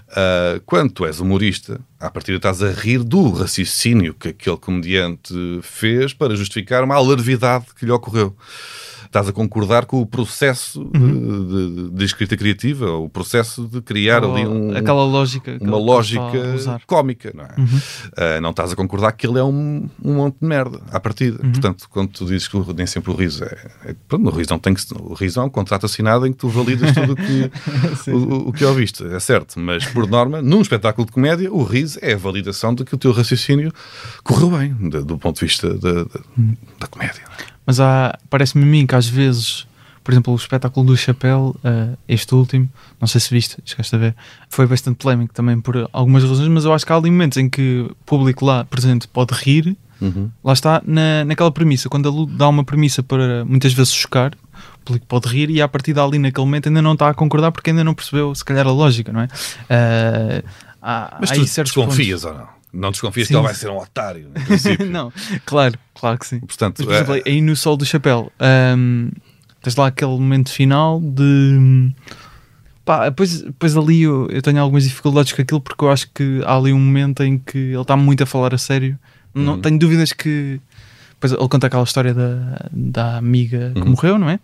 Ah, 0.09 0.61
quando 0.65 0.91
tu 0.91 1.05
és 1.05 1.19
humorista, 1.19 1.81
à 1.99 2.09
partida 2.09 2.37
estás 2.37 2.61
a 2.61 2.71
rir 2.71 3.03
do 3.03 3.31
raciocínio 3.31 4.13
que 4.13 4.29
aquele 4.29 4.57
comediante 4.57 5.33
fez 5.63 6.13
para 6.13 6.35
justificar 6.35 6.83
uma 6.83 6.95
alarvidade 6.95 7.65
que 7.75 7.85
lhe 7.85 7.91
ocorreu. 7.91 8.35
Estás 9.07 9.27
a 9.27 9.33
concordar 9.33 9.85
com 9.85 9.99
o 10.01 10.05
processo 10.05 10.83
de- 10.93 11.75
de, 11.87 11.89
de 11.91 12.05
escrita 12.05 12.37
criativa, 12.37 12.91
o 12.91 13.09
processo 13.09 13.67
de 13.67 13.81
criar 13.81 14.23
Ou 14.23 14.35
ali 14.35 14.45
um, 14.45 14.75
aquela 14.77 15.03
lógica. 15.03 15.57
uma 15.59 15.77
ele 15.77 15.85
lógica 15.85 16.81
cómica, 16.85 17.31
não 17.33 17.43
é? 17.45 17.55
Ah, 18.15 18.41
não 18.41 18.51
estás 18.51 18.71
a 18.71 18.75
concordar 18.75 19.11
que 19.13 19.25
ele 19.25 19.39
é 19.39 19.43
um, 19.43 19.89
um 20.03 20.13
monte 20.15 20.37
de 20.41 20.45
merda 20.47 20.79
à 20.91 20.99
partida. 20.99 21.39
Portanto, 21.39 21.87
quando 21.89 22.09
tu 22.09 22.25
dizes 22.25 22.47
que 22.47 22.57
o- 22.57 22.73
nem 22.73 22.85
sempre 22.85 23.11
o 23.11 23.15
riso 23.15 23.43
é. 23.43 23.57
é 23.85 23.95
pronto, 24.07 24.27
o 24.27 24.31
riso 24.31 24.49
não 24.51 24.59
tem 24.59 24.73
que. 24.73 24.81
O 24.99 25.13
riso 25.13 25.39
é 25.39 25.43
um 25.43 25.49
contrato 25.49 25.85
assinado 25.85 26.25
em 26.27 26.31
que 26.31 26.37
tu 26.37 26.49
validas 26.49 26.93
tudo 26.93 27.13
o 27.13 27.15
que, 27.15 27.51
o, 28.11 28.49
o 28.49 28.53
que 28.53 28.63
ouviste, 28.65 29.03
é 29.05 29.19
certo. 29.19 29.59
Mas, 29.59 29.85
por 29.85 30.07
norma, 30.07 30.41
num 30.41 30.61
espetáculo 30.61 31.05
de 31.05 31.11
comédia, 31.11 31.51
o 31.51 31.63
riso 31.63 31.97
é 32.01 32.13
a 32.13 32.17
validação 32.17 32.75
de 32.75 32.83
que 32.83 32.93
o 32.93 32.97
teu 32.97 33.11
raciocínio 33.11 33.71
correu 34.23 34.51
bem, 34.51 34.73
de- 34.73 35.03
do 35.03 35.17
ponto 35.17 35.39
de 35.39 35.45
vista 35.45 35.73
da, 35.75 36.03
da, 36.03 36.09
da 36.79 36.87
comédia. 36.87 37.21
Mas 37.67 37.81
há, 37.81 38.17
parece-me 38.29 38.63
a 38.63 38.65
mim 38.65 38.87
que 38.87 38.95
às 38.95 39.07
vezes, 39.07 39.67
por 40.01 40.13
exemplo, 40.13 40.31
o 40.31 40.37
espetáculo 40.37 40.87
do 40.87 40.95
Chapéu, 40.97 41.53
eh, 41.61 41.89
este 42.07 42.33
último, 42.33 42.69
não 42.99 43.07
sei 43.09 43.19
se 43.19 43.29
viste, 43.29 43.57
chegaste 43.65 43.93
a 43.93 43.99
ver, 43.99 44.15
foi 44.49 44.65
bastante 44.65 44.95
polémico 44.95 45.33
também 45.33 45.59
por 45.59 45.89
algumas 45.91 46.23
razões, 46.23 46.47
mas 46.47 46.63
eu 46.63 46.71
acho 46.73 46.85
que 46.85 46.93
há 46.93 46.95
ali 46.95 47.11
momentos 47.11 47.37
em 47.37 47.49
que 47.49 47.85
o 47.91 47.95
público 48.05 48.45
lá 48.45 48.63
presente 48.63 49.05
pode 49.05 49.33
rir, 49.33 49.75
lá 50.43 50.53
está, 50.53 50.81
na, 50.85 51.25
naquela 51.25 51.51
premissa, 51.51 51.89
quando 51.89 52.07
ele 52.07 52.37
dá 52.37 52.47
uma 52.47 52.63
premissa 52.63 53.03
para 53.03 53.43
muitas 53.43 53.73
vezes 53.73 53.91
chocar, 53.91 54.31
o 54.75 54.85
público 54.85 55.05
pode 55.05 55.27
rir 55.27 55.49
e 55.49 55.61
a 55.61 55.67
partir 55.67 55.91
dali 55.91 56.17
naquele 56.17 56.45
momento 56.45 56.69
ainda 56.69 56.81
não 56.81 56.93
está 56.93 57.09
a 57.09 57.13
concordar 57.13 57.51
porque 57.51 57.71
ainda 57.71 57.83
não 57.83 57.93
percebeu 57.93 58.33
se 58.33 58.45
calhar 58.45 58.65
a 58.65 58.71
lógica, 58.71 59.11
não 59.11 59.21
é? 59.21 59.27
Eh, 59.69 60.43
há, 60.81 61.17
Mas 61.19 61.31
tu 61.31 61.63
desconfias 61.63 62.23
ou 62.23 62.33
não? 62.33 62.56
Não 62.79 62.91
desconfias 62.91 63.27
Sim. 63.27 63.33
que 63.33 63.37
ele 63.39 63.45
vai 63.45 63.55
ser 63.55 63.69
um 63.69 63.77
otário, 63.77 64.29
não, 64.89 65.11
claro, 65.45 65.77
claro 65.95 66.17
que 66.19 66.27
sim. 66.27 66.39
Portanto, 66.39 66.77
Mas, 66.79 66.85
por 66.85 66.93
exemplo, 66.93 67.15
é- 67.15 67.21
aí 67.25 67.41
no 67.41 67.55
Sol 67.55 67.75
do 67.75 67.85
Chapéu, 67.85 68.31
hum, 68.77 69.09
tens 69.63 69.75
lá 69.75 69.87
aquele 69.87 70.11
momento 70.11 70.51
final 70.51 70.99
de 71.01 71.91
Pá, 72.85 73.05
depois, 73.09 73.41
depois 73.41 73.75
ali 73.75 74.03
eu, 74.03 74.29
eu 74.29 74.41
tenho 74.41 74.61
algumas 74.61 74.83
dificuldades 74.85 75.33
com 75.33 75.41
aquilo 75.41 75.59
porque 75.59 75.83
eu 75.83 75.89
acho 75.91 76.07
que 76.13 76.41
há 76.45 76.55
ali 76.55 76.71
um 76.71 76.79
momento 76.79 77.21
em 77.21 77.37
que 77.37 77.57
ele 77.57 77.81
está 77.81 77.97
muito 77.97 78.23
a 78.23 78.25
falar 78.25 78.53
a 78.53 78.57
sério. 78.57 78.97
Não 79.35 79.55
Uhum. 79.55 79.61
tenho 79.61 79.77
dúvidas 79.77 80.13
que. 80.13 80.61
Depois 81.15 81.33
ele 81.33 81.49
conta 81.49 81.67
aquela 81.67 81.83
história 81.83 82.13
da, 82.13 82.69
da 82.71 83.17
amiga 83.17 83.71
que 83.75 83.81
Uhum. 83.81 83.89
morreu, 83.89 84.17
não 84.17 84.29
é? 84.29 84.39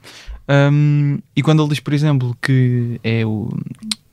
Um, 0.47 1.19
e 1.35 1.41
quando 1.41 1.61
ele 1.63 1.69
diz, 1.69 1.79
por 1.79 1.93
exemplo, 1.93 2.35
que 2.41 2.99
é 3.03 3.25
o. 3.25 3.49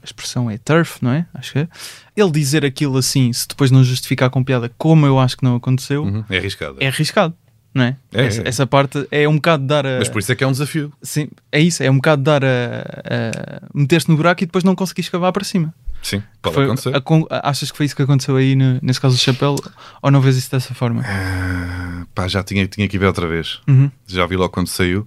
A 0.03 0.05
expressão 0.05 0.51
é 0.51 0.57
turf, 0.57 1.03
não 1.03 1.11
é? 1.13 1.27
Acho 1.35 1.53
que 1.53 1.59
é. 1.59 1.69
Ele 2.17 2.31
dizer 2.31 2.65
aquilo 2.65 2.97
assim, 2.97 3.31
se 3.35 3.47
depois 3.47 3.71
não 3.71 3.85
justificar 3.85 4.31
com 4.31 4.43
piada, 4.43 4.71
como 4.79 5.05
eu 5.05 5.19
acho 5.19 5.37
que 5.37 5.45
não 5.45 5.57
aconteceu, 5.57 6.05
Uhum. 6.05 6.25
É 6.31 6.39
arriscado. 6.39 6.77
é 6.81 6.87
arriscado, 6.87 7.35
não 7.75 7.85
é? 7.85 7.97
É, 8.15 8.25
essa, 8.27 8.41
é. 8.43 8.49
essa 8.49 8.67
parte 8.67 9.07
é 9.11 9.29
um 9.29 9.35
bocado 9.35 9.67
dar 9.67 9.85
a. 9.87 9.99
Mas 9.99 10.09
por 10.09 10.19
isso 10.21 10.33
é 10.33 10.35
que 10.35 10.43
é 10.43 10.47
um 10.47 10.53
desafio. 10.53 10.91
Sim, 11.03 11.29
é 11.53 11.61
isso, 11.61 11.83
é 11.83 11.91
um 11.91 11.97
bocado 11.97 12.23
dar 12.23 12.43
a, 12.43 12.49
a 12.49 13.69
meter-se 13.75 14.09
no 14.09 14.17
buraco 14.17 14.43
e 14.43 14.47
depois 14.47 14.65
não 14.65 14.75
conseguir 14.75 15.03
escavar 15.03 15.33
para 15.33 15.45
cima. 15.45 15.75
Sim, 16.03 16.23
pode 16.41 16.55
Foi- 16.55 16.65
acontecer. 16.65 16.93
a 17.29 17.51
achas 17.51 17.71
que 17.71 17.77
foi 17.77 17.85
isso 17.85 17.95
que 17.95 18.01
aconteceu 18.01 18.35
aí 18.37 18.57
no- 18.57 18.79
nesse 18.81 18.99
caso 18.99 19.17
do 19.17 19.21
chapéu 19.21 19.55
ou 20.01 20.11
não 20.11 20.23
vês 20.23 20.35
isso 20.39 20.51
dessa 20.51 20.73
forma? 20.73 21.03
Ah, 21.05 22.07
pá, 22.15 22.27
já 22.27 22.43
tinha, 22.43 22.67
tinha 22.67 22.89
que 22.89 22.99
ver 22.99 23.05
outra 23.05 23.29
vez. 23.29 23.61
Uhum. 23.69 23.91
Já 24.07 24.25
vi 24.25 24.35
logo 24.37 24.49
quando 24.51 24.69
saiu. 24.69 25.07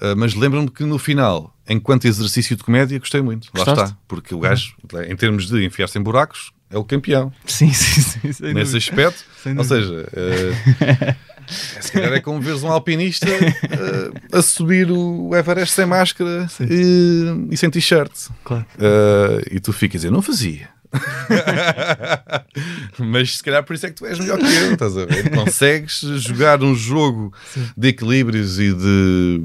Ah, 0.00 0.14
mas 0.16 0.34
lembro-me 0.34 0.70
que 0.70 0.84
no 0.84 0.98
final, 0.98 1.54
enquanto 1.68 2.06
exercício 2.06 2.56
de 2.56 2.64
comédia, 2.64 2.98
gostei 2.98 3.20
muito. 3.20 3.46
Lá 3.54 3.64
Gostaste? 3.64 3.84
está. 3.84 3.98
Porque 4.08 4.34
o 4.34 4.40
gajo, 4.40 4.74
em 5.06 5.14
termos 5.16 5.48
de 5.48 5.64
enfiar-se 5.64 5.98
em 5.98 6.02
buracos, 6.02 6.52
é 6.70 6.78
o 6.78 6.84
campeão. 6.84 7.32
Sim, 7.44 7.70
sim, 7.74 8.32
sim. 8.32 8.52
Nesse 8.54 8.76
aspecto. 8.76 9.24
Ou 9.56 9.64
seja, 9.64 10.08
eh, 10.12 11.14
se 11.80 11.92
calhar 11.92 12.12
é 12.12 12.20
como 12.20 12.40
veres 12.40 12.62
um 12.62 12.70
alpinista 12.70 13.26
eh, 13.28 14.10
a 14.32 14.40
subir 14.40 14.90
o 14.90 15.34
Everest 15.34 15.74
sem 15.74 15.84
máscara 15.86 16.46
e, 16.60 17.48
e 17.50 17.56
sem 17.56 17.68
t-shirt. 17.70 18.12
Claro. 18.44 18.64
Eh, 18.78 19.56
e 19.56 19.60
tu 19.60 19.72
ficas 19.72 19.96
a 19.96 20.02
dizer, 20.02 20.10
não 20.10 20.22
fazia. 20.22 20.68
Mas 22.98 23.36
se 23.36 23.42
calhar 23.42 23.62
por 23.64 23.74
isso 23.74 23.86
é 23.86 23.90
que 23.90 23.96
tu 23.96 24.06
és 24.06 24.18
melhor 24.18 24.38
que 24.38 24.44
eu, 24.44 24.72
estás 24.72 24.96
a 24.96 25.04
ver? 25.04 25.30
Consegues 25.30 26.00
jogar 26.00 26.62
um 26.62 26.74
jogo 26.74 27.32
de 27.76 27.88
equilíbrios 27.88 28.58
e 28.58 28.72
de. 28.72 29.42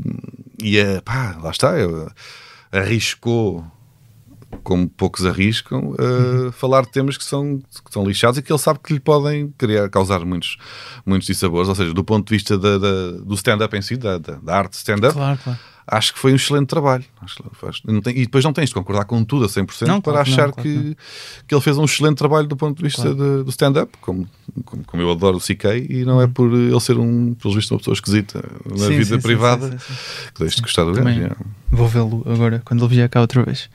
E 0.62 0.80
a, 0.80 1.02
pá, 1.02 1.38
lá 1.42 1.52
está, 1.52 1.74
arriscou 2.72 3.66
como 4.64 4.88
poucos 4.90 5.26
arriscam, 5.26 5.92
uh, 5.92 6.52
falar 6.54 6.84
de 6.84 6.92
temas 6.92 7.18
que 7.18 7.26
são, 7.26 7.60
que 7.86 7.92
são 7.92 8.06
lixados 8.08 8.40
e 8.40 8.42
que 8.42 8.52
ele 8.52 8.58
sabe 8.58 8.80
que 8.82 8.94
lhe 8.94 9.00
podem 9.02 9.54
criar, 9.58 9.90
causar 9.90 10.24
muitos, 10.26 10.58
muitos 11.06 11.28
dissabores. 11.28 11.68
Ou 11.68 11.76
seja, 11.76 11.94
do 11.94 12.04
ponto 12.04 12.26
de 12.28 12.34
vista 12.36 12.58
da- 12.58 12.78
da- 12.78 13.12
do 13.12 13.36
stand-up 13.36 13.76
em 13.76 13.82
si, 13.82 13.98
da, 13.98 14.18
da, 14.18 14.36
da 14.36 14.58
arte 14.58 14.74
stand-up, 14.78 15.14
Claro, 15.14 15.38
claro. 15.44 15.60
Acho 15.88 16.14
que 16.14 16.20
foi 16.20 16.32
um 16.32 16.36
excelente 16.36 16.68
trabalho. 16.68 17.04
Não 17.86 18.02
tem- 18.02 18.18
e 18.18 18.22
depois 18.22 18.44
não 18.44 18.54
tens 18.54 18.70
de 18.70 18.76
concordar 18.76 19.06
com 19.06 19.24
tudo 19.24 19.46
a 19.46 19.50
100% 19.50 19.88
Não, 19.88 20.00
para 20.02 20.14
claro 20.14 20.28
não, 20.30 20.34
achar 20.34 20.52
claro 20.52 20.62
que 20.70 20.76
que, 20.92 20.98
que 21.48 21.56
ele 21.56 21.62
fez 21.62 21.78
um 21.78 21.86
excelente 21.86 22.18
trabalho 22.18 22.48
do 22.48 22.56
ponto 22.56 22.78
de 22.78 22.84
vista 22.84 23.02
Claro. 23.02 23.16
de- 23.16 23.44
do 23.44 23.50
stand-up, 23.50 23.92
como, 24.02 24.28
como, 24.64 24.84
como 24.86 25.04
eu 25.04 25.12
adoro 25.12 25.38
o 25.38 25.40
CK, 25.42 25.66
e 25.90 26.06
não 26.06 26.22
é 26.22 26.28
por 26.28 26.52
ele 26.54 26.80
ser 26.80 26.98
um, 26.98 27.34
pelos 27.34 27.56
vistos, 27.56 27.72
uma 27.72 27.78
pessoa 27.80 27.94
esquisita 27.96 28.44
na 28.66 28.72
Uhum. 28.72 28.78
Sim, 28.78 28.98
vida 28.98 29.16
sim, 29.16 29.22
privada 29.22 29.72
sim, 29.72 29.78
que 30.34 30.40
deixes 30.40 30.56
de 30.58 30.62
gostar 30.62 30.84
do 30.86 30.94
gajo. 30.94 31.22
é. 31.24 31.32
Vou 31.72 31.88
vê-lo 31.90 32.24
agora, 32.32 32.62
quando 32.64 32.86
ele 32.86 32.96
vier 32.96 33.10
cá 33.10 33.20
outra 33.20 33.44
vez. 33.44 33.70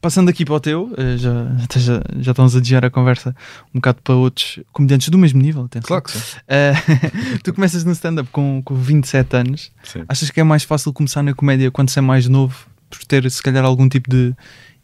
Passando 0.00 0.28
aqui 0.28 0.44
para 0.44 0.54
o 0.54 0.60
teu, 0.60 0.94
eh, 0.96 1.16
já, 1.16 1.32
já, 1.76 2.02
já 2.20 2.30
estamos 2.30 2.54
a 2.54 2.60
desviar 2.60 2.84
a 2.84 2.90
conversa 2.90 3.34
um 3.74 3.78
bocado 3.80 3.98
para 4.04 4.14
outros 4.14 4.60
comediantes 4.72 5.08
do 5.08 5.18
mesmo 5.18 5.40
nível. 5.42 5.64
Atenção. 5.64 5.88
Claro 5.88 6.04
que 6.04 6.12
sim. 6.12 6.36
Eh, 6.46 6.72
tu 7.42 7.52
começas 7.52 7.82
no 7.82 7.90
stand-up 7.92 8.28
com, 8.30 8.62
com 8.64 8.74
27 8.76 9.36
anos. 9.36 9.72
Achas 10.08 10.30
que 10.30 10.38
é 10.38 10.44
mais 10.44 10.62
fácil 10.62 10.92
começar 10.92 11.22
na 11.24 11.34
comédia 11.34 11.49
quando 11.72 11.90
se 11.90 11.98
é 11.98 12.02
mais 12.02 12.28
novo, 12.28 12.66
por 12.88 13.04
ter 13.04 13.30
se 13.30 13.42
calhar 13.42 13.64
algum 13.64 13.88
tipo 13.88 14.08
de 14.10 14.34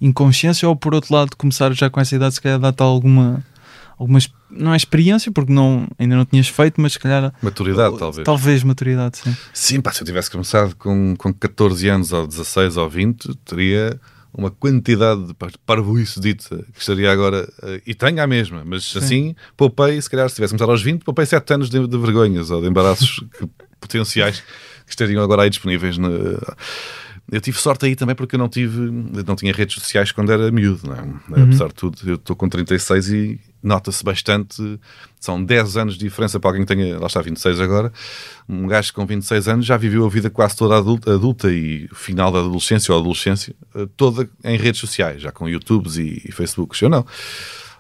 inconsciência, 0.01 0.69
ou 0.69 0.77
por 0.77 0.95
outro 0.95 1.15
lado, 1.15 1.37
começar 1.37 1.73
já 1.73 1.89
com 1.91 2.01
essa 2.01 2.15
idade, 2.15 2.35
se 2.35 2.41
calhar 2.41 2.59
dá-te 2.59 2.83
alguma, 2.83 3.45
alguma 3.99 4.19
não 4.51 4.73
é 4.73 4.77
experiência, 4.77 5.33
porque 5.33 5.53
não, 5.53 5.87
ainda 5.99 6.17
não 6.17 6.25
tinhas 6.25 6.49
feito, 6.49 6.81
mas 6.81 6.93
se 6.93 6.99
calhar 6.99 7.33
Maturidade, 7.43 7.99
talvez. 7.99 8.25
talvez 8.25 8.63
maturidade, 8.63 9.19
sim. 9.19 9.37
Sim, 9.53 9.81
pá, 9.81 9.93
se 9.93 10.03
eu 10.03 10.07
tivesse 10.07 10.31
começado 10.31 10.75
com, 10.77 11.15
com 11.17 11.33
14 11.33 11.89
anos, 11.89 12.13
ou 12.13 12.27
16 12.27 12.77
ou 12.77 12.89
20, 12.89 13.35
teria 13.45 13.99
uma 14.33 14.51
quantidade 14.51 15.29
de 15.29 15.35
par- 15.35 15.51
parvoíce 15.65 16.21
dita 16.21 16.63
que 16.75 16.79
estaria 16.81 17.11
agora, 17.11 17.51
eh, 17.63 17.81
e 17.87 17.95
tenho 17.95 18.23
a 18.23 18.27
mesma, 18.27 18.63
mas 18.67 18.95
assim, 18.95 19.35
poupei, 19.57 20.01
se 20.01 20.11
calhar, 20.11 20.29
se 20.29 20.35
tivesse 20.35 20.53
começado 20.53 20.71
aos 20.73 20.83
20, 20.83 21.03
poupei 21.05 21.25
7 21.25 21.55
anos 21.55 21.71
de, 21.71 21.89
de 21.89 21.97
vergonhas 21.99 22.51
ou 22.51 22.61
de 22.61 22.69
embaraços 22.69 23.25
potenciais 23.81 24.43
que 24.87 24.93
estariam 24.93 25.23
agora 25.23 25.43
aí 25.43 25.51
disponíveis. 25.51 25.99
Na... 25.99 26.09
Eu 27.31 27.41
tive 27.41 27.59
sorte 27.59 27.87
aí 27.87 27.97
também 27.97 28.15
porque 28.15 28.37
eu 28.37 28.39
não 28.39 28.49
tive, 28.49 28.79
não 29.27 29.35
tinha 29.35 29.53
redes 29.53 29.75
sociais 29.75 30.13
quando 30.13 30.31
era 30.31 30.51
miúdo, 30.53 30.87
não 30.87 30.95
é? 30.95 31.43
Apesar 31.43 31.69
de 31.69 31.75
tudo, 31.75 31.99
eu 32.07 32.15
estou 32.15 32.37
com 32.37 32.49
36 32.49 33.09
e 33.09 33.41
nota-se 33.61 34.05
bastante, 34.05 34.79
são 35.19 35.43
10 35.43 35.77
anos 35.77 35.95
de 35.95 36.05
diferença 36.05 36.39
para 36.39 36.51
alguém 36.51 36.65
que 36.65 36.73
tenha, 36.73 37.01
lá 37.01 37.09
está, 37.09 37.21
26 37.21 37.59
agora. 37.59 37.93
Um 38.49 38.69
gajo 38.69 38.95
com 38.95 39.05
26 39.05 39.49
anos 39.49 39.67
já 39.67 39.77
viveu 39.77 40.07
a 40.07 40.09
vida 40.09 40.31
quase 40.31 40.55
toda 40.55 40.77
adulta, 40.77 41.13
adulta 41.13 41.53
e 41.53 41.89
final 41.93 42.31
da 42.31 42.39
adolescência 42.39 42.95
ou 42.95 43.01
adolescência, 43.01 43.57
eh, 43.75 43.89
toda 43.97 44.31
em 44.45 44.57
redes 44.57 44.81
sociais, 44.81 45.21
já 45.21 45.33
com 45.33 45.49
YouTubes 45.49 45.97
e, 45.97 46.23
e 46.25 46.31
Facebooks. 46.31 46.81
Eu 46.81 46.89
não. 46.89 47.05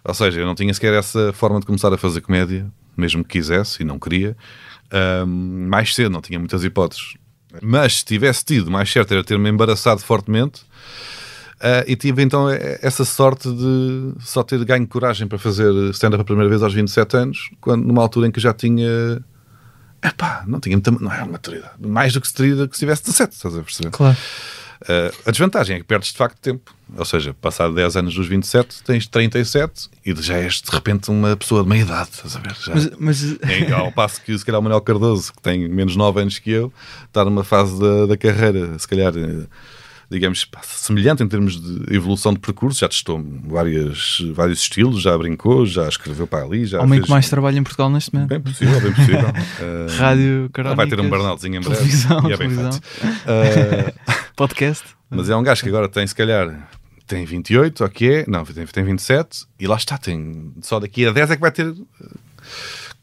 Ou 0.02 0.14
seja, 0.14 0.40
eu 0.40 0.46
não 0.46 0.57
tinha 0.57 0.74
sequer 0.74 0.92
essa 0.94 1.32
forma 1.32 1.61
de 1.61 1.66
começar 1.66 1.92
a 1.92 1.96
fazer 1.96 2.20
comédia, 2.20 2.66
mesmo 2.96 3.22
que 3.22 3.38
quisesse 3.38 3.82
e 3.82 3.84
não 3.84 3.98
queria. 3.98 4.36
Ahm, 4.91 5.68
mais 5.68 5.95
cedo, 5.95 6.11
não 6.11 6.20
tinha 6.20 6.39
muitas 6.39 6.64
hipóteses. 6.64 7.14
Mas 7.62 7.99
se 7.99 8.05
tivesse 8.05 8.45
tido, 8.45 8.70
mais 8.70 8.91
certo 8.91 9.12
era 9.12 9.24
ter-me 9.24 9.49
embaraçado 9.49 10.01
fortemente. 10.01 10.62
ah, 11.61 11.84
e 11.87 11.97
tive 11.97 12.22
então 12.22 12.49
essa 12.51 13.05
sorte 13.05 13.51
de 13.51 14.12
só 14.20 14.43
ter 14.43 14.62
ganho 14.64 14.87
coragem 14.87 15.26
para 15.26 15.39
fazer 15.39 15.72
stand-up 15.93 16.20
a 16.20 16.24
primeira 16.24 16.49
vez 16.51 16.62
aos 16.62 16.74
27 16.74 17.16
anos, 17.16 17.51
quando, 17.61 17.84
numa 17.87 18.03
altura 18.03 18.26
em 18.28 18.30
que 18.30 18.41
já 18.41 18.53
tinha. 18.53 19.22
Epá, 20.03 20.45
não 20.47 20.61
tinha 20.61 20.76
muita. 20.76 20.91
Não 20.91 21.12
é 21.12 21.24
maturidade. 21.24 21.74
Mais 21.80 22.12
do 22.12 22.20
que 22.20 22.28
se 22.28 22.34
teria 22.34 22.68
que 22.68 22.76
se 22.76 22.80
tivesse 22.80 23.05
17, 23.05 23.32
estás 23.32 23.57
a 23.57 23.62
perceber? 23.62 23.91
Claro. 23.91 24.16
Uh, 24.83 25.14
a 25.27 25.31
desvantagem 25.31 25.77
é 25.77 25.79
que 25.81 25.85
perdes 25.85 26.11
de 26.12 26.18
facto 26.18 26.39
tempo. 26.41 26.74
Ou 26.97 27.05
seja, 27.05 27.35
passado 27.35 27.74
10 27.74 27.97
anos 27.97 28.14
dos 28.14 28.29
27, 28.29 28.83
tens 28.85 29.07
37 29.09 29.89
e 30.05 30.14
já 30.22 30.37
és 30.37 30.61
de 30.62 30.70
repente 30.70 31.11
uma 31.11 31.37
pessoa 31.37 31.62
de 31.64 31.68
meia 31.68 31.83
idade, 31.83 32.11
estás 32.12 32.37
a 32.37 32.39
ver? 32.39 32.55
Já. 32.55 32.74
Mas, 32.74 32.91
mas 32.99 33.22
Em- 33.51 33.72
ao 33.72 33.91
passo 33.91 34.22
que 34.22 34.37
se 34.39 34.45
calhar 34.45 34.61
o 34.61 34.62
Manuel 34.62 34.81
Cardoso, 34.81 35.33
que 35.33 35.43
tem 35.43 35.68
menos 35.68 35.97
9 35.97 36.20
anos 36.20 36.39
que 36.39 36.51
eu, 36.51 36.72
está 37.07 37.24
numa 37.24 37.43
fase 37.43 37.79
da, 37.81 38.07
da 38.07 38.16
carreira, 38.16 38.79
se 38.79 38.87
calhar, 38.87 39.12
eh, 39.16 39.47
digamos, 40.11 40.48
semelhante 40.62 41.22
em 41.22 41.28
termos 41.28 41.61
de 41.61 41.94
evolução 41.94 42.32
de 42.32 42.38
percurso, 42.38 42.80
já 42.80 42.88
testou 42.88 43.24
várias, 43.44 44.18
vários 44.34 44.61
estilos, 44.61 45.02
já 45.02 45.16
brincou, 45.18 45.66
já 45.66 45.88
escreveu 45.88 46.26
para 46.26 46.44
ali, 46.44 46.64
já 46.66 46.78
homem 46.80 46.98
fez- 46.98 47.04
que 47.07 47.11
mais 47.11 47.28
trabalha 47.28 47.59
em 47.59 47.62
Portugal 47.62 47.90
neste 47.90 48.14
momento. 48.14 48.28
Bem 48.30 48.40
possível, 48.40 48.80
bem 48.80 48.92
possível. 48.92 49.26
Uh, 49.57 49.98
Rádio, 49.98 50.50
ele 50.57 50.74
vai 50.74 50.86
ter 50.86 50.94
um 51.00 51.09
crónicas, 51.09 51.18
burnoutinho 51.18 51.57
em 51.57 51.61
breve. 51.61 51.76
televisão, 51.76 52.28
e 52.28 52.32
é 52.32 52.36
bem 52.36 52.48
televisão. 52.48 52.70
Uh, 52.70 54.14
podcast. 54.36 54.84
mas 55.11 55.30
é 55.30 55.36
um 55.36 55.42
gajo 55.42 55.62
que 55.62 55.68
agora 55.68 55.88
tem, 55.88 56.07
se 56.07 56.14
calhar, 56.14 56.68
tem 57.07 57.24
28, 57.24 57.82
ou 57.82 57.88
que 57.90 58.11
é, 58.11 58.24
não, 58.28 58.44
tem, 58.44 58.66
tem 58.66 58.84
27, 58.84 59.46
e 59.59 59.66
lá 59.66 59.76
está, 59.76 59.96
tem, 59.98 60.52
só 60.61 60.78
daqui 60.78 61.07
a 61.07 61.12
10 61.12 61.30
é 61.30 61.34
que 61.36 61.40
vai 61.40 61.50
ter 61.50 61.74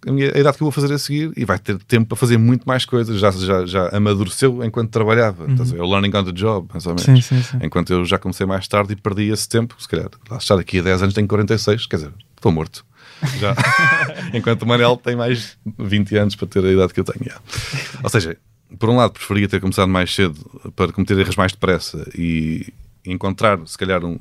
a, 0.07 0.11
minha, 0.11 0.31
a 0.35 0.39
idade 0.39 0.57
que 0.57 0.63
eu 0.63 0.65
vou 0.65 0.71
fazer 0.71 0.93
a 0.93 0.97
seguir, 0.97 1.31
e 1.35 1.45
vai 1.45 1.57
ter 1.59 1.77
tempo 1.83 2.07
para 2.07 2.17
fazer 2.17 2.37
muito 2.37 2.65
mais 2.67 2.85
coisas, 2.85 3.19
já, 3.19 3.31
já, 3.31 3.65
já 3.65 3.89
amadureceu 3.95 4.63
enquanto 4.63 4.89
trabalhava, 4.91 5.49
estás 5.51 5.69
a 5.71 5.73
ver? 5.75 5.79
É 5.79 5.83
o 5.83 5.87
learning 5.89 6.15
on 6.15 6.23
the 6.23 6.31
job, 6.31 6.67
mais 6.71 6.85
ou 6.85 6.91
menos. 6.93 7.03
Sim, 7.05 7.21
sim, 7.21 7.41
sim. 7.43 7.57
Enquanto 7.61 7.91
eu 7.93 8.03
já 8.05 8.17
comecei 8.17 8.45
mais 8.45 8.67
tarde 8.67 8.93
e 8.93 8.95
perdi 8.95 9.29
esse 9.31 9.47
tempo, 9.47 9.75
se 9.79 9.87
calhar, 9.87 10.09
lá 10.29 10.37
está, 10.37 10.55
daqui 10.55 10.79
a 10.79 10.83
10 10.83 11.01
anos 11.03 11.13
tenho 11.13 11.27
46, 11.27 11.85
quer 11.85 11.95
dizer, 11.97 12.11
estou 12.35 12.51
morto. 12.51 12.85
Já. 13.39 13.55
Enquanto 14.33 14.63
o 14.63 14.67
Manel 14.67 14.97
tem 14.97 15.15
mais 15.15 15.57
20 15.79 16.15
anos 16.17 16.35
para 16.35 16.47
ter 16.47 16.63
a 16.65 16.71
idade 16.71 16.93
que 16.93 16.99
eu 16.99 17.03
tenho. 17.05 17.31
Ou 18.03 18.09
seja, 18.09 18.35
por 18.79 18.89
um 18.89 18.97
lado, 18.97 19.13
preferia 19.13 19.47
ter 19.47 19.61
começado 19.61 19.87
mais 19.87 20.13
cedo 20.13 20.35
para 20.75 20.91
cometer 20.91 21.17
erros 21.17 21.35
mais 21.35 21.51
depressa 21.51 22.05
e 22.17 22.73
encontrar, 23.05 23.59
se 23.65 23.77
calhar, 23.77 24.03
um- 24.03 24.17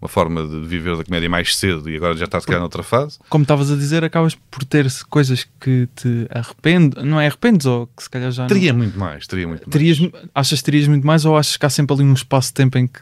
uma 0.00 0.08
forma 0.08 0.46
de 0.46 0.60
viver 0.66 0.96
da 0.96 1.04
comédia 1.04 1.28
mais 1.28 1.56
cedo 1.56 1.88
e 1.88 1.96
agora 1.96 2.16
já 2.16 2.26
está, 2.26 2.38
se 2.40 2.46
calhar, 2.46 2.60
noutra 2.60 2.82
fase. 2.82 3.18
Como 3.28 3.42
estavas 3.42 3.70
a 3.70 3.76
dizer, 3.76 4.04
acabas 4.04 4.34
por 4.34 4.62
ter 4.64 4.86
coisas 5.08 5.46
que 5.60 5.88
te 5.96 6.26
arrependes, 6.30 7.02
não 7.02 7.20
é 7.20 7.26
arrependes, 7.26 7.66
ou 7.66 7.86
que 7.88 8.02
se 8.02 8.10
calhar 8.10 8.30
já 8.30 8.42
não- 8.42 8.48
Teria 8.48 8.74
muito 8.74 8.98
mais, 8.98 9.26
teria 9.26 9.48
muito 9.48 9.62
mais. 9.62 9.72
terias, 9.72 9.98
achas 10.34 10.58
que 10.58 10.64
terias 10.64 10.86
muito 10.88 11.06
mais, 11.06 11.24
ou 11.24 11.36
achas 11.36 11.56
que 11.56 11.64
há 11.66 11.70
sempre 11.70 11.94
ali 11.94 12.04
um 12.04 12.12
espaço 12.12 12.48
de 12.48 12.54
tempo 12.54 12.76
em 12.78 12.86
que, 12.86 13.00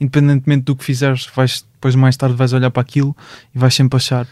independentemente 0.00 0.64
do 0.64 0.74
que 0.76 0.84
fizeres, 0.84 1.26
vais, 1.34 1.64
depois 1.74 1.94
mais 1.94 2.16
tarde 2.16 2.34
vais 2.36 2.52
olhar 2.52 2.70
para 2.70 2.82
aquilo 2.82 3.16
e 3.54 3.58
vais 3.58 3.74
sempre 3.74 3.96
achar, 3.96 4.26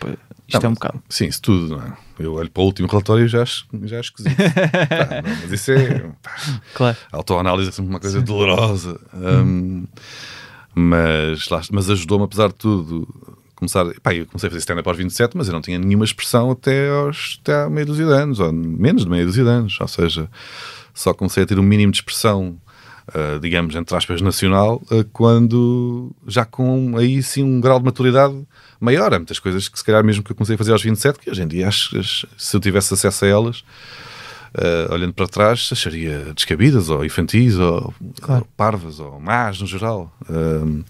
isto 0.48 0.60
Não, 0.62 0.66
é 0.66 0.68
um 0.68 0.74
bocado. 0.74 1.00
Sim, 1.08 1.26
isso 1.26 1.40
tudo, 1.40 1.76
não 1.76 1.82
é? 1.86 1.92
Eu 2.18 2.34
olho 2.34 2.50
para 2.50 2.60
o 2.62 2.66
último 2.66 2.88
relatório 2.88 3.24
e 3.24 3.28
já 3.28 3.42
acho, 3.42 3.66
já 3.84 4.00
acho 4.00 4.10
esquisito. 4.10 4.36
Pá, 4.36 5.22
não, 5.22 5.36
mas 5.42 5.52
isso 5.52 5.70
é. 5.70 6.00
pá, 6.20 6.30
Claro. 6.74 6.96
a 7.12 7.16
autoanálise 7.16 7.68
é 7.68 7.72
sempre 7.72 7.90
uma 7.90 8.00
coisa 8.00 8.20
dolorosa. 8.20 9.00
Um, 9.14 9.86
mas, 10.80 11.48
mas 11.70 11.90
ajudou-me, 11.90 12.24
apesar 12.24 12.48
de 12.48 12.54
tudo, 12.54 13.08
começar. 13.54 13.84
Pá, 14.02 14.14
eu 14.14 14.26
comecei 14.26 14.48
a 14.48 14.50
fazer 14.50 14.60
stand-up 14.60 14.88
aos 14.88 14.98
27, 14.98 15.36
mas 15.36 15.48
eu 15.48 15.52
não 15.52 15.60
tinha 15.60 15.78
nenhuma 15.78 16.04
expressão 16.04 16.50
até, 16.50 16.90
aos, 16.90 17.40
até 17.42 17.68
meia 17.68 17.86
dúzia 17.86 18.06
de 18.06 18.12
anos, 18.12 18.40
ou 18.40 18.52
menos 18.52 19.04
de 19.04 19.10
meia 19.10 19.24
dúzia 19.24 19.44
de 19.44 19.50
anos. 19.50 19.78
Ou 19.80 19.88
seja, 19.88 20.28
só 20.94 21.12
comecei 21.12 21.42
a 21.42 21.46
ter 21.46 21.58
um 21.58 21.62
mínimo 21.62 21.92
de 21.92 21.98
expressão 21.98 22.58
uh, 23.10 23.38
digamos, 23.40 23.74
entre 23.74 23.96
aspas, 23.96 24.20
nacional, 24.20 24.82
uh, 24.90 25.04
quando 25.12 26.10
já 26.26 26.44
com 26.44 26.96
aí 26.96 27.22
sim 27.22 27.42
um 27.42 27.60
grau 27.60 27.78
de 27.78 27.84
maturidade 27.84 28.34
maior. 28.78 29.12
Há 29.12 29.18
muitas 29.18 29.38
coisas 29.38 29.68
que 29.68 29.78
se 29.78 29.84
calhar 29.84 30.04
mesmo 30.04 30.22
que 30.22 30.32
eu 30.32 30.36
comecei 30.36 30.54
a 30.54 30.58
fazer 30.58 30.72
aos 30.72 30.82
27, 30.82 31.18
que 31.18 31.30
hoje 31.30 31.42
em 31.42 31.48
dia 31.48 31.68
acho 31.68 31.90
que 31.90 32.02
se 32.02 32.56
eu 32.56 32.60
tivesse 32.60 32.94
acesso 32.94 33.24
a 33.24 33.28
elas, 33.28 33.64
uh, 34.54 34.92
olhando 34.92 35.12
para 35.14 35.26
trás, 35.28 35.68
acharia 35.72 36.32
descabidas 36.34 36.88
ou 36.88 37.04
infantis 37.04 37.56
ou, 37.58 37.92
Claro. 38.20 38.42
ou 38.42 38.48
parvas 38.56 38.98
ou 39.00 39.20
más 39.20 39.60
no 39.60 39.66
geral. 39.66 40.12
Uh, 40.28 40.84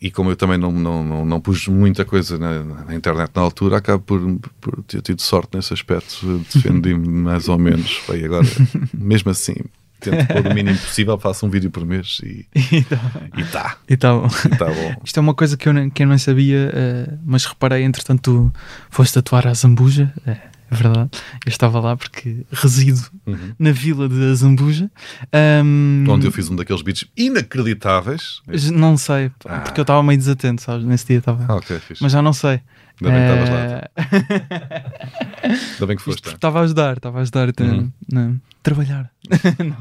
e 0.00 0.10
como 0.12 0.30
eu 0.30 0.36
também 0.36 0.56
não, 0.58 0.70
não, 0.70 1.04
não, 1.04 1.24
não 1.24 1.40
pus 1.40 1.66
muita 1.66 2.04
coisa 2.04 2.38
na, 2.38 2.62
na 2.62 2.94
internet 2.94 3.32
na 3.34 3.42
altura, 3.42 3.78
acabo 3.78 4.02
por, 4.04 4.20
por 4.60 4.82
ter 4.84 5.02
tido 5.02 5.20
sorte 5.20 5.56
nesse 5.56 5.72
aspecto. 5.72 6.44
Defendi-me 6.54 7.08
mais 7.08 7.48
ou 7.48 7.58
menos. 7.58 8.00
Bem, 8.08 8.24
agora, 8.24 8.46
mesmo 8.94 9.32
assim, 9.32 9.54
tento 9.98 10.24
pôr 10.28 10.46
o 10.46 10.54
mínimo 10.54 10.78
possível, 10.78 11.18
faço 11.18 11.44
um 11.44 11.50
vídeo 11.50 11.68
por 11.68 11.84
mês 11.84 12.20
e 12.22 12.46
E 12.54 13.40
está. 13.40 13.76
e 13.88 13.96
tá 13.96 14.14
bom. 14.14 14.26
E 14.28 14.52
está 14.52 14.66
bom. 14.66 14.94
Isto 15.04 15.18
é 15.18 15.20
uma 15.20 15.34
coisa 15.34 15.56
que 15.56 15.68
eu, 15.68 15.72
nem- 15.72 15.90
que 15.90 16.04
eu 16.04 16.06
não 16.06 16.16
sabia, 16.16 16.70
eh, 16.72 17.14
mas 17.26 17.44
reparei, 17.44 17.82
entretanto, 17.82 18.22
tu 18.22 18.52
foste 18.90 19.18
atuar 19.18 19.48
à 19.48 19.54
Zambuja. 19.54 20.12
É, 20.24 20.36
é 20.70 20.74
verdade. 20.74 21.10
Eu 21.46 21.48
estava 21.50 21.80
lá 21.80 21.96
porque 21.96 22.44
resido 22.52 23.00
Uhum. 23.26 23.54
na 23.58 23.72
vila 23.72 24.08
de 24.08 24.34
Zambuja. 24.34 24.90
Ahm, 25.32 26.04
Onde 26.08 26.26
eu 26.26 26.32
fiz 26.32 26.48
um 26.50 26.56
daqueles 26.56 26.82
beats 26.82 27.04
inacreditáveis. 27.16 28.40
Não 28.72 28.96
sei, 28.96 29.30
Ah. 29.46 29.60
porque 29.60 29.80
eu 29.80 29.82
estava 29.82 30.02
meio 30.02 30.18
desatento, 30.18 30.62
sabes? 30.62 30.84
Nesse 30.86 31.06
dia 31.06 31.18
estava. 31.18 31.44
Ah, 31.48 31.56
ok, 31.56 31.78
fixe. 31.80 32.02
Mas 32.02 32.12
já 32.12 32.20
não 32.22 32.32
sei. 32.32 32.60
Ainda 33.00 33.12
bem 33.14 33.26
que 33.26 33.32
estavas 33.32 33.48
lá. 33.50 33.58
Eh, 33.64 33.90
Ainda 35.74 35.86
bem 35.86 35.96
que 35.96 36.02
foste. 36.02 36.22
porque 36.22 36.34
Estava 36.36 36.60
a 36.60 36.62
ajudar, 36.62 36.96
estava 36.96 37.18
a 37.18 37.22
ajudar 37.22 37.48
a 37.48 37.62
Uhum. 37.62 37.92
não, 38.10 38.40
trabalhar. 38.62 39.10
não. 39.64 39.76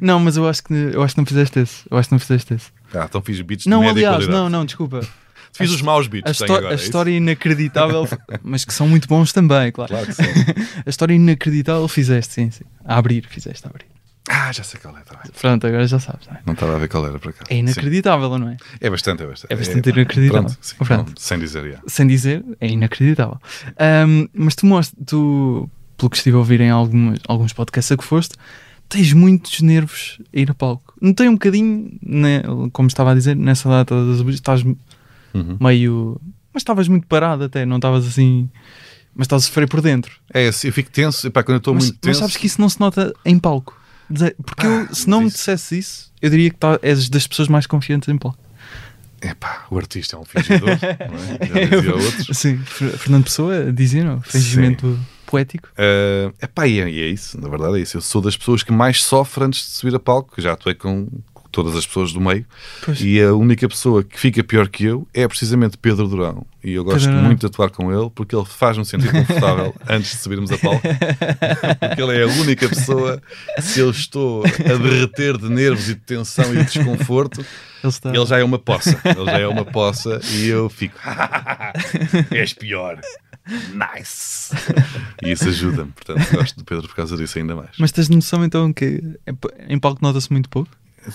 não, 0.00 0.20
mas 0.20 0.36
eu 0.36 0.48
acho, 0.48 0.64
que, 0.64 0.74
eu 0.74 1.02
acho 1.02 1.14
que 1.14 1.20
não 1.20 1.26
fizeste 1.26 1.58
esse. 1.60 1.84
Eu 1.90 1.96
acho 1.96 2.08
que 2.08 2.14
não 2.14 2.18
fizeste 2.18 2.54
esse. 2.54 2.70
Ah, 2.94 3.06
então 3.08 3.22
fiz 3.22 3.40
beats 3.40 3.66
Não, 3.66 3.80
de 3.80 3.86
média 3.86 4.08
aliás, 4.08 4.16
qualidade. 4.24 4.38
não, 4.42 4.50
não, 4.50 4.64
desculpa. 4.64 5.00
Fiz 5.56 5.70
a 5.70 5.74
os 5.74 5.82
maus 5.82 6.06
beats. 6.08 6.28
A, 6.28 6.30
histó- 6.32 6.44
agora, 6.56 6.68
a 6.68 6.72
é 6.72 6.74
história 6.74 7.10
inacreditável, 7.10 8.06
mas 8.42 8.64
que 8.64 8.72
são 8.74 8.88
muito 8.88 9.08
bons 9.08 9.32
também, 9.32 9.70
claro. 9.72 9.90
Claro 9.90 10.06
que 10.06 10.14
sim. 10.14 10.22
A 10.86 10.90
história 10.90 11.14
inacreditável 11.14 11.86
fizeste, 11.88 12.34
sim, 12.34 12.50
sim. 12.50 12.64
A 12.84 12.96
abrir, 12.98 13.26
fizeste 13.28 13.66
a 13.66 13.70
abrir. 13.70 13.86
Ah, 14.28 14.50
já 14.52 14.64
sei 14.64 14.80
qual 14.80 14.96
é. 14.96 15.00
Tá 15.02 15.20
bem. 15.22 15.32
Pronto, 15.40 15.66
agora 15.66 15.86
já 15.86 16.00
sabes. 16.00 16.26
Não 16.26 16.34
é? 16.34 16.40
Não 16.46 16.54
estava 16.54 16.74
a 16.74 16.78
ver 16.78 16.88
qual 16.88 17.06
era 17.06 17.18
para 17.18 17.32
cá. 17.32 17.44
É 17.48 17.56
inacreditável, 17.58 18.38
não 18.38 18.48
é? 18.48 18.56
É 18.80 18.90
bastante, 18.90 19.22
é 19.22 19.26
bastante. 19.26 19.52
É 19.52 19.56
bastante 19.56 19.88
inacreditável. 19.90 20.42
Pronto, 20.44 20.58
sim, 20.60 20.76
Pronto. 20.78 21.08
não, 21.10 21.16
sem 21.16 21.38
dizer, 21.38 21.72
já. 21.72 21.80
Sem 21.86 22.06
dizer, 22.08 22.44
é 22.60 22.68
inacreditável. 22.68 23.38
Ahm, 23.78 24.26
mas 24.34 24.56
tu 24.56 24.66
mostras, 24.66 25.00
tu, 25.06 25.70
pelo 25.96 26.10
que 26.10 26.16
estive 26.16 26.34
a 26.36 26.38
ouvir 26.40 26.60
em 26.60 26.70
algumas, 26.70 27.20
alguns 27.28 27.52
podcasts 27.52 27.92
a 27.92 27.96
que 27.96 28.02
foste, 28.04 28.34
tens 28.88 29.12
muitos 29.12 29.60
nervos 29.60 30.20
a 30.34 30.38
ir 30.38 30.50
a 30.50 30.54
palco. 30.54 30.94
Notei 31.00 31.28
um 31.28 31.34
bocadinho, 31.34 31.96
né, 32.02 32.42
como 32.72 32.88
estava 32.88 33.12
a 33.12 33.14
dizer, 33.14 33.36
nessa 33.36 33.68
data 33.68 33.94
das 34.06 34.20
estás 34.34 34.64
Uhum. 35.36 35.56
meio. 35.60 36.20
Mas 36.52 36.60
estavas 36.62 36.88
muito 36.88 37.06
parado 37.06 37.44
até, 37.44 37.64
não 37.66 37.76
estavas 37.76 38.06
assim. 38.06 38.48
Mas 39.14 39.24
estás 39.26 39.42
a 39.44 39.46
sofrer 39.46 39.68
por 39.68 39.80
dentro. 39.80 40.14
É 40.32 40.48
eu 40.48 40.52
fico 40.52 40.90
tenso. 40.90 41.26
Epá, 41.26 41.42
quando 41.42 41.56
eu 41.56 41.58
estou 41.58 41.74
Mas, 41.74 41.84
muito 41.84 41.94
mas 41.96 42.00
tenso. 42.02 42.20
sabes 42.20 42.36
que 42.36 42.46
isso 42.46 42.60
não 42.60 42.68
se 42.68 42.78
nota 42.80 43.14
em 43.24 43.38
palco. 43.38 43.78
Porque 44.44 44.66
eu, 44.66 44.86
Pá, 44.86 44.94
se 44.94 45.08
não 45.08 45.18
mas 45.22 45.24
me 45.26 45.32
dissesse 45.32 45.78
isso, 45.78 46.12
eu 46.22 46.30
diria 46.30 46.50
que 46.50 46.56
tá, 46.56 46.78
és 46.82 47.08
das 47.08 47.26
pessoas 47.26 47.48
mais 47.48 47.66
confiantes 47.66 48.08
em 48.08 48.16
palco. 48.18 48.38
Epá, 49.20 49.64
o 49.70 49.78
artista 49.78 50.16
é 50.16 50.18
um 50.18 50.24
fingidor. 50.24 50.68
não 50.68 51.56
é? 51.56 51.66
Já 51.68 51.76
dizia 51.76 51.94
outros. 51.94 52.38
Sim, 52.38 52.58
Fer- 52.58 52.96
Fernando 52.98 53.24
Pessoa 53.24 53.72
dizia, 53.72 54.04
não? 54.04 54.20
Fingimento 54.20 54.98
poético. 55.24 55.68
Uh, 55.72 56.32
epá, 56.40 56.66
e 56.68 56.78
é, 56.78 56.84
é 56.84 57.08
isso, 57.08 57.40
na 57.40 57.48
verdade 57.48 57.78
é 57.78 57.80
isso. 57.80 57.96
Eu 57.96 58.00
sou 58.02 58.20
das 58.20 58.36
pessoas 58.36 58.62
que 58.62 58.70
mais 58.72 59.02
sofre 59.02 59.42
antes 59.44 59.64
de 59.64 59.70
subir 59.72 59.94
a 59.94 59.98
palco, 59.98 60.40
já 60.40 60.52
atuei 60.52 60.74
com 60.74 61.08
todas 61.56 61.74
as 61.74 61.86
pessoas 61.86 62.12
do 62.12 62.20
meio, 62.20 62.44
Pois. 62.84 63.00
e 63.00 63.18
a 63.22 63.32
única 63.32 63.66
pessoa 63.66 64.04
que 64.04 64.20
fica 64.20 64.44
pior 64.44 64.68
que 64.68 64.84
eu 64.84 65.08
é 65.14 65.26
precisamente 65.26 65.78
Pedro 65.78 66.06
Durão. 66.06 66.44
E 66.62 66.74
eu 66.74 66.84
gosto 66.84 67.08
muito 67.08 67.40
de 67.40 67.46
atuar 67.46 67.70
com 67.70 67.90
ele 67.90 68.10
porque 68.14 68.36
ele 68.36 68.44
faz-me 68.44 68.84
sentir 68.84 69.10
confortável 69.10 69.74
antes 69.88 70.10
de 70.10 70.16
subirmos 70.18 70.52
a 70.52 70.58
palco. 70.58 70.82
porque 70.82 72.02
ele 72.02 72.18
é 72.18 72.22
a 72.24 72.26
única 72.26 72.68
pessoa, 72.68 73.22
se 73.58 73.80
eu 73.80 73.88
estou 73.90 74.44
a 74.44 74.76
derreter 74.76 75.38
de 75.38 75.48
nervos 75.48 75.88
e 75.88 75.94
de 75.94 76.00
tensão 76.00 76.52
e 76.52 76.58
de 76.58 76.64
desconforto, 76.64 77.40
Ele 77.40 77.46
está. 77.90 78.10
ele 78.14 78.26
já 78.26 78.38
é 78.38 78.44
uma 78.44 78.58
poça. 78.58 79.00
Ele 79.04 79.24
já 79.24 79.38
é 79.38 79.48
uma 79.48 79.64
poça 79.64 80.20
e 80.34 80.46
eu 80.48 80.68
fico. 80.68 80.98
És 82.32 82.52
pior. 82.52 83.00
Nice. 83.72 84.52
E 85.22 85.30
isso 85.30 85.48
ajuda-me. 85.48 85.92
Portanto, 85.92 86.30
gosto 86.36 86.56
do 86.58 86.64
Pedro 86.64 86.88
por 86.88 86.96
causa 86.96 87.16
disso 87.16 87.38
ainda 87.38 87.54
mais. 87.54 87.70
Mas 87.78 87.92
tens 87.92 88.08
noção 88.08 88.44
então 88.44 88.72
que 88.72 89.00
em 89.68 89.78
palco 89.78 90.00
nota-se 90.02 90.30
muito 90.32 90.48
pouco? 90.50 90.68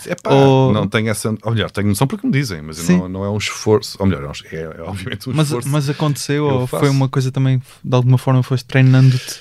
Epá, 0.08 0.34
Ou- 0.34 0.72
Não 0.74 0.88
tenho 0.88 1.10
essa. 1.10 1.34
Ou 1.44 1.52
melhor, 1.52 1.70
tenho 1.72 1.88
noção 1.88 2.08
porque 2.08 2.26
me 2.26 2.34
dizem, 2.34 2.62
mas 2.62 2.88
não, 2.88 3.10
não 3.10 3.26
é 3.26 3.30
um 3.30 3.38
esforço. 3.38 3.98
Ou 4.00 4.06
melhor, 4.06 4.32
é, 4.52 4.56
é, 4.56 4.62
é 4.62 4.82
obviamente 4.84 5.30
um 5.30 5.34
Mas, 5.34 5.48
esforço. 5.48 5.70
mas 5.70 5.89
aconteceu 5.89 6.48
eu 6.48 6.56
ou 6.62 6.68
faço. 6.68 6.86
foi 6.86 6.89
uma 6.89 7.10
coisa 7.10 7.32
também, 7.32 7.62
de 7.84 7.96
alguma 7.96 8.18
forma 8.18 8.42
foste 8.44 8.66
treinando-te 8.66 9.39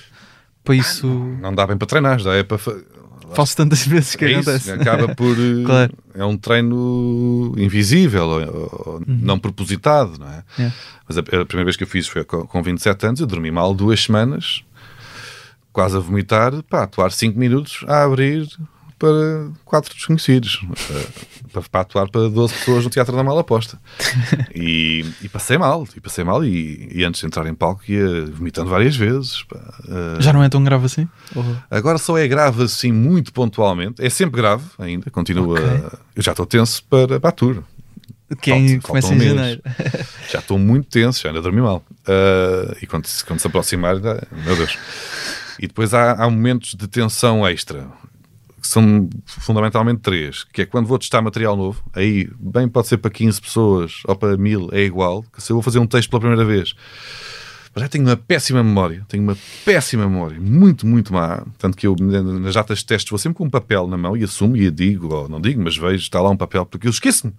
para 0.64 0.74
isso? 0.74 1.06
Não 1.06 1.54
dá 1.54 1.66
bem 1.66 1.76
para 1.76 1.86
treinar, 1.86 2.18
já 2.18 2.34
é 2.34 2.42
para. 2.42 2.58
fa- 2.58 2.76
Faço 3.32 3.56
tantas 3.56 3.86
vezes 3.86 4.16
que 4.16 4.24
É 4.24 4.32
isso, 4.32 4.50
acontece. 4.50 4.72
acaba 4.72 5.14
por. 5.14 5.36
eh, 5.38 5.62
Claro. 5.64 5.92
É 6.16 6.24
um 6.24 6.36
treino 6.36 7.54
invisível, 7.56 8.24
ou, 8.26 8.92
ou 8.96 9.02
não 9.06 9.38
propositado, 9.38 10.18
não 10.18 10.28
é? 10.28 10.42
É. 10.58 10.72
Mas 11.06 11.16
a, 11.16 11.20
a 11.20 11.22
primeira 11.22 11.64
vez 11.64 11.76
que 11.76 11.84
eu 11.84 11.86
fiz 11.86 12.08
foi 12.08 12.24
com, 12.24 12.44
com 12.44 12.60
27 12.60 13.06
anos, 13.06 13.20
eu 13.20 13.26
dormi 13.28 13.52
mal 13.52 13.72
duas 13.72 14.02
semanas, 14.02 14.64
quase 15.72 15.96
a 15.96 16.00
vomitar, 16.00 16.60
pá, 16.64 16.82
atuar 16.82 17.12
5 17.12 17.38
minutos 17.38 17.84
a 17.86 18.02
abrir 18.02 18.48
para 19.00 19.50
quatro 19.64 19.94
desconhecidos, 19.94 20.60
eh, 20.90 21.06
para, 21.52 21.62
para 21.62 21.80
atuar 21.80 22.08
para 22.10 22.28
12 22.28 22.52
pessoas 22.54 22.84
no 22.84 22.90
Teatro 22.90 23.16
da 23.16 23.24
Mala 23.24 23.40
Aposta. 23.40 23.80
E, 24.54 25.04
e 25.22 25.28
passei 25.28 25.56
mal, 25.58 25.86
e 25.96 26.00
passei 26.00 26.22
mal, 26.22 26.44
e, 26.44 26.88
e 26.94 27.02
antes 27.04 27.20
de 27.22 27.26
entrar 27.26 27.46
em 27.46 27.54
palco 27.54 27.82
ia 27.88 28.26
vomitando 28.26 28.68
várias 28.70 28.94
vezes. 28.94 29.44
eh, 29.88 30.20
Já 30.20 30.32
não 30.32 30.42
é 30.42 30.48
tão 30.48 30.62
grave 30.62 30.84
assim? 30.86 31.08
Ou- 31.34 31.56
Agora 31.70 31.98
só 31.98 32.16
é 32.18 32.28
grave 32.28 32.62
assim 32.62 32.92
muito 32.92 33.32
pontualmente. 33.32 34.04
É 34.04 34.10
sempre 34.10 34.40
grave 34.40 34.64
ainda, 34.78 35.10
continua. 35.10 35.58
Ok. 35.58 35.98
Eu 36.16 36.22
já 36.22 36.32
estou 36.32 36.44
tenso 36.46 36.84
para, 36.84 37.18
para 37.18 37.30
a 37.30 37.32
tour. 37.32 37.62
Que 38.40 38.52
em- 38.52 38.68
Falta- 38.80 38.86
começa 38.86 39.12
em 39.14 39.16
um 39.16 39.20
janeiro. 39.20 39.62
Já 40.30 40.38
estou 40.40 40.58
muito 40.58 40.88
tenso, 40.88 41.22
já 41.22 41.30
ainda 41.30 41.40
dormi 41.42 41.60
mal. 41.60 41.82
Ah, 42.06 42.76
e 42.82 42.86
quando, 42.86 43.06
se- 43.06 43.24
quando 43.24 43.40
se 43.40 43.46
aproximar, 43.46 43.96
meu 43.96 44.56
Deus. 44.56 44.78
E 45.58 45.66
depois 45.66 45.92
há, 45.92 46.12
há 46.12 46.30
momentos 46.30 46.74
de 46.74 46.86
tensão 46.86 47.46
extra, 47.46 47.86
que 48.60 48.68
são 48.68 49.08
fundamentalmente 49.24 50.00
três, 50.00 50.44
que 50.44 50.62
é 50.62 50.66
quando 50.66 50.86
vou 50.86 50.98
testar 50.98 51.22
material 51.22 51.56
novo, 51.56 51.82
aí 51.94 52.28
bem 52.38 52.68
pode 52.68 52.88
ser 52.88 52.98
para 52.98 53.10
15 53.10 53.40
pessoas 53.40 54.02
ou 54.06 54.14
para 54.14 54.36
mil, 54.36 54.68
é 54.72 54.82
igual, 54.82 55.24
que 55.32 55.42
se 55.42 55.50
eu 55.50 55.56
vou 55.56 55.62
fazer 55.62 55.78
um 55.78 55.86
texto 55.86 56.10
pela 56.10 56.20
primeira 56.20 56.44
vez, 56.44 56.74
mas 57.72 57.82
já 57.82 57.88
tenho 57.88 58.04
uma 58.04 58.16
péssima 58.16 58.64
memória, 58.64 59.04
tenho 59.08 59.22
uma 59.22 59.36
péssima 59.64 60.04
memória, 60.04 60.40
muito, 60.40 60.84
muito 60.84 61.12
má. 61.12 61.46
Tanto 61.56 61.76
que 61.76 61.86
eu, 61.86 61.94
nas 61.94 62.54
datas 62.54 62.80
de 62.80 62.86
testes, 62.86 63.08
vou 63.08 63.18
sempre 63.18 63.38
com 63.38 63.44
um 63.44 63.50
papel 63.50 63.86
na 63.86 63.96
mão 63.96 64.16
e 64.16 64.24
assumo 64.24 64.56
e 64.56 64.68
digo, 64.72 65.14
ou 65.14 65.28
não 65.28 65.40
digo, 65.40 65.62
mas 65.62 65.76
vejo, 65.76 66.02
está 66.02 66.20
lá 66.20 66.30
um 66.30 66.36
papel, 66.36 66.66
porque 66.66 66.88
eu 66.88 66.90
esqueço-me. 66.90 67.32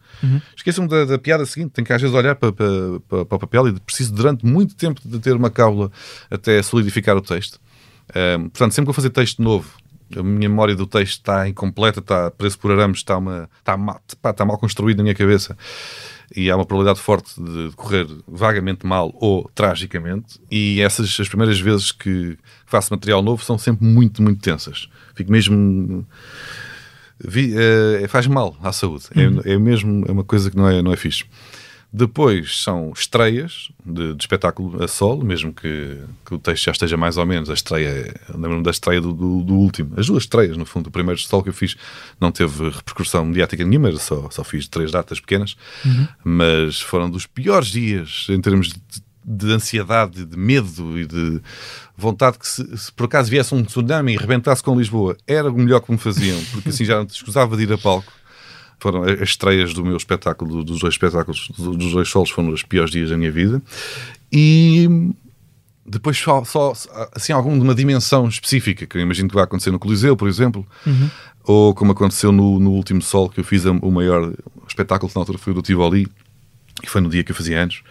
Esqueço-me 0.55 0.87
da, 0.87 1.03
da 1.03 1.17
piada 1.17 1.45
seguinte, 1.45 1.71
tenho 1.71 1.85
que 1.85 1.91
às 1.91 2.01
vezes 2.01 2.15
olhar 2.15 2.35
para, 2.35 2.53
para, 2.53 2.99
para, 3.09 3.25
para 3.25 3.35
o 3.35 3.39
papel 3.39 3.67
e 3.67 3.79
preciso 3.81 4.13
durante 4.13 4.45
muito 4.45 4.73
tempo 4.73 5.01
de 5.03 5.19
ter 5.19 5.35
uma 5.35 5.49
cábula 5.49 5.91
até 6.29 6.63
solidificar 6.63 7.17
o 7.17 7.21
texto. 7.21 7.59
Ahm, 8.15 8.49
portanto, 8.49 8.71
sempre 8.71 8.85
que 8.85 8.89
eu 8.91 8.93
fazer 8.93 9.09
texto 9.09 9.41
novo, 9.41 9.69
a 10.17 10.23
minha 10.23 10.49
memória 10.49 10.75
do 10.75 10.85
texto 10.87 11.19
está 11.19 11.47
incompleta, 11.47 11.99
está 11.99 12.29
preso 12.31 12.57
por 12.59 12.71
arames, 12.71 12.97
está, 12.99 13.17
uma, 13.17 13.49
está, 13.59 13.77
mal, 13.77 14.01
pá, 14.21 14.31
está 14.31 14.45
mal 14.45 14.57
construído 14.57 14.97
na 14.97 15.03
minha 15.03 15.15
cabeça 15.15 15.57
e 16.35 16.49
há 16.49 16.55
uma 16.55 16.65
probabilidade 16.65 16.99
forte 17.03 17.33
de 17.41 17.71
correr 17.75 18.07
vagamente 18.27 18.85
mal 18.85 19.11
ou 19.15 19.49
tragicamente. 19.53 20.39
E 20.49 20.79
essas 20.81 21.17
as 21.19 21.27
primeiras 21.27 21.59
vezes 21.59 21.91
que 21.91 22.37
faço 22.65 22.93
material 22.93 23.21
novo 23.21 23.43
são 23.43 23.57
sempre 23.57 23.85
muito, 23.85 24.21
muito 24.23 24.41
tensas. 24.41 24.87
Fico 25.13 25.31
mesmo. 25.31 26.07
vi- 27.19 27.53
eh, 27.55 28.07
faz 28.07 28.27
mal 28.27 28.55
à 28.63 28.71
saúde. 28.71 29.05
É, 29.45 29.53
é 29.53 29.57
mesmo 29.57 30.05
é 30.07 30.11
uma 30.11 30.23
coisa 30.23 30.49
que 30.49 30.55
não 30.57 30.67
é, 30.69 30.81
não 30.81 30.93
é 30.93 30.95
fixe. 30.95 31.25
Depois 31.93 32.61
são 32.63 32.93
estreias 32.95 33.69
de, 33.85 34.13
de 34.13 34.23
espetáculo 34.23 34.81
a 34.81 34.87
solo, 34.87 35.25
mesmo 35.25 35.53
que, 35.53 35.97
que 36.25 36.33
o 36.33 36.39
texto 36.39 36.63
já 36.63 36.71
esteja 36.71 36.95
mais 36.95 37.17
ou 37.17 37.25
menos. 37.25 37.49
A 37.49 37.53
estreia, 37.53 38.13
eu 38.29 38.35
lembro-me 38.35 38.63
da 38.63 38.71
estreia 38.71 39.01
do, 39.01 39.11
do, 39.11 39.43
do 39.43 39.53
último, 39.55 39.99
as 39.99 40.07
duas 40.07 40.23
estreias, 40.23 40.55
no 40.55 40.65
fundo. 40.65 40.87
O 40.87 40.91
primeiro 40.91 41.19
solo 41.19 41.43
que 41.43 41.49
eu 41.49 41.53
fiz 41.53 41.75
não 42.17 42.31
teve 42.31 42.69
repercussão 42.69 43.25
mediática 43.25 43.65
nenhuma, 43.65 43.89
eu 43.89 43.97
só, 43.97 44.29
só 44.29 44.41
fiz 44.41 44.69
três 44.69 44.89
datas 44.89 45.19
pequenas, 45.19 45.57
mas 46.23 46.79
foram 46.79 47.09
dos 47.09 47.25
piores 47.25 47.67
dias 47.67 48.27
em 48.29 48.39
termos 48.39 48.69
de, 48.69 48.81
de 49.25 49.51
ansiedade, 49.51 50.25
de 50.25 50.37
medo 50.37 50.97
e 50.97 51.05
de 51.05 51.41
vontade 51.97 52.39
que, 52.39 52.47
se, 52.47 52.77
se 52.77 52.91
por 52.93 53.05
acaso 53.05 53.29
viesse 53.29 53.53
um 53.53 53.65
tsunami 53.65 54.13
e 54.13 54.17
rebentasse 54.17 54.63
com 54.63 54.77
Lisboa, 54.77 55.17
era 55.27 55.51
o 55.51 55.57
melhor 55.57 55.81
que 55.81 55.91
me 55.91 55.97
faziam, 55.97 56.41
porque 56.51 56.69
assim 56.69 56.85
já 56.85 56.95
não 56.95 57.05
te 57.05 57.15
escusava 57.15 57.57
de 57.57 57.63
ir 57.63 57.73
a 57.73 57.77
palco 57.77 58.20
foram 58.81 59.03
as 59.03 59.21
estreias 59.21 59.73
do 59.75 59.85
meu 59.85 59.95
espetáculo, 59.95 60.63
dos 60.63 60.79
dois 60.79 60.95
espetáculos, 60.95 61.49
dos 61.55 61.91
dois 61.91 62.09
solos, 62.09 62.31
foram 62.31 62.49
os 62.49 62.63
piores 62.63 62.91
dias 62.91 63.11
da 63.11 63.17
minha 63.17 63.31
vida. 63.31 63.61
E, 64.31 64.89
depois 65.85 66.17
só, 66.17 66.43
só 66.43 66.73
assim, 67.15 67.31
algum 67.31 67.53
de 67.55 67.63
uma 67.63 67.75
dimensão 67.75 68.27
específica, 68.27 68.87
que 68.87 68.97
eu 68.97 69.01
imagino 69.01 69.29
que 69.29 69.35
vai 69.35 69.43
acontecer 69.43 69.69
no 69.69 69.77
Coliseu, 69.77 70.17
por 70.17 70.27
exemplo, 70.27 70.65
ou 71.43 71.75
como 71.75 71.91
aconteceu 71.91 72.31
no, 72.31 72.59
no 72.59 72.71
último 72.71 73.03
Sol, 73.03 73.29
que 73.29 73.39
eu 73.39 73.43
fiz 73.43 73.65
o 73.65 73.91
maior 73.91 74.33
espetáculo 74.67 75.09
que 75.09 75.15
na 75.15 75.21
altura 75.21 75.37
foi 75.37 75.53
o 75.53 75.55
do 75.57 75.61
Tivoli, 75.61 76.07
e 76.83 76.87
foi 76.87 77.01
no 77.01 77.09
dia 77.09 77.23
que 77.23 77.31
eu 77.31 77.35
fazia 77.35 77.61
anos. 77.61 77.83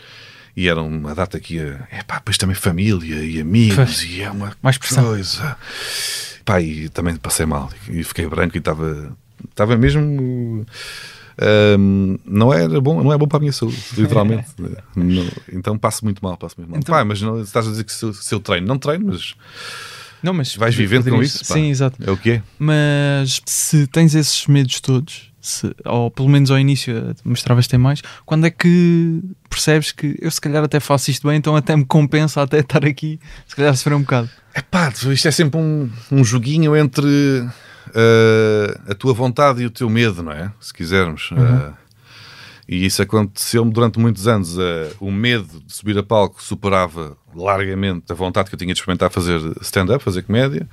E 0.57 0.67
era 0.67 0.83
uma 0.83 1.15
data 1.15 1.39
que 1.39 1.55
ia, 1.55 1.87
é 1.93 2.03
pá, 2.03 2.17
depois 2.17 2.37
também 2.37 2.57
família 2.57 3.23
e 3.23 3.41
amigos, 3.41 4.03
e 4.03 4.23
é 4.23 4.31
uma 4.31 4.53
Mais 4.61 4.77
pressão. 4.77 5.05
coisa. 5.05 5.57
Pá, 6.45 6.61
e 6.61 6.89
também 6.89 7.15
passei 7.15 7.47
mal, 7.47 7.71
e 7.89 8.03
fiquei 8.03 8.27
branco 8.27 8.57
e 8.57 8.59
estava 8.59 9.17
estava 9.49 9.77
mesmo. 9.77 10.65
hum, 11.79 12.19
não 12.25 12.53
era 12.53 12.81
bom, 12.81 13.03
não 13.03 13.13
é 13.13 13.19
bom 13.19 13.27
para 13.27 13.39
a 13.39 13.41
minha 13.41 13.53
saúde, 13.53 13.77
literalmente. 13.97 14.49
Não- 14.95 15.29
então 15.53 15.79
passo 15.79 16.05
muito 16.05 16.23
mal, 16.23 16.37
passo 16.37 16.57
muito 16.59 16.71
mal. 16.71 16.79
Então- 16.81 17.05
mas 17.05 17.23
não, 17.23 17.41
estás 17.41 17.67
a 17.67 17.71
dizer 17.71 17.85
que 17.85 17.93
se, 17.93 18.05
eu- 18.05 18.13
se 18.15 18.35
eu 18.35 18.41
treino, 18.41 18.67
não 18.67 18.79
treino, 18.79 19.07
mas 19.07 19.35
Não, 20.23 20.35
mas 20.35 20.55
vais 20.55 20.75
vivendo 20.75 21.09
com 21.11 21.23
isso. 21.23 21.39
pá. 21.47 21.55
Sim, 21.55 21.71
exato. 21.71 21.97
É 22.07 22.11
o 22.11 22.17
que 22.17 22.31
é. 22.33 22.43
Mas 22.59 23.41
se 23.47 23.87
tens 23.87 24.15
esses 24.15 24.47
medos 24.47 24.79
todos, 24.81 25.31
se- 25.41 25.75
ou 25.87 26.11
pelo 26.11 26.29
menos 26.29 26.51
ao 26.51 26.59
início 26.59 26.95
eh, 26.95 27.15
mostravas 27.25 27.67
ter 27.67 27.79
mais, 27.79 28.03
quando 28.27 28.47
é 28.47 28.51
que 28.51 29.23
percebes 29.49 29.93
que 29.93 30.19
eu 30.21 30.31
se 30.31 30.39
calhar 30.41 30.63
até 30.63 30.79
faço 30.79 31.11
isto 31.11 31.27
bem, 31.27 31.39
então 31.39 31.57
até 31.57 31.75
me 31.75 31.87
compensa 31.87 32.43
até 32.43 32.59
estar 32.61 32.85
aqui, 32.85 33.19
se 33.49 33.57
calhar 33.57 33.75
sofrer 33.75 33.95
um 33.95 34.03
bocado. 34.03 34.29
É 34.53 34.61
pá, 34.61 34.93
isto 35.11 35.27
é 35.29 35.31
sempre 35.31 35.59
um, 35.59 35.89
um 36.13 36.23
joguinho 36.23 36.77
entre 36.77 37.49
uh, 37.91 38.91
a 38.91 38.95
tua 38.95 39.13
vontade 39.13 39.63
e 39.63 39.67
o 39.67 39.71
teu 39.71 39.89
medo, 39.89 40.23
não 40.23 40.33
é? 40.33 40.53
Se 40.61 40.73
quisermos. 40.73 41.31
Uh, 41.33 41.75
e 42.69 42.87
isso 42.87 43.03
aconteceu-me 43.03 43.73
durante 43.73 43.99
muitos 43.99 44.29
anos. 44.29 44.57
Uh, 44.57 44.95
o 45.01 45.11
medo 45.11 45.61
de 45.67 45.73
subir 45.73 45.99
a 45.99 46.03
palco 46.03 46.43
superava 46.43 47.17
largamente 47.35 48.11
a 48.11 48.15
vontade 48.15 48.49
que 48.49 48.55
eu 48.55 48.59
tinha 48.59 48.73
de 48.73 48.79
experimentar 48.79 49.11
fazer 49.11 49.41
stand-up, 49.61 50.03
fazer 50.03 50.23
comédia. 50.23 50.69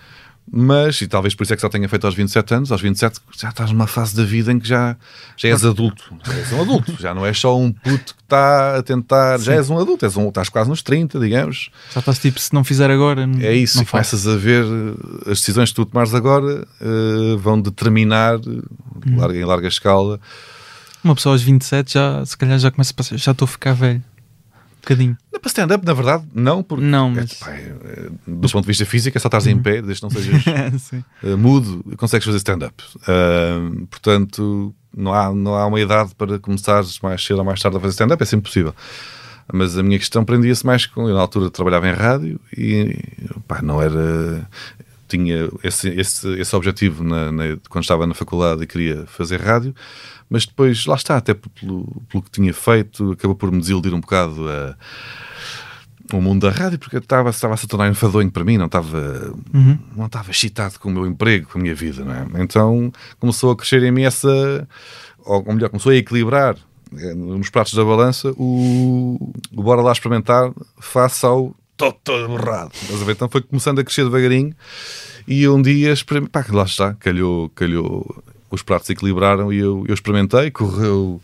Mas, 0.50 1.02
e 1.02 1.08
talvez 1.08 1.36
por 1.36 1.44
isso 1.44 1.54
é 1.54 1.56
que 1.58 1.62
só 1.62 1.68
tenha 1.68 1.90
feito 1.90 2.06
aos 2.06 2.16
27 2.16 2.54
anos, 2.54 2.72
aos 2.72 2.82
27 2.82 3.20
já 3.38 3.50
estás 3.50 3.70
numa 3.72 3.86
fase 3.86 4.16
da 4.16 4.24
vida 4.24 4.52
em 4.52 4.60
que 4.60 4.68
já, 4.68 4.96
já 5.36 5.50
és 5.50 5.66
adulto. 5.66 6.04
Já 6.26 6.34
és 6.34 6.52
um 6.54 6.62
adulto. 6.62 6.96
Já 7.00 7.14
não 7.14 7.26
és 7.26 7.38
só 7.38 7.58
um 7.58 7.72
puto 7.72 8.16
que 8.16 8.22
está 8.24 8.78
a 8.78 8.84
tentar. 8.84 9.40
Já 9.40 9.54
és 9.56 9.70
um 9.70 9.78
adulto. 9.78 10.06
És 10.06 10.16
um, 10.16 10.30
estás 10.30 10.48
quase 10.48 10.70
nos 10.70 10.82
30, 10.82 11.20
digamos. 11.20 11.70
Já 11.94 12.00
estás 12.00 12.18
tipo, 12.20 12.40
se 12.40 12.54
não 12.54 12.64
fizer 12.64 12.90
agora, 12.90 13.28
não, 13.28 13.40
É 13.42 13.54
isso, 13.54 13.78
não 13.78 13.86
começas 13.86 14.26
a 14.26 14.36
ver 14.38 14.64
uh, 14.64 15.30
as 15.32 15.40
decisões 15.40 15.70
que 15.70 15.76
tu 15.76 15.86
tomares 15.86 16.14
agora 16.14 16.66
uh, 16.82 17.38
vão 17.38 17.60
determinar 17.62 18.40
Hum. 19.06 19.18
larga, 19.18 19.38
em 19.38 19.46
larga 19.46 19.68
escala. 19.68 20.20
Uma 21.04 21.14
pessoa 21.16 21.36
aos 21.36 21.42
27 21.44 21.94
já, 21.94 22.26
se 22.26 22.36
calhar 22.38 22.58
já 22.58 22.72
começa 22.72 22.92
a 22.92 22.96
passar, 22.96 23.18
já 23.18 23.32
estou 23.32 23.46
a 23.46 23.48
ficar 23.48 23.74
velho. 23.74 24.04
Bocadinho. 24.88 25.18
Para 25.32 25.48
stand-up, 25.50 25.86
na 25.86 25.94
verdade, 25.94 26.24
não, 26.34 26.64
porque 26.64 26.84
Não, 26.84 27.10
é, 27.10 27.16
mas- 27.16 27.34
pá, 27.34 27.52
é, 27.52 27.74
é, 27.84 28.10
do 28.26 28.50
ponto 28.50 28.62
de 28.62 28.68
vista 28.68 28.86
físico 28.86 29.18
é 29.18 29.20
só 29.20 29.28
estares 29.28 29.46
em 29.48 29.58
pé, 29.60 29.82
desde 29.82 29.96
que 29.96 30.04
não 30.04 30.10
sejas 30.10 30.44
uh, 31.24 31.38
mudo, 31.38 31.84
consegues 31.98 32.26
fazer 32.26 32.38
stand-up. 32.38 32.82
Uh, 33.04 33.86
portanto, 33.88 34.74
não 34.96 35.14
há, 35.14 35.34
não 35.34 35.56
há 35.56 35.66
uma 35.68 35.80
idade 35.80 36.16
para 36.16 36.40
começares 36.40 37.00
mais 37.02 37.24
cedo 37.24 37.40
ou 37.40 37.44
mais 37.46 37.62
tarde 37.62 37.78
a 37.78 37.80
fazer 37.80 37.92
stand-up, 37.92 38.22
é 38.24 38.26
sempre 38.26 38.46
possível. 38.46 38.74
Mas 39.54 39.78
a 39.78 39.84
minha 39.84 39.98
questão 39.98 40.26
prendia-se 40.26 40.66
mais 40.66 40.86
com. 40.86 41.08
Eu, 41.08 41.16
na 41.16 41.22
altura, 41.22 41.50
trabalhava 41.50 41.88
em 41.88 41.94
rádio 41.94 42.40
e 42.56 42.98
pá, 43.48 43.62
não 43.62 43.82
era. 43.82 44.48
Tinha 45.08 45.50
esse, 45.64 45.90
esse, 45.90 46.28
esse 46.40 46.56
objetivo 46.56 47.04
na- 47.04 47.32
na- 47.32 47.58
quando 47.70 47.84
estava 47.84 48.06
na 48.06 48.14
faculdade 48.14 48.64
e 48.64 48.68
queria 48.68 49.06
fazer 49.08 49.40
rádio, 49.42 49.74
mas 50.30 50.46
depois, 50.46 50.86
lá 50.86 50.96
está, 50.96 51.18
até 51.18 51.34
pelo, 51.34 52.02
pelo 52.10 52.24
que 52.24 52.32
tinha 52.32 52.54
feito, 52.54 53.12
acabou 53.12 53.36
por 53.36 53.52
me 53.52 53.60
desiludir 53.60 53.94
um 53.94 54.00
bocado 54.02 54.46
a, 54.50 54.76
o 56.14 56.22
mundo 56.22 56.42
da 56.50 56.52
rádio, 56.54 56.80
porque 56.80 56.98
estava, 56.98 57.30
estava 57.30 57.54
a 57.54 57.58
se 57.58 57.68
tornar 57.68 57.90
enfadonho 57.90 58.32
para 58.32 58.44
mim, 58.44 58.58
não 58.58 58.66
estava, 58.68 59.34
não 59.96 60.06
estava 60.06 60.32
excitado 60.32 60.80
com 60.80 60.90
o 60.90 60.92
meu 60.92 61.06
emprego, 61.06 61.48
com 61.50 61.58
a 61.58 61.62
minha 61.62 61.76
vida, 61.76 62.04
não 62.06 62.14
é? 62.14 62.26
Então 62.44 62.92
começou 63.20 63.52
a 63.52 63.56
crescer 63.56 63.84
em 63.84 63.92
mim 63.92 64.04
essa, 64.04 64.68
ou 65.26 65.44
melhor, 65.54 65.70
começou 65.70 65.92
a 65.92 65.96
equilibrar 65.96 66.56
eh, 66.98 67.14
nos 67.14 67.50
pratos 67.50 67.74
da 67.74 67.84
balança 67.84 68.32
o, 68.38 69.34
o 69.54 69.62
bora 69.64 69.82
lá 69.82 69.92
experimentar 69.92 70.52
face 70.80 71.26
ao 71.26 71.54
todo, 71.78 71.96
todo 72.04 72.28
borrado. 72.28 72.72
Estás 72.74 73.02
a 73.02 73.06
ver? 73.06 73.12
Então 73.14 73.30
foi 73.30 73.42
começando 73.42 73.80
a 73.80 73.84
crescer 73.84 74.04
devagarinho 74.04 74.54
e 75.28 75.48
um 75.48 75.62
dia, 75.62 75.94
pá, 76.32 76.46
lá 76.50 76.64
está, 76.64 76.94
calhou, 76.96 77.50
calhou, 77.50 78.24
os 78.50 78.64
pratos 78.64 78.90
equilibraram 78.90 79.54
e 79.54 79.58
eu, 79.60 79.86
eu 79.88 79.94
experimentei, 79.94 80.50
correu 80.52 81.22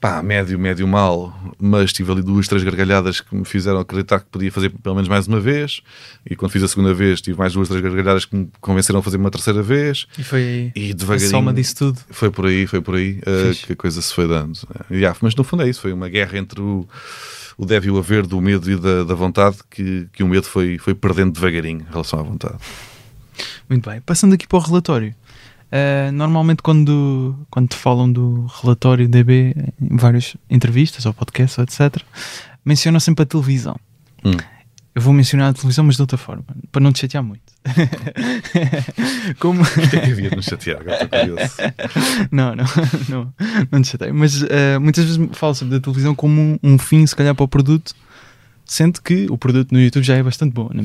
pá, 0.00 0.22
médio, 0.22 0.58
médio 0.58 0.88
mal, 0.88 1.38
mas 1.58 1.92
tive 1.92 2.10
ali 2.10 2.22
duas, 2.22 2.48
três 2.48 2.64
gargalhadas 2.64 3.20
que 3.20 3.34
me 3.34 3.44
fizeram 3.44 3.80
acreditar 3.80 4.20
que 4.20 4.26
podia 4.30 4.50
fazer 4.50 4.70
pelo 4.70 4.94
menos 4.94 5.08
mais 5.08 5.26
uma 5.26 5.38
vez. 5.38 5.82
E 6.28 6.34
quando 6.34 6.50
fiz 6.52 6.62
a 6.62 6.68
segunda 6.68 6.94
vez, 6.94 7.20
tive 7.20 7.38
mais 7.38 7.52
duas, 7.52 7.68
três 7.68 7.82
gargalhadas 7.82 8.24
que 8.24 8.34
me 8.34 8.48
convenceram 8.62 9.00
a 9.00 9.02
fazer 9.02 9.18
uma 9.18 9.30
terceira 9.30 9.62
vez. 9.62 10.06
E 10.16 10.22
foi 10.24 10.40
aí 10.40 10.72
E 10.74 10.90
a 10.92 10.94
devagarinho. 10.94 11.30
soma 11.30 11.52
disso 11.52 11.76
tudo. 11.76 12.00
Foi 12.08 12.30
por 12.30 12.46
aí, 12.46 12.66
foi 12.66 12.80
por 12.80 12.94
aí 12.94 13.20
uh, 13.20 13.66
que 13.66 13.74
a 13.74 13.76
coisa 13.76 14.00
se 14.00 14.14
foi 14.14 14.26
dando. 14.26 14.54
Uh, 14.54 14.94
yeah, 14.94 15.16
mas 15.20 15.34
no 15.34 15.44
fundo 15.44 15.64
é 15.64 15.68
isso, 15.68 15.82
foi 15.82 15.92
uma 15.92 16.08
guerra 16.08 16.38
entre 16.38 16.62
o, 16.62 16.88
o 17.60 17.66
deve 17.66 17.88
e 17.88 17.90
o 17.90 17.98
haver 17.98 18.26
do 18.26 18.40
medo 18.40 18.70
e 18.70 18.76
da, 18.76 19.04
da 19.04 19.14
vontade 19.14 19.58
que, 19.68 20.08
que 20.14 20.22
o 20.22 20.26
medo 20.26 20.46
foi, 20.46 20.78
foi 20.78 20.94
perdendo 20.94 21.32
devagarinho 21.32 21.82
em 21.86 21.92
relação 21.92 22.18
à 22.18 22.22
vontade. 22.22 22.56
Muito 23.68 23.90
bem. 23.90 24.00
Passando 24.00 24.32
aqui 24.32 24.48
para 24.48 24.58
o 24.58 24.62
relatório. 24.62 25.14
Uh, 25.66 26.10
normalmente 26.10 26.62
quando, 26.62 27.36
quando 27.50 27.68
te 27.68 27.76
falam 27.76 28.10
do 28.10 28.46
relatório 28.62 29.06
DB 29.06 29.54
em 29.78 29.96
várias 29.98 30.38
entrevistas 30.48 31.04
ou 31.04 31.12
podcasts, 31.12 31.58
ou 31.58 31.64
etc., 31.64 32.02
mencionam 32.64 32.98
sempre 32.98 33.24
a 33.24 33.26
televisão. 33.26 33.76
Hum. 34.24 34.32
Eu 34.92 35.02
vou 35.02 35.12
mencionar 35.12 35.50
a 35.50 35.52
televisão, 35.52 35.84
mas 35.84 35.94
de 35.94 36.02
outra 36.02 36.18
forma, 36.18 36.44
para 36.72 36.82
não 36.82 36.92
te 36.92 37.00
chatear 37.00 37.22
muito. 37.22 37.42
Como... 39.38 39.62
O 39.62 39.64
que 39.64 39.96
é 39.96 40.00
que 40.00 40.10
havia 40.10 40.30
de 40.30 40.42
chatear? 40.42 40.80
Agora 40.80 41.04
estou 41.04 41.08
curioso. 41.08 41.54
não, 42.32 42.56
não, 42.56 42.64
não, 43.08 43.34
não 43.70 43.82
te 43.82 43.88
chatei. 43.88 44.10
Mas 44.10 44.42
eh, 44.42 44.78
muitas 44.80 45.04
vezes 45.04 45.20
falo 45.32 45.54
sempre 45.54 45.78
da 45.78 45.80
televisão 45.80 46.14
como 46.14 46.40
um, 46.40 46.58
um 46.62 46.78
fim, 46.78 47.06
se 47.06 47.14
calhar, 47.14 47.34
para 47.36 47.44
o 47.44 47.48
produto, 47.48 47.94
sendo 48.64 49.00
que 49.00 49.26
o 49.30 49.38
produto 49.38 49.70
no 49.70 49.80
YouTube 49.80 50.02
já 50.02 50.16
é 50.16 50.22
bastante 50.24 50.52
bom. 50.52 50.68
né? 50.74 50.84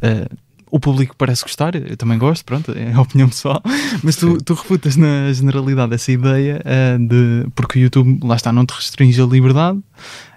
Eh, 0.00 0.28
o 0.70 0.80
público 0.80 1.14
parece 1.16 1.42
gostar, 1.42 1.76
eu 1.76 1.96
também 1.96 2.18
gosto, 2.18 2.44
pronto, 2.44 2.72
é 2.72 2.92
a 2.92 3.00
opinião 3.00 3.28
pessoal, 3.28 3.62
mas 4.02 4.16
tu, 4.16 4.38
tu 4.42 4.54
refutas 4.54 4.96
na 4.96 5.32
generalidade 5.32 5.94
essa 5.94 6.10
ideia 6.10 6.60
eh, 6.64 6.98
de. 6.98 7.46
porque 7.54 7.78
o 7.78 7.82
YouTube, 7.82 8.18
lá 8.26 8.34
está, 8.34 8.52
não 8.52 8.66
te 8.66 8.74
restringe 8.74 9.22
a 9.22 9.24
liberdade, 9.24 9.78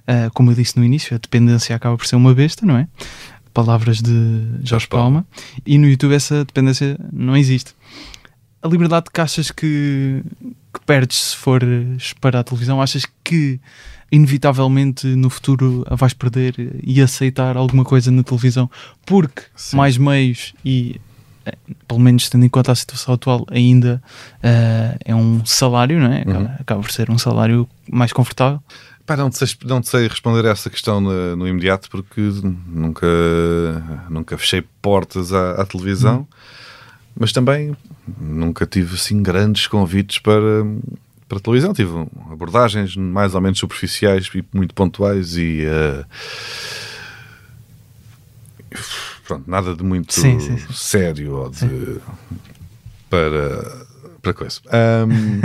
eh, 0.07 0.29
como 0.33 0.51
eu 0.51 0.55
disse 0.55 0.77
no 0.77 0.83
início, 0.83 1.15
a 1.15 1.19
dependência 1.19 1.75
acaba 1.75 1.95
por 1.97 2.07
ser 2.07 2.15
uma 2.15 2.33
besta, 2.33 2.65
não 2.65 2.77
é? 2.77 2.87
Palavras 3.53 4.01
de 4.01 4.43
Jorge 4.63 4.87
Palma, 4.87 5.25
e 5.65 5.77
no 5.77 5.87
YouTube 5.87 6.13
essa 6.13 6.45
dependência 6.45 6.97
não 7.11 7.35
existe 7.35 7.73
a 8.61 8.67
liberdade 8.67 9.05
que 9.13 9.21
achas 9.21 9.51
que, 9.51 10.21
que 10.73 10.79
perdes 10.85 11.17
se 11.17 11.35
fores 11.37 12.13
para 12.19 12.39
a 12.39 12.43
televisão, 12.43 12.81
achas 12.81 13.05
que 13.23 13.59
inevitavelmente 14.11 15.07
no 15.07 15.29
futuro 15.29 15.85
a 15.87 15.95
vais 15.95 16.13
perder 16.13 16.53
e 16.83 17.01
aceitar 17.01 17.55
alguma 17.55 17.83
coisa 17.85 18.09
na 18.11 18.23
televisão 18.23 18.69
porque 19.05 19.43
Sim. 19.55 19.77
mais 19.77 19.97
meios 19.97 20.53
e 20.65 20.99
eh, 21.45 21.55
pelo 21.87 21.99
menos 21.99 22.29
tendo 22.29 22.45
em 22.45 22.49
conta 22.49 22.71
a 22.71 22.75
situação 22.75 23.13
atual 23.13 23.45
ainda 23.49 24.01
eh, 24.43 24.97
é 25.05 25.15
um 25.15 25.45
salário, 25.45 25.99
não 25.99 26.11
é? 26.11 26.21
Acaba, 26.21 26.39
Uhum. 26.39 26.49
acaba 26.59 26.81
por 26.81 26.91
ser 26.91 27.09
um 27.09 27.17
salário 27.17 27.67
mais 27.89 28.11
confortável. 28.11 28.61
Pá, 29.07 29.15
não, 29.15 29.29
te 29.29 29.37
sei, 29.37 29.47
não 29.63 29.79
te 29.79 29.87
sei 29.87 30.05
responder 30.05 30.45
a 30.45 30.49
essa 30.49 30.69
questão 30.69 30.99
no, 30.99 31.33
no 31.37 31.47
imediato 31.47 31.89
porque 31.89 32.19
nunca, 32.67 33.07
nunca 34.09 34.37
fechei 34.37 34.61
portas 34.81 35.31
à, 35.31 35.61
à 35.61 35.65
televisão, 35.65 36.27
mas 37.17 37.31
também 37.31 37.73
nunca 38.19 38.65
tive 38.65 38.95
assim 38.95 39.23
grandes 39.23 39.65
convites 39.65 40.19
para, 40.19 40.65
para 41.29 41.37
a 41.37 41.41
televisão. 41.41 41.73
Tive 41.73 42.05
abordagens 42.29 42.97
mais 42.97 43.33
ou 43.33 43.39
menos 43.39 43.59
superficiais 43.59 44.29
e 44.35 44.43
muito 44.53 44.73
pontuais 44.73 45.37
e 45.37 45.63
eh, 45.65 46.05
pronto, 49.25 49.49
nada 49.49 49.73
de 49.73 49.85
muito 49.85 50.13
Sim, 50.13 50.37
sim, 50.41 50.57
sim. 50.57 50.73
sério 50.73 51.31
ou 51.33 51.49
de, 51.49 52.01
para, 53.09 53.86
para 54.27 54.33
coisa. 54.33 54.59
Ahm, 54.69 55.41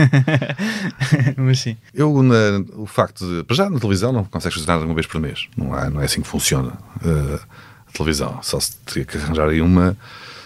Mas 1.37 1.61
sim. 1.61 1.77
eu, 1.95 2.23
na- 2.23 2.65
o 2.75 2.87
facto 2.87 3.25
de. 3.27 3.45
Para 3.45 3.57
já 3.57 3.71
na 3.71 3.79
televisão 3.79 4.13
não 4.13 4.25
consegues 4.25 4.55
fazer 4.59 4.67
nada 4.67 4.85
uma 4.85 4.95
vez 4.95 5.07
por 5.07 5.21
mês. 5.21 5.49
Não, 5.57 5.73
há, 5.75 5.89
não 5.91 6.01
é 6.01 6.05
assim 6.05 6.21
que 6.23 6.29
funciona 6.29 6.71
uh, 7.05 7.41
a 7.89 7.93
televisão. 7.93 8.41
Só 8.43 8.59
se 8.59 8.77
teria 8.79 9.05
que 9.05 9.17
arranjar 9.17 9.49
aí 9.49 9.61
uma. 9.61 9.97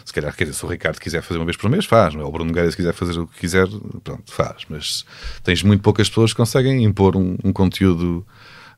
Se 0.05 0.13
calhar, 0.13 0.35
quer 0.37 0.45
dizer, 0.45 0.57
se 0.57 0.65
o 0.65 0.69
Ricardo 0.69 1.01
quiser 1.01 1.21
fazer 1.23 1.39
uma 1.39 1.45
vez 1.47 1.57
por 1.57 1.69
mês, 1.69 1.85
faz. 1.85 2.15
Não 2.15 2.23
é? 2.23 2.25
O 2.25 2.31
Bruno 2.31 2.49
Nogueira, 2.49 2.71
se 2.71 2.77
quiser 2.77 2.93
fazer 2.93 3.19
o 3.19 3.27
que 3.27 3.41
quiser, 3.41 3.67
pronto, 4.05 4.33
faz. 4.33 4.63
Mas 4.69 5.05
tens 5.43 5.63
muito 5.63 5.83
poucas 5.83 6.09
pessoas 6.09 6.33
que 6.33 6.37
conseguem 6.37 6.85
impor 6.85 7.17
um, 7.17 7.37
um 7.43 7.53
conteúdo 7.53 8.25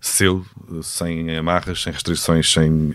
seu, 0.01 0.47
sem 0.83 1.37
amarras, 1.37 1.83
sem 1.83 1.93
restrições, 1.93 2.51
sem 2.53 2.95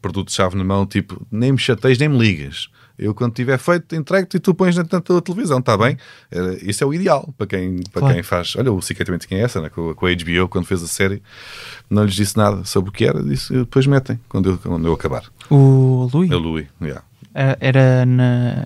produto-chave 0.00 0.56
na 0.56 0.62
mão, 0.64 0.86
tipo, 0.86 1.26
nem 1.30 1.52
me 1.52 1.58
chateis, 1.58 1.98
nem 1.98 2.08
me 2.08 2.16
ligas. 2.18 2.68
Eu, 2.98 3.12
quando 3.14 3.32
tiver 3.34 3.58
feito, 3.58 3.94
entrego-te 3.96 4.36
e 4.36 4.40
tu 4.40 4.54
pões 4.54 4.76
na 4.76 4.84
tua 4.84 5.20
televisão, 5.20 5.58
está 5.58 5.76
bem? 5.76 5.96
Era- 6.30 6.54
Isso 6.62 6.84
é 6.84 6.86
o 6.86 6.94
ideal 6.94 7.34
para 7.36 7.46
quem, 7.46 7.82
para 7.92 8.00
Claro. 8.00 8.14
quem 8.14 8.22
faz. 8.22 8.54
Olha, 8.56 8.72
o 8.72 8.80
Sica 8.80 9.04
também 9.04 9.18
tinha 9.18 9.40
essa, 9.40 9.60
né? 9.60 9.68
com, 9.68 9.90
a- 9.90 9.94
com 9.94 10.06
a 10.06 10.10
HBO, 10.14 10.48
quando 10.48 10.64
fez 10.64 10.82
a 10.82 10.86
série, 10.86 11.20
não 11.90 12.04
lhes 12.04 12.14
disse 12.14 12.36
nada 12.36 12.64
sobre 12.64 12.90
o 12.90 12.92
que 12.92 13.04
era, 13.04 13.22
disse, 13.22 13.52
depois 13.52 13.86
metem, 13.86 14.20
quando 14.28 14.50
eu, 14.50 14.58
quando 14.58 14.86
eu 14.86 14.92
acabar. 14.92 15.24
O 15.50 16.08
Louis 16.12 16.30
É 16.30 16.36
o 16.36 16.38
Louis, 16.38 16.66
yeah. 16.80 17.02
era, 17.34 17.58
era 17.60 18.06
na, 18.06 18.64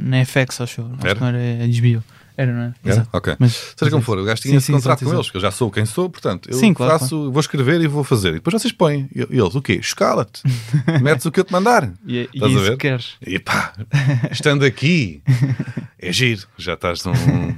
na 0.00 0.24
FX, 0.24 0.60
acho. 0.60 0.82
Acho 0.82 1.06
Era? 1.06 1.14
que 1.16 1.20
não 1.20 1.28
era 1.28 1.38
HBO. 1.66 2.04
Era, 2.36 2.52
não 2.52 2.62
é? 2.62 2.74
Era? 2.84 3.06
Ok. 3.12 3.36
Mas, 3.38 3.74
Seja 3.76 3.90
como 3.90 4.02
for, 4.02 4.18
o 4.18 4.24
gajo 4.24 4.42
tinha 4.42 4.52
Sim, 4.52 4.56
esse 4.56 4.66
sim, 4.66 4.72
contrato 4.72 4.98
exato, 4.98 5.04
com 5.04 5.10
exato. 5.10 5.20
eles, 5.22 5.30
que 5.30 5.36
eu 5.36 5.40
já 5.40 5.50
sou 5.50 5.70
quem 5.70 5.86
sou, 5.86 6.10
portanto, 6.10 6.48
eu 6.50 6.58
Sim, 6.58 6.74
claro, 6.74 6.98
faço, 6.98 7.30
vou 7.30 7.40
escrever 7.40 7.80
e 7.80 7.86
vou 7.86 8.02
fazer. 8.02 8.30
E 8.30 8.32
depois 8.34 8.60
vocês 8.60 8.72
põem. 8.72 9.08
E 9.14 9.20
eles, 9.30 9.54
o 9.54 9.62
quê? 9.62 9.74
Escala-te. 9.74 10.42
Metes 11.00 11.24
o 11.26 11.30
que 11.32 11.38
eu 11.40 11.44
te 11.44 11.52
mandar. 11.52 11.92
E, 12.06 12.18
e 12.18 12.28
Estás 12.34 12.52
a 12.52 12.54
isso 12.54 12.62
ver? 12.64 12.70
que 12.72 12.76
queres. 12.78 13.14
E 13.24 13.38
pá, 13.38 13.72
estando 14.32 14.64
aqui, 14.64 15.22
é 15.98 16.12
giro. 16.12 16.42
Já 16.58 16.74
estás 16.74 17.04
num, 17.04 17.12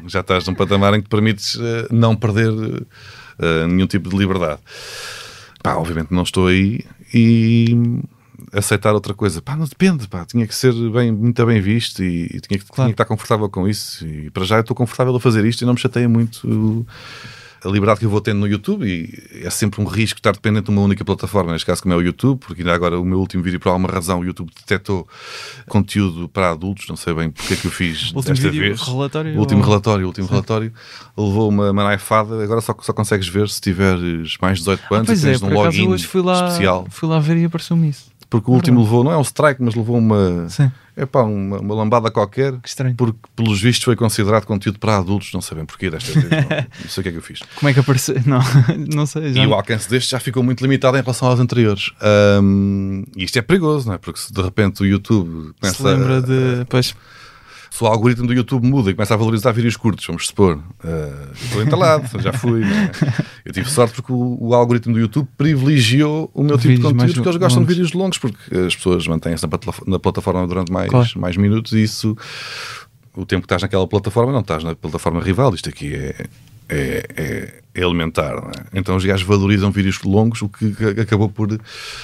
já 0.09 0.21
estás 0.21 0.47
num 0.47 0.55
patamar 0.55 0.93
em 0.95 0.99
que 0.99 1.09
te 1.09 1.11
permites 1.11 1.59
eh, 1.59 1.87
não 1.91 2.15
perder 2.15 2.53
eh, 3.39 3.67
nenhum 3.67 3.87
tipo 3.87 4.11
de 4.11 4.17
liberdade. 4.17 4.61
Pá, 5.63 5.75
obviamente 5.77 6.13
não 6.13 6.23
estou 6.23 6.49
aí 6.49 6.85
e 7.15 7.75
aceitar 8.53 8.93
outra 8.95 9.15
coisa. 9.15 9.41
Pá, 9.43 9.57
não 9.57 9.67
depende, 9.67 10.07
pá. 10.09 10.25
Tinha 10.25 10.47
que 10.47 10.55
ser 10.55 10.73
bem, 10.91 11.11
muito 11.13 11.45
bem 11.47 11.61
visto 11.61 12.03
e, 12.03 12.25
e 12.25 12.41
tinha, 12.41 12.59
que, 12.59 12.65
tinha 12.73 12.87
que 12.87 12.93
estar 12.93 13.05
confortável 13.05 13.49
com 13.49 13.69
isso. 13.69 14.07
E 14.07 14.31
para 14.31 14.45
já 14.45 14.57
eu 14.57 14.61
estou 14.61 14.77
confortável 14.77 15.15
a 15.15 15.21
fazer 15.21 15.45
isto 15.45 15.63
e 15.63 15.65
não 15.67 15.75
me 15.75 15.81
chateia 15.81 16.09
muito 16.09 16.87
a 17.65 17.69
liberdade 17.69 17.99
que 17.99 18.07
eu 18.07 18.11
vou 18.11 18.21
tendo 18.21 18.39
no 18.39 18.47
YouTube 18.47 18.85
e 18.87 19.45
é 19.45 19.51
sempre 19.51 19.81
um 19.81 19.85
risco 19.87 20.19
estar 20.21 20.31
dependente 20.31 20.67
de 20.67 20.71
uma 20.71 20.83
única 20.83 21.05
plataforma, 21.05 21.51
neste 21.53 21.67
caso 21.67 21.83
como 21.83 21.95
é 21.95 21.97
o 21.97 22.01
YouTube, 22.03 22.39
porque 22.39 22.61
ainda 22.63 22.73
agora 22.73 23.01
o 23.01 23.05
meu 23.05 23.19
último 23.19 23.43
vídeo, 23.43 23.59
por 23.59 23.71
alguma 23.71 23.89
razão, 23.89 24.21
o 24.21 24.25
YouTube 24.25 24.51
detectou 24.55 25.09
conteúdo 25.67 26.29
para 26.29 26.51
adultos, 26.53 26.87
não 26.87 26.95
sei 26.97 27.13
bem 27.15 27.31
porque 27.31 27.55
é 27.55 27.57
que 27.57 27.67
eu 27.67 27.71
fiz 27.71 28.13
O 28.15 28.17
último 28.19 28.35
desta 28.35 28.51
vez. 28.51 28.81
relatório 28.83 29.35
O 29.35 29.41
último 29.41 29.61
ou- 29.63 29.67
relatório, 29.67 30.05
o 30.05 30.09
último 30.09 30.29
relatório 30.29 30.73
levou 31.17 31.49
uma 31.49 31.73
manaifada, 31.73 32.41
agora 32.45 32.61
só, 32.61 32.77
só 32.81 32.93
consegues 32.93 33.27
ver 33.27 33.49
se 33.49 33.61
tiveres 33.61 34.37
mais 34.41 34.59
de 34.59 34.65
18 34.65 34.83
Ah, 34.91 34.95
anos 34.97 35.07
pois 35.07 35.25
e 35.25 35.27
é, 35.27 35.31
tens 35.31 35.43
um 35.43 35.49
por 35.49 35.53
acaso 35.61 35.79
login 35.79 35.89
hoje 35.89 36.07
fui 36.07 36.23
lá, 36.23 36.47
especial. 36.47 36.87
fui 36.91 37.09
lá 37.09 37.19
ver 37.19 37.37
e 37.39 37.45
apareceu-me 37.47 37.89
isso. 37.89 38.15
Porque 38.29 38.51
o 38.51 38.55
último 38.55 38.81
levou, 38.81 39.05
não 39.05 39.13
é 39.13 39.17
um 39.17 39.23
strike, 39.23 39.63
mas 39.63 39.75
levou 39.75 39.97
uma, 39.97 40.49
Sim. 40.49 40.71
é 40.97 41.07
pá, 41.07 41.23
uma, 41.23 41.59
uma 41.59 41.75
lambada 41.75 42.11
qualquer. 42.11 42.53
Que 42.61 42.69
estranho. 42.69 42.95
Porque, 42.97 43.19
pelos 43.37 43.61
vistos, 43.61 43.85
foi 43.85 43.95
considerado 43.95 44.45
conteúdo 44.45 44.79
para 44.79 44.97
adultos. 44.97 45.33
Não 45.33 45.41
sei 45.41 45.57
bem 45.57 45.65
porquê 45.65 45.89
desta 45.91 46.13
vez. 46.13 46.31
não, 46.31 46.39
não 46.83 46.89
sei 46.89 47.01
o 47.01 47.03
que 47.03 47.09
é 47.09 47.13
que 47.13 47.19
eu 47.19 47.23
fiz. 47.23 47.41
Como 47.55 47.69
é 47.69 47.73
que 47.73 47.81
apareceu? 47.81 48.17
Não, 48.27 48.41
não 48.89 49.07
sei. 49.07 49.33
Já 49.33 49.45
E 49.45 49.47
o 49.47 49.55
alcance 49.55 49.89
deste 49.89 50.11
já 50.11 50.19
ficou 50.19 50.43
muito 50.43 50.61
limitado 50.63 50.97
em 50.97 51.01
relação 51.01 51.29
aos 51.29 51.39
anteriores. 51.39 51.93
E 53.17 53.25
isto 53.25 53.39
é 53.39 53.43
perigoso, 53.43 53.87
não 53.87 53.95
é? 53.95 53.99
Porque 53.99 54.19
se 54.19 54.33
de 54.33 54.43
repente 54.43 54.83
o 54.83 54.87
YouTube 54.87 55.53
começa 55.61 55.77
se 55.79 55.83
lembra 55.83 56.21
de. 56.21 56.65
Pois, 56.69 56.95
se 57.77 57.85
o 57.85 57.87
algoritmo 57.87 58.27
do 58.27 58.33
YouTube 58.33 58.67
muda 58.67 58.91
e 58.91 58.95
começa 58.95 59.13
a 59.15 59.17
valorizar 59.17 59.53
vídeos 59.53 59.77
curtos, 59.77 60.07
vamos 60.07 60.27
supor, 60.29 60.59
ah, 60.83 61.29
estou 61.35 61.63
entalado, 61.63 62.09
já 62.23 62.33
fui. 62.33 62.63
é? 62.63 62.91
Eu 63.45 63.53
tive 63.53 63.69
sorte 63.71 63.95
porque 63.97 64.13
o, 64.13 64.39
o 64.41 64.55
algoritmo 64.55 64.95
do 64.95 64.99
YouTube 65.01 65.29
privilegiou 65.37 66.31
o 66.33 66.43
meu 66.43 66.57
tipo 66.57 66.69
de 66.69 66.77
Vídeos 66.77 66.93
conteúdo 66.93 67.15
porque 67.15 67.29
eles 67.29 67.39
gostam 67.39 67.63
de 67.63 67.69
longos. 67.69 67.75
vídeos 67.77 67.93
longos 67.93 68.19
porque 68.19 68.57
as 68.67 68.75
pessoas 68.75 69.07
mantêm-se 69.07 69.45
na, 69.47 69.51
na 69.87 69.99
plataforma 69.99 70.47
durante 70.47 70.73
mais, 70.73 70.89
Claro. 70.91 71.09
mais 71.17 71.37
minutos 71.37 71.73
e 71.73 71.83
isso, 71.83 72.17
o 73.15 73.27
tempo 73.27 73.43
que 73.43 73.47
estás 73.47 73.63
naquela 73.63 73.87
plataforma, 73.87 74.33
não 74.33 74.41
estás 74.41 74.65
na 74.65 74.75
plataforma 74.75 75.21
rival. 75.21 75.55
Isto 75.55 75.69
aqui 75.69 75.95
é. 75.95 76.27
É, 76.69 77.07
é- 77.17 77.63
é 77.77 77.81
elementar, 77.83 78.33
é? 78.39 78.79
Então 78.79 78.97
os 78.97 79.05
gajos 79.05 79.25
valorizam 79.27 79.71
vídeos 79.71 80.03
longos, 80.03 80.41
o 80.43 80.49
que 80.49 80.75
acabou 81.01 81.29
por 81.29 81.47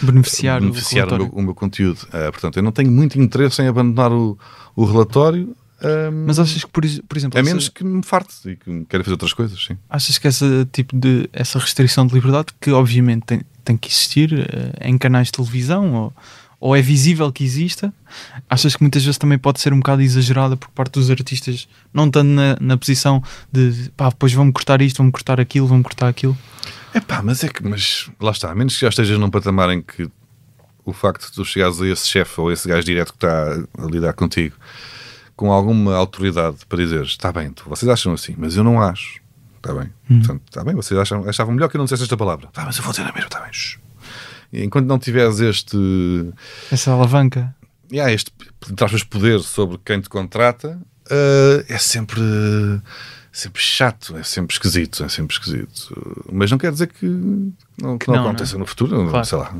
beneficiar, 0.02 0.60
beneficiar 0.60 1.08
o 1.10 1.14
o, 1.14 1.18
meu, 1.18 1.28
o 1.28 1.42
meu 1.42 1.54
conteúdo. 1.54 1.98
Ah, 2.12 2.30
portanto, 2.30 2.58
eu 2.58 2.62
não 2.62 2.70
tenho 2.70 2.90
muito 2.92 3.18
interesse 3.18 3.62
em 3.62 3.66
abandonar 3.68 4.12
o, 4.12 4.38
o 4.76 4.84
relatório, 4.84 5.56
ahm, 5.82 6.24
Mas 6.26 6.38
achas 6.38 6.64
que, 6.64 6.70
por, 6.70 6.82
por 7.08 7.16
exemplo, 7.16 7.38
a 7.38 7.40
essa- 7.40 7.48
menos 7.50 7.68
que 7.68 7.84
me 7.84 8.02
farte 8.02 8.34
e 8.50 8.56
que 8.56 8.84
queira 8.86 9.02
fazer 9.04 9.12
outras 9.12 9.32
coisas, 9.32 9.62
sim. 9.64 9.76
achas 9.90 10.18
que 10.18 10.28
essa 10.28 10.68
tipo 10.72 10.96
de 10.98 11.28
essa 11.32 11.58
restrição 11.58 12.06
de 12.06 12.14
liberdade, 12.14 12.48
que 12.60 12.70
obviamente 12.70 13.22
tem, 13.24 13.40
tem 13.64 13.76
que 13.76 13.88
existir 13.88 14.32
eh, 14.32 14.88
em 14.88 14.96
canais 14.98 15.26
de 15.28 15.32
televisão 15.32 15.92
ou, 15.94 16.12
ou 16.60 16.76
é 16.76 16.80
visível 16.82 17.32
que 17.32 17.42
exista, 17.42 17.92
achas 18.48 18.76
que 18.76 18.82
muitas 18.82 19.04
vezes 19.04 19.18
também 19.18 19.36
pode 19.38 19.60
ser 19.60 19.72
um 19.72 19.78
bocado 19.78 20.00
exagerada 20.02 20.56
por 20.56 20.68
parte 20.70 20.92
dos 20.92 21.10
artistas, 21.10 21.66
não 21.92 22.06
estando 22.06 22.28
na, 22.28 22.56
na 22.60 22.76
posição 22.76 23.22
de 23.50 23.90
pá, 23.96 24.08
depois 24.10 24.32
vão-me 24.32 24.52
cortar 24.52 24.80
isto, 24.80 24.98
vão-me 24.98 25.10
cortar 25.12 25.40
aquilo, 25.40 25.66
vão-me 25.66 25.82
cortar 25.82 26.06
aquilo. 26.08 26.36
É 26.94 27.00
pá, 27.00 27.20
mas 27.22 27.42
é 27.42 27.48
que, 27.48 27.62
mas 27.66 28.08
lá 28.20 28.30
está, 28.30 28.50
a 28.52 28.54
menos 28.54 28.74
que 28.74 28.80
já 28.82 28.88
estejas 28.90 29.18
num 29.18 29.30
patamar 29.30 29.70
em 29.70 29.80
que 29.82 30.08
o 30.84 30.92
facto 30.92 31.26
de 31.28 31.32
tu 31.32 31.44
chegares 31.44 31.80
a 31.80 31.86
esse 31.88 32.06
chefe 32.08 32.40
ou 32.40 32.50
esse 32.52 32.68
gajo 32.68 32.84
direto 32.84 33.12
que 33.12 33.16
está 33.16 33.54
a 33.78 33.86
lidar 33.86 34.12
contigo 34.12 34.54
com 35.36 35.50
alguma 35.52 35.94
autoridade 35.96 36.58
para 36.68 36.78
dizer 36.78 37.02
está 37.04 37.32
bem, 37.32 37.50
tu- 37.50 37.68
vocês 37.68 37.88
acham 37.88 38.12
assim, 38.12 38.34
mas 38.38 38.56
eu 38.56 38.64
não 38.64 38.80
acho. 38.80 39.20
Está 39.56 39.72
bem. 39.74 39.90
Portanto, 40.08 40.42
está 40.48 40.64
bem, 40.64 40.74
vocês 40.74 40.98
acham, 40.98 41.28
achavam 41.28 41.54
melhor 41.54 41.68
que 41.68 41.76
eu 41.76 41.78
não 41.78 41.84
dissesse 41.84 42.02
esta 42.02 42.16
palavra. 42.16 42.48
Tá, 42.52 42.64
mas 42.64 42.76
eu 42.76 42.82
vou 42.82 42.90
dizer 42.92 43.02
a 43.02 43.12
mesma, 43.12 43.20
está 43.28 43.40
bem. 43.40 43.52
shh. 43.52 43.78
E 44.52 44.62
enquanto 44.64 44.86
não 44.86 44.98
tiveres 44.98 45.38
este, 45.40 45.76
Essa 46.70 46.90
alavanca. 46.92 47.54
yeah, 47.90 48.12
este 48.12 48.30
entre 48.70 48.84
aspas, 48.84 49.04
poder 49.04 49.40
sobre 49.40 49.78
quem 49.84 50.00
te 50.00 50.08
contrata, 50.08 50.78
eh, 51.08 51.64
é 51.68 51.78
sempre, 51.78 52.20
sempre 53.30 53.62
chato, 53.62 54.16
é 54.16 54.22
sempre 54.22 54.52
esquisito, 54.54 55.04
é 55.04 55.08
sempre 55.08 55.34
esquisito. 55.36 56.24
Mas 56.30 56.50
não 56.50 56.58
quer 56.58 56.70
dizer 56.72 56.88
que 56.88 57.06
não, 57.80 57.96
que 57.98 58.08
não 58.08 58.16
não, 58.16 58.28
aconteça 58.28 58.58
no 58.58 58.66
futuro, 58.66 59.08
Claro. 59.08 59.24
sei 59.24 59.38
lá. 59.38 59.54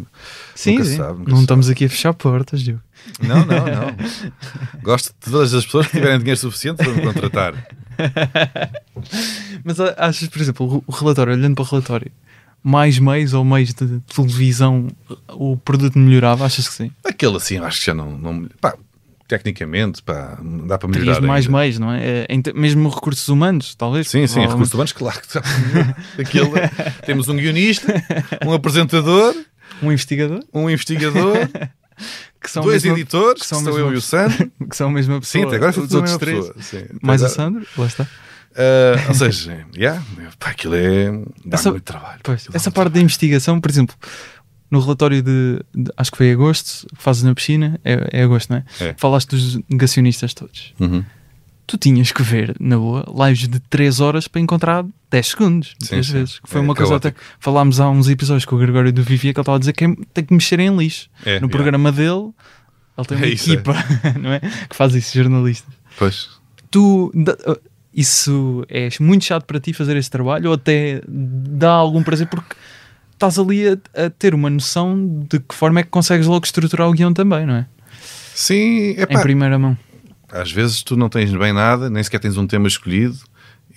Sim, 0.55 0.83
sim. 0.85 0.97
sabe, 0.97 1.31
não 1.31 1.41
estamos 1.41 1.71
aqui 1.71 1.85
a 1.87 1.89
fechar 1.89 2.13
portas, 2.13 2.61
Diogo. 2.61 2.83
Não, 3.21 3.45
não, 3.45 3.65
não. 3.67 3.97
Gosto 4.83 5.09
de 5.21 5.31
todas 5.31 5.55
as 5.55 5.65
pessoas 5.65 5.87
que 5.87 5.93
tiverem 5.97 6.19
dinheiro 6.19 6.39
suficiente 6.41 6.77
para 6.79 6.93
me 6.93 7.03
contratar. 7.03 7.55
Mas 9.65 9.79
a- 9.81 9.95
achas, 9.99 10.29
por 10.29 10.41
exemplo, 10.41 10.85
o- 10.87 10.93
relatório, 10.93 11.33
olhando 11.35 11.55
para 11.55 11.63
o 11.63 11.67
relatório, 11.67 12.11
mais 12.63 12.99
meios 12.99 13.33
ou 13.35 13.45
meios 13.45 13.75
de 13.75 14.01
televisão, 14.01 14.89
o 15.29 15.57
produto 15.57 15.99
melhorava? 15.99 16.45
Achas 16.47 16.69
que 16.69 16.75
sim? 16.75 16.91
Aquele 17.05 17.37
assim, 17.37 17.59
acho 17.59 17.81
que 17.81 17.87
já 17.87 17.95
não. 17.95 18.13
não 18.17 18.49
pá, 18.61 18.75
tecnicamente, 19.27 20.03
pá, 20.03 20.39
dá 20.67 20.79
para 20.79 20.89
melhorar. 20.89 21.15
Terias 21.15 21.19
mais 21.21 21.47
ainda. 21.47 21.59
meios, 21.59 21.79
não 21.79 21.93
é? 21.93 22.27
É, 22.29 22.53
mesmo 22.55 22.89
recursos 22.89 23.29
humanos, 23.29 23.75
talvez. 23.75 24.09
Sim, 24.09 24.27
sim, 24.27 24.41
recursos 24.41 24.75
humanos, 24.75 24.93
claro. 24.93 25.21
que. 25.21 25.39
Aquele, 26.23 26.51
temos 27.07 27.29
um 27.29 27.37
guionista, 27.37 27.93
um 28.47 28.53
apresentador, 28.53 29.35
Um 29.83 29.91
investigador, 29.91 30.45
um 30.53 30.69
investigador, 30.71 31.37
que 32.43 32.51
são, 32.51 32.63
dois 32.63 32.85
editores, 32.85 33.35
que 33.35 33.41
que 33.41 33.47
são 33.47 33.59
sou 33.63 33.73
mesmo 33.73 33.89
eu 33.89 33.95
e 33.95 33.97
o 33.97 34.01
Sandro. 34.01 34.51
que 34.71 34.77
são 34.77 34.89
a 34.89 34.93
mesma 34.93 35.21
pessoa. 35.21 35.43
Sim, 35.43 35.47
até 35.49 35.57
agora 35.57 35.71
os 35.81 35.95
outros 35.95 36.17
três. 36.19 36.51
Sim. 36.61 36.85
Mais 37.03 37.23
o 37.23 37.29
Sandro, 37.29 37.67
lá 37.79 37.87
está. 37.87 38.07
Ah, 38.55 39.09
ou 39.09 39.15
seja, 39.15 39.65
yeah, 39.75 40.03
pá, 40.39 40.51
aquilo 40.51 40.75
é. 40.75 41.11
dá 41.45 41.55
Essa- 41.57 41.71
muito 41.71 41.85
trabalho. 41.85 42.21
Pois, 42.23 42.47
essa 42.53 42.71
parte 42.71 42.93
da 42.93 43.01
investigação, 43.01 43.61
por 43.61 43.71
exemplo, 43.71 43.97
no 44.71 44.81
relatório 44.81 45.23
de, 45.23 45.61
de- 45.75 45.91
acho 45.97 46.11
que 46.11 46.19
foi 46.19 46.33
agosto, 46.33 46.87
que 46.95 47.03
fazes 47.03 47.23
na 47.23 47.35
piscina, 47.35 47.81
é, 47.85 48.21
é 48.21 48.23
agosto, 48.25 48.51
não 48.51 48.59
é? 48.59 48.65
É. 48.81 48.95
Falaste 48.99 49.31
dos 49.31 49.59
negacionistas 49.71 50.35
todos. 50.35 50.75
trabalho. 50.79 50.85
Uhum. 50.97 51.05
Tu 51.67 51.77
tinhas 51.79 52.11
que 52.13 52.23
ver, 52.23 52.55
na 52.61 52.77
boa, 52.77 53.05
lives 53.27 53.47
de 53.49 53.59
3 53.61 54.01
horas 54.01 54.27
para 54.29 54.41
encontrar 54.41 54.85
10 55.11 55.27
segundos, 55.29 55.69
Sim, 55.79 55.87
muitas 55.95 56.07
sim. 56.07 56.13
vezes. 56.15 56.39
Que 56.41 56.49
foi 56.51 56.61
É 56.61 56.65
uma 56.65 56.75
coisa 56.75 56.97
até 56.97 57.11
caótico. 57.13 57.37
falámos 57.39 57.81
há 57.81 57.89
uns 57.89 58.09
episódios 58.09 58.45
com 58.45 58.57
o 58.57 58.59
Gregório 58.59 58.93
do 58.93 59.03
Vivia 59.03 59.33
que 59.33 59.39
ele 59.39 59.43
estava 59.43 59.57
a 59.57 59.61
dizer 59.61 59.73
que 59.73 59.85
é- 59.85 59.97
tem 60.13 60.25
que 60.25 60.35
mexer 60.35 60.59
em 60.61 60.77
lixo. 60.77 61.09
É, 61.25 61.39
no 61.41 61.49
programa 61.49 61.93
dele, 61.93 62.31
ele 62.99 63.07
tem 63.07 63.17
uma 63.17 63.27
É 63.27 63.31
é. 63.31 63.33
equipa, 63.33 63.73
não 64.21 64.33
é? 64.33 64.41
Que 64.41 64.75
faz 64.77 64.95
isso, 64.95 65.17
jornalista. 65.17 65.71
Pois. 65.99 66.29
Tu, 66.71 67.11
da- 67.15 67.37
isso 67.95 68.65
é 68.69 68.89
muito 69.01 69.25
chato 69.25 69.45
para 69.45 69.61
ti 69.61 69.73
fazer 69.73 69.97
esse 69.97 70.11
trabalho 70.11 70.49
ou 70.49 70.55
até 70.55 71.01
dá 71.07 71.71
algum 71.71 72.03
prazer 72.03 72.27
porque 72.27 72.57
estás 73.13 73.39
ali 73.39 73.69
a, 73.69 74.07
a 74.07 74.11
ter 74.11 74.35
uma 74.35 74.51
noção 74.51 75.25
de 75.29 75.39
que 75.39 75.55
forma 75.55 75.81
é 75.81 75.83
que 75.85 75.91
consegues 75.91 76.27
logo 76.27 76.45
estruturar 76.45 76.89
o 76.89 76.93
guião 76.93 77.13
também, 77.15 77.47
não 77.47 77.55
é? 77.55 77.67
Sim, 78.35 78.95
é 78.97 79.03
Em 79.03 79.21
primeira 79.23 79.59
mão. 79.59 79.77
Às 80.33 80.51
vezes 80.51 80.83
tu 80.83 80.97
não 80.97 81.09
tens 81.09 81.31
bem 81.33 81.53
nada, 81.53 81.91
nem 81.91 82.03
sequer 82.03 82.19
tens 82.19 82.37
um 82.37 82.47
tema 82.47 82.67
escolhido. 82.67 83.17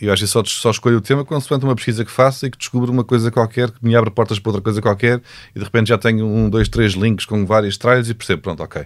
E 0.02 0.06
eu 0.06 0.14
às 0.14 0.20
vezes 0.20 0.32
só, 0.34 0.44
só 0.44 0.72
escolho 0.72 0.98
o 0.98 1.02
tema 1.02 1.24
consoante 1.24 1.64
uma 1.64 1.76
pesquisa 1.76 2.04
que 2.04 2.12
faço 2.12 2.46
e 2.46 2.52
que 2.52 2.58
descubro 2.58 2.92
uma 2.92 3.04
coisa 3.04 3.32
qualquer 3.32 3.72
que 3.72 3.78
me 3.82 3.96
abre 3.96 4.12
portas 4.12 4.40
para 4.40 4.50
outra 4.50 4.62
coisa 4.62 4.82
qualquer 4.82 5.22
e 5.56 5.60
de 5.60 5.64
repente 5.64 5.88
já 5.88 5.98
tenho 5.98 6.26
um, 6.26 6.50
dois, 6.50 6.68
três 6.68 6.94
links 6.94 7.26
com 7.26 7.46
vários 7.46 7.78
trailers 7.78 8.10
e 8.10 8.14
percebo, 8.14 8.42
pronto, 8.42 8.62
ok. 8.62 8.86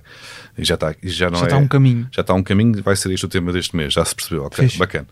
E 0.56 0.64
já 0.64 0.76
está, 0.76 0.94
já 1.02 1.32
não 1.32 1.40
Já 1.40 1.46
é, 1.46 1.48
está 1.48 1.58
um 1.58 1.68
caminho. 1.68 2.08
Já 2.12 2.22
está 2.22 2.34
um 2.36 2.44
caminho, 2.44 2.84
vai 2.84 2.96
ser 2.96 3.12
este 3.12 3.26
o 3.26 3.30
tema 3.30 3.52
deste 3.52 3.76
mês, 3.76 3.94
já 3.94 4.06
se 4.06 4.14
percebeu, 4.14 4.44
ok, 4.44 4.70
bacana. 4.78 5.08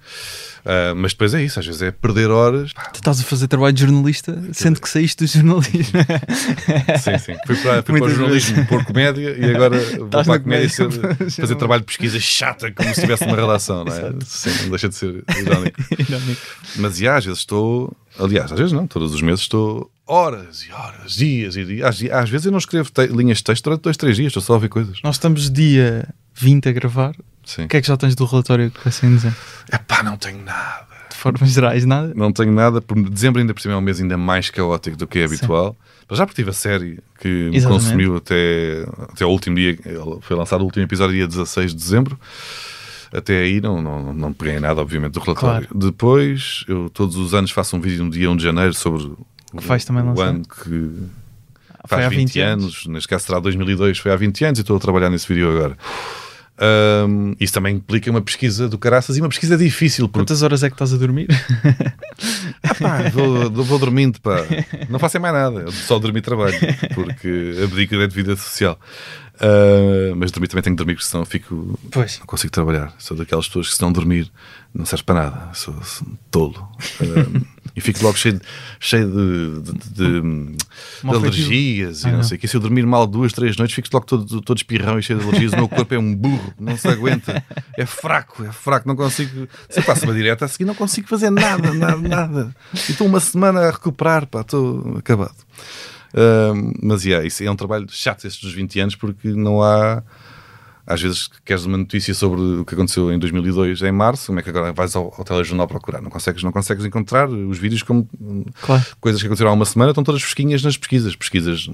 Ah, 0.70 0.94
mas 0.96 1.14
depois 1.14 1.34
é 1.34 1.42
isso, 1.42 1.60
às 1.60 1.66
vezes 1.66 1.82
é 1.82 1.92
perder 1.92 2.30
horas. 2.30 2.74
Tu 2.94 2.98
estás 2.98 3.20
a 3.22 3.24
fazer 3.24 3.48
trabalho 3.48 3.74
de 3.74 3.82
jornalista, 3.82 4.38
sendo 4.52 4.82
que 4.82 4.90
saíste 4.90 5.24
do 5.24 5.28
jornalismo. 5.32 6.00
sim, 7.02 7.18
sim. 7.18 7.38
Fui 7.46 7.56
para, 7.56 7.84
fui 7.84 8.00
para 8.00 8.06
o 8.06 8.10
jornalismo 8.10 8.66
por 8.68 8.84
comédia 8.84 9.36
e 9.38 9.56
agora 9.56 9.80
vou 9.98 10.08
para 10.10 10.36
a 10.36 10.40
comédia 10.40 10.70
ser- 10.70 10.92
fazer 11.32 11.56
trabalho 11.56 11.82
de 11.82 11.86
pesquisa 11.88 12.20
chata, 12.20 12.72
como 12.72 12.94
se 12.94 13.02
tivesse 13.02 13.24
uma 13.24 13.36
relação, 13.36 13.86
não 13.86 13.94
é? 13.94 14.14
Sim, 14.26 14.50
não 14.64 14.70
deixa 14.72 14.90
de 14.90 14.96
ser 14.96 15.24
irónico. 15.40 15.80
Irónico. 15.98 16.42
Mas 16.76 16.98
já, 16.98 17.16
às 17.18 17.26
vezes 17.26 17.40
estou. 17.40 17.96
Aliás, 18.20 18.52
às 18.52 18.58
vezes 18.58 18.74
não, 18.74 18.88
todos 18.88 19.14
os 19.14 19.22
meses 19.22 19.42
estou 19.42 19.90
horas 20.06 20.64
e 20.64 20.72
horas, 20.72 21.14
dias 21.16 21.56
e 21.56 21.64
dias. 21.66 21.88
Às, 21.88 22.12
às 22.12 22.30
vezes 22.30 22.46
eu 22.46 22.52
não 22.52 22.58
escrevo 22.60 22.90
te- 22.92 23.08
linhas 23.08 23.38
de 23.38 23.44
texto 23.44 23.64
durante 23.64 23.82
dois, 23.84 23.96
três 23.96 24.16
dias, 24.18 24.28
estou 24.28 24.42
só 24.42 24.54
a 24.54 24.56
ouvir 24.56 24.70
coisas. 24.70 24.98
Nós 25.04 25.16
estamos 25.16 25.50
dia 25.52 26.08
20 26.34 26.68
a 26.70 26.72
gravar. 26.72 27.14
Sim. 27.48 27.64
O 27.64 27.68
que 27.70 27.78
é 27.78 27.82
que 27.82 27.88
já 27.88 27.96
tens 27.96 28.14
do 28.14 28.26
relatório 28.26 28.70
que 28.70 28.90
assim 28.90 29.10
dizer? 29.10 29.34
Epá, 29.72 30.04
não 30.04 30.18
tenho 30.18 30.44
nada. 30.44 30.86
De 31.10 31.16
formas 31.16 31.50
gerais, 31.50 31.86
nada? 31.86 32.12
Não 32.14 32.32
tenho 32.34 32.52
nada. 32.52 32.84
Dezembro 33.10 33.40
ainda 33.40 33.54
por 33.54 33.62
cima 33.62 33.74
é 33.74 33.78
um 33.78 33.82
mês 33.82 34.02
ainda 34.02 34.18
mais 34.18 34.50
caótico 34.50 34.98
do 34.98 35.08
que 35.08 35.20
é 35.20 35.24
habitual. 35.24 35.74
Mas 36.10 36.20
já 36.20 36.26
porque 36.26 36.42
tive 36.42 36.50
a 36.50 36.54
série 36.54 37.00
que 37.20 37.28
me 37.28 37.56
Exatamente. 37.56 37.86
consumiu 37.86 38.18
até, 38.18 38.86
até 39.14 39.26
o 39.26 39.30
último 39.30 39.56
dia. 39.56 39.78
Foi 40.20 40.36
lançado 40.36 40.60
o 40.62 40.66
último 40.66 40.84
episódio 40.84 41.16
dia 41.16 41.26
16 41.26 41.72
de 41.72 41.78
dezembro. 41.78 42.20
Até 43.14 43.40
aí 43.40 43.62
não, 43.62 43.82
não, 43.82 44.14
não 44.14 44.34
peguei 44.34 44.60
nada, 44.60 44.82
obviamente, 44.82 45.14
do 45.14 45.22
relatório. 45.22 45.70
Depois, 45.74 46.66
eu 46.68 46.90
todos 46.90 47.16
os 47.16 47.34
anos 47.34 47.52
faço 47.52 47.78
um 47.78 47.80
vídeo 47.80 48.04
no 48.04 48.12
dia 48.12 48.30
1 48.30 48.36
de 48.36 48.44
janeiro 48.44 48.74
sobre 48.74 49.04
o, 49.04 49.18
vais 49.54 49.86
também 49.86 50.04
o 50.04 50.20
ano 50.22 50.44
que 50.44 50.70
Foi 51.86 51.88
faz 51.88 52.06
há 52.06 52.10
20, 52.10 52.18
20 52.18 52.40
anos. 52.42 52.64
anos. 52.64 52.88
Neste 52.88 53.08
caso 53.08 53.26
será 53.26 53.40
2002, 53.40 53.98
foi 54.00 54.12
há 54.12 54.18
20 54.18 54.44
anos 54.46 54.60
e 54.60 54.62
estou 54.62 54.76
a 54.76 54.80
trabalhar 54.80 55.10
nesse 55.10 55.28
vídeo 55.28 55.50
agora. 55.50 55.78
Ahm, 56.60 57.34
isso 57.40 57.54
também 57.54 57.76
implica 57.76 58.10
uma 58.10 58.22
pesquisa 58.22 58.68
do 58.68 58.78
caraças 58.78 59.16
e 59.18 59.22
uma 59.22 59.30
pesquisa 59.30 59.56
difícil, 59.58 60.08
porque 60.10 60.24
Quantas 60.24 60.42
horas 60.42 60.64
é 60.64 60.70
que 60.70 60.74
estás 60.76 60.94
a 60.94 60.98
dormir? 60.98 61.28
ah, 62.64 62.76
pá, 62.76 63.10
vou, 63.10 63.52
vou 63.52 63.80
dormindo, 63.80 64.20
pá. 64.20 64.38
Não 64.90 64.98
faço 65.00 65.20
mais 65.20 65.34
nada, 65.34 65.62
eu 65.62 65.72
só 65.72 66.00
dormir 66.00 66.22
trabalho, 66.22 66.58
porque 66.96 67.54
abdico 67.64 67.98
da 67.98 68.08
vida 68.08 68.36
social. 68.36 68.80
Ah, 69.40 70.14
mas 70.16 70.32
dormir 70.32 70.48
também 70.48 70.64
tenho 70.64 70.76
que 70.76 70.78
dormir, 70.78 70.96
porque 70.96 71.08
senão 71.08 71.26
fico. 71.26 71.80
Pois. 71.92 72.20
Não 72.20 72.26
consigo 72.26 72.52
trabalhar. 72.52 72.94
Sou 72.98 73.16
daquelas 73.16 73.48
pessoas 73.48 73.70
que 73.70 73.76
se 73.76 73.82
não 73.82 73.92
dormir 73.92 74.32
não 74.74 74.86
serve 74.86 75.04
para 75.04 75.24
nada. 75.24 75.54
Sou, 75.54 75.76
sou 75.84 76.08
um 76.08 76.16
tolo. 76.32 76.68
Ah, 77.02 77.42
e 77.78 77.82
fico 77.82 78.04
logo 78.04 78.18
cheio 78.18 78.34
de, 78.36 78.42
cheio 78.80 79.08
de, 79.08 79.62
de, 79.62 79.72
de- 79.72 80.22
de 80.22 80.66
feitio. 81.02 81.16
alergias 81.18 82.02
e 82.02 82.08
Ah, 82.08 82.10
não 82.10 82.18
não. 82.18 82.24
sei 82.24 82.38
o 82.38 82.40
que. 82.42 82.48
Se 82.48 82.58
eu 82.58 82.60
dormir 82.60 82.86
mal 82.88 83.06
duas, 83.06 83.32
três 83.32 83.56
noites, 83.56 83.76
fico 83.76 83.88
logo 83.94 84.06
todo, 84.06 84.42
todo 84.42 84.58
espirrão 84.58 84.98
e 84.98 85.04
cheio 85.04 85.20
de 85.20 85.26
alergias. 85.28 85.54
O 85.54 85.58
meu 85.58 85.70
corpo 85.70 85.94
é 85.94 86.00
um 86.00 86.14
burro, 86.16 86.54
não 86.60 86.76
se 86.76 86.88
aguenta. 86.88 87.44
É 87.78 87.86
fraco, 87.86 88.44
é 88.44 88.52
fraco. 88.52 88.88
Não 88.88 88.96
consigo. 88.96 89.48
Se 89.70 89.80
eu 89.80 89.84
passo 89.84 90.06
uma 90.06 90.14
direta 90.14 90.46
a 90.46 90.48
seguir, 90.48 90.66
não 90.66 90.74
consigo 90.76 91.08
fazer 91.08 91.30
nada, 91.30 91.72
nada, 91.74 91.98
nada. 91.98 92.56
E 92.74 92.92
estou 92.92 93.06
uma 93.08 93.20
semana 93.20 93.60
a 93.62 93.72
recuperar, 93.72 94.26
pá, 94.26 94.42
estou 94.42 94.98
acabado. 94.98 95.36
Ahm, 96.16 96.72
mas 96.82 97.06
yeah, 97.06 97.26
isso 97.28 97.44
é 97.44 97.52
um 97.52 97.56
trabalho 97.56 97.86
chato 97.90 98.26
estes 98.26 98.42
dos 98.44 98.54
20 98.54 98.80
anos 98.80 98.96
porque 98.96 99.28
não 99.30 99.62
há. 99.62 100.02
Às 100.88 101.02
vezes 101.02 101.30
queres 101.44 101.66
uma 101.66 101.78
notícia 101.78 102.14
sobre 102.14 102.40
o 102.40 102.64
que 102.66 102.74
aconteceu 102.74 103.12
em 103.12 103.20
2002, 103.20 103.82
em 103.82 103.92
março, 103.92 104.28
como 104.28 104.40
é 104.40 104.42
que 104.42 104.50
agora 104.50 104.72
vais 104.72 104.96
ao, 104.96 105.14
ao 105.18 105.24
telejornal 105.26 105.68
procurar? 105.68 106.02
Não 106.02 106.10
consegues, 106.10 106.42
não 106.44 106.52
consegues 106.52 106.86
encontrar 106.86 107.28
os 107.30 107.58
vídeos 107.58 107.84
como 107.84 108.08
Claro. 108.62 108.84
coisas 109.02 109.20
que 109.22 109.28
aconteceram 109.28 109.52
há 109.52 109.54
uma 109.54 109.66
semana, 109.66 109.92
estão 109.92 110.04
todas 110.04 110.22
fresquinhas 110.22 110.64
nas 110.64 110.78
pesquisas. 110.78 111.14
Pesquisas, 111.16 111.70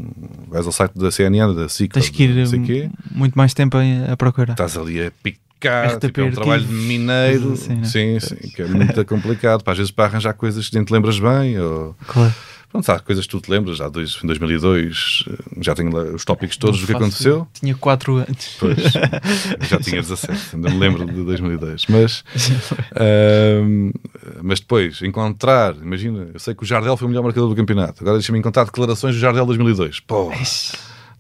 vais 0.50 0.66
ao 0.66 0.72
site 0.72 0.98
da 0.98 1.12
CNN, 1.12 1.54
da 1.54 1.70
SIC, 1.70 1.94
Tens 1.94 2.10
que 2.10 2.24
ir 2.24 2.92
muito 3.12 3.36
mais 3.36 3.54
tempo 3.54 3.78
a, 3.78 4.14
a 4.14 4.18
procurar. 4.18 4.54
estás 4.54 4.76
ali 4.78 5.06
a 5.06 5.12
picar, 5.12 6.00
tipo, 6.00 6.20
é 6.20 6.24
um 6.24 6.32
trabalho 6.32 6.66
de 6.66 6.74
mineiro, 6.74 7.54
assim, 7.54 7.84
sim, 7.86 8.20
sim, 8.20 8.36
que 8.56 8.64
é 8.64 8.66
muito 8.66 9.06
complicado. 9.06 9.64
Pá, 9.64 9.72
às 9.74 9.78
vezes 9.78 9.92
para 9.92 10.06
arranjar 10.06 10.34
coisas 10.34 10.68
que 10.70 10.76
nem 10.76 10.84
te 10.84 10.92
lembras 10.92 11.20
bem, 11.20 11.60
ou 11.60 11.96
Claro. 12.08 12.34
Pronto, 12.74 12.90
há 12.92 13.00
coisas 13.00 13.28
que 13.28 13.32
tu 13.32 13.40
te 13.40 13.52
lembras, 13.52 13.78
já 13.78 13.88
dois, 13.88 14.18
em 14.24 14.26
2002 14.26 15.26
eh, 15.30 15.34
já 15.62 15.76
tenho 15.76 15.96
os 16.16 16.26
tópicos 16.26 16.58
todos 16.58 16.82
do 16.82 16.88
que 16.88 16.94
aconteceu. 16.94 17.48
Tinha 17.54 17.76
4 17.76 18.16
anos. 18.16 18.58
Pois, 18.60 18.78
já 19.70 19.80
tinha 19.80 20.02
17, 20.02 20.56
ainda 20.56 20.72
me 20.72 20.80
lembro 20.80 21.06
de 21.06 21.24
2010. 21.24 21.86
Mas, 21.90 22.24
ahm, 22.96 23.92
mas 24.42 24.60
depois, 24.60 25.04
encontrar, 25.04 25.76
imagina, 25.76 26.30
eu 26.34 26.40
sei 26.40 26.56
que 26.56 26.64
o 26.64 26.66
Jardel 26.66 26.98
foi 26.98 27.06
o 27.06 27.10
melhor 27.10 27.22
marcador 27.22 27.48
do 27.48 27.56
campeonato, 27.56 28.02
agora 28.02 28.18
deixa-me 28.18 28.40
encontrar 28.40 28.64
declarações 28.64 29.14
do 29.14 29.22
Jardel 29.22 29.46
2002. 29.46 30.00
Pô, 30.00 30.32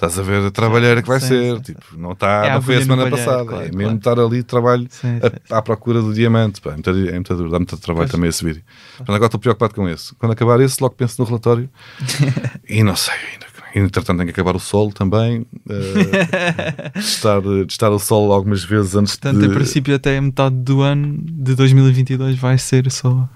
estás 0.05 0.19
a 0.19 0.21
ver 0.21 0.45
a 0.45 0.51
trabalhar 0.51 1.01
que 1.01 1.07
vai 1.07 1.19
Sim, 1.19 1.27
ser, 1.27 1.55
sim. 1.57 1.61
tipo, 1.61 1.83
não, 1.97 2.11
está, 2.13 2.45
É 2.45 2.51
a 2.51 2.53
não 2.55 2.61
foi 2.61 2.75
a 2.77 2.81
semana 2.81 3.09
passada, 3.09 3.45
claro, 3.45 3.65
é 3.65 3.69
claro. 3.69 3.77
mesmo 3.77 3.97
estar 3.97 4.19
ali 4.19 4.37
de 4.37 4.43
trabalho 4.43 4.87
Sim, 4.89 5.19
a- 5.49 5.57
à 5.57 5.61
procura 5.61 6.01
do 6.01 6.13
diamante. 6.13 6.59
Pá, 6.61 6.71
é, 6.71 6.73
muito, 6.73 6.89
é 6.89 7.11
muito 7.13 7.35
duro, 7.35 7.49
dá 7.49 7.57
muito 7.59 7.77
trabalho 7.77 8.07
Pois. 8.07 8.11
também 8.11 8.29
esse 8.29 8.43
vídeo. 8.43 8.63
Portanto, 8.97 9.15
agora 9.15 9.25
estou 9.27 9.39
preocupado 9.39 9.73
com 9.75 9.87
esse. 9.89 10.13
Quando 10.15 10.31
acabar 10.33 10.59
esse, 10.61 10.81
logo 10.81 10.95
penso 10.95 11.21
no 11.21 11.25
relatório 11.27 11.69
e 12.67 12.83
não 12.83 12.95
sei 12.95 13.13
ainda. 13.13 13.53
Entretanto, 13.75 14.17
tem 14.19 14.27
que 14.27 14.31
acabar 14.33 14.55
o 14.55 14.59
solo 14.59 14.91
também. 14.93 15.47
eh, 15.67 16.89
testar, 16.93 17.41
testar 17.67 17.89
o 17.89 17.97
solo 17.97 18.31
algumas 18.31 18.63
vezes 18.63 18.95
antes 18.95 19.15
Portanto, 19.15 19.39
de. 19.39 19.47
em 19.47 19.49
princípio, 19.53 19.95
até 19.95 20.19
metade 20.21 20.55
do 20.57 20.81
ano 20.81 21.17
de 21.23 21.55
2022 21.55 22.37
vai 22.37 22.55
ser 22.59 22.91
só 22.91 23.27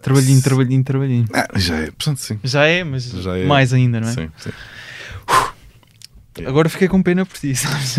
trabalhinho, 0.00 0.40
trabalhinho, 0.40 0.82
trabalhinho. 0.82 1.24
Ah, 1.34 1.46
já 1.56 1.76
é, 1.76 1.86
portanto, 1.90 2.16
sim. 2.18 2.38
Já 2.42 2.64
é, 2.64 2.82
mas 2.84 3.04
Já 3.04 3.36
é. 3.36 3.44
mais 3.44 3.74
ainda, 3.74 4.00
não 4.00 4.08
é? 4.08 4.12
Sim, 4.12 4.30
sim. 4.38 4.50
Agora 6.46 6.68
fiquei 6.68 6.88
com 6.88 7.02
pena 7.02 7.24
por 7.26 7.36
ti, 7.38 7.54
sabes? 7.56 7.96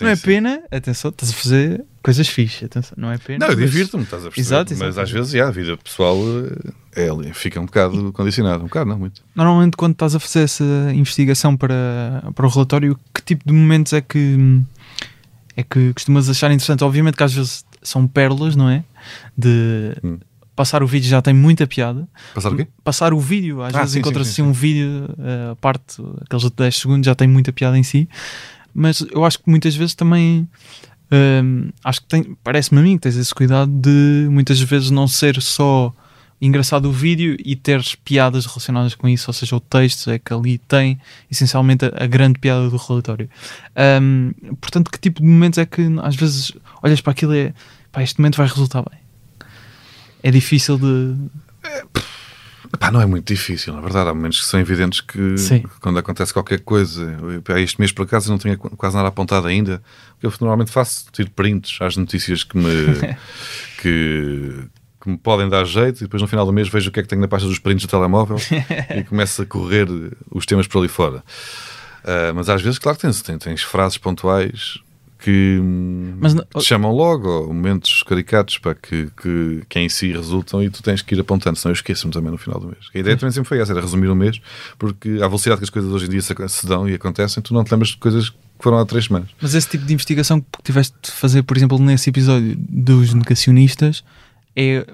não 0.00 0.08
é 0.08 0.16
sim. 0.16 0.22
pena, 0.22 0.62
atenção, 0.70 1.10
estás 1.10 1.30
a 1.30 1.34
fazer 1.34 1.84
coisas 2.02 2.28
fixes, 2.28 2.64
atenção, 2.64 2.94
não 2.96 3.10
é 3.10 3.18
pena. 3.18 3.46
Não, 3.46 3.52
eu 3.52 3.58
mas- 3.60 3.70
divirto-me, 3.70 4.04
estás 4.04 4.22
a 4.24 4.30
perceber? 4.30 4.40
Exato, 4.46 4.74
Mas 4.78 4.98
às 4.98 5.10
vezes, 5.10 5.32
já, 5.32 5.48
a 5.48 5.50
vida 5.50 5.76
pessoal 5.76 6.16
eh, 6.96 7.06
é 7.08 7.32
fica 7.32 7.60
um 7.60 7.66
bocado 7.66 8.12
condicionada. 8.12 8.62
Um 8.62 8.66
bocado, 8.66 8.88
não 8.90 8.98
muito. 8.98 9.22
Normalmente, 9.34 9.76
quando 9.76 9.92
estás 9.92 10.14
a 10.14 10.20
fazer 10.20 10.40
essa 10.44 10.64
investigação 10.94 11.56
para, 11.56 12.22
para 12.34 12.46
o 12.46 12.48
relatório, 12.48 12.98
que 13.14 13.22
tipo 13.22 13.44
de 13.46 13.52
momentos 13.52 13.92
é 13.92 14.00
que 14.00 14.60
é 15.56 15.62
que 15.62 15.92
costumas 15.92 16.28
achar 16.30 16.50
interessante? 16.50 16.82
Obviamente 16.84 17.16
que 17.16 17.22
às 17.22 17.34
vezes 17.34 17.64
são 17.82 18.06
pérolas, 18.06 18.56
não 18.56 18.68
é? 18.68 18.82
De 19.36 19.94
Hum. 20.02 20.18
Passar 20.56 20.82
o 20.82 20.86
vídeo 20.86 21.08
já 21.08 21.22
tem 21.22 21.32
muita 21.34 21.66
piada. 21.66 22.08
Passar 22.34 22.52
o 22.52 22.56
quê? 22.56 22.66
Passar 22.84 23.12
o 23.14 23.20
vídeo, 23.20 23.62
às 23.62 23.74
Ah, 23.74 23.78
vezes 23.80 23.92
sim, 23.94 23.98
encontras 24.00 24.26
sim, 24.26 24.32
assim 24.32 24.42
sim, 24.42 24.48
um 24.48 24.52
vídeo, 24.52 25.08
eh, 25.18 25.50
a 25.52 25.56
parte, 25.56 26.02
aqueles 26.22 26.44
de 26.44 26.50
10 26.50 26.76
segundos 26.76 27.06
já 27.06 27.14
tem 27.14 27.26
muita 27.28 27.52
piada 27.52 27.78
em 27.78 27.82
si. 27.82 28.08
Mas 28.74 29.04
eu 29.10 29.24
acho 29.24 29.38
que 29.38 29.48
muitas 29.50 29.74
vezes 29.74 29.94
também 29.94 30.48
hum, 31.42 31.70
acho 31.84 32.02
que 32.02 32.06
tem, 32.08 32.36
parece-me 32.44 32.80
a 32.80 32.82
mim 32.84 32.96
que 32.96 33.02
tens 33.02 33.16
esse 33.16 33.34
cuidado 33.34 33.70
de 33.70 34.28
muitas 34.30 34.60
vezes 34.60 34.90
não 34.90 35.08
ser 35.08 35.40
só 35.42 35.92
engraçado 36.42 36.86
o 36.88 36.92
vídeo 36.92 37.36
e 37.44 37.54
teres 37.54 37.94
piadas 37.94 38.46
relacionadas 38.46 38.94
com 38.94 39.06
isso, 39.08 39.26
ou 39.28 39.34
seja, 39.34 39.56
o 39.56 39.60
texto 39.60 40.08
é 40.10 40.18
que 40.18 40.32
ali 40.32 40.56
tem 40.56 40.98
essencialmente 41.30 41.84
a, 41.84 42.04
a 42.04 42.06
grande 42.06 42.38
piada 42.38 42.70
do 42.70 42.76
relatório. 42.76 43.28
Hum, 44.00 44.32
portanto, 44.60 44.90
que 44.90 44.98
tipo 44.98 45.20
de 45.20 45.26
momentos 45.26 45.58
é 45.58 45.66
que 45.66 45.82
às 46.02 46.16
vezes 46.16 46.52
olhas 46.82 47.00
para 47.00 47.10
aquilo 47.12 47.34
e 47.34 47.38
é 47.38 47.54
pá, 47.92 48.02
este 48.02 48.18
momento 48.20 48.36
vai 48.36 48.46
resultar 48.46 48.82
bem? 48.88 48.99
É 50.22 50.30
difícil 50.30 50.78
de. 50.78 51.14
Epá, 52.72 52.90
não 52.90 53.00
é 53.00 53.06
muito 53.06 53.26
difícil, 53.26 53.74
na 53.74 53.80
verdade. 53.80 54.08
Há 54.10 54.14
momentos 54.14 54.40
que 54.40 54.46
são 54.46 54.60
evidentes 54.60 55.00
que 55.00 55.36
Sim. 55.38 55.64
quando 55.80 55.98
acontece 55.98 56.32
qualquer 56.32 56.60
coisa. 56.60 57.02
eu- 57.48 57.56
Este 57.58 57.80
mês, 57.80 57.90
por 57.90 58.02
acaso, 58.04 58.30
não 58.30 58.38
tinha 58.38 58.56
qu- 58.56 58.70
quase 58.76 58.94
nada 58.96 59.08
apontado 59.08 59.46
ainda. 59.46 59.82
O 60.16 60.20
que 60.20 60.26
eu 60.26 60.32
normalmente 60.40 60.70
faço, 60.70 61.06
tiro 61.12 61.30
prints 61.30 61.76
às 61.80 61.96
notícias 61.96 62.44
que 62.44 62.56
me, 62.56 62.64
que, 63.82 64.64
que 65.02 65.10
me 65.10 65.16
podem 65.18 65.48
dar 65.48 65.64
jeito 65.64 65.98
e 65.98 66.00
depois 66.04 66.20
no 66.22 66.28
final 66.28 66.46
do 66.46 66.52
mês 66.52 66.68
vejo 66.68 66.90
o 66.90 66.92
que 66.92 67.00
é 67.00 67.02
que 67.02 67.08
tenho 67.08 67.20
na 67.20 67.28
pasta 67.28 67.48
dos 67.48 67.58
prints 67.58 67.84
do 67.86 67.90
telemóvel 67.90 68.36
e 68.96 69.02
começo 69.04 69.42
a 69.42 69.46
correr 69.46 69.88
os 70.30 70.46
temas 70.46 70.66
por 70.66 70.78
ali 70.78 70.88
fora. 70.88 71.24
Ah, 72.04 72.32
mas 72.34 72.48
às 72.48 72.62
vezes, 72.62 72.78
claro 72.78 72.96
que 72.96 73.02
tens, 73.02 73.20
tens, 73.20 73.38
tens 73.38 73.62
frases 73.62 73.98
pontuais 73.98 74.78
que 75.20 75.60
Mas 76.18 76.34
te 76.34 76.64
chamam 76.64 76.92
logo, 76.92 77.46
momentos 77.46 78.02
caricatos 78.02 78.58
para 78.58 78.74
que, 78.74 79.10
que, 79.20 79.62
que 79.68 79.78
em 79.78 79.88
si 79.88 80.12
resultam 80.12 80.62
e 80.62 80.70
tu 80.70 80.82
tens 80.82 81.02
que 81.02 81.14
ir 81.14 81.20
apontando, 81.20 81.58
senão 81.58 81.70
eu 81.70 81.74
esqueço-me 81.74 82.12
também 82.12 82.32
no 82.32 82.38
final 82.38 82.58
do 82.58 82.66
mês. 82.66 82.88
A 82.94 82.98
ideia 82.98 83.16
também 83.16 83.32
sempre 83.32 83.48
foi 83.48 83.60
essa, 83.60 83.72
era 83.72 83.80
resumir 83.80 84.08
o 84.08 84.16
mês, 84.16 84.40
porque 84.78 85.18
à 85.22 85.26
velocidade 85.26 85.60
que 85.60 85.64
as 85.64 85.70
coisas 85.70 85.92
hoje 85.92 86.06
em 86.06 86.10
dia 86.10 86.22
se, 86.22 86.34
se 86.48 86.66
dão 86.66 86.88
e 86.88 86.94
acontecem, 86.94 87.42
tu 87.42 87.52
não 87.52 87.62
te 87.62 87.70
lembras 87.70 87.90
de 87.90 87.98
coisas 87.98 88.30
que 88.30 88.36
foram 88.58 88.78
há 88.78 88.86
três 88.86 89.04
semanas. 89.06 89.28
Mas 89.40 89.54
esse 89.54 89.68
tipo 89.68 89.84
de 89.84 89.92
investigação 89.92 90.40
que 90.40 90.62
tiveste 90.62 90.96
de 91.02 91.10
fazer, 91.10 91.42
por 91.42 91.56
exemplo, 91.56 91.78
nesse 91.78 92.08
episódio 92.08 92.56
dos 92.58 93.12
negacionistas, 93.12 94.02
é, 94.56 94.86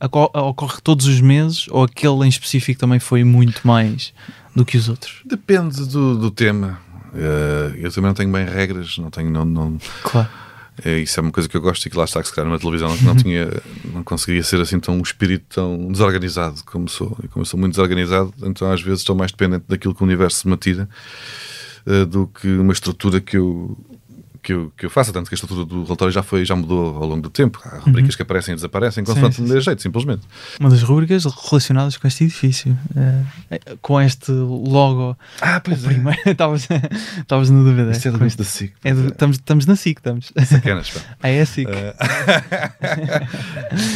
ocorre 0.00 0.80
todos 0.82 1.06
os 1.06 1.20
meses 1.20 1.66
ou 1.70 1.84
aquele 1.84 2.24
em 2.24 2.28
específico 2.28 2.80
também 2.80 2.98
foi 2.98 3.24
muito 3.24 3.66
mais 3.66 4.12
do 4.54 4.64
que 4.64 4.76
os 4.76 4.88
outros? 4.88 5.20
Depende 5.24 5.84
do, 5.86 6.16
do 6.16 6.30
tema. 6.30 6.80
Eh, 7.16 7.72
eu 7.78 7.90
também 7.90 8.08
não 8.08 8.14
tenho 8.14 8.30
bem 8.30 8.44
regras, 8.44 8.98
não 8.98 9.10
tenho, 9.10 9.30
não, 9.30 9.44
não, 9.44 9.78
Claro. 10.02 10.28
É, 10.84 10.98
isso 10.98 11.18
é 11.18 11.22
uma 11.22 11.32
coisa 11.32 11.48
que 11.48 11.56
eu 11.56 11.60
gosto 11.60 11.86
e 11.86 11.90
que 11.90 11.96
lá 11.96 12.04
está, 12.04 12.20
que 12.20 12.28
se 12.28 12.34
calhar 12.34 12.50
na 12.50 12.58
televisão 12.58 12.88
não, 12.88 12.96
não 13.02 13.16
tinha, 13.16 13.48
não 13.84 14.04
conseguiria 14.04 14.42
ser 14.42 14.60
assim 14.60 14.78
tão 14.78 14.98
um 14.98 15.02
espírito 15.02 15.46
tão 15.48 15.90
desorganizado 15.90 16.62
como 16.66 16.88
sou. 16.88 17.16
E 17.24 17.28
como 17.28 17.42
eu 17.42 17.46
sou 17.46 17.58
muito 17.58 17.72
desorganizado, 17.72 18.32
então 18.42 18.70
às 18.70 18.82
vezes 18.82 19.00
estou 19.00 19.16
mais 19.16 19.30
dependente 19.30 19.64
daquilo 19.66 19.94
que 19.94 20.02
o 20.02 20.04
universo 20.04 20.48
me 20.48 20.56
tira 20.56 20.86
eh, 21.86 22.04
do 22.04 22.26
que 22.26 22.48
uma 22.58 22.74
estrutura 22.74 23.20
que 23.20 23.38
eu, 23.38 23.76
que 24.46 24.52
eu, 24.52 24.72
que 24.76 24.86
eu 24.86 24.90
faça. 24.90 25.12
Tanto 25.12 25.28
que 25.28 25.34
a 25.34 25.36
estrutura 25.36 25.64
do 25.64 25.82
relatório 25.82 26.12
já, 26.12 26.22
foi, 26.22 26.44
já 26.44 26.54
mudou 26.54 26.96
ao 27.02 27.08
longo 27.08 27.22
do 27.22 27.30
tempo. 27.30 27.60
Há 27.64 27.78
rubricas 27.78 28.14
que 28.14 28.22
aparecem 28.22 28.52
e 28.52 28.54
desaparecem, 28.54 29.02
consoante 29.02 29.42
dê 29.42 29.60
jeito, 29.60 29.82
simplesmente. 29.82 30.22
Uma 30.60 30.70
das 30.70 30.82
rubricas 30.84 31.24
relacionadas 31.24 31.96
com 31.96 32.06
este 32.06 32.24
edifício, 32.24 32.78
eh, 33.50 33.60
com 33.82 34.00
este 34.00 34.30
logo. 34.30 35.16
Ah, 35.40 35.56
O 35.56 35.60
primeiro, 35.60 36.20
estavas 36.26 36.68
na 37.50 37.62
dúvida. 37.64 37.90
Isto 37.90 38.06
é 38.08 38.10
do 38.12 38.18
da 38.18 38.44
SIC. 38.44 38.72
é 38.84 38.94
do- 38.94 39.08
estamos, 39.08 39.36
estamos 39.36 39.66
na 39.66 39.74
SIC, 39.74 39.98
estamos. 39.98 40.32
Sacanas, 40.46 40.90
pá. 40.90 41.00
Ah, 41.24 41.28
é 41.28 41.40
a 41.40 41.46
SIC. 41.46 41.68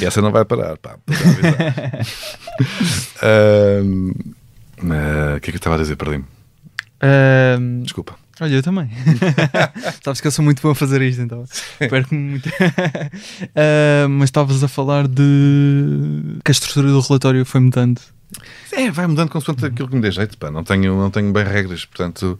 E 0.01 0.05
essa 0.05 0.20
não 0.20 0.32
vai 0.32 0.44
parar, 0.44 0.77
pá. 0.78 0.97
avisar. 1.06 2.05
Ahm, 3.22 4.10
ah, 4.82 5.36
O 5.36 5.40
que 5.40 5.51
é 5.51 5.52
que 5.52 5.52
eu 5.52 5.56
estava 5.56 5.77
a 5.77 5.78
dizer? 5.78 5.94
Perdi-me. 5.97 6.24
Desculpa. 7.82 8.16
Olha, 8.40 8.54
eu 8.54 8.62
também. 8.62 8.88
Sabes 10.02 10.20
que 10.20 10.26
eu 10.26 10.30
sou 10.30 10.44
muito 10.44 10.62
bom 10.62 10.70
a 10.70 10.74
fazer 10.74 11.02
isto, 11.02 11.20
então. 11.20 11.44
Perco-me 11.78 12.20
muito. 12.20 12.48
Ah, 13.54 14.08
mas 14.08 14.28
estavas 14.28 14.62
a 14.62 14.68
falar 14.68 15.06
de 15.06 16.38
que 16.44 16.50
a 16.50 16.52
estrutura 16.52 16.88
do 16.88 17.00
relatório 17.00 17.44
foi 17.44 17.60
mudando. 17.60 18.00
É, 18.72 18.90
vai 18.90 19.06
mudando 19.06 19.28
consoante 19.30 19.66
aquilo 19.66 19.88
que 19.88 19.94
me 19.94 20.00
dê 20.00 20.10
jeito, 20.10 20.38
pá. 20.38 20.50
Não 20.50 20.64
tenho, 20.64 20.96
não 20.96 21.10
tenho 21.10 21.32
bem 21.32 21.44
regras, 21.44 21.84
portanto, 21.84 22.38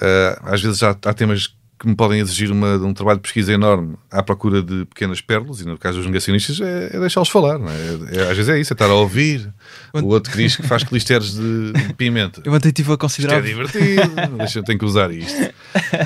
eh, 0.00 0.38
às 0.42 0.60
vezes 0.60 0.78
já 0.78 0.90
há 0.90 1.14
temas 1.14 1.54
que 1.78 1.86
me 1.88 1.94
podem 1.94 2.18
exigir 2.20 2.50
uma, 2.50 2.76
um 2.76 2.92
trabalho 2.92 3.18
de 3.18 3.22
pesquisa 3.22 3.52
enorme 3.52 3.94
à 4.10 4.22
procura 4.22 4.62
de 4.62 4.84
pequenas 4.86 5.20
pérolas, 5.20 5.60
e 5.60 5.64
no 5.64 5.78
caso 5.78 5.98
dos 5.98 6.06
negacionistas 6.06 6.60
é, 6.60 6.90
é 6.96 6.98
deixá-los 7.00 7.28
falar, 7.28 7.58
é? 7.60 8.16
É- 8.18 8.22
Às 8.30 8.36
vezes 8.36 8.48
é 8.48 8.58
isso, 8.60 8.72
é 8.72 8.74
estar 8.74 8.86
a 8.86 8.94
ouvir. 8.94 9.48
O 9.94 10.06
outro 10.06 10.32
que 10.32 10.38
diz 10.38 10.56
que 10.56 10.62
faz 10.64 10.82
clisteres 10.84 11.34
de, 11.34 11.72
de 11.72 11.94
pimenta. 11.96 12.42
Eu 12.44 12.54
até 12.54 12.68
estive 12.68 12.88
a 12.90 12.92
Isto 12.92 12.98
considerar. 13.00 13.38
é 13.38 13.40
divertido, 13.42 14.36
deixa 14.38 14.58
eu 14.58 14.64
tenho 14.64 14.78
que 14.78 14.84
usar 14.84 15.10
isto. 15.12 15.38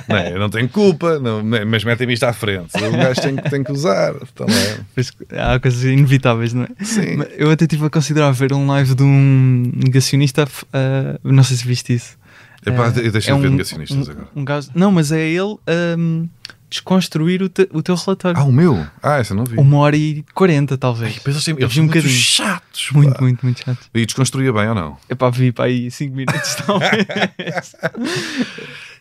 Não, 0.08 0.16
é? 0.16 0.32
eu 0.34 0.38
não 0.38 0.50
tenho 0.50 0.68
culpa, 0.68 1.18
não, 1.18 1.42
mas 1.66 1.84
metem-me 1.84 2.12
isto 2.14 2.24
à 2.24 2.32
frente. 2.32 2.70
O 2.76 2.90
gajo 2.92 3.20
tem, 3.20 3.36
que- 3.36 3.50
tem 3.50 3.64
que 3.64 3.72
usar. 3.72 4.14
É. 4.14 4.78
Pois, 4.94 5.12
Há 5.32 5.58
coisas 5.58 5.82
inevitáveis, 5.84 6.52
não 6.52 6.64
é? 6.64 6.84
Sim. 6.84 7.18
Eu 7.36 7.50
até 7.50 7.64
estive 7.64 7.86
a 7.86 7.90
considerar 7.90 8.30
ver 8.32 8.52
um 8.52 8.66
live 8.66 8.94
de 8.94 9.02
um 9.02 9.70
negacionista. 9.74 10.46
ah, 10.72 11.18
não 11.24 11.42
sei 11.44 11.56
se 11.56 11.66
viste 11.66 11.94
isso. 11.94 12.16
Epá, 12.64 12.92
Ah, 12.94 13.00
eu 13.00 13.10
deixei 13.12 13.32
é 13.32 13.36
de 13.36 13.42
ver 13.42 13.48
um- 13.48 13.50
negacionistas 13.52 14.08
um- 14.08 14.10
agora. 14.12 14.28
um 14.36 14.44
gajo- 14.44 14.70
Não, 14.74 14.92
mas 14.92 15.10
é 15.12 15.20
ele 15.28 15.56
ahm, 15.66 16.26
desconstruir 16.70 17.42
o, 17.42 17.48
te- 17.48 17.68
o 17.72 17.82
teu 17.82 17.94
relatório. 17.96 18.38
Ah, 18.40 18.44
o 18.44 18.52
meu? 18.52 18.86
Ah, 19.02 19.18
essa 19.18 19.34
não 19.34 19.44
vi. 19.44 19.56
Uma 19.58 19.78
hora 19.78 19.96
e 19.96 20.24
quarenta, 20.32 20.78
talvez. 20.78 21.16
Mas 21.24 21.34
eles, 21.34 21.44
têm- 21.44 21.54
Eu 21.54 21.60
eles 21.60 21.74
são 21.74 21.82
um 21.82 21.86
muito 21.86 21.96
bocadinho. 21.98 22.20
chatos. 22.20 22.88
Muito, 22.92 23.12
pá. 23.14 23.20
muito, 23.20 23.42
muito 23.44 23.64
chato. 23.64 23.78
E 23.92 24.06
desconstruía 24.06 24.52
bem 24.52 24.68
ou 24.68 24.74
não? 24.74 24.96
Epá, 25.10 25.28
vi 25.28 25.52
para 25.52 25.64
aí 25.66 25.90
5 25.90 26.14
minutos, 26.16 26.54
talvez. 26.64 27.74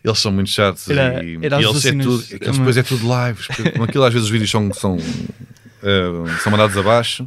Eles 0.04 0.18
são 0.18 0.32
muito 0.32 0.50
chatos 0.50 0.90
Era- 0.90 1.22
e, 1.24 1.38
era 1.40 1.60
e 1.60 1.64
eles, 1.64 1.84
é 1.86 1.92
tudo, 1.92 2.24
aqueles 2.34 2.58
depois 2.58 2.76
é 2.76 2.82
tudo 2.82 3.06
com 3.76 3.84
aquilo 3.84 4.04
às 4.04 4.12
vezes 4.12 4.26
os 4.26 4.30
vídeos 4.32 4.50
são, 4.50 4.72
são, 4.74 4.98
eh, 5.82 6.38
são 6.42 6.50
mandados 6.52 6.76
abaixo 6.76 7.26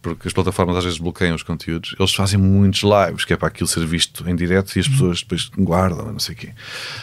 porque 0.00 0.28
as 0.28 0.32
plataformas 0.34 0.76
às 0.76 0.84
vezes 0.84 0.98
bloqueiam 0.98 1.34
os 1.34 1.42
conteúdos. 1.42 1.94
Eles 1.98 2.14
fazem 2.14 2.38
muitos 2.38 2.82
lives, 2.82 3.24
que 3.24 3.32
é 3.32 3.36
para 3.36 3.48
aquilo 3.48 3.66
ser 3.66 3.84
visto 3.86 4.28
em 4.28 4.34
direto 4.36 4.74
e 4.76 4.80
as 4.80 4.88
pessoas 4.88 5.20
depois 5.20 5.50
guardam, 5.58 6.12
não 6.12 6.18
sei 6.18 6.34
o 6.34 6.38
quê. 6.38 6.50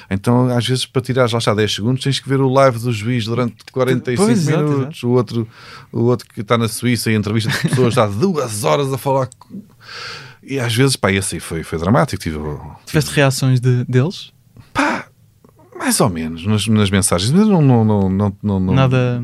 Então, 0.09 0.47
às 0.49 0.65
vezes, 0.67 0.85
para 0.85 1.01
tirar 1.01 1.27
já 1.27 1.37
está 1.37 1.53
10 1.53 1.75
segundos, 1.75 2.03
tens 2.03 2.19
que 2.19 2.27
ver 2.29 2.39
o 2.41 2.49
live 2.49 2.79
do 2.79 2.91
juiz 2.91 3.25
durante 3.25 3.55
45 3.71 4.25
Pois, 4.25 4.37
exato, 4.39 4.63
minutos. 4.63 5.03
O, 5.03 5.09
outro, 5.09 5.47
o 5.91 6.03
outro 6.03 6.27
que 6.33 6.41
está 6.41 6.57
na 6.57 6.67
Suíça 6.67 7.11
e 7.11 7.15
entrevista 7.15 7.49
de 7.51 7.69
pessoas 7.69 7.89
está 7.89 8.05
duas 8.07 8.63
horas 8.63 8.91
a 8.93 8.97
falar. 8.97 9.29
E 10.43 10.59
às 10.59 10.73
vezes, 10.73 10.95
pá, 10.95 11.11
esse 11.11 11.35
aí 11.35 11.41
foi, 11.41 11.63
foi 11.63 11.77
dramático. 11.77 12.21
Tive, 12.21 12.39
Tiveste 12.85 13.11
reações 13.13 13.59
de, 13.59 13.83
deles? 13.85 14.31
pá, 14.73 15.05
mais 15.77 15.99
ou 15.99 16.09
menos 16.09 16.45
nas, 16.45 16.65
nas 16.67 16.89
mensagens, 16.89 17.31
mas 17.31 17.47
não, 17.47 17.61
não, 17.61 17.83
não, 17.83 18.09
não, 18.09 18.37
não, 18.41 18.59
não- 18.59 18.73
Nada. 18.73 19.23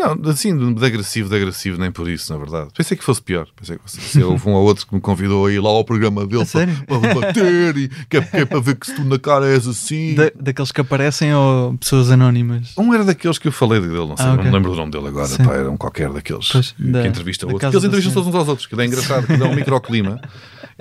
Não, 0.00 0.30
assim, 0.30 0.74
de 0.74 0.84
agressivo, 0.86 1.28
de 1.28 1.36
agressivo, 1.36 1.78
nem 1.78 1.90
por 1.92 2.08
isso, 2.08 2.32
na 2.32 2.38
verdade. 2.38 2.70
Pensei 2.76 2.96
que 2.96 3.04
fosse 3.04 3.20
pior. 3.22 3.46
Pensei 3.54 3.76
que 3.76 3.82
fosse, 3.82 4.00
se 4.00 4.22
houve 4.22 4.48
um 4.48 4.52
ou 4.52 4.64
outro 4.64 4.86
que 4.86 4.94
me 4.94 5.00
convidou 5.00 5.46
a 5.46 5.52
ir 5.52 5.60
lá 5.60 5.68
ao 5.70 5.84
programa 5.84 6.26
dele 6.26 6.44
para, 6.46 6.66
para 7.00 7.14
bater 7.14 7.76
e 7.76 7.88
que 8.08 8.16
é, 8.16 8.20
que 8.22 8.36
é 8.38 8.44
para 8.44 8.60
ver 8.60 8.76
que 8.76 8.86
se 8.86 8.94
tu 8.94 9.04
na 9.04 9.18
cara 9.18 9.46
és 9.48 9.66
assim. 9.66 10.14
Da- 10.14 10.32
daqueles 10.40 10.72
que 10.72 10.80
aparecem 10.80 11.34
ou 11.34 11.76
pessoas 11.78 12.10
anónimas? 12.10 12.72
Um 12.78 12.92
era 12.94 13.04
daqueles 13.04 13.38
que 13.38 13.48
eu 13.48 13.52
falei 13.52 13.80
dele, 13.80 13.94
não 13.94 14.16
sei, 14.16 14.26
Ah, 14.26 14.28
não 14.30 14.34
ok. 14.36 14.44
me 14.46 14.50
lembro 14.52 14.70
do 14.70 14.76
nome 14.76 14.90
dele 14.90 15.08
agora, 15.08 15.28
Sim. 15.28 15.44
pá, 15.44 15.54
era 15.54 15.70
um 15.70 15.76
qualquer 15.76 16.10
daqueles 16.10 16.48
Pois, 16.50 16.72
que, 16.72 16.82
da- 16.82 17.06
entrevista 17.06 17.46
da 17.46 17.52
outros. 17.52 17.70
casa 17.70 17.72
Porque 17.72 17.76
eles 17.76 17.82
da 17.82 17.88
entrevistam 17.88 18.12
todos 18.14 18.28
uns 18.28 18.38
aos 18.38 18.48
outros, 18.48 18.66
que 18.66 18.80
é 18.80 18.84
engraçado, 18.86 19.26
que 19.26 19.36
dá 19.36 19.46
um 19.46 19.54
microclima. 19.54 20.20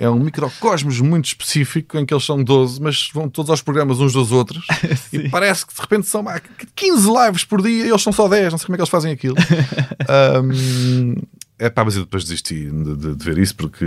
É 0.01 0.09
um 0.09 0.17
microcosmos 0.19 1.01
muito 1.01 1.25
específico 1.25 1.97
em 1.97 2.05
que 2.05 2.13
eles 2.13 2.23
são 2.23 2.41
12, 2.41 2.81
mas 2.81 3.09
vão 3.13 3.27
todos 3.27 3.49
aos 3.49 3.61
programas 3.61 3.99
uns 3.99 4.13
dos 4.13 4.31
outros 4.31 4.65
e 5.11 5.27
parece 5.27 5.65
que 5.65 5.73
de 5.75 5.81
repente 5.81 6.07
são 6.07 6.25
ah, 6.29 6.39
15 6.73 7.05
lives 7.11 7.43
por 7.43 7.61
dia 7.61 7.85
e 7.85 7.89
eles 7.89 8.01
são 8.01 8.13
só 8.13 8.29
10, 8.29 8.53
não 8.53 8.57
sei 8.57 8.65
como 8.67 8.75
é 8.75 8.77
que 8.77 8.81
eles 8.81 8.89
fazem 8.89 9.08
aquilo. 9.11 9.35
Ahm, 10.07 11.15
é 11.57 11.69
pá, 11.69 11.83
mas 11.83 11.95
eu 11.95 12.03
depois 12.03 12.23
desisti 12.23 12.65
de, 12.69 12.95
de- 12.95 13.15
de 13.15 13.25
ver 13.25 13.37
isso 13.37 13.55
porque 13.55 13.85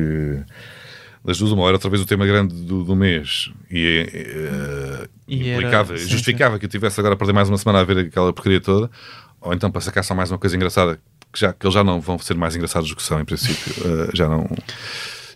das 1.25 1.39
duas 1.39 1.53
uma 1.53 1.63
hora 1.63 1.75
outra 1.77 1.89
vez 1.89 2.03
o 2.03 2.07
tema 2.07 2.27
grande 2.27 2.55
do, 2.55 2.83
do 2.85 2.97
mês 2.97 3.51
e, 3.71 4.07
eh, 4.13 5.09
E 5.29 5.49
era- 5.49 5.59
implicava, 5.61 5.97
sim, 5.97 6.09
justificava 6.09 6.59
que 6.59 6.65
eu 6.67 6.69
tivesse 6.69 6.99
agora 7.01 7.15
a 7.15 7.17
perder 7.17 7.33
mais 7.33 7.49
uma 7.49 7.57
semana 7.59 7.81
a 7.81 7.85
ver 7.85 7.99
aquela 7.99 8.33
porcaria 8.33 8.61
toda 8.61 8.91
ou 9.41 9.53
então 9.55 9.71
para 9.71 9.81
sacar 9.81 10.03
só 10.05 10.15
mais 10.15 10.31
uma 10.31 10.39
coisa 10.39 10.57
engraçada 10.57 10.99
que, 11.33 11.39
já, 11.41 11.53
que 11.53 11.65
eles 11.65 11.75
já 11.75 11.83
não 11.85 12.01
vão 12.01 12.19
ser 12.19 12.35
mais 12.35 12.55
engraçados 12.57 12.91
do 12.91 12.97
que 12.97 13.03
são 13.03 13.21
em 13.21 13.25
princípio 13.25 13.73
eh, 13.87 14.11
já 14.15 14.29
não 14.29 14.49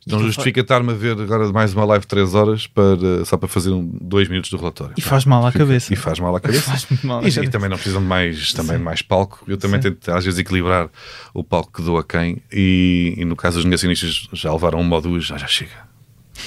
não 0.07 0.21
justifica 0.21 0.61
estar-me 0.61 0.93
a 0.93 0.95
ver 0.95 1.21
agora 1.21 1.51
mais 1.53 1.75
uma 1.75 1.85
live 1.85 2.03
de 2.03 2.07
3 2.09 2.35
horas 2.35 2.67
para, 2.67 3.25
só 3.25 3.37
para 3.37 3.49
fazer 3.49 3.71
um, 3.71 3.83
dois 4.01 4.29
minutos 4.29 4.51
do 4.51 4.57
relatório. 4.57 4.95
E 4.97 5.01
faz 5.01 5.25
mal 5.25 5.45
à 5.45 5.51
Fica- 5.51 5.65
cabeça. 5.65 5.93
E 5.93 5.97
faz 5.97 6.19
mal 6.21 6.35
à 6.37 6.41
cabeça. 6.41 6.71
Mal 7.03 7.19
à 7.19 7.25
E- 7.25 7.29
e, 7.29 7.33
cabeça. 7.35 7.51
também 7.51 7.69
não 7.69 7.77
precisam 7.77 8.01
de 8.01 8.07
mais, 8.09 8.53
também 8.53 8.79
mais 8.79 9.03
palco. 9.03 9.43
Eu 9.49 9.57
também 9.57 9.81
tento 9.81 10.09
às 10.13 10.25
vezes 10.25 10.39
equilibrar 10.39 10.89
o 11.35 11.43
palco 11.43 11.73
que 11.73 11.83
dou 11.83 11.99
a 11.99 12.05
quem. 12.05 12.41
E, 12.53 13.15
e 13.19 13.25
no 13.25 13.35
caso 13.37 13.57
dos 13.57 13.65
negacionistas 13.65 14.29
já 14.33 14.53
levaram 14.53 14.81
uma 14.81 14.97
ou 14.97 15.03
duas, 15.03 15.25
já, 15.25 15.37
já 15.37 15.47
chega. 15.47 15.87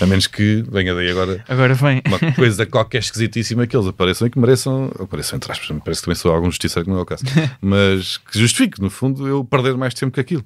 A 0.01 0.05
menos 0.05 0.27
que 0.27 0.63
venha 0.71 0.93
daí 0.95 1.09
agora 1.11 1.43
Agora 1.47 1.73
vem. 1.73 2.01
uma 2.07 2.31
coisa 2.33 2.65
qualquer 2.65 2.99
esquisitíssima 2.99 3.67
que 3.67 3.75
eles 3.75 3.87
apareçam 3.87 4.27
e 4.27 4.31
que 4.31 4.39
mereçam, 4.39 4.91
apareçam 4.99 5.37
entre 5.37 5.51
aspas, 5.51 5.69
me 5.69 5.81
parece 5.81 6.01
que 6.01 6.05
também 6.05 6.15
sou 6.15 6.33
algum 6.33 6.49
justiceiro 6.49 6.85
que 6.85 6.91
não 6.91 6.99
é 6.99 7.01
o 7.01 7.05
caso, 7.05 7.23
mas 7.61 8.17
que 8.17 8.39
justifique, 8.39 8.81
no 8.81 8.89
fundo, 8.89 9.27
eu 9.27 9.43
perder 9.43 9.75
mais 9.75 9.93
tempo 9.93 10.13
que 10.13 10.19
aquilo. 10.19 10.45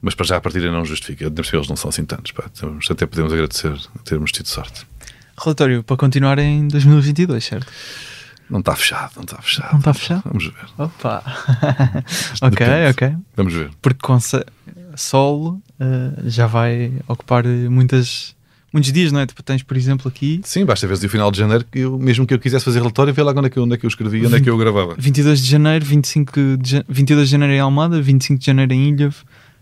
Mas 0.00 0.14
para 0.14 0.26
já 0.26 0.36
a 0.36 0.40
partida 0.40 0.70
não 0.70 0.84
justifica, 0.84 1.24
eles 1.24 1.68
não 1.68 1.76
são 1.76 1.88
assim 1.88 2.04
tantos, 2.04 2.32
pá. 2.32 2.44
Até 2.90 3.06
podemos 3.06 3.32
agradecer 3.32 3.74
termos 4.04 4.30
tido 4.32 4.46
sorte. 4.48 4.86
Relatório 5.42 5.82
para 5.82 5.96
continuar 5.96 6.38
em 6.38 6.68
2022, 6.68 7.42
certo? 7.44 7.72
Não 8.50 8.60
está 8.60 8.76
fechado, 8.76 9.12
não 9.16 9.22
está 9.22 9.40
fechado. 9.40 9.72
Não 9.72 9.78
está 9.78 9.94
fechado? 9.94 10.22
Vamos 10.26 10.44
ver, 10.44 10.66
Opa! 10.76 11.22
ok, 12.42 12.66
ok. 12.90 13.16
vamos 13.34 13.54
ver. 13.54 13.70
Porque 13.80 14.00
com 14.02 14.18
solo 14.94 15.62
eh, 15.80 16.12
já 16.26 16.46
vai 16.46 16.92
ocupar 17.08 17.44
muitas, 17.46 18.36
muitos 18.72 18.92
dias, 18.92 19.12
não 19.12 19.20
é? 19.20 19.26
Tipo, 19.26 19.42
tens, 19.42 19.62
por 19.62 19.76
exemplo, 19.76 20.08
aqui 20.08 20.40
Sim, 20.44 20.64
basta 20.64 20.86
ver 20.86 20.96
se 20.96 21.06
o 21.06 21.08
final 21.08 21.30
de 21.30 21.38
janeiro, 21.38 21.64
que 21.70 21.80
eu, 21.80 21.98
mesmo 21.98 22.26
que 22.26 22.32
eu 22.34 22.38
quisesse 22.38 22.64
fazer 22.64 22.78
relatório, 22.78 23.12
vê 23.12 23.22
lá 23.22 23.32
onde 23.32 23.46
é 23.46 23.50
que 23.50 23.58
eu, 23.58 23.62
onde 23.64 23.74
é 23.74 23.76
que 23.76 23.84
eu 23.86 23.88
escrevia, 23.88 24.26
onde 24.26 24.36
é 24.36 24.40
que 24.40 24.48
eu 24.50 24.56
gravava. 24.56 24.94
22 24.98 25.40
de 25.42 25.50
janeiro, 25.50 25.84
25 25.84 26.56
de, 26.56 26.70
ja- 26.70 26.84
22 26.88 27.28
de 27.28 27.32
janeiro 27.32 27.52
em 27.54 27.60
Almada, 27.60 28.00
25 28.00 28.40
de 28.40 28.46
janeiro 28.46 28.72
em 28.72 28.88
Ilha, 28.90 29.14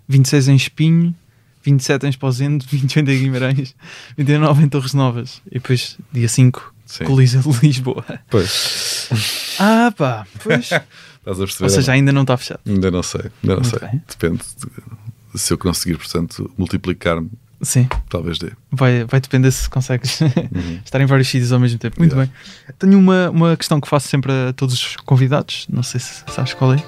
26 0.08 0.48
em 0.48 0.54
Espinho, 0.56 1.14
27 1.62 2.06
em 2.06 2.08
Esposende, 2.10 2.66
28 2.70 3.10
em 3.10 3.18
Guimarães, 3.22 3.74
29 4.16 4.64
em 4.64 4.68
Torres 4.68 4.94
Novas 4.94 5.42
e 5.50 5.54
depois 5.54 5.98
dia 6.12 6.28
5, 6.28 6.74
Sim. 6.86 7.04
Coliseu 7.04 7.40
de 7.42 7.66
Lisboa. 7.66 8.04
Pois, 8.30 9.08
Ah 9.58 9.92
pá, 9.96 10.26
pois. 10.42 10.64
estás 11.20 11.38
a 11.38 11.44
perceber? 11.44 11.64
Ou 11.64 11.68
seja, 11.70 11.92
ainda 11.92 12.12
não 12.12 12.22
está 12.22 12.36
fechado. 12.36 12.60
Ainda 12.66 12.90
não 12.90 13.02
sei, 13.02 13.20
ainda 13.42 13.56
não 13.56 13.62
Muito 13.62 13.78
sei. 13.78 13.88
bem. 13.88 14.02
Depende 14.08 14.38
de- 14.38 15.38
se 15.38 15.52
eu 15.52 15.58
conseguir, 15.58 15.96
portanto, 15.96 16.50
multiplicar-me, 16.58 17.30
Sim, 17.62 17.86
talvez 18.08 18.38
dê. 18.38 18.52
vai, 18.72 19.04
vai 19.04 19.20
depender 19.20 19.50
se 19.50 19.68
consegues 19.68 20.18
Uhum. 20.54 20.80
estar 20.84 21.00
em 21.00 21.06
vários 21.06 21.28
sítios 21.28 21.52
ao 21.52 21.60
mesmo 21.60 21.78
tempo. 21.78 21.96
Muito 21.98 22.14
Yeah. 22.16 22.32
bem. 22.66 22.74
Tenho 22.78 22.98
uma, 22.98 23.28
uma 23.30 23.56
questão 23.56 23.80
que 23.80 23.86
faço 23.88 24.08
sempre 24.08 24.32
a 24.32 24.52
todos 24.54 24.74
os 24.74 24.96
convidados, 24.96 25.66
não 25.68 25.82
sei 25.82 26.00
se 26.00 26.24
sabes 26.28 26.54
qual 26.54 26.72
é, 26.72 26.82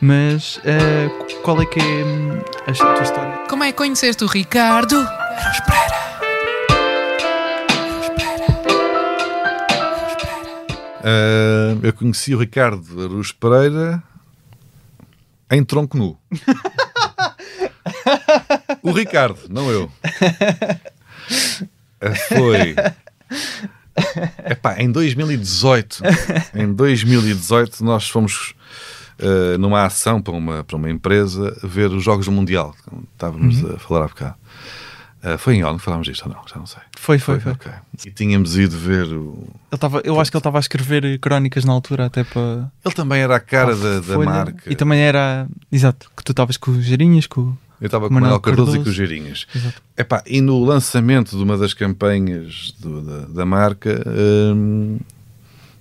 mas 0.00 0.60
eh, 0.64 1.08
qual 1.42 1.60
é 1.62 1.66
que 1.66 1.80
é 1.80 2.04
hum, 2.04 2.38
a 2.66 2.72
tua 2.72 3.02
história? 3.02 3.38
Como 3.48 3.64
é 3.64 3.72
que 3.72 3.78
conheceste 3.78 4.22
o 4.22 4.26
Ricardo? 4.26 4.96
Ah, 11.04 11.76
eu 11.82 11.92
conheci 11.92 12.34
o 12.34 12.38
Ricardo 12.38 13.02
Aruz 13.02 13.32
Pereira 13.32 14.02
em 15.50 15.64
tronco 15.64 15.96
nu. 15.96 16.16
o 18.82 18.92
Ricardo, 18.92 19.40
não 19.48 19.70
eu. 19.70 19.90
Foi. 22.28 22.74
Epá, 24.50 24.80
em 24.80 24.90
2018. 24.90 26.02
Em 26.54 26.72
2018 26.72 27.84
nós 27.84 28.08
fomos 28.08 28.54
ah, 29.22 29.56
numa 29.58 29.84
ação 29.84 30.20
para 30.20 30.34
uma, 30.34 30.64
para 30.64 30.76
uma 30.76 30.90
empresa 30.90 31.56
ver 31.62 31.90
os 31.90 32.02
Jogos 32.02 32.26
do 32.26 32.32
Mundial. 32.32 32.74
Estávamos 33.12 33.64
a 33.64 33.78
falar 33.78 34.04
há 34.04 34.08
bocado. 34.08 34.34
Ah, 35.22 35.38
foi 35.38 35.54
em 35.54 35.62
Olho 35.62 35.78
que 35.78 35.84
falámos 35.84 36.08
disto 36.08 36.26
ou 36.28 36.34
não? 36.34 36.42
Já 36.48 36.56
não 36.56 36.66
sei. 36.66 36.82
Foi, 36.98 37.18
foi, 37.18 37.38
foi. 37.38 37.52
ok. 37.52 37.70
E 38.04 38.10
tínhamos 38.10 38.56
ido 38.56 38.76
ver 38.76 39.06
o, 39.06 39.46
Ele 39.70 39.78
tava, 39.78 40.02
eu 40.04 40.20
acho 40.20 40.30
que 40.30 40.36
ele 40.36 40.40
estava 40.40 40.58
a 40.58 40.60
escrever 40.60 41.18
crónicas 41.20 41.64
na 41.64 41.72
altura, 41.72 42.06
até 42.06 42.24
para. 42.24 42.70
Ele 42.84 42.94
também 42.94 43.20
era 43.20 43.36
a 43.36 43.40
cara 43.40 43.76
da, 43.76 44.00
da 44.00 44.18
marca. 44.18 44.70
E 44.70 44.74
também 44.74 45.00
era. 45.00 45.46
Exato, 45.70 46.10
que 46.16 46.24
tu 46.24 46.32
estavas 46.32 46.56
com 46.56 46.72
os 46.72 46.84
Gerinhas, 46.84 47.28
com. 47.28 47.56
Eu 47.82 47.86
estava 47.86 48.04
com 48.06 48.12
o 48.12 48.14
Manuel 48.14 48.30
Manuel 48.30 48.40
Cardoso, 48.40 48.70
e 48.70 48.74
Cardoso. 48.78 48.84
com 48.84 48.90
os 48.90 48.96
Geirinhas. 48.96 49.46
Epá, 49.96 50.22
e 50.24 50.40
no 50.40 50.64
lançamento 50.64 51.36
de 51.36 51.42
uma 51.42 51.58
das 51.58 51.74
campanhas 51.74 52.72
do- 52.78 53.02
da, 53.02 53.26
da 53.26 53.44
marca, 53.44 54.02
hum, 54.54 55.00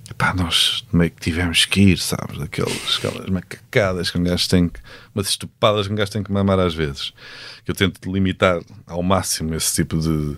epá, 0.09 0.33
nós 0.33 0.83
meio 0.91 1.11
que 1.11 1.21
tivemos 1.21 1.65
que 1.65 1.79
ir, 1.79 1.99
sabes? 1.99 2.39
Daquelas, 2.39 2.97
aquelas 2.97 3.29
macacadas 3.29 4.09
que 4.09 4.17
um 4.17 4.23
gajo 4.23 4.49
tem 4.49 4.67
que. 4.67 4.79
umas 5.13 5.27
estupadas 5.29 5.85
que 5.85 5.93
um 5.93 5.95
gajo 5.95 6.11
tem 6.11 6.23
que 6.23 6.31
mamar 6.31 6.57
às 6.59 6.73
vezes. 6.73 7.13
Que 7.63 7.69
eu 7.71 7.75
tento 7.75 8.11
limitar 8.11 8.59
ao 8.87 9.03
máximo 9.03 9.53
esse 9.53 9.75
tipo 9.75 9.99
de. 9.99 10.37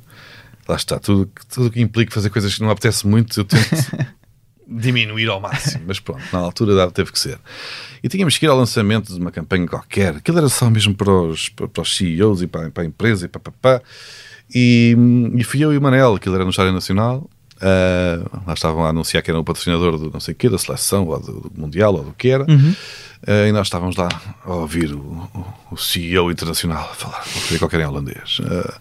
lá 0.68 0.76
está, 0.76 1.00
tudo 1.00 1.32
tudo 1.50 1.72
que 1.72 1.80
implica 1.82 2.12
fazer 2.14 2.30
coisas 2.30 2.54
que 2.54 2.62
não 2.62 2.70
apetece 2.72 3.08
muito, 3.08 3.40
eu 3.40 3.46
tento 3.46 3.70
diminuir 4.74 5.30
ao 5.30 5.40
máximo, 5.40 5.84
mas 5.88 6.00
pronto, 6.00 6.24
na 6.32 6.40
altura 6.40 6.76
dava, 6.76 6.92
teve 6.92 7.12
que 7.12 7.20
ser. 7.20 7.40
E 8.04 8.10
tínhamos 8.10 8.38
que 8.38 8.46
ir 8.46 8.50
ao 8.50 8.58
lançamento 8.58 9.14
de 9.14 9.20
uma 9.20 9.32
campanha 9.32 9.68
qualquer, 9.68 10.16
aquilo 10.16 10.38
era 10.38 10.50
só 10.50 10.70
mesmo 10.70 10.94
para 10.96 11.12
os, 11.12 11.50
para, 11.50 11.68
para 11.68 11.82
os 11.82 11.96
CEOs 11.96 12.42
e 12.42 12.48
para, 12.48 12.70
para 12.72 12.84
a 12.84 12.86
empresa 12.86 13.26
e 13.26 13.30
pá, 13.30 13.40
pá, 13.40 13.52
pá. 13.62 13.82
E, 14.54 14.96
e 15.36 15.44
fui 15.44 15.64
eu 15.64 15.74
e 15.74 15.78
o 15.78 15.82
Manel, 15.82 16.16
aquilo 16.16 16.36
era 16.36 16.44
no 16.44 16.50
Estádio 16.52 16.74
Nacional, 16.74 17.30
uh, 17.58 18.42
lá 18.46 18.54
estavam 18.54 18.86
a 18.86 18.90
anunciar 18.90 19.24
que 19.24 19.32
era 19.32 19.40
o 19.40 19.44
patrocinador 19.44 19.98
do 19.98 20.12
não 20.12 20.20
sei 20.20 20.34
o 20.34 20.38
quê, 20.38 20.50
da 20.50 20.58
seleção, 20.58 21.08
ou 21.08 21.20
do, 21.20 21.50
do 21.50 21.52
Mundial, 21.56 21.96
ou 21.96 22.04
do 22.04 22.14
que 22.14 22.30
era, 22.30 22.44
uh, 22.44 23.48
e 23.48 23.52
nós 23.52 23.68
estávamos 23.68 23.96
lá 23.96 24.10
a 24.44 24.54
ouvir 24.54 24.94
o, 24.94 25.00
o, 25.00 25.46
o 25.72 25.78
CEO 25.78 26.32
internacional 26.32 26.94
falar, 26.94 27.24
não 27.34 27.42
sei 27.42 27.58
qualquer 27.58 27.80
em 27.82 27.86
holandês. 27.86 28.40
Uh, 28.40 28.74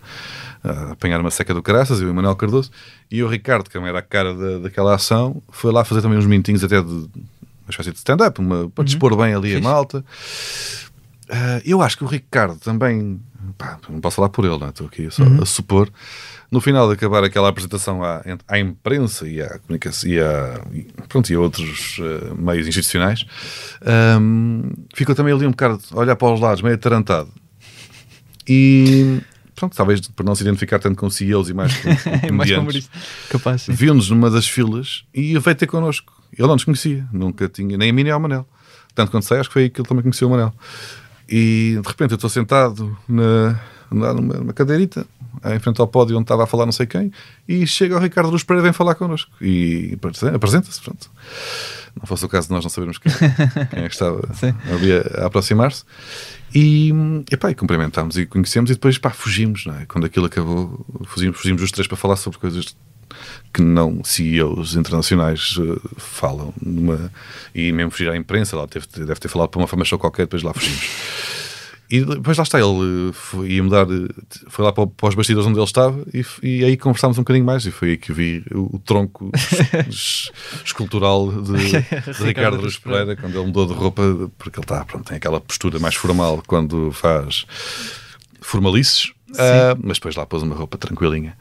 a 0.63 0.93
apanhar 0.93 1.21
uma 1.21 1.31
seca 1.31 1.53
do 1.53 1.63
caraças, 1.63 2.01
eu 2.01 2.09
e 2.09 2.11
o 2.11 2.15
Manuel 2.15 2.37
Cardoso, 2.37 2.71
e 3.11 3.23
o 3.23 3.29
Ricardo, 3.29 3.69
que 3.69 3.77
era 3.77 3.99
a 3.99 4.03
cara 4.03 4.35
da, 4.35 4.59
daquela 4.59 4.95
ação, 4.95 5.43
foi 5.51 5.73
lá 5.73 5.85
fazer 5.85 6.03
também 6.03 6.19
uns 6.19 6.27
minutinhos 6.27 6.63
até 6.63 6.81
de 6.81 6.91
uma 6.91 7.71
espécie 7.71 7.93
de 7.93 7.99
stand-up, 7.99 8.39
para 8.75 8.85
dispor 8.85 9.17
bem 9.17 9.35
ali 9.35 9.57
a 9.57 9.61
malta. 9.61 10.05
Ah, 11.31 11.63
eu 11.65 11.81
acho 11.81 11.97
que 11.97 12.05
o 12.05 12.07
Ricardo 12.07 12.59
também, 12.59 13.19
pá, 13.57 13.79
não 13.89 14.01
posso 14.01 14.17
falar 14.17 14.29
por 14.29 14.45
ele, 14.45 14.59
não 14.59 14.67
é? 14.67 14.71
estou 14.71 14.87
aqui 14.87 15.11
só 15.11 15.23
a 15.41 15.47
supor. 15.47 15.89
No 16.51 16.61
final 16.61 16.87
de 16.87 16.95
acabar 16.95 17.25
aquela 17.25 17.49
apresentação 17.49 18.05
à, 18.05 18.23
à 18.47 18.59
imprensa 18.59 19.27
e 19.27 19.41
à 19.41 19.59
comunicação 19.59 20.11
e 20.11 20.21
a, 20.21 20.61
e, 20.71 20.87
pronto, 21.09 21.33
e 21.33 21.35
a 21.35 21.41
outros 21.41 21.99
ah, 22.01 22.35
meios 22.35 22.69
institucionais, 22.69 23.25
ahm, 23.81 24.71
ficou 24.95 25.15
também 25.15 25.33
ali 25.33 25.47
um 25.47 25.51
bocado 25.51 25.81
a 25.93 25.99
olhar 25.99 26.17
para 26.17 26.35
os 26.35 26.41
lados, 26.41 26.61
meio 26.61 26.75
atarantado. 26.75 27.33
E 28.47 29.21
pronto, 29.55 29.77
talvez 29.77 30.01
por 30.09 30.25
não 30.25 30.35
se 30.35 30.43
identificar 30.43 30.79
tanto 30.79 30.97
com 30.97 31.09
CEOs 31.11 31.49
e 31.51 31.55
mais 31.55 31.77
com, 31.77 31.83
com 31.97 32.09
É 32.09 32.11
mais 32.11 32.27
comediantes, 32.29 32.59
humorista. 32.59 32.99
Capaz, 33.31 33.63
sim. 33.63 33.73
viu-nos 33.73 34.11
numa 34.11 34.31
das 34.31 34.47
filas 34.49 35.05
e 35.15 35.39
veio 35.39 35.57
ter 35.57 35.67
connosco. 35.67 36.13
Ele 36.37 36.47
não 36.49 36.55
nos 36.55 36.65
conhecia, 36.65 37.07
nunca 37.13 37.49
tinha, 37.49 37.77
nem 37.77 37.91
a 37.91 37.93
mim 37.93 38.03
nem 38.05 38.13
ao 38.13 38.21
Manel. 38.21 38.47
Tanto 38.95 39.11
quanto 39.11 39.25
sei, 39.27 39.39
acho 39.39 39.49
que 39.49 39.53
foi 39.55 39.63
aí 39.65 39.71
que 39.71 39.81
ele 39.81 39.89
também 39.89 40.03
conheceu 40.03 40.29
o 40.29 40.31
Manel. 40.31 40.53
E 41.29 41.79
de 41.83 41.89
repente 41.89 42.11
eu 42.13 42.17
estou 42.17 42.29
sentado 42.31 42.97
na, 43.09 43.59
numa, 43.91 44.13
numa 44.15 44.53
cadeirita, 44.53 45.07
em 45.45 45.59
frente 45.59 45.81
ao 45.81 45.87
pódio 45.87 46.17
onde 46.17 46.25
estava 46.25 46.45
a 46.45 46.47
falar 46.47 46.65
não 46.67 46.73
sei 46.73 46.87
quem, 46.87 47.11
e 47.49 47.67
chega 47.67 47.97
o 47.97 47.99
Ricardo 47.99 48.31
Luz 48.31 48.43
Pereira 48.43 48.67
e 48.67 48.69
vem 48.69 48.73
falar 48.73 48.95
connosco. 48.95 49.31
E 49.41 49.93
apresen- 49.95 50.35
apresenta-se, 50.35 50.81
pronto. 50.81 51.11
Não 51.97 52.07
fosse 52.07 52.25
o 52.25 52.29
caso 52.29 52.49
de 52.49 52.55
nós 52.55 52.65
não 52.65 52.71
sabermos 52.71 52.99
quem, 52.99 53.13
quem 53.71 53.85
é 53.85 53.89
que 53.89 53.95
estava 53.95 54.21
ali 54.73 54.93
a, 54.93 55.23
a 55.23 55.27
aproximar-se. 55.27 55.85
E, 56.55 56.93
epá, 57.31 57.51
e 57.51 57.55
cumprimentámos 57.55 58.19
e 58.19 58.27
conhecemos 58.27 58.71
e 58.71 58.75
depois 58.75 58.99
pá, 58.99 59.11
fugimos, 59.11 59.67
é? 59.67 59.87
Quando 59.87 60.07
aquilo 60.07 60.27
acabou, 60.27 60.85
fugimos, 61.05 61.39
fugimos 61.39 61.63
os 61.63 61.71
três 61.71 61.87
para 61.87 61.97
falar 61.97 62.17
sobre 62.17 62.39
coisas 62.39 62.77
que 63.53 63.63
não 63.63 64.03
CEOs 64.03 64.75
internacionais 64.75 65.57
eh, 65.59 65.81
falam 65.97 66.53
numa, 66.61 67.13
e 67.55 67.71
mesmo 67.73 67.91
fugir 67.91 68.09
à 68.09 68.17
imprensa, 68.17 68.57
lá 68.57 68.67
teve, 68.67 68.87
deve 68.97 69.21
ter 69.21 69.29
falado 69.29 69.51
para 69.51 69.61
uma 69.61 69.69
fama 69.69 69.85
show 69.85 69.99
qualquer, 69.99 70.23
depois 70.23 70.43
lá 70.43 70.53
fugimos. 70.53 71.42
E 71.95 72.03
depois 72.05 72.39
lá 72.39 72.43
está, 72.43 72.59
ele 72.59 73.11
eh, 73.11 73.13
foi, 73.13 73.51
ia 73.51 73.63
mudar, 73.63 73.87
eh, 73.91 74.09
foi 74.49 74.65
lá 74.65 74.73
para, 74.73 74.87
para 74.87 75.09
os 75.11 75.15
bastidores 75.15 75.47
onde 75.47 75.59
ele 75.59 75.65
estava 75.65 76.03
e, 76.15 76.25
e 76.43 76.65
aí 76.65 76.77
conversámos 76.77 77.19
um 77.19 77.21
bocadinho 77.21 77.45
mais 77.45 77.67
e 77.67 77.71
foi 77.71 77.91
aí 77.91 77.97
que 77.99 78.13
vi 78.15 78.43
o, 78.51 78.77
o 78.77 78.79
tronco 78.79 79.31
es- 79.89 80.31
escultural 80.65 81.31
de, 81.31 81.53
de 81.53 82.25
Ricardo 82.25 82.61
Luz 82.63 82.79
Pereira. 82.79 83.15
Quando 83.15 83.37
ele 83.37 83.47
mudou 83.47 83.67
de 83.67 83.75
roupa, 83.75 84.03
porque 84.39 84.59
ele 84.59 84.65
está, 84.65 84.85
pronto, 84.87 85.05
tem 85.07 85.19
aquela 85.19 85.39
postura 85.41 85.79
mais 85.79 85.95
formal 85.95 86.43
quando 86.47 86.91
faz 86.93 87.45
formalices, 88.41 89.13
ah, 89.39 89.77
mas 89.83 89.97
depois 89.99 90.15
lá 90.17 90.25
pôs 90.27 90.43
uma 90.43 90.55
roupa 90.55 90.77
tranquilinha 90.79 91.37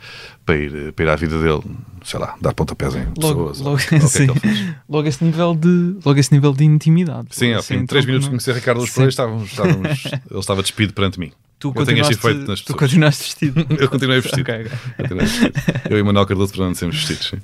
para 0.45 0.55
ir, 0.57 0.91
para 0.93 1.05
ir 1.05 1.09
à 1.09 1.15
vida 1.15 1.39
dele, 1.41 1.61
sei 2.03 2.19
lá, 2.19 2.35
dar 2.41 2.53
pontapés 2.53 2.95
em 2.95 3.05
Logo, 3.17 3.49
pessoas. 3.51 3.59
logo, 3.59 3.69
ou 3.69 3.75
o 3.75 3.77
que 3.79 3.95
é 3.95 3.99
sim. 4.01 4.27
fez. 4.35 4.65
logo, 4.89 5.07
esse 5.07 5.23
nível 5.23 5.55
de, 5.55 5.95
logo 6.05 6.19
esse 6.19 6.33
nível 6.33 6.53
de 6.53 6.63
intimidade. 6.63 7.27
Sim, 7.31 7.53
ao 7.53 7.59
Assim, 7.59 7.75
fim 7.75 7.81
de 7.81 7.87
3 7.87 8.03
então, 8.03 8.07
minutos 8.07 8.25
de 8.25 8.31
não- 8.31 8.37
conhecer 8.39 8.55
Ricardo 8.55 8.77
Luz 8.79 8.89
Sim. 8.89 8.93
Pereira, 8.95 9.09
estávamos, 9.09 9.49
estávamos, 9.51 10.05
ele 10.05 10.39
estava 10.39 10.61
despido 10.61 10.93
perante 10.93 11.19
mim. 11.19 11.31
Tu 11.59 11.67
Eu 11.67 11.73
continuaste, 11.73 12.63
tu 12.65 12.75
continuaste 12.75 13.23
vestido. 13.23 13.67
Eu 13.79 13.87
continuei 13.87 14.19
vestido. 14.19 14.41
Ok, 14.41 14.65
ok. 14.65 14.71
Continuei 14.97 15.25
vestido. 15.27 15.53
Eu 15.91 15.99
e 15.99 16.03
Manuel 16.03 16.25
Cardoso 16.25 16.51
permanecemos 16.53 16.95
vestidos. 16.95 17.27
Sim. 17.29 17.37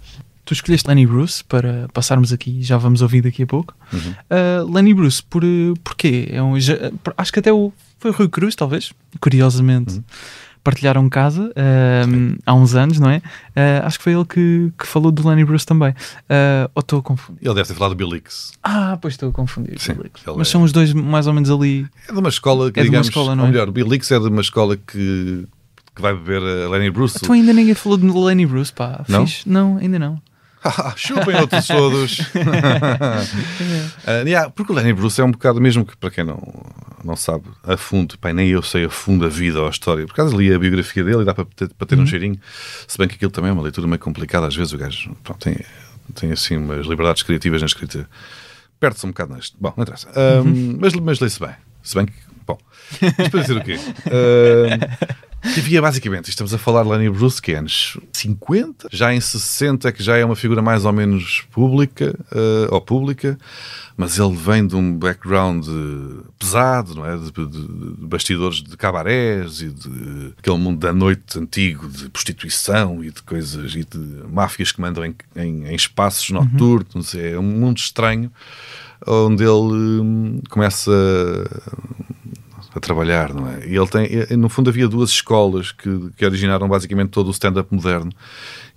Tu 0.48 0.54
escolheste 0.54 0.88
Lenny 0.88 1.06
Bruce 1.06 1.44
para 1.44 1.88
passarmos 1.94 2.32
aqui, 2.32 2.64
já 2.64 2.78
vamos 2.78 3.02
ouvir 3.02 3.22
daqui 3.22 3.44
a 3.44 3.48
pouco. 3.48 3.76
Uhum. 3.92 4.00
Uh, 4.32 4.74
Lenny 4.74 4.94
Bruce, 4.94 5.22
por, 5.22 5.44
uh, 5.44 5.74
porquê? 5.84 6.30
É 6.32 6.42
um, 6.42 6.58
já- 6.58 6.90
por- 7.04 7.14
acho 7.18 7.34
que 7.34 7.40
até 7.40 7.52
o, 7.52 7.74
foi 8.00 8.12
o 8.12 8.14
Rui 8.14 8.30
Cruz, 8.30 8.56
talvez, 8.56 8.94
curiosamente, 9.20 9.96
Uhum. 9.96 10.04
partilharam 10.64 11.10
casa 11.10 11.52
um, 12.10 12.36
há 12.46 12.54
uns 12.54 12.76
anos, 12.76 12.98
não 12.98 13.10
é? 13.10 13.18
Uh, 13.18 13.84
acho 13.86 13.98
que 13.98 14.04
foi 14.06 14.14
ele 14.14 14.24
que, 14.24 14.72
que 14.80 14.88
falou 14.88 15.12
do 15.12 15.28
Lenny 15.28 15.44
Bruce 15.44 15.66
também. 15.66 15.90
Uh, 15.90 16.72
ou 16.74 16.80
estou 16.80 17.00
a 17.00 17.04
confundir? 17.04 17.42
Ele 17.46 17.54
deve 17.54 17.68
ter 17.68 17.74
falado 17.74 17.92
do 17.92 17.96
Bill 17.98 18.16
Hicks. 18.16 18.54
Ah, 18.64 18.98
pois 19.02 19.16
estou 19.16 19.28
a 19.30 19.34
confundir. 19.34 19.78
Sim, 19.82 19.96
Mas 20.38 20.48
é- 20.48 20.52
são 20.52 20.64
os 20.64 20.72
dois 20.72 20.94
mais 20.94 21.28
ou 21.28 21.34
menos 21.34 21.50
ali. 21.50 21.86
É 22.08 22.14
de 22.14 22.20
uma 22.20 22.30
escola 22.30 22.72
que, 22.72 22.80
É 22.80 22.84
de 22.84 22.88
uma 22.88 22.92
digamos, 22.92 23.08
escola, 23.10 23.36
não 23.36 23.46
é? 23.46 23.48
melhor, 23.50 23.68
o 23.68 23.72
Bill 23.74 23.94
Hicks 23.94 24.10
é 24.12 24.18
de 24.20 24.28
uma 24.28 24.42
escola 24.42 24.78
que, 24.78 25.46
que 25.94 26.02
vai 26.02 26.14
beber 26.14 26.42
a 26.42 26.70
Lenny 26.70 26.90
Bruce. 26.90 27.20
Tu 27.20 27.34
ainda 27.34 27.52
ninguém 27.52 27.74
falou 27.76 27.98
de 27.98 28.06
Lenny 28.08 28.46
Bruce, 28.46 28.72
pá. 28.72 29.04
Não? 29.10 29.28
Fixe? 29.28 29.50
Não, 29.50 29.76
ainda 29.78 30.00
não. 30.00 30.22
Chupem 30.96 31.36
outros 31.36 31.68
todos. 31.68 32.18
Ah, 34.06 34.22
yeah, 34.26 34.50
porque 34.50 34.72
o 34.72 34.76
Lenny 34.76 34.94
Bruce 34.94 35.20
é 35.20 35.24
um 35.24 35.32
bocado, 35.32 35.60
mesmo 35.60 35.86
que 35.86 35.96
para 35.98 36.10
quem 36.10 36.24
não, 36.24 36.42
não 37.04 37.16
sabe 37.16 37.46
a 37.64 37.76
fundo, 37.76 38.18
pá, 38.18 38.32
nem 38.32 38.48
eu 38.50 38.62
sei 38.62 38.86
a 38.86 38.90
fundo 38.90 39.26
a 39.26 39.30
vida 39.30 39.60
ou 39.60 39.68
a 39.68 39.70
história, 39.70 40.06
por 40.06 40.14
causa 40.16 40.34
ali 40.36 40.54
a 40.54 40.58
biografia 40.58 41.04
dele 41.04 41.22
e 41.22 41.26
dá 41.26 41.34
para 41.34 41.46
ter, 41.46 41.70
para 41.74 41.88
ter 41.88 42.00
um 42.00 42.06
cheirinho, 42.06 42.40
se 42.88 42.98
bem 42.98 43.08
que 43.08 43.16
aquilo 43.16 43.32
também 43.32 43.50
é 43.50 43.54
uma 43.54 43.62
leitura 43.64 43.86
meio 43.88 44.00
complicada, 44.00 44.48
às 44.48 44.56
vezes 44.56 44.72
o 44.74 44.78
gajo 44.78 45.16
pronto, 45.24 45.40
tem, 45.40 45.58
tem 46.16 46.32
assim 46.32 46.56
umas 46.58 46.86
liberdades 46.86 47.22
criativas 47.24 47.62
na 47.62 47.66
escrita, 47.68 48.08
perde-se 48.80 49.06
um 49.06 49.10
bocado 49.10 49.34
neste. 49.36 49.58
Bom, 49.60 49.74
não 49.76 49.84
interessa. 49.84 50.08
Ah, 50.16 50.42
Mas, 50.80 50.94
mas 50.94 51.20
lê-se 51.20 51.40
bem. 51.40 51.52
Se 51.84 51.96
bem 51.96 52.06
que, 52.06 52.14
bom, 52.46 52.58
isto 53.02 53.32
para 53.32 53.42
dizer 53.42 53.58
o 53.58 53.64
quê? 53.64 53.78
Ah, 54.08 55.27
havia 55.58 55.82
basicamente, 55.82 56.30
estamos 56.30 56.54
a 56.54 56.58
falar 56.58 56.84
de 56.84 56.90
Lenny 56.90 57.10
Bruce, 57.10 57.42
que 57.42 57.52
é 57.52 57.58
anos 57.58 57.98
50, 58.14 58.90
já 58.92 59.14
em 59.14 59.20
60 59.22 59.88
é 59.90 59.92
que 59.92 60.04
já 60.04 60.18
é 60.18 60.26
uma 60.26 60.36
figura 60.36 60.62
mais 60.62 60.86
ou 60.86 60.92
menos 60.94 61.44
pública, 61.52 62.18
eh, 62.32 62.68
ou 62.72 62.82
pública, 62.82 63.38
mas 63.96 64.18
ele 64.20 64.36
vem 64.36 64.66
de 64.68 64.76
um 64.76 64.94
background 64.96 65.66
pesado, 66.38 66.94
não 66.96 67.06
é? 67.06 67.18
De, 67.18 67.32
de- 67.32 67.48
de 67.48 68.06
bastidores 68.08 68.62
de 68.62 68.76
cabarés 68.78 69.62
e 69.62 69.70
de 69.72 70.34
aquele 70.38 70.58
mundo 70.58 70.80
da 70.80 70.94
noite 70.94 71.40
antigo, 71.40 71.88
de 71.88 72.10
prostituição 72.10 73.04
e 73.04 73.12
de 73.12 73.22
coisas, 73.24 73.74
e 73.76 73.84
de 73.84 73.98
máfias 74.32 74.72
que 74.72 74.80
mandam 74.82 75.04
em, 75.06 75.16
em- 75.36 75.66
em 75.68 75.76
espaços 75.76 76.30
noturnos, 76.30 77.16
é 77.16 77.38
um 77.40 77.44
mundo 77.44 77.78
estranho, 77.78 78.32
onde 79.06 79.44
ele 79.44 80.02
hum, 80.02 80.42
começa 80.50 80.92
trabalhar, 82.80 83.34
não 83.34 83.48
é? 83.48 83.68
E 83.68 83.76
ele 83.76 83.88
tem, 83.88 84.38
no 84.38 84.50
fundo, 84.50 84.70
havia 84.70 84.88
duas 84.88 85.10
escolas 85.10 85.72
que, 85.72 86.10
que 86.18 86.26
originaram 86.26 86.68
basicamente 86.68 87.10
todo 87.10 87.28
o 87.28 87.32
stand-up 87.32 87.74
moderno, 87.74 88.12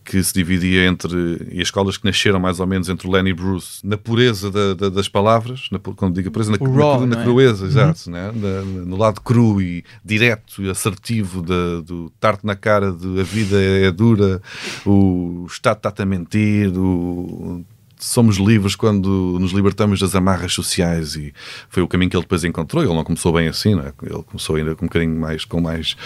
que 0.02 0.22
se 0.24 0.32
dividia 0.32 0.86
entre, 0.86 1.46
e 1.52 1.56
as 1.60 1.68
escolas 1.68 1.96
que 1.98 2.04
nasceram 2.06 2.40
mais 2.40 2.58
ou 2.58 2.66
menos 2.66 2.88
entre 2.88 3.06
o 3.06 3.10
Lenny 3.10 3.34
Bruce, 3.34 3.86
na 3.86 3.98
pureza 3.98 4.50
da- 4.50 4.72
da- 4.74 4.88
das 4.88 5.08
palavras, 5.08 5.68
na, 5.70 5.78
quando 5.78 6.14
digo 6.14 6.30
pureza, 6.30 6.50
na, 6.50 6.58
na- 6.58 6.74
raw, 6.74 7.00
na 7.00 7.06
não 7.16 7.20
é? 7.20 7.24
crueza, 7.24 7.66
exato, 7.66 8.10
né? 8.10 8.32
Na- 8.34 8.62
na- 8.62 8.84
no 8.86 8.96
lado 8.96 9.20
cru 9.20 9.60
e 9.60 9.84
direto 10.04 10.62
e 10.62 10.70
assertivo 10.70 11.42
da- 11.42 11.80
do 11.84 12.10
tarte 12.18 12.46
na 12.46 12.56
cara 12.56 12.90
de 12.92 13.20
a 13.20 13.22
vida 13.22 13.60
é 13.60 13.92
dura, 13.92 14.40
o 14.86 15.44
Estado 15.46 15.76
está-te 15.76 16.00
a 16.02 16.06
mentir, 16.06 16.72
o 16.76 17.62
somos 18.00 18.36
livres 18.38 18.74
quando 18.74 19.36
nos 19.38 19.52
libertamos 19.52 20.00
das 20.00 20.14
amarras 20.14 20.52
sociais 20.54 21.14
e 21.16 21.32
foi 21.68 21.82
o 21.82 21.88
caminho 21.88 22.10
que 22.10 22.16
ele 22.16 22.22
depois 22.24 22.42
encontrou. 22.44 22.82
Ele 22.82 22.94
não 22.94 23.04
começou 23.04 23.32
bem 23.32 23.46
assim, 23.46 23.74
não 23.74 23.82
é? 23.82 23.92
ele 24.02 24.22
começou 24.24 24.56
ainda 24.56 24.74
com 24.74 24.86
um 24.86 24.88
bocadinho 24.88 25.14
mais, 25.20 25.44
com 25.44 25.60
mais 25.60 25.96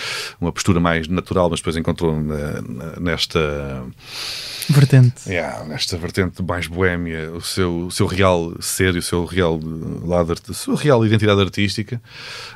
uma 0.40 0.52
postura 0.52 0.80
mais 0.80 1.06
natural, 1.08 1.48
mas 1.48 1.60
depois 1.60 1.76
encontrou 1.76 2.20
na- 2.20 2.60
na- 2.62 3.00
nesta 3.00 3.84
Vertente. 4.68 5.28
Yeah, 5.28 5.62
nesta 5.64 5.98
vertente 5.98 6.42
mais 6.42 6.66
boémia, 6.66 7.30
o 7.32 7.40
seu, 7.42 7.86
o 7.86 7.90
seu 7.90 8.06
real 8.06 8.54
ser 8.60 8.94
e 8.94 8.98
o 8.98 9.02
seu 9.02 9.26
real 9.26 9.60
lado, 10.02 10.32
a 10.48 10.52
sua 10.54 10.74
real 10.76 11.04
identidade 11.04 11.38
artística, 11.40 12.00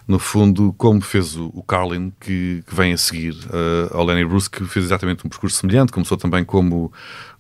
no 0.07 0.19
fundo, 0.19 0.75
como 0.79 1.03
fez 1.03 1.37
o, 1.37 1.51
o 1.53 1.63
Carlin, 1.63 2.11
que, 2.19 2.63
que 2.67 2.75
vem 2.75 2.95
a 2.95 2.97
seguir 2.97 3.37
eh, 3.53 3.91
ao 3.93 4.05
Lenny 4.07 4.25
Bruce, 4.25 4.49
que 4.49 4.65
fez 4.65 4.87
exatamente 4.87 5.27
um 5.27 5.29
percurso 5.29 5.59
semelhante, 5.59 5.93
começou 5.93 6.17
também 6.17 6.45
como 6.45 6.91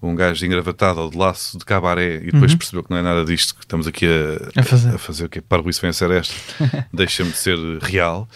um 0.00 0.14
gajo 0.14 0.44
engravatado 0.46 1.00
ao 1.00 1.10
de 1.10 1.16
laço 1.16 1.58
de 1.58 1.64
cabaré 1.64 2.16
e 2.16 2.30
depois 2.30 2.54
percebeu 2.54 2.84
que 2.84 2.90
não 2.90 2.98
é 2.98 3.02
nada 3.02 3.24
disto 3.24 3.54
que 3.54 3.60
estamos 3.62 3.86
aqui 3.86 4.06
a, 4.06 4.60
A 4.60 4.62
fazer. 4.62 4.94
a 4.94 4.98
fazer 4.98 5.24
o 5.24 5.28
que 5.28 5.38
é 5.38 5.42
para 5.42 5.68
isso 5.68 5.80
vem 5.80 5.90
a 5.90 5.92
ser 5.92 6.10
esta, 6.10 6.34
deixa-me 6.92 7.30
de 7.30 7.36
ser 7.36 7.58
real. 7.82 8.28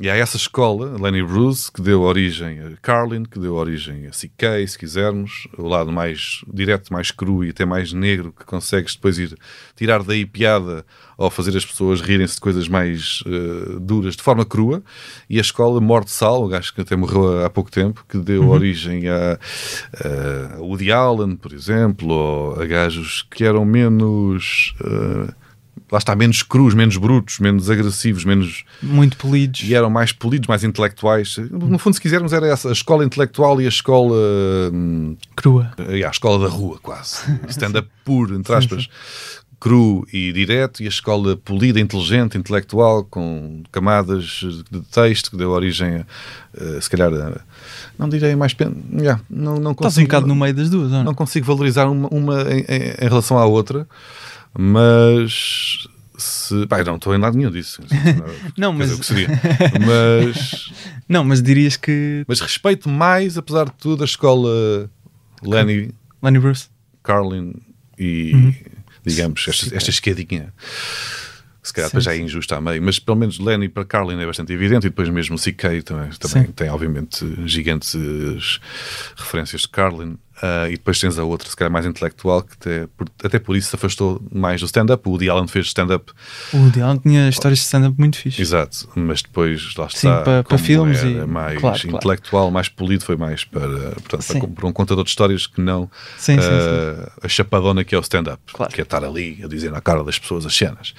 E 0.00 0.10
há 0.10 0.16
essa 0.16 0.36
escola, 0.36 0.96
Lenny 1.00 1.22
Bruce, 1.22 1.70
que 1.70 1.80
deu 1.80 2.02
origem 2.02 2.58
a 2.58 2.76
Carlin, 2.82 3.22
que 3.22 3.38
deu 3.38 3.54
origem 3.54 4.08
a 4.08 4.10
CK, 4.10 4.66
se 4.66 4.76
quisermos, 4.76 5.46
o 5.56 5.68
lado 5.68 5.92
mais 5.92 6.44
direto, 6.52 6.92
mais 6.92 7.12
cru 7.12 7.44
e 7.44 7.50
até 7.50 7.64
mais 7.64 7.92
negro, 7.92 8.32
que 8.36 8.44
consegues 8.44 8.96
depois 8.96 9.18
ir 9.18 9.38
tirar 9.76 10.02
daí 10.02 10.26
piada 10.26 10.84
ou 11.16 11.30
fazer 11.30 11.56
as 11.56 11.64
pessoas 11.64 12.00
rirem-se 12.00 12.34
de 12.34 12.40
coisas 12.40 12.66
mais 12.66 13.22
uh, 13.22 13.78
duras 13.78 14.16
de 14.16 14.22
forma 14.22 14.44
crua. 14.44 14.82
E 15.30 15.38
a 15.38 15.40
escola 15.40 15.80
Morte 15.80 16.10
Sal, 16.10 16.42
o 16.42 16.48
gajo 16.48 16.74
que 16.74 16.80
até 16.80 16.96
morreu 16.96 17.44
há 17.44 17.48
pouco 17.48 17.70
tempo, 17.70 18.04
que 18.08 18.18
deu 18.18 18.48
origem 18.48 19.08
a, 19.08 19.38
a 20.04 20.58
Woody 20.60 20.90
Allen, 20.90 21.36
por 21.36 21.52
exemplo, 21.52 22.08
ou 22.08 22.60
a 22.60 22.66
gajos 22.66 23.24
que 23.30 23.44
eram 23.44 23.64
menos. 23.64 24.74
uh, 24.80 25.43
lá 25.94 25.98
está, 25.98 26.14
menos 26.16 26.42
crus, 26.42 26.74
menos 26.74 26.96
brutos, 26.96 27.38
menos 27.38 27.70
agressivos, 27.70 28.24
menos 28.24 28.64
Muito 28.82 29.16
polidos. 29.16 29.62
e 29.62 29.74
eram 29.74 29.88
mais 29.88 30.12
polidos, 30.12 30.48
mais 30.48 30.64
intelectuais. 30.64 31.36
No 31.50 31.78
fundo, 31.78 31.94
se 31.94 32.00
quisermos, 32.00 32.32
era 32.32 32.46
essa 32.48 32.68
a 32.68 32.72
escola 32.72 33.04
intelectual 33.04 33.60
e 33.62 33.64
a 33.66 33.68
escola. 33.68 34.16
hum, 34.72 35.16
Crua. 35.36 35.70
e 35.90 36.04
a 36.04 36.10
escola 36.10 36.46
da 36.48 36.52
rua, 36.54 36.78
quase. 36.82 37.22
Stand-up 37.48 37.88
puro, 38.04 38.34
entre 38.34 38.54
aspas. 38.54 38.88
Cru 39.60 40.06
e 40.12 40.30
direto, 40.32 40.82
e 40.82 40.86
a 40.86 40.90
escola 40.90 41.36
polida, 41.38 41.80
inteligente, 41.80 42.36
intelectual, 42.36 43.02
com 43.04 43.62
camadas 43.72 44.40
de 44.70 44.80
texto 44.92 45.30
que 45.30 45.38
deu 45.38 45.50
origem 45.52 45.88
a, 45.98 46.06
eh, 46.60 46.80
se 46.82 46.90
calhar, 46.90 47.10
a- 47.14 47.40
não 47.98 48.06
direi 48.06 48.36
mais. 48.36 48.52
pen- 48.52 48.74
Yeah, 48.92 49.22
não, 49.30 49.54
não 49.58 49.70
Estás 49.70 49.70
um 49.70 49.74
consigo, 49.94 50.06
bocado 50.08 50.26
no 50.26 50.34
meio 50.34 50.52
das 50.52 50.68
duas, 50.68 50.90
não? 50.90 51.04
não 51.04 51.14
consigo 51.14 51.46
valorizar 51.46 51.86
uma, 51.86 52.08
uma 52.12 52.42
em- 52.52 52.64
em 53.00 53.08
relação 53.08 53.38
à 53.38 53.46
outra, 53.46 53.88
mas. 54.58 55.88
Se, 56.16 56.54
eu 56.54 56.84
não 56.84 56.96
estou 56.96 57.12
em 57.14 57.18
lado 57.18 57.36
nenhum 57.36 57.50
disso. 57.50 57.82
Não, 58.56 58.72
mas- 58.72 58.88
dizer, 58.88 58.94
o 58.96 59.00
que 59.00 59.06
seria. 59.06 59.28
Mas, 59.84 60.72
Não, 61.08 61.24
mas 61.24 61.42
dirias 61.42 61.76
que 61.76 62.24
mas 62.28 62.38
respeito 62.40 62.88
mais, 62.88 63.36
apesar 63.36 63.64
de 63.64 63.72
tudo, 63.72 64.02
a 64.02 64.04
escola 64.04 64.88
Lenny, 65.42 65.90
Lenny 66.22 66.38
Bruce. 66.38 66.68
Carlin 67.02 67.54
e, 67.98 68.32
Uhum. 68.32 68.54
digamos, 69.04 69.44
esta, 69.48 69.74
esta 69.76 69.90
escadinha. 69.90 70.54
Se 71.62 71.72
calhar 71.72 71.88
depois 71.90 72.04
já 72.04 72.14
é 72.14 72.18
injusta 72.18 72.56
a 72.56 72.60
meio, 72.60 72.80
mas 72.82 72.98
pelo 73.00 73.16
menos 73.18 73.38
Lenny 73.40 73.68
para 73.68 73.84
Carlin 73.84 74.20
é 74.20 74.26
bastante 74.26 74.52
evidente 74.52 74.86
e 74.86 74.90
depois 74.90 75.08
mesmo 75.08 75.34
o 75.34 75.38
CK 75.38 75.82
também, 75.84 76.10
também 76.10 76.46
Sim. 76.46 76.52
tem, 76.52 76.68
obviamente, 76.70 77.26
gigantes 77.46 78.60
referências 79.16 79.62
de 79.62 79.68
Carlin. 79.68 80.16
Ah, 80.42 80.66
e 80.68 80.72
depois 80.72 80.98
tens 80.98 81.16
a 81.18 81.22
outra, 81.24 81.48
se 81.48 81.54
calhar 81.56 81.70
mais 81.70 81.86
intelectual, 81.86 82.42
que 82.42 82.54
até 82.54 82.86
por, 82.96 83.06
até 83.22 83.38
por 83.38 83.56
isso 83.56 83.70
se 83.70 83.76
afastou 83.76 84.20
mais 84.32 84.60
do 84.60 84.66
stand-up. 84.66 85.08
O 85.08 85.12
Woody 85.12 85.30
Allen 85.30 85.46
fez 85.46 85.66
stand-up, 85.66 86.12
O 86.52 86.56
Woody 86.58 86.82
Allen 86.82 86.98
tinha 86.98 87.28
histórias 87.28 87.60
de 87.60 87.64
stand-up 87.64 87.94
muito 87.98 88.18
fixe. 88.18 88.42
exato, 88.42 88.88
mas 88.96 89.22
depois 89.22 89.74
lá 89.76 89.88
Sim, 89.88 89.96
está. 89.96 90.10
para- 90.22 90.22
para 90.24 90.44
como 90.44 90.58
filmes 90.58 91.02
e- 91.02 91.24
mais 91.26 91.58
claro, 91.60 91.80
claro. 91.80 91.96
intelectual, 91.96 92.50
mais 92.50 92.68
polido, 92.68 93.04
foi 93.04 93.16
mais 93.16 93.44
para, 93.44 93.68
portanto, 93.92 94.22
Sim. 94.22 94.40
para, 94.40 94.48
para 94.48 94.66
um 94.66 94.72
contador 94.72 95.04
de 95.04 95.10
histórias 95.10 95.46
que 95.46 95.60
não 95.60 95.88
Sim, 96.18 96.40
sim, 96.40 96.48
ah, 96.50 97.12
a 97.22 97.28
chapadona 97.28 97.84
que 97.84 97.94
é 97.94 97.98
o 97.98 98.00
stand-up, 98.00 98.40
Claro. 98.52 98.72
que 98.72 98.80
é 98.80 98.84
estar 98.84 99.04
ali 99.04 99.40
a 99.44 99.46
dizer 99.46 99.70
na 99.70 99.80
cara 99.80 100.02
das 100.02 100.18
pessoas 100.18 100.44
as 100.44 100.54
cenas. 100.56 100.94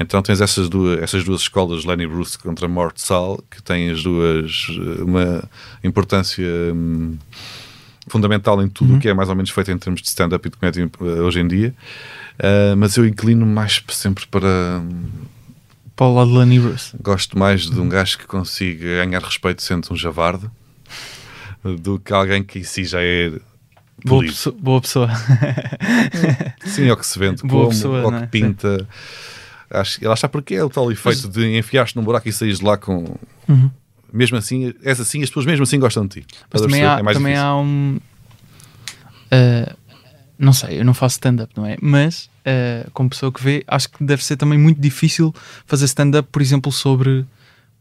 Então 0.00 0.20
tens 0.22 0.40
essas 0.40 0.68
duas, 0.68 1.00
essas 1.00 1.22
duas 1.22 1.42
escolas, 1.42 1.84
Lenny 1.84 2.06
Bruce 2.06 2.36
contra 2.36 2.66
Mort 2.66 2.98
Sal, 2.98 3.40
que 3.48 3.62
têm 3.62 3.90
as 3.90 4.02
duas 4.02 4.66
eh, 4.70 5.02
uma 5.02 5.44
importância 5.84 6.44
hum, 6.74 7.16
fundamental 8.08 8.60
em 8.60 8.64
Uhum. 8.64 8.70
tudo 8.70 8.96
o 8.96 8.98
que 8.98 9.08
é 9.08 9.14
mais 9.14 9.28
ou 9.28 9.34
menos 9.34 9.50
feito 9.50 9.70
em 9.70 9.78
termos 9.78 10.00
de 10.02 10.08
stand-up 10.08 10.46
e 10.46 10.50
de 10.50 10.56
comédia 10.56 10.82
eh, 11.00 11.04
hoje 11.20 11.40
em 11.40 11.46
dia. 11.48 11.74
Ah, 12.38 12.74
mas 12.76 12.96
eu 12.96 13.06
inclino 13.06 13.46
mais 13.46 13.82
sempre 13.90 14.26
para. 14.26 14.82
Para 15.94 16.06
o 16.06 16.14
lado 16.14 16.30
de 16.30 16.38
Lenny 16.38 16.58
Bruce. 16.58 16.96
Gosto 17.02 17.38
mais 17.38 17.62
de 17.70 17.78
um 17.78 17.88
gajo 17.88 18.18
que 18.18 18.26
consiga 18.26 19.04
ganhar 19.04 19.22
respeito 19.22 19.62
sendo 19.62 19.86
um 19.92 19.96
javarde 19.96 20.48
do 21.80 21.98
que 21.98 22.12
alguém 22.12 22.42
que 22.42 22.58
em 22.60 22.64
si 22.64 22.84
já 22.84 22.98
é 23.02 23.30
Boa 24.04 24.22
pessoa. 24.24 24.56
Boa 24.58 24.80
pessoa. 24.80 25.08
Sim, 26.66 26.88
é 26.88 26.92
o 26.92 26.96
que 26.96 27.06
se 27.06 27.18
vende 27.18 27.42
Boa 27.42 27.66
como, 27.66 27.68
pessoa, 27.68 28.02
não 28.02 28.10
que 28.18 28.24
é? 28.24 28.26
pinta. 28.26 28.88
Acho, 29.70 30.04
lá 30.06 30.14
está 30.14 30.28
porque 30.28 30.54
é 30.54 30.64
o 30.64 30.68
tal 30.70 30.90
efeito 30.90 31.28
de 31.28 31.56
enfiaste 31.56 31.96
num 31.96 32.02
buraco 32.02 32.28
e 32.28 32.32
saís 32.32 32.58
de 32.58 32.64
lá 32.64 32.76
com. 32.76 33.14
Mesmo 34.12 34.36
assim, 34.36 34.74
és 34.82 35.00
assim, 35.00 35.22
as 35.22 35.30
pessoas 35.30 35.46
mesmo 35.46 35.62
assim 35.62 35.78
gostam 35.78 36.06
de 36.06 36.20
ti. 36.20 36.26
Mas 36.52 36.62
também, 36.62 36.84
há, 36.84 36.98
é 36.98 37.12
também 37.12 37.36
há 37.36 37.54
um. 37.56 37.98
ah, 39.30 39.74
não 40.38 40.52
sei, 40.52 40.80
eu 40.80 40.84
não 40.84 40.94
faço 40.94 41.14
stand-up, 41.14 41.52
não 41.56 41.64
é? 41.66 41.76
Mas, 41.80 42.28
ah, 42.44 42.88
como 42.92 43.08
pessoa 43.08 43.30
que 43.32 43.42
vê, 43.42 43.64
acho 43.66 43.88
que 43.90 44.04
deve 44.04 44.24
ser 44.24 44.36
também 44.36 44.58
muito 44.58 44.80
difícil 44.80 45.34
fazer 45.66 45.84
stand-up, 45.86 46.28
por 46.30 46.42
exemplo, 46.42 46.70
sobre 46.72 47.24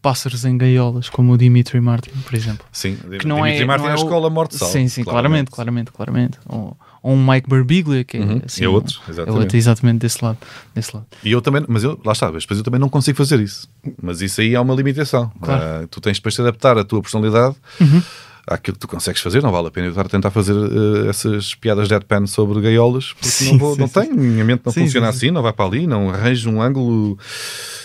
pássaros 0.02 0.46
em 0.46 0.58
gaiolas, 0.58 1.10
como 1.10 1.34
o 1.34 1.38
Dimitri 1.38 1.80
Martin, 1.80 2.10
por 2.26 2.34
exemplo. 2.36 2.66
Sim, 2.72 2.96
Que 3.20 3.28
não 3.28 3.38
Dimitri 3.38 3.62
é, 3.64 3.66
Martin 3.66 3.84
não 3.84 3.90
é 3.90 3.94
é 3.94 3.96
a 3.96 4.00
o- 4.00 4.04
escola 4.04 4.30
morte 4.30 4.58
sal. 4.58 4.70
Sim, 4.70 4.88
sim, 4.88 5.04
claramente, 5.04 5.52
claramente, 5.52 5.92
claramente. 5.92 6.40
Ou, 6.48 6.76
ou 7.04 7.14
um 7.16 7.28
Mike 7.32 7.50
Birbiglia, 7.50 8.04
que 8.04 8.18
é, 8.18 8.20
Uhum, 8.22 8.42
assim, 8.46 8.64
é 8.64 8.70
outro, 8.70 9.00
um- 9.00 9.10
exatamente. 9.12 9.38
É 9.38 9.42
outro, 9.42 9.58
exatamente 9.58 9.98
desse 10.00 10.24
lado. 10.24 10.38
Desse 10.76 10.96
lado. 10.96 11.08
E 11.24 11.32
eu 11.32 11.42
também, 11.42 11.64
mas 11.68 11.84
eu, 11.84 12.00
lá 12.06 12.12
está, 12.14 12.30
depois 12.30 12.58
eu 12.58 12.64
também 12.64 12.80
não 12.80 12.90
consigo 12.90 13.18
fazer 13.18 13.40
isso. 13.40 13.68
Mas 14.02 14.22
isso 14.22 14.40
aí 14.42 14.54
é 14.56 14.60
uma 14.60 14.76
limitação. 14.76 15.32
Claro. 15.42 15.64
Ah, 15.84 15.88
tu 15.90 16.00
tens 16.00 16.18
depois 16.18 16.36
de 16.36 16.42
adaptar 16.42 16.78
a 16.78 16.84
tua 16.84 17.02
personalidade 17.02 17.56
Uhum. 17.80 18.02
àquilo 18.48 18.76
que 18.76 18.82
tu 18.82 18.88
consegues 18.88 19.22
fazer. 19.22 19.42
Não 19.42 19.52
vale 19.52 19.68
a 19.68 19.72
pena 19.72 19.88
eu 19.88 19.92
estar 19.92 20.06
a 20.06 20.10
tentar 20.10 20.30
fazer 20.32 20.54
eh, 20.56 21.10
essas 21.10 21.56
piadas 21.56 21.88
deadpan 21.88 22.28
sobre 22.28 22.62
gaiolas, 22.62 23.14
porque 23.14 23.28
Sim, 23.30 23.52
não, 23.54 23.58
vou, 23.58 23.74
sim, 23.76 23.82
não 23.82 23.88
tenho, 23.88 24.16
minha 24.16 24.46
mente 24.46 24.62
não 24.66 24.72
Sim, 24.72 24.82
funciona 24.82 25.12
sim, 25.12 25.20
sim. 25.20 25.26
assim, 25.28 25.32
não 25.34 25.42
vai 25.42 25.54
para 25.54 25.66
ali, 25.66 25.88
não 25.88 26.10
arranjo 26.10 26.50
um 26.52 26.62
ângulo 26.62 27.18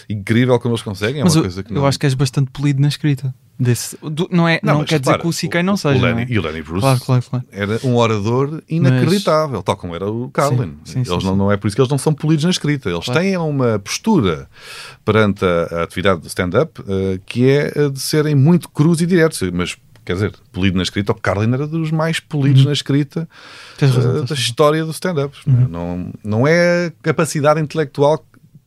incrível 0.09 0.59
como 0.59 0.75
eles 0.75 0.83
conseguem. 0.83 1.21
É 1.21 1.25
Mas 1.25 1.35
uma 1.35 1.41
eu, 1.41 1.43
coisa 1.45 1.63
que 1.63 1.71
eu 1.73 1.75
não... 1.77 1.87
acho 1.87 1.99
que 1.99 2.07
és 2.07 2.15
bastante 2.15 2.51
polido 2.51 2.81
na 2.83 2.89
escrita. 2.89 3.35
Desse, 3.59 3.97
do- 4.03 4.29
não 4.31 4.47
é, 4.47 4.61
não, 4.63 4.81
mas 4.81 4.89
quer 4.89 5.01
dizer 5.01 5.19
que 5.19 5.27
o 5.27 5.31
CK 5.31 5.63
não 5.65 5.77
seja. 5.79 5.99
O 5.99 6.03
Lenny, 6.03 6.13
não 6.15 6.21
é? 6.21 6.27
E 6.29 6.39
o 6.39 6.43
Lenny 6.43 6.63
Bruce 6.63 6.81
Claro, 6.83 7.01
claro, 7.01 7.23
claro. 7.31 7.45
era 7.51 7.81
um 7.85 7.97
orador 7.97 8.63
inacreditável, 8.69 9.63
tal 9.63 9.77
como 9.79 9.95
era 9.95 10.07
o 10.11 10.29
Carlin. 10.31 10.75
Sim, 10.85 11.05
sim, 11.05 11.11
eles 11.11 11.23
sim, 11.23 11.29
não, 11.29 11.35
não 11.37 11.51
é 11.53 11.57
por 11.57 11.67
isso 11.67 11.75
que 11.75 11.81
eles 11.81 11.91
não 11.91 11.97
são 11.99 12.13
polidos 12.13 12.45
na 12.45 12.51
escrita. 12.51 12.91
Eles 12.91 13.07
têm 13.07 13.37
uma 13.39 13.79
postura 13.79 14.49
perante 15.05 15.45
a, 15.45 15.79
a 15.79 15.83
atividade 15.85 16.21
do 16.21 16.27
stand-up 16.27 16.83
eh, 16.87 17.19
que 17.25 17.49
é 17.49 17.89
de 17.89 18.01
serem 18.01 18.35
muito 18.35 18.69
crus 18.69 19.01
e 19.01 19.07
diretos. 19.07 19.41
Mas, 19.53 19.77
quer 20.05 20.13
dizer, 20.15 20.35
polido 20.53 20.77
na 20.77 20.83
escrita, 20.83 21.13
o 21.13 21.15
Carlin 21.15 21.53
era 21.55 21.67
dos 21.67 21.91
mais 21.91 22.21
polidos 22.21 22.65
na 22.67 22.73
escrita 22.73 23.27
Uhum. 23.81 23.89
Razão, 23.89 24.11
eh, 24.11 24.19
tens 24.19 24.29
da 24.29 24.35
história 24.35 24.85
do 24.85 24.91
stand-up. 24.91 25.35
Não, 25.47 26.13
não 26.23 26.47
é 26.47 26.87
a 26.89 26.93
capacidade 27.03 27.61
intelectual 27.61 28.23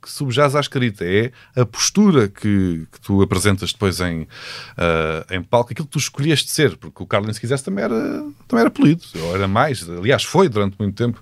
que 0.09 0.15
subjaz 0.15 0.55
à 0.55 0.59
escrita, 0.59 1.05
é 1.05 1.31
a 1.55 1.65
postura 1.65 2.27
que, 2.27 2.87
que 2.91 2.99
tu 3.01 3.21
apresentas 3.21 3.71
depois 3.71 3.99
em, 4.01 4.27
ah, 4.75 5.25
em 5.29 5.41
palco, 5.43 5.71
aquilo 5.71 5.85
que 5.85 5.91
tu 5.91 5.99
escolheste 5.99 6.49
ser, 6.49 6.75
porque 6.77 7.03
o 7.03 7.05
Carlin, 7.05 7.31
se 7.31 7.39
quisesse, 7.39 7.63
também 7.63 7.83
era, 7.83 7.95
também 8.47 8.61
era 8.61 8.71
polido, 8.71 9.03
ou 9.21 9.35
era 9.35 9.47
mais, 9.47 9.87
aliás, 9.87 10.23
foi 10.23 10.49
durante 10.49 10.75
muito 10.79 10.95
tempo, 10.95 11.21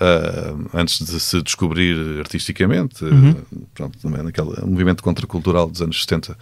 ah, 0.00 0.54
antes 0.74 1.04
de 1.06 1.20
se 1.20 1.40
descobrir 1.42 2.18
artisticamente, 2.18 3.04
ah, 3.04 3.60
pronto, 3.72 3.98
também 3.98 4.22
naquele 4.22 4.50
movimento 4.66 5.02
contracultural 5.02 5.70
dos 5.70 5.80
anos 5.80 6.00
70 6.02 6.36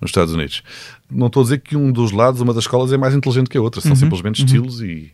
nos 0.00 0.08
Estados 0.08 0.32
Unidos. 0.32 0.62
Não 1.10 1.26
estou 1.26 1.42
a 1.42 1.44
dizer 1.44 1.58
que 1.58 1.76
um 1.76 1.92
dos 1.92 2.10
lados, 2.10 2.40
uma 2.40 2.54
das 2.54 2.64
escolas, 2.64 2.90
é 2.92 2.96
mais 2.96 3.14
inteligente 3.14 3.50
que 3.50 3.58
a 3.58 3.62
outra, 3.62 3.80
são 3.82 3.94
simplesmente 3.94 4.42
estilos 4.42 4.80
e, 4.80 5.12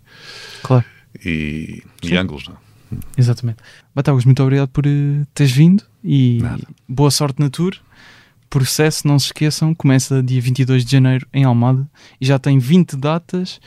Claro, 0.62 0.85
e, 1.24 1.82
e 2.02 2.16
ângulos. 2.16 2.47
Não? 2.47 2.55
é? 2.55 2.69
Exatamente. 3.16 3.58
Batagas, 3.94 4.24
muito 4.24 4.42
obrigado 4.42 4.68
por 4.68 4.86
eh, 4.86 5.24
teres 5.34 5.52
vindo 5.52 5.84
e 6.02 6.38
Nada. 6.42 6.62
boa 6.88 7.10
sorte 7.10 7.40
na 7.40 7.48
tour. 7.50 7.74
Processo, 8.48 9.06
não 9.06 9.16
se 9.18 9.26
esqueçam, 9.26 9.72
começa 9.74 10.20
dia 10.22 10.40
22 10.40 10.84
de 10.84 10.90
janeiro 10.90 11.24
em 11.32 11.44
Almada 11.44 11.88
e 12.20 12.26
já 12.26 12.38
tem 12.38 12.58
20 12.58 12.96
datas. 12.96 13.60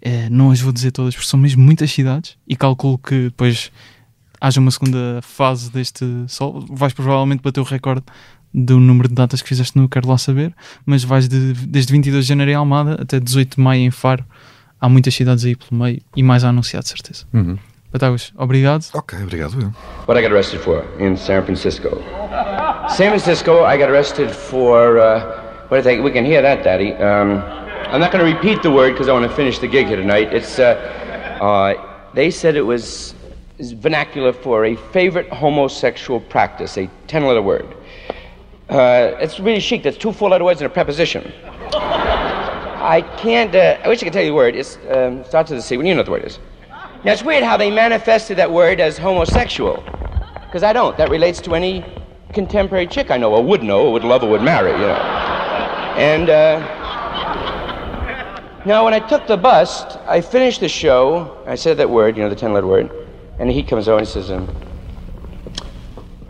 Eh, 0.00 0.28
não 0.30 0.50
as 0.52 0.60
vou 0.60 0.72
dizer 0.72 0.92
todas 0.92 1.14
porque 1.14 1.28
são 1.28 1.38
mesmo 1.40 1.62
muitas 1.62 1.90
cidades 1.90 2.36
e 2.46 2.54
calculo 2.56 2.98
que 2.98 3.24
depois 3.24 3.72
haja 4.40 4.60
uma 4.60 4.70
segunda 4.70 5.20
fase 5.22 5.70
deste 5.72 6.04
sol. 6.28 6.64
Vais 6.70 6.92
provavelmente 6.92 7.42
bater 7.42 7.60
o 7.60 7.64
recorde 7.64 8.04
do 8.54 8.78
número 8.78 9.08
de 9.08 9.14
datas 9.14 9.40
que 9.42 9.48
fizeste 9.48 9.76
no 9.76 9.88
Quero 9.88 10.08
Lá 10.08 10.18
Saber, 10.18 10.54
mas 10.86 11.02
vais 11.02 11.26
de- 11.28 11.52
desde 11.54 11.90
22 11.92 12.24
de 12.24 12.28
janeiro 12.28 12.50
em 12.50 12.54
Almada 12.54 13.00
até 13.00 13.18
18 13.18 13.56
de 13.56 13.60
maio 13.62 13.82
em 13.82 13.90
Faro. 13.90 14.24
Há 14.80 14.88
muitas 14.88 15.14
cidades 15.14 15.44
aí 15.44 15.56
pelo 15.56 15.80
meio 15.80 16.00
e 16.16 16.22
mais 16.22 16.44
a 16.44 16.48
anunciar, 16.50 16.82
de 16.82 16.88
certeza. 16.90 17.24
Uhum. 17.32 17.56
Batagas, 17.92 18.32
obrigado. 18.36 18.86
Ok, 18.94 19.18
obrigado. 19.22 19.60
eu. 19.60 19.70
What 20.06 20.16
I 20.16 20.22
got 20.22 20.32
arrested 20.32 20.60
for 20.60 20.82
in 20.98 21.16
San 21.16 21.44
Francisco. 21.44 22.02
San 22.88 23.10
Francisco, 23.10 23.64
I 23.64 23.76
got 23.76 23.90
arrested 23.90 24.30
for. 24.30 24.98
Uh, 24.98 25.66
what 25.68 25.78
I 25.78 25.82
think 25.82 26.02
we 26.02 26.10
can 26.10 26.24
hear 26.24 26.40
that, 26.40 26.64
Daddy. 26.64 26.94
Um, 26.94 27.42
I'm 27.92 28.00
not 28.00 28.10
going 28.10 28.24
to 28.24 28.32
repeat 28.32 28.62
the 28.62 28.70
word 28.70 28.92
because 28.92 29.08
I 29.08 29.12
want 29.12 29.28
to 29.28 29.36
finish 29.36 29.58
the 29.58 29.68
gig 29.68 29.88
here 29.88 29.96
tonight. 29.96 30.32
It's. 30.32 30.58
Uh, 30.58 30.74
uh, 31.42 31.74
they 32.14 32.30
said 32.30 32.56
it 32.56 32.62
was 32.62 33.14
vernacular 33.58 34.32
for 34.32 34.64
a 34.64 34.76
favorite 34.92 35.28
homosexual 35.28 36.20
practice, 36.20 36.78
a 36.78 36.88
ten-letter 37.08 37.42
word. 37.42 37.66
Uh, 38.70 39.16
it's 39.20 39.38
really 39.38 39.60
chic. 39.60 39.82
That's 39.82 39.98
two 39.98 40.12
four-letter 40.12 40.44
words 40.44 40.62
and 40.62 40.70
a 40.70 40.72
preposition. 40.72 41.30
I 41.74 43.02
can't. 43.18 43.54
Uh, 43.54 43.78
I 43.84 43.88
wish 43.88 44.00
I 44.00 44.04
could 44.04 44.14
tell 44.14 44.22
you 44.22 44.30
the 44.30 44.34
word. 44.34 44.56
It's 44.56 44.78
um, 44.90 45.24
starts 45.24 45.50
with 45.50 45.58
a 45.58 45.62
C. 45.62 45.76
Well, 45.76 45.86
you 45.86 45.92
know 45.94 46.00
what 46.00 46.06
the 46.06 46.12
word 46.12 46.24
is. 46.24 46.38
Now 47.04 47.12
it's 47.12 47.22
weird 47.22 47.42
how 47.42 47.56
they 47.56 47.70
manifested 47.70 48.38
that 48.38 48.50
word 48.50 48.80
as 48.80 48.96
homosexual, 48.98 49.82
because 50.46 50.62
I 50.62 50.72
don't. 50.72 50.96
That 50.98 51.10
relates 51.10 51.40
to 51.42 51.54
any 51.54 51.84
contemporary 52.32 52.86
chick 52.86 53.10
I 53.10 53.16
know, 53.16 53.34
or 53.34 53.42
would 53.42 53.62
know, 53.62 53.86
or 53.86 53.92
would 53.92 54.04
love, 54.04 54.22
or 54.22 54.30
would 54.30 54.42
marry. 54.42 54.70
You 54.72 54.86
know. 54.86 54.94
And 55.96 56.30
uh, 56.30 56.82
now, 58.64 58.84
when 58.84 58.94
I 58.94 59.00
took 59.00 59.26
the 59.26 59.36
bus, 59.36 59.82
I 60.06 60.20
finished 60.20 60.60
the 60.60 60.68
show. 60.68 61.42
I 61.46 61.56
said 61.56 61.78
that 61.78 61.90
word, 61.90 62.16
you 62.16 62.22
know, 62.22 62.28
the 62.28 62.36
10 62.36 62.52
letter 62.52 62.66
word. 62.68 62.92
And 63.40 63.50
he 63.50 63.60
comes 63.60 63.88
over 63.88 63.98
and 63.98 64.06
says, 64.06 64.30
um, 64.30 64.48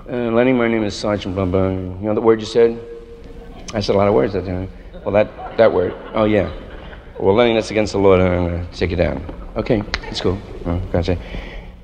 uh, 0.08 0.30
Lenny, 0.30 0.54
my 0.54 0.66
name 0.66 0.82
is 0.82 0.96
Sergeant 0.96 1.34
blah, 1.34 1.44
blah. 1.44 1.68
You 1.68 1.98
know 2.00 2.14
the 2.14 2.22
word 2.22 2.40
you 2.40 2.46
said? 2.46 2.80
I 3.74 3.80
said 3.80 3.96
a 3.96 3.98
lot 3.98 4.08
of 4.08 4.14
words 4.14 4.32
that 4.32 4.46
time. 4.46 4.70
Well, 5.04 5.12
that, 5.12 5.58
that 5.58 5.70
word. 5.70 5.94
Oh, 6.14 6.24
yeah. 6.24 6.50
Well, 7.20 7.34
Lenny, 7.34 7.52
that's 7.52 7.70
against 7.70 7.92
the 7.92 7.98
law. 7.98 8.14
I'm 8.14 8.48
going 8.48 8.66
to 8.66 8.76
take 8.78 8.90
you 8.90 8.96
down. 8.96 9.41
Okay, 9.56 9.82
that's 10.02 10.20
cool. 10.20 10.38
Oh, 10.64 10.80
gotta 10.92 11.04
say. 11.04 11.18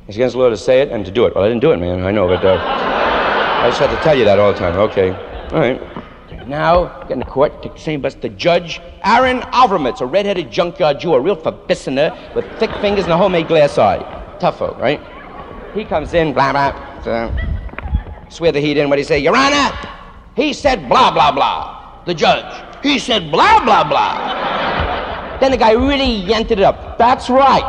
It's 0.06 0.16
against 0.16 0.34
the 0.34 0.38
law 0.40 0.48
to 0.48 0.56
say 0.56 0.80
it 0.80 0.88
and 0.88 1.04
to 1.04 1.10
do 1.10 1.26
it. 1.26 1.34
Well, 1.34 1.44
I 1.44 1.48
didn't 1.48 1.60
do 1.60 1.72
it, 1.72 1.76
man. 1.76 2.02
I 2.04 2.10
know, 2.10 2.26
but 2.26 2.42
uh, 2.42 2.56
I 2.56 3.68
just 3.68 3.78
had 3.78 3.94
to 3.94 4.02
tell 4.02 4.16
you 4.16 4.24
that 4.24 4.38
all 4.38 4.52
the 4.52 4.58
time. 4.58 4.74
Okay. 4.76 5.10
All 5.52 5.60
right. 5.60 5.80
Now, 6.48 7.06
in 7.08 7.18
the 7.18 7.26
court, 7.26 7.62
take 7.62 7.74
the 7.74 7.80
same 7.80 8.00
bus. 8.00 8.14
The 8.14 8.30
judge, 8.30 8.80
Aaron 9.04 9.40
Alvermitz, 9.52 10.00
a 10.00 10.06
red-headed 10.06 10.50
junkyard 10.50 10.98
Jew, 10.98 11.12
a 11.12 11.20
real 11.20 11.36
verbissiner 11.36 12.34
with 12.34 12.46
thick 12.58 12.70
fingers 12.80 13.04
and 13.04 13.12
a 13.12 13.18
homemade 13.18 13.48
glass 13.48 13.76
eye. 13.76 13.98
Tougho, 14.40 14.78
right? 14.78 14.98
He 15.74 15.84
comes 15.84 16.14
in, 16.14 16.32
blah, 16.32 16.52
blah. 16.52 17.02
So, 17.02 17.36
swear 18.30 18.50
the 18.50 18.60
heat 18.60 18.78
in. 18.78 18.88
What 18.88 18.98
you 18.98 19.04
say? 19.04 19.18
Your 19.18 19.36
Honor, 19.36 19.76
he 20.36 20.54
said 20.54 20.88
blah, 20.88 21.10
blah, 21.10 21.32
blah. 21.32 22.02
The 22.06 22.14
judge, 22.14 22.64
he 22.82 22.98
said 22.98 23.30
blah, 23.30 23.62
blah, 23.62 23.84
blah. 23.84 24.67
Then 25.40 25.50
the 25.50 25.56
guy 25.56 25.72
really 25.72 26.12
yanked 26.12 26.50
it 26.50 26.60
up. 26.60 26.98
That's 26.98 27.30
right. 27.30 27.64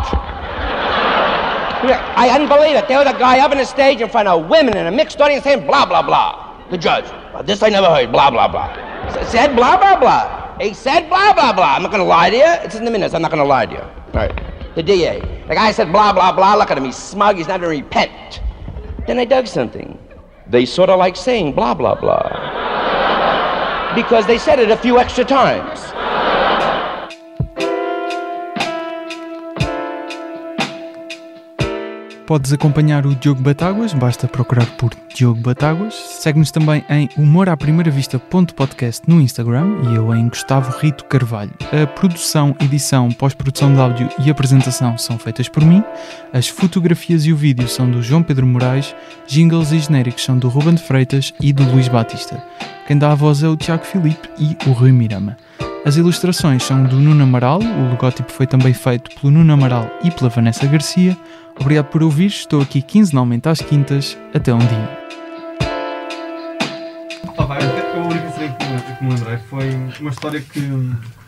I 1.81 2.27
hadn't 2.27 2.49
believe 2.49 2.75
it. 2.75 2.87
There 2.87 2.97
was 2.97 3.07
a 3.07 3.17
guy 3.17 3.39
up 3.39 3.51
on 3.51 3.57
the 3.57 3.65
stage 3.65 4.01
in 4.01 4.09
front 4.09 4.27
of 4.27 4.49
women 4.49 4.75
and 4.75 4.87
a 4.87 4.91
mixed 4.91 5.19
audience 5.21 5.43
saying 5.43 5.65
blah, 5.65 5.85
blah, 5.85 6.01
blah. 6.01 6.57
The 6.69 6.77
judge, 6.77 7.05
"Well, 7.33 7.43
this 7.43 7.63
I 7.63 7.69
never 7.69 7.87
heard, 7.87 8.11
blah, 8.11 8.29
blah, 8.29 8.47
blah. 8.47 8.69
S- 9.07 9.31
said 9.31 9.55
blah, 9.55 9.77
blah, 9.77 9.99
blah. 9.99 10.57
He 10.59 10.73
said 10.73 11.07
blah, 11.07 11.33
blah, 11.33 11.53
blah. 11.53 11.75
I'm 11.75 11.81
not 11.81 11.91
going 11.91 12.03
to 12.03 12.07
lie 12.07 12.29
to 12.29 12.35
you. 12.35 12.43
It's 12.65 12.75
in 12.75 12.85
the 12.85 12.91
minutes. 12.91 13.13
I'm 13.13 13.21
not 13.21 13.31
going 13.31 13.41
to 13.41 13.47
lie 13.47 13.65
to 13.65 13.71
you. 13.71 13.79
All 13.79 14.13
right. 14.13 14.75
The 14.75 14.83
DA. 14.83 15.19
The 15.47 15.55
guy 15.55 15.71
said 15.71 15.91
blah, 15.91 16.11
blah, 16.11 16.33
blah. 16.33 16.55
Look 16.55 16.69
at 16.69 16.77
him. 16.77 16.83
He's 16.85 16.97
smug. 16.97 17.37
He's 17.37 17.47
not 17.47 17.61
going 17.61 17.75
to 17.77 17.83
repent. 17.83 18.41
Then 19.07 19.17
I 19.17 19.25
dug 19.25 19.47
something. 19.47 19.97
They 20.47 20.65
sort 20.65 20.89
of 20.89 20.99
like 20.99 21.15
saying 21.15 21.53
blah, 21.53 21.73
blah, 21.73 21.95
blah. 21.95 23.95
Because 23.95 24.27
they 24.27 24.37
said 24.37 24.59
it 24.59 24.69
a 24.69 24.77
few 24.77 24.99
extra 24.99 25.23
times. 25.23 25.79
Podes 32.29 32.53
acompanhar 32.53 33.07
o 33.07 33.15
Diogo 33.15 33.41
Batáguas, 33.41 33.91
basta 33.91 34.27
procurar 34.27 34.67
por 34.77 34.91
Diogo 35.15 35.41
Batáguas. 35.41 35.95
Segue-nos 35.95 36.51
também 36.51 36.85
em 36.87 37.09
humoraprimeiravista.podcast 37.17 39.01
no 39.07 39.19
Instagram 39.19 39.79
e 39.89 39.95
eu 39.95 40.13
em 40.13 40.29
Gustavo 40.29 40.77
Rito 40.77 41.05
Carvalho. 41.05 41.49
A 41.73 41.87
produção, 41.87 42.55
edição, 42.61 43.09
pós-produção 43.09 43.73
de 43.73 43.79
áudio 43.79 44.09
e 44.19 44.29
apresentação 44.29 44.95
são 44.95 45.17
feitas 45.17 45.49
por 45.49 45.65
mim. 45.65 45.83
As 46.31 46.47
fotografias 46.47 47.25
e 47.25 47.33
o 47.33 47.35
vídeo 47.35 47.67
são 47.67 47.89
do 47.89 48.03
João 48.03 48.21
Pedro 48.21 48.45
Moraes. 48.45 48.95
Jingles 49.27 49.71
e 49.71 49.79
genéricos 49.79 50.23
são 50.23 50.37
do 50.37 50.49
Ruben 50.49 50.77
Freitas 50.77 51.33
e 51.41 51.51
do 51.51 51.63
Luís 51.63 51.87
Batista. 51.87 52.43
Quem 52.85 52.95
dá 52.95 53.11
a 53.11 53.15
voz 53.15 53.41
é 53.41 53.47
o 53.47 53.57
Tiago 53.57 53.85
Filipe 53.85 54.29
e 54.37 54.55
o 54.69 54.73
Rui 54.73 54.91
Mirama. 54.91 55.35
As 55.83 55.95
ilustrações 55.95 56.61
são 56.61 56.83
do 56.83 56.97
Nuno 56.97 57.23
Amaral, 57.23 57.59
o 57.59 57.89
logótipo 57.89 58.31
foi 58.31 58.45
também 58.45 58.73
feito 58.73 59.09
pelo 59.15 59.31
Nuno 59.31 59.53
Amaral 59.53 59.89
e 60.03 60.11
pela 60.11 60.29
Vanessa 60.29 60.67
Garcia. 60.67 61.17
Obrigado 61.59 61.87
por 61.87 62.01
ouvir, 62.01 62.27
estou 62.27 62.61
aqui 62.61 62.81
quinzenalmente 62.81 63.49
às 63.49 63.61
quintas. 63.61 64.17
Até 64.33 64.53
um 64.53 64.59
dia. 64.59 64.99
a 67.37 67.97
única 67.97 68.31
cena 68.31 68.55
que 68.97 69.03
me 69.03 69.13
lembrei 69.13 69.37
foi 69.49 69.69
uma 69.99 70.09
história 70.09 70.41
que 70.41 70.61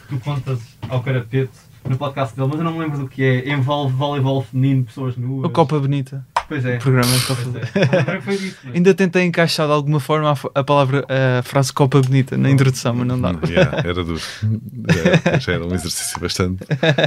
tu 0.08 0.20
contas 0.20 0.60
ao 0.90 1.02
Carapete 1.02 1.52
no 1.88 1.98
podcast 1.98 2.36
dele, 2.36 2.48
mas 2.50 2.60
eu 2.60 2.64
não 2.64 2.74
me 2.74 2.80
lembro 2.80 3.00
do 3.00 3.08
que 3.08 3.24
é. 3.24 3.50
Envolve 3.50 3.94
voleibol 3.94 4.42
feminino, 4.42 4.86
pessoas 4.86 5.18
nuas. 5.18 5.46
O 5.46 5.50
Copa 5.50 5.80
Bonita. 5.80 6.26
Pois 6.52 6.66
é. 6.66 6.76
O 6.76 6.80
programa 6.82 7.18
de 7.18 7.26
Copa 7.26 7.42
Pois 7.44 7.54
Bonita. 7.72 8.12
é. 8.12 8.22
Foi 8.22 8.38
disso. 8.38 8.58
mas- 8.66 8.76
Ainda 8.76 8.94
tentei 8.94 9.24
encaixar 9.24 9.68
de 9.68 9.72
alguma 9.74 10.02
forma 10.02 10.34
a, 10.34 10.60
a 10.60 10.64
palavra, 10.66 11.06
a 11.40 11.42
frase 11.44 11.72
Copa 11.72 12.02
Bonita 12.02 12.36
na 12.38 12.50
introdução, 12.52 12.94
mas 12.94 13.08
não 13.08 13.22
dava. 13.22 13.40
Yeah, 13.48 13.78
era 13.88 14.04
duro. 14.04 14.20
Já, 15.30 15.40
já 15.40 15.54
era 15.54 15.66
um 15.66 15.74
exercício 15.74 16.20
bastante. 16.20 16.60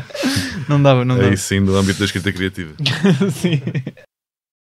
Não 0.67 0.83
dava, 0.83 1.05
não 1.05 1.17
dava. 1.17 1.29
Aí 1.29 1.37
sim, 1.37 1.61
no 1.61 1.77
âmbito 1.77 1.99
da 1.99 2.07
escrita 2.07 2.33
criativa. 2.33 2.73
Sim. 3.33 3.61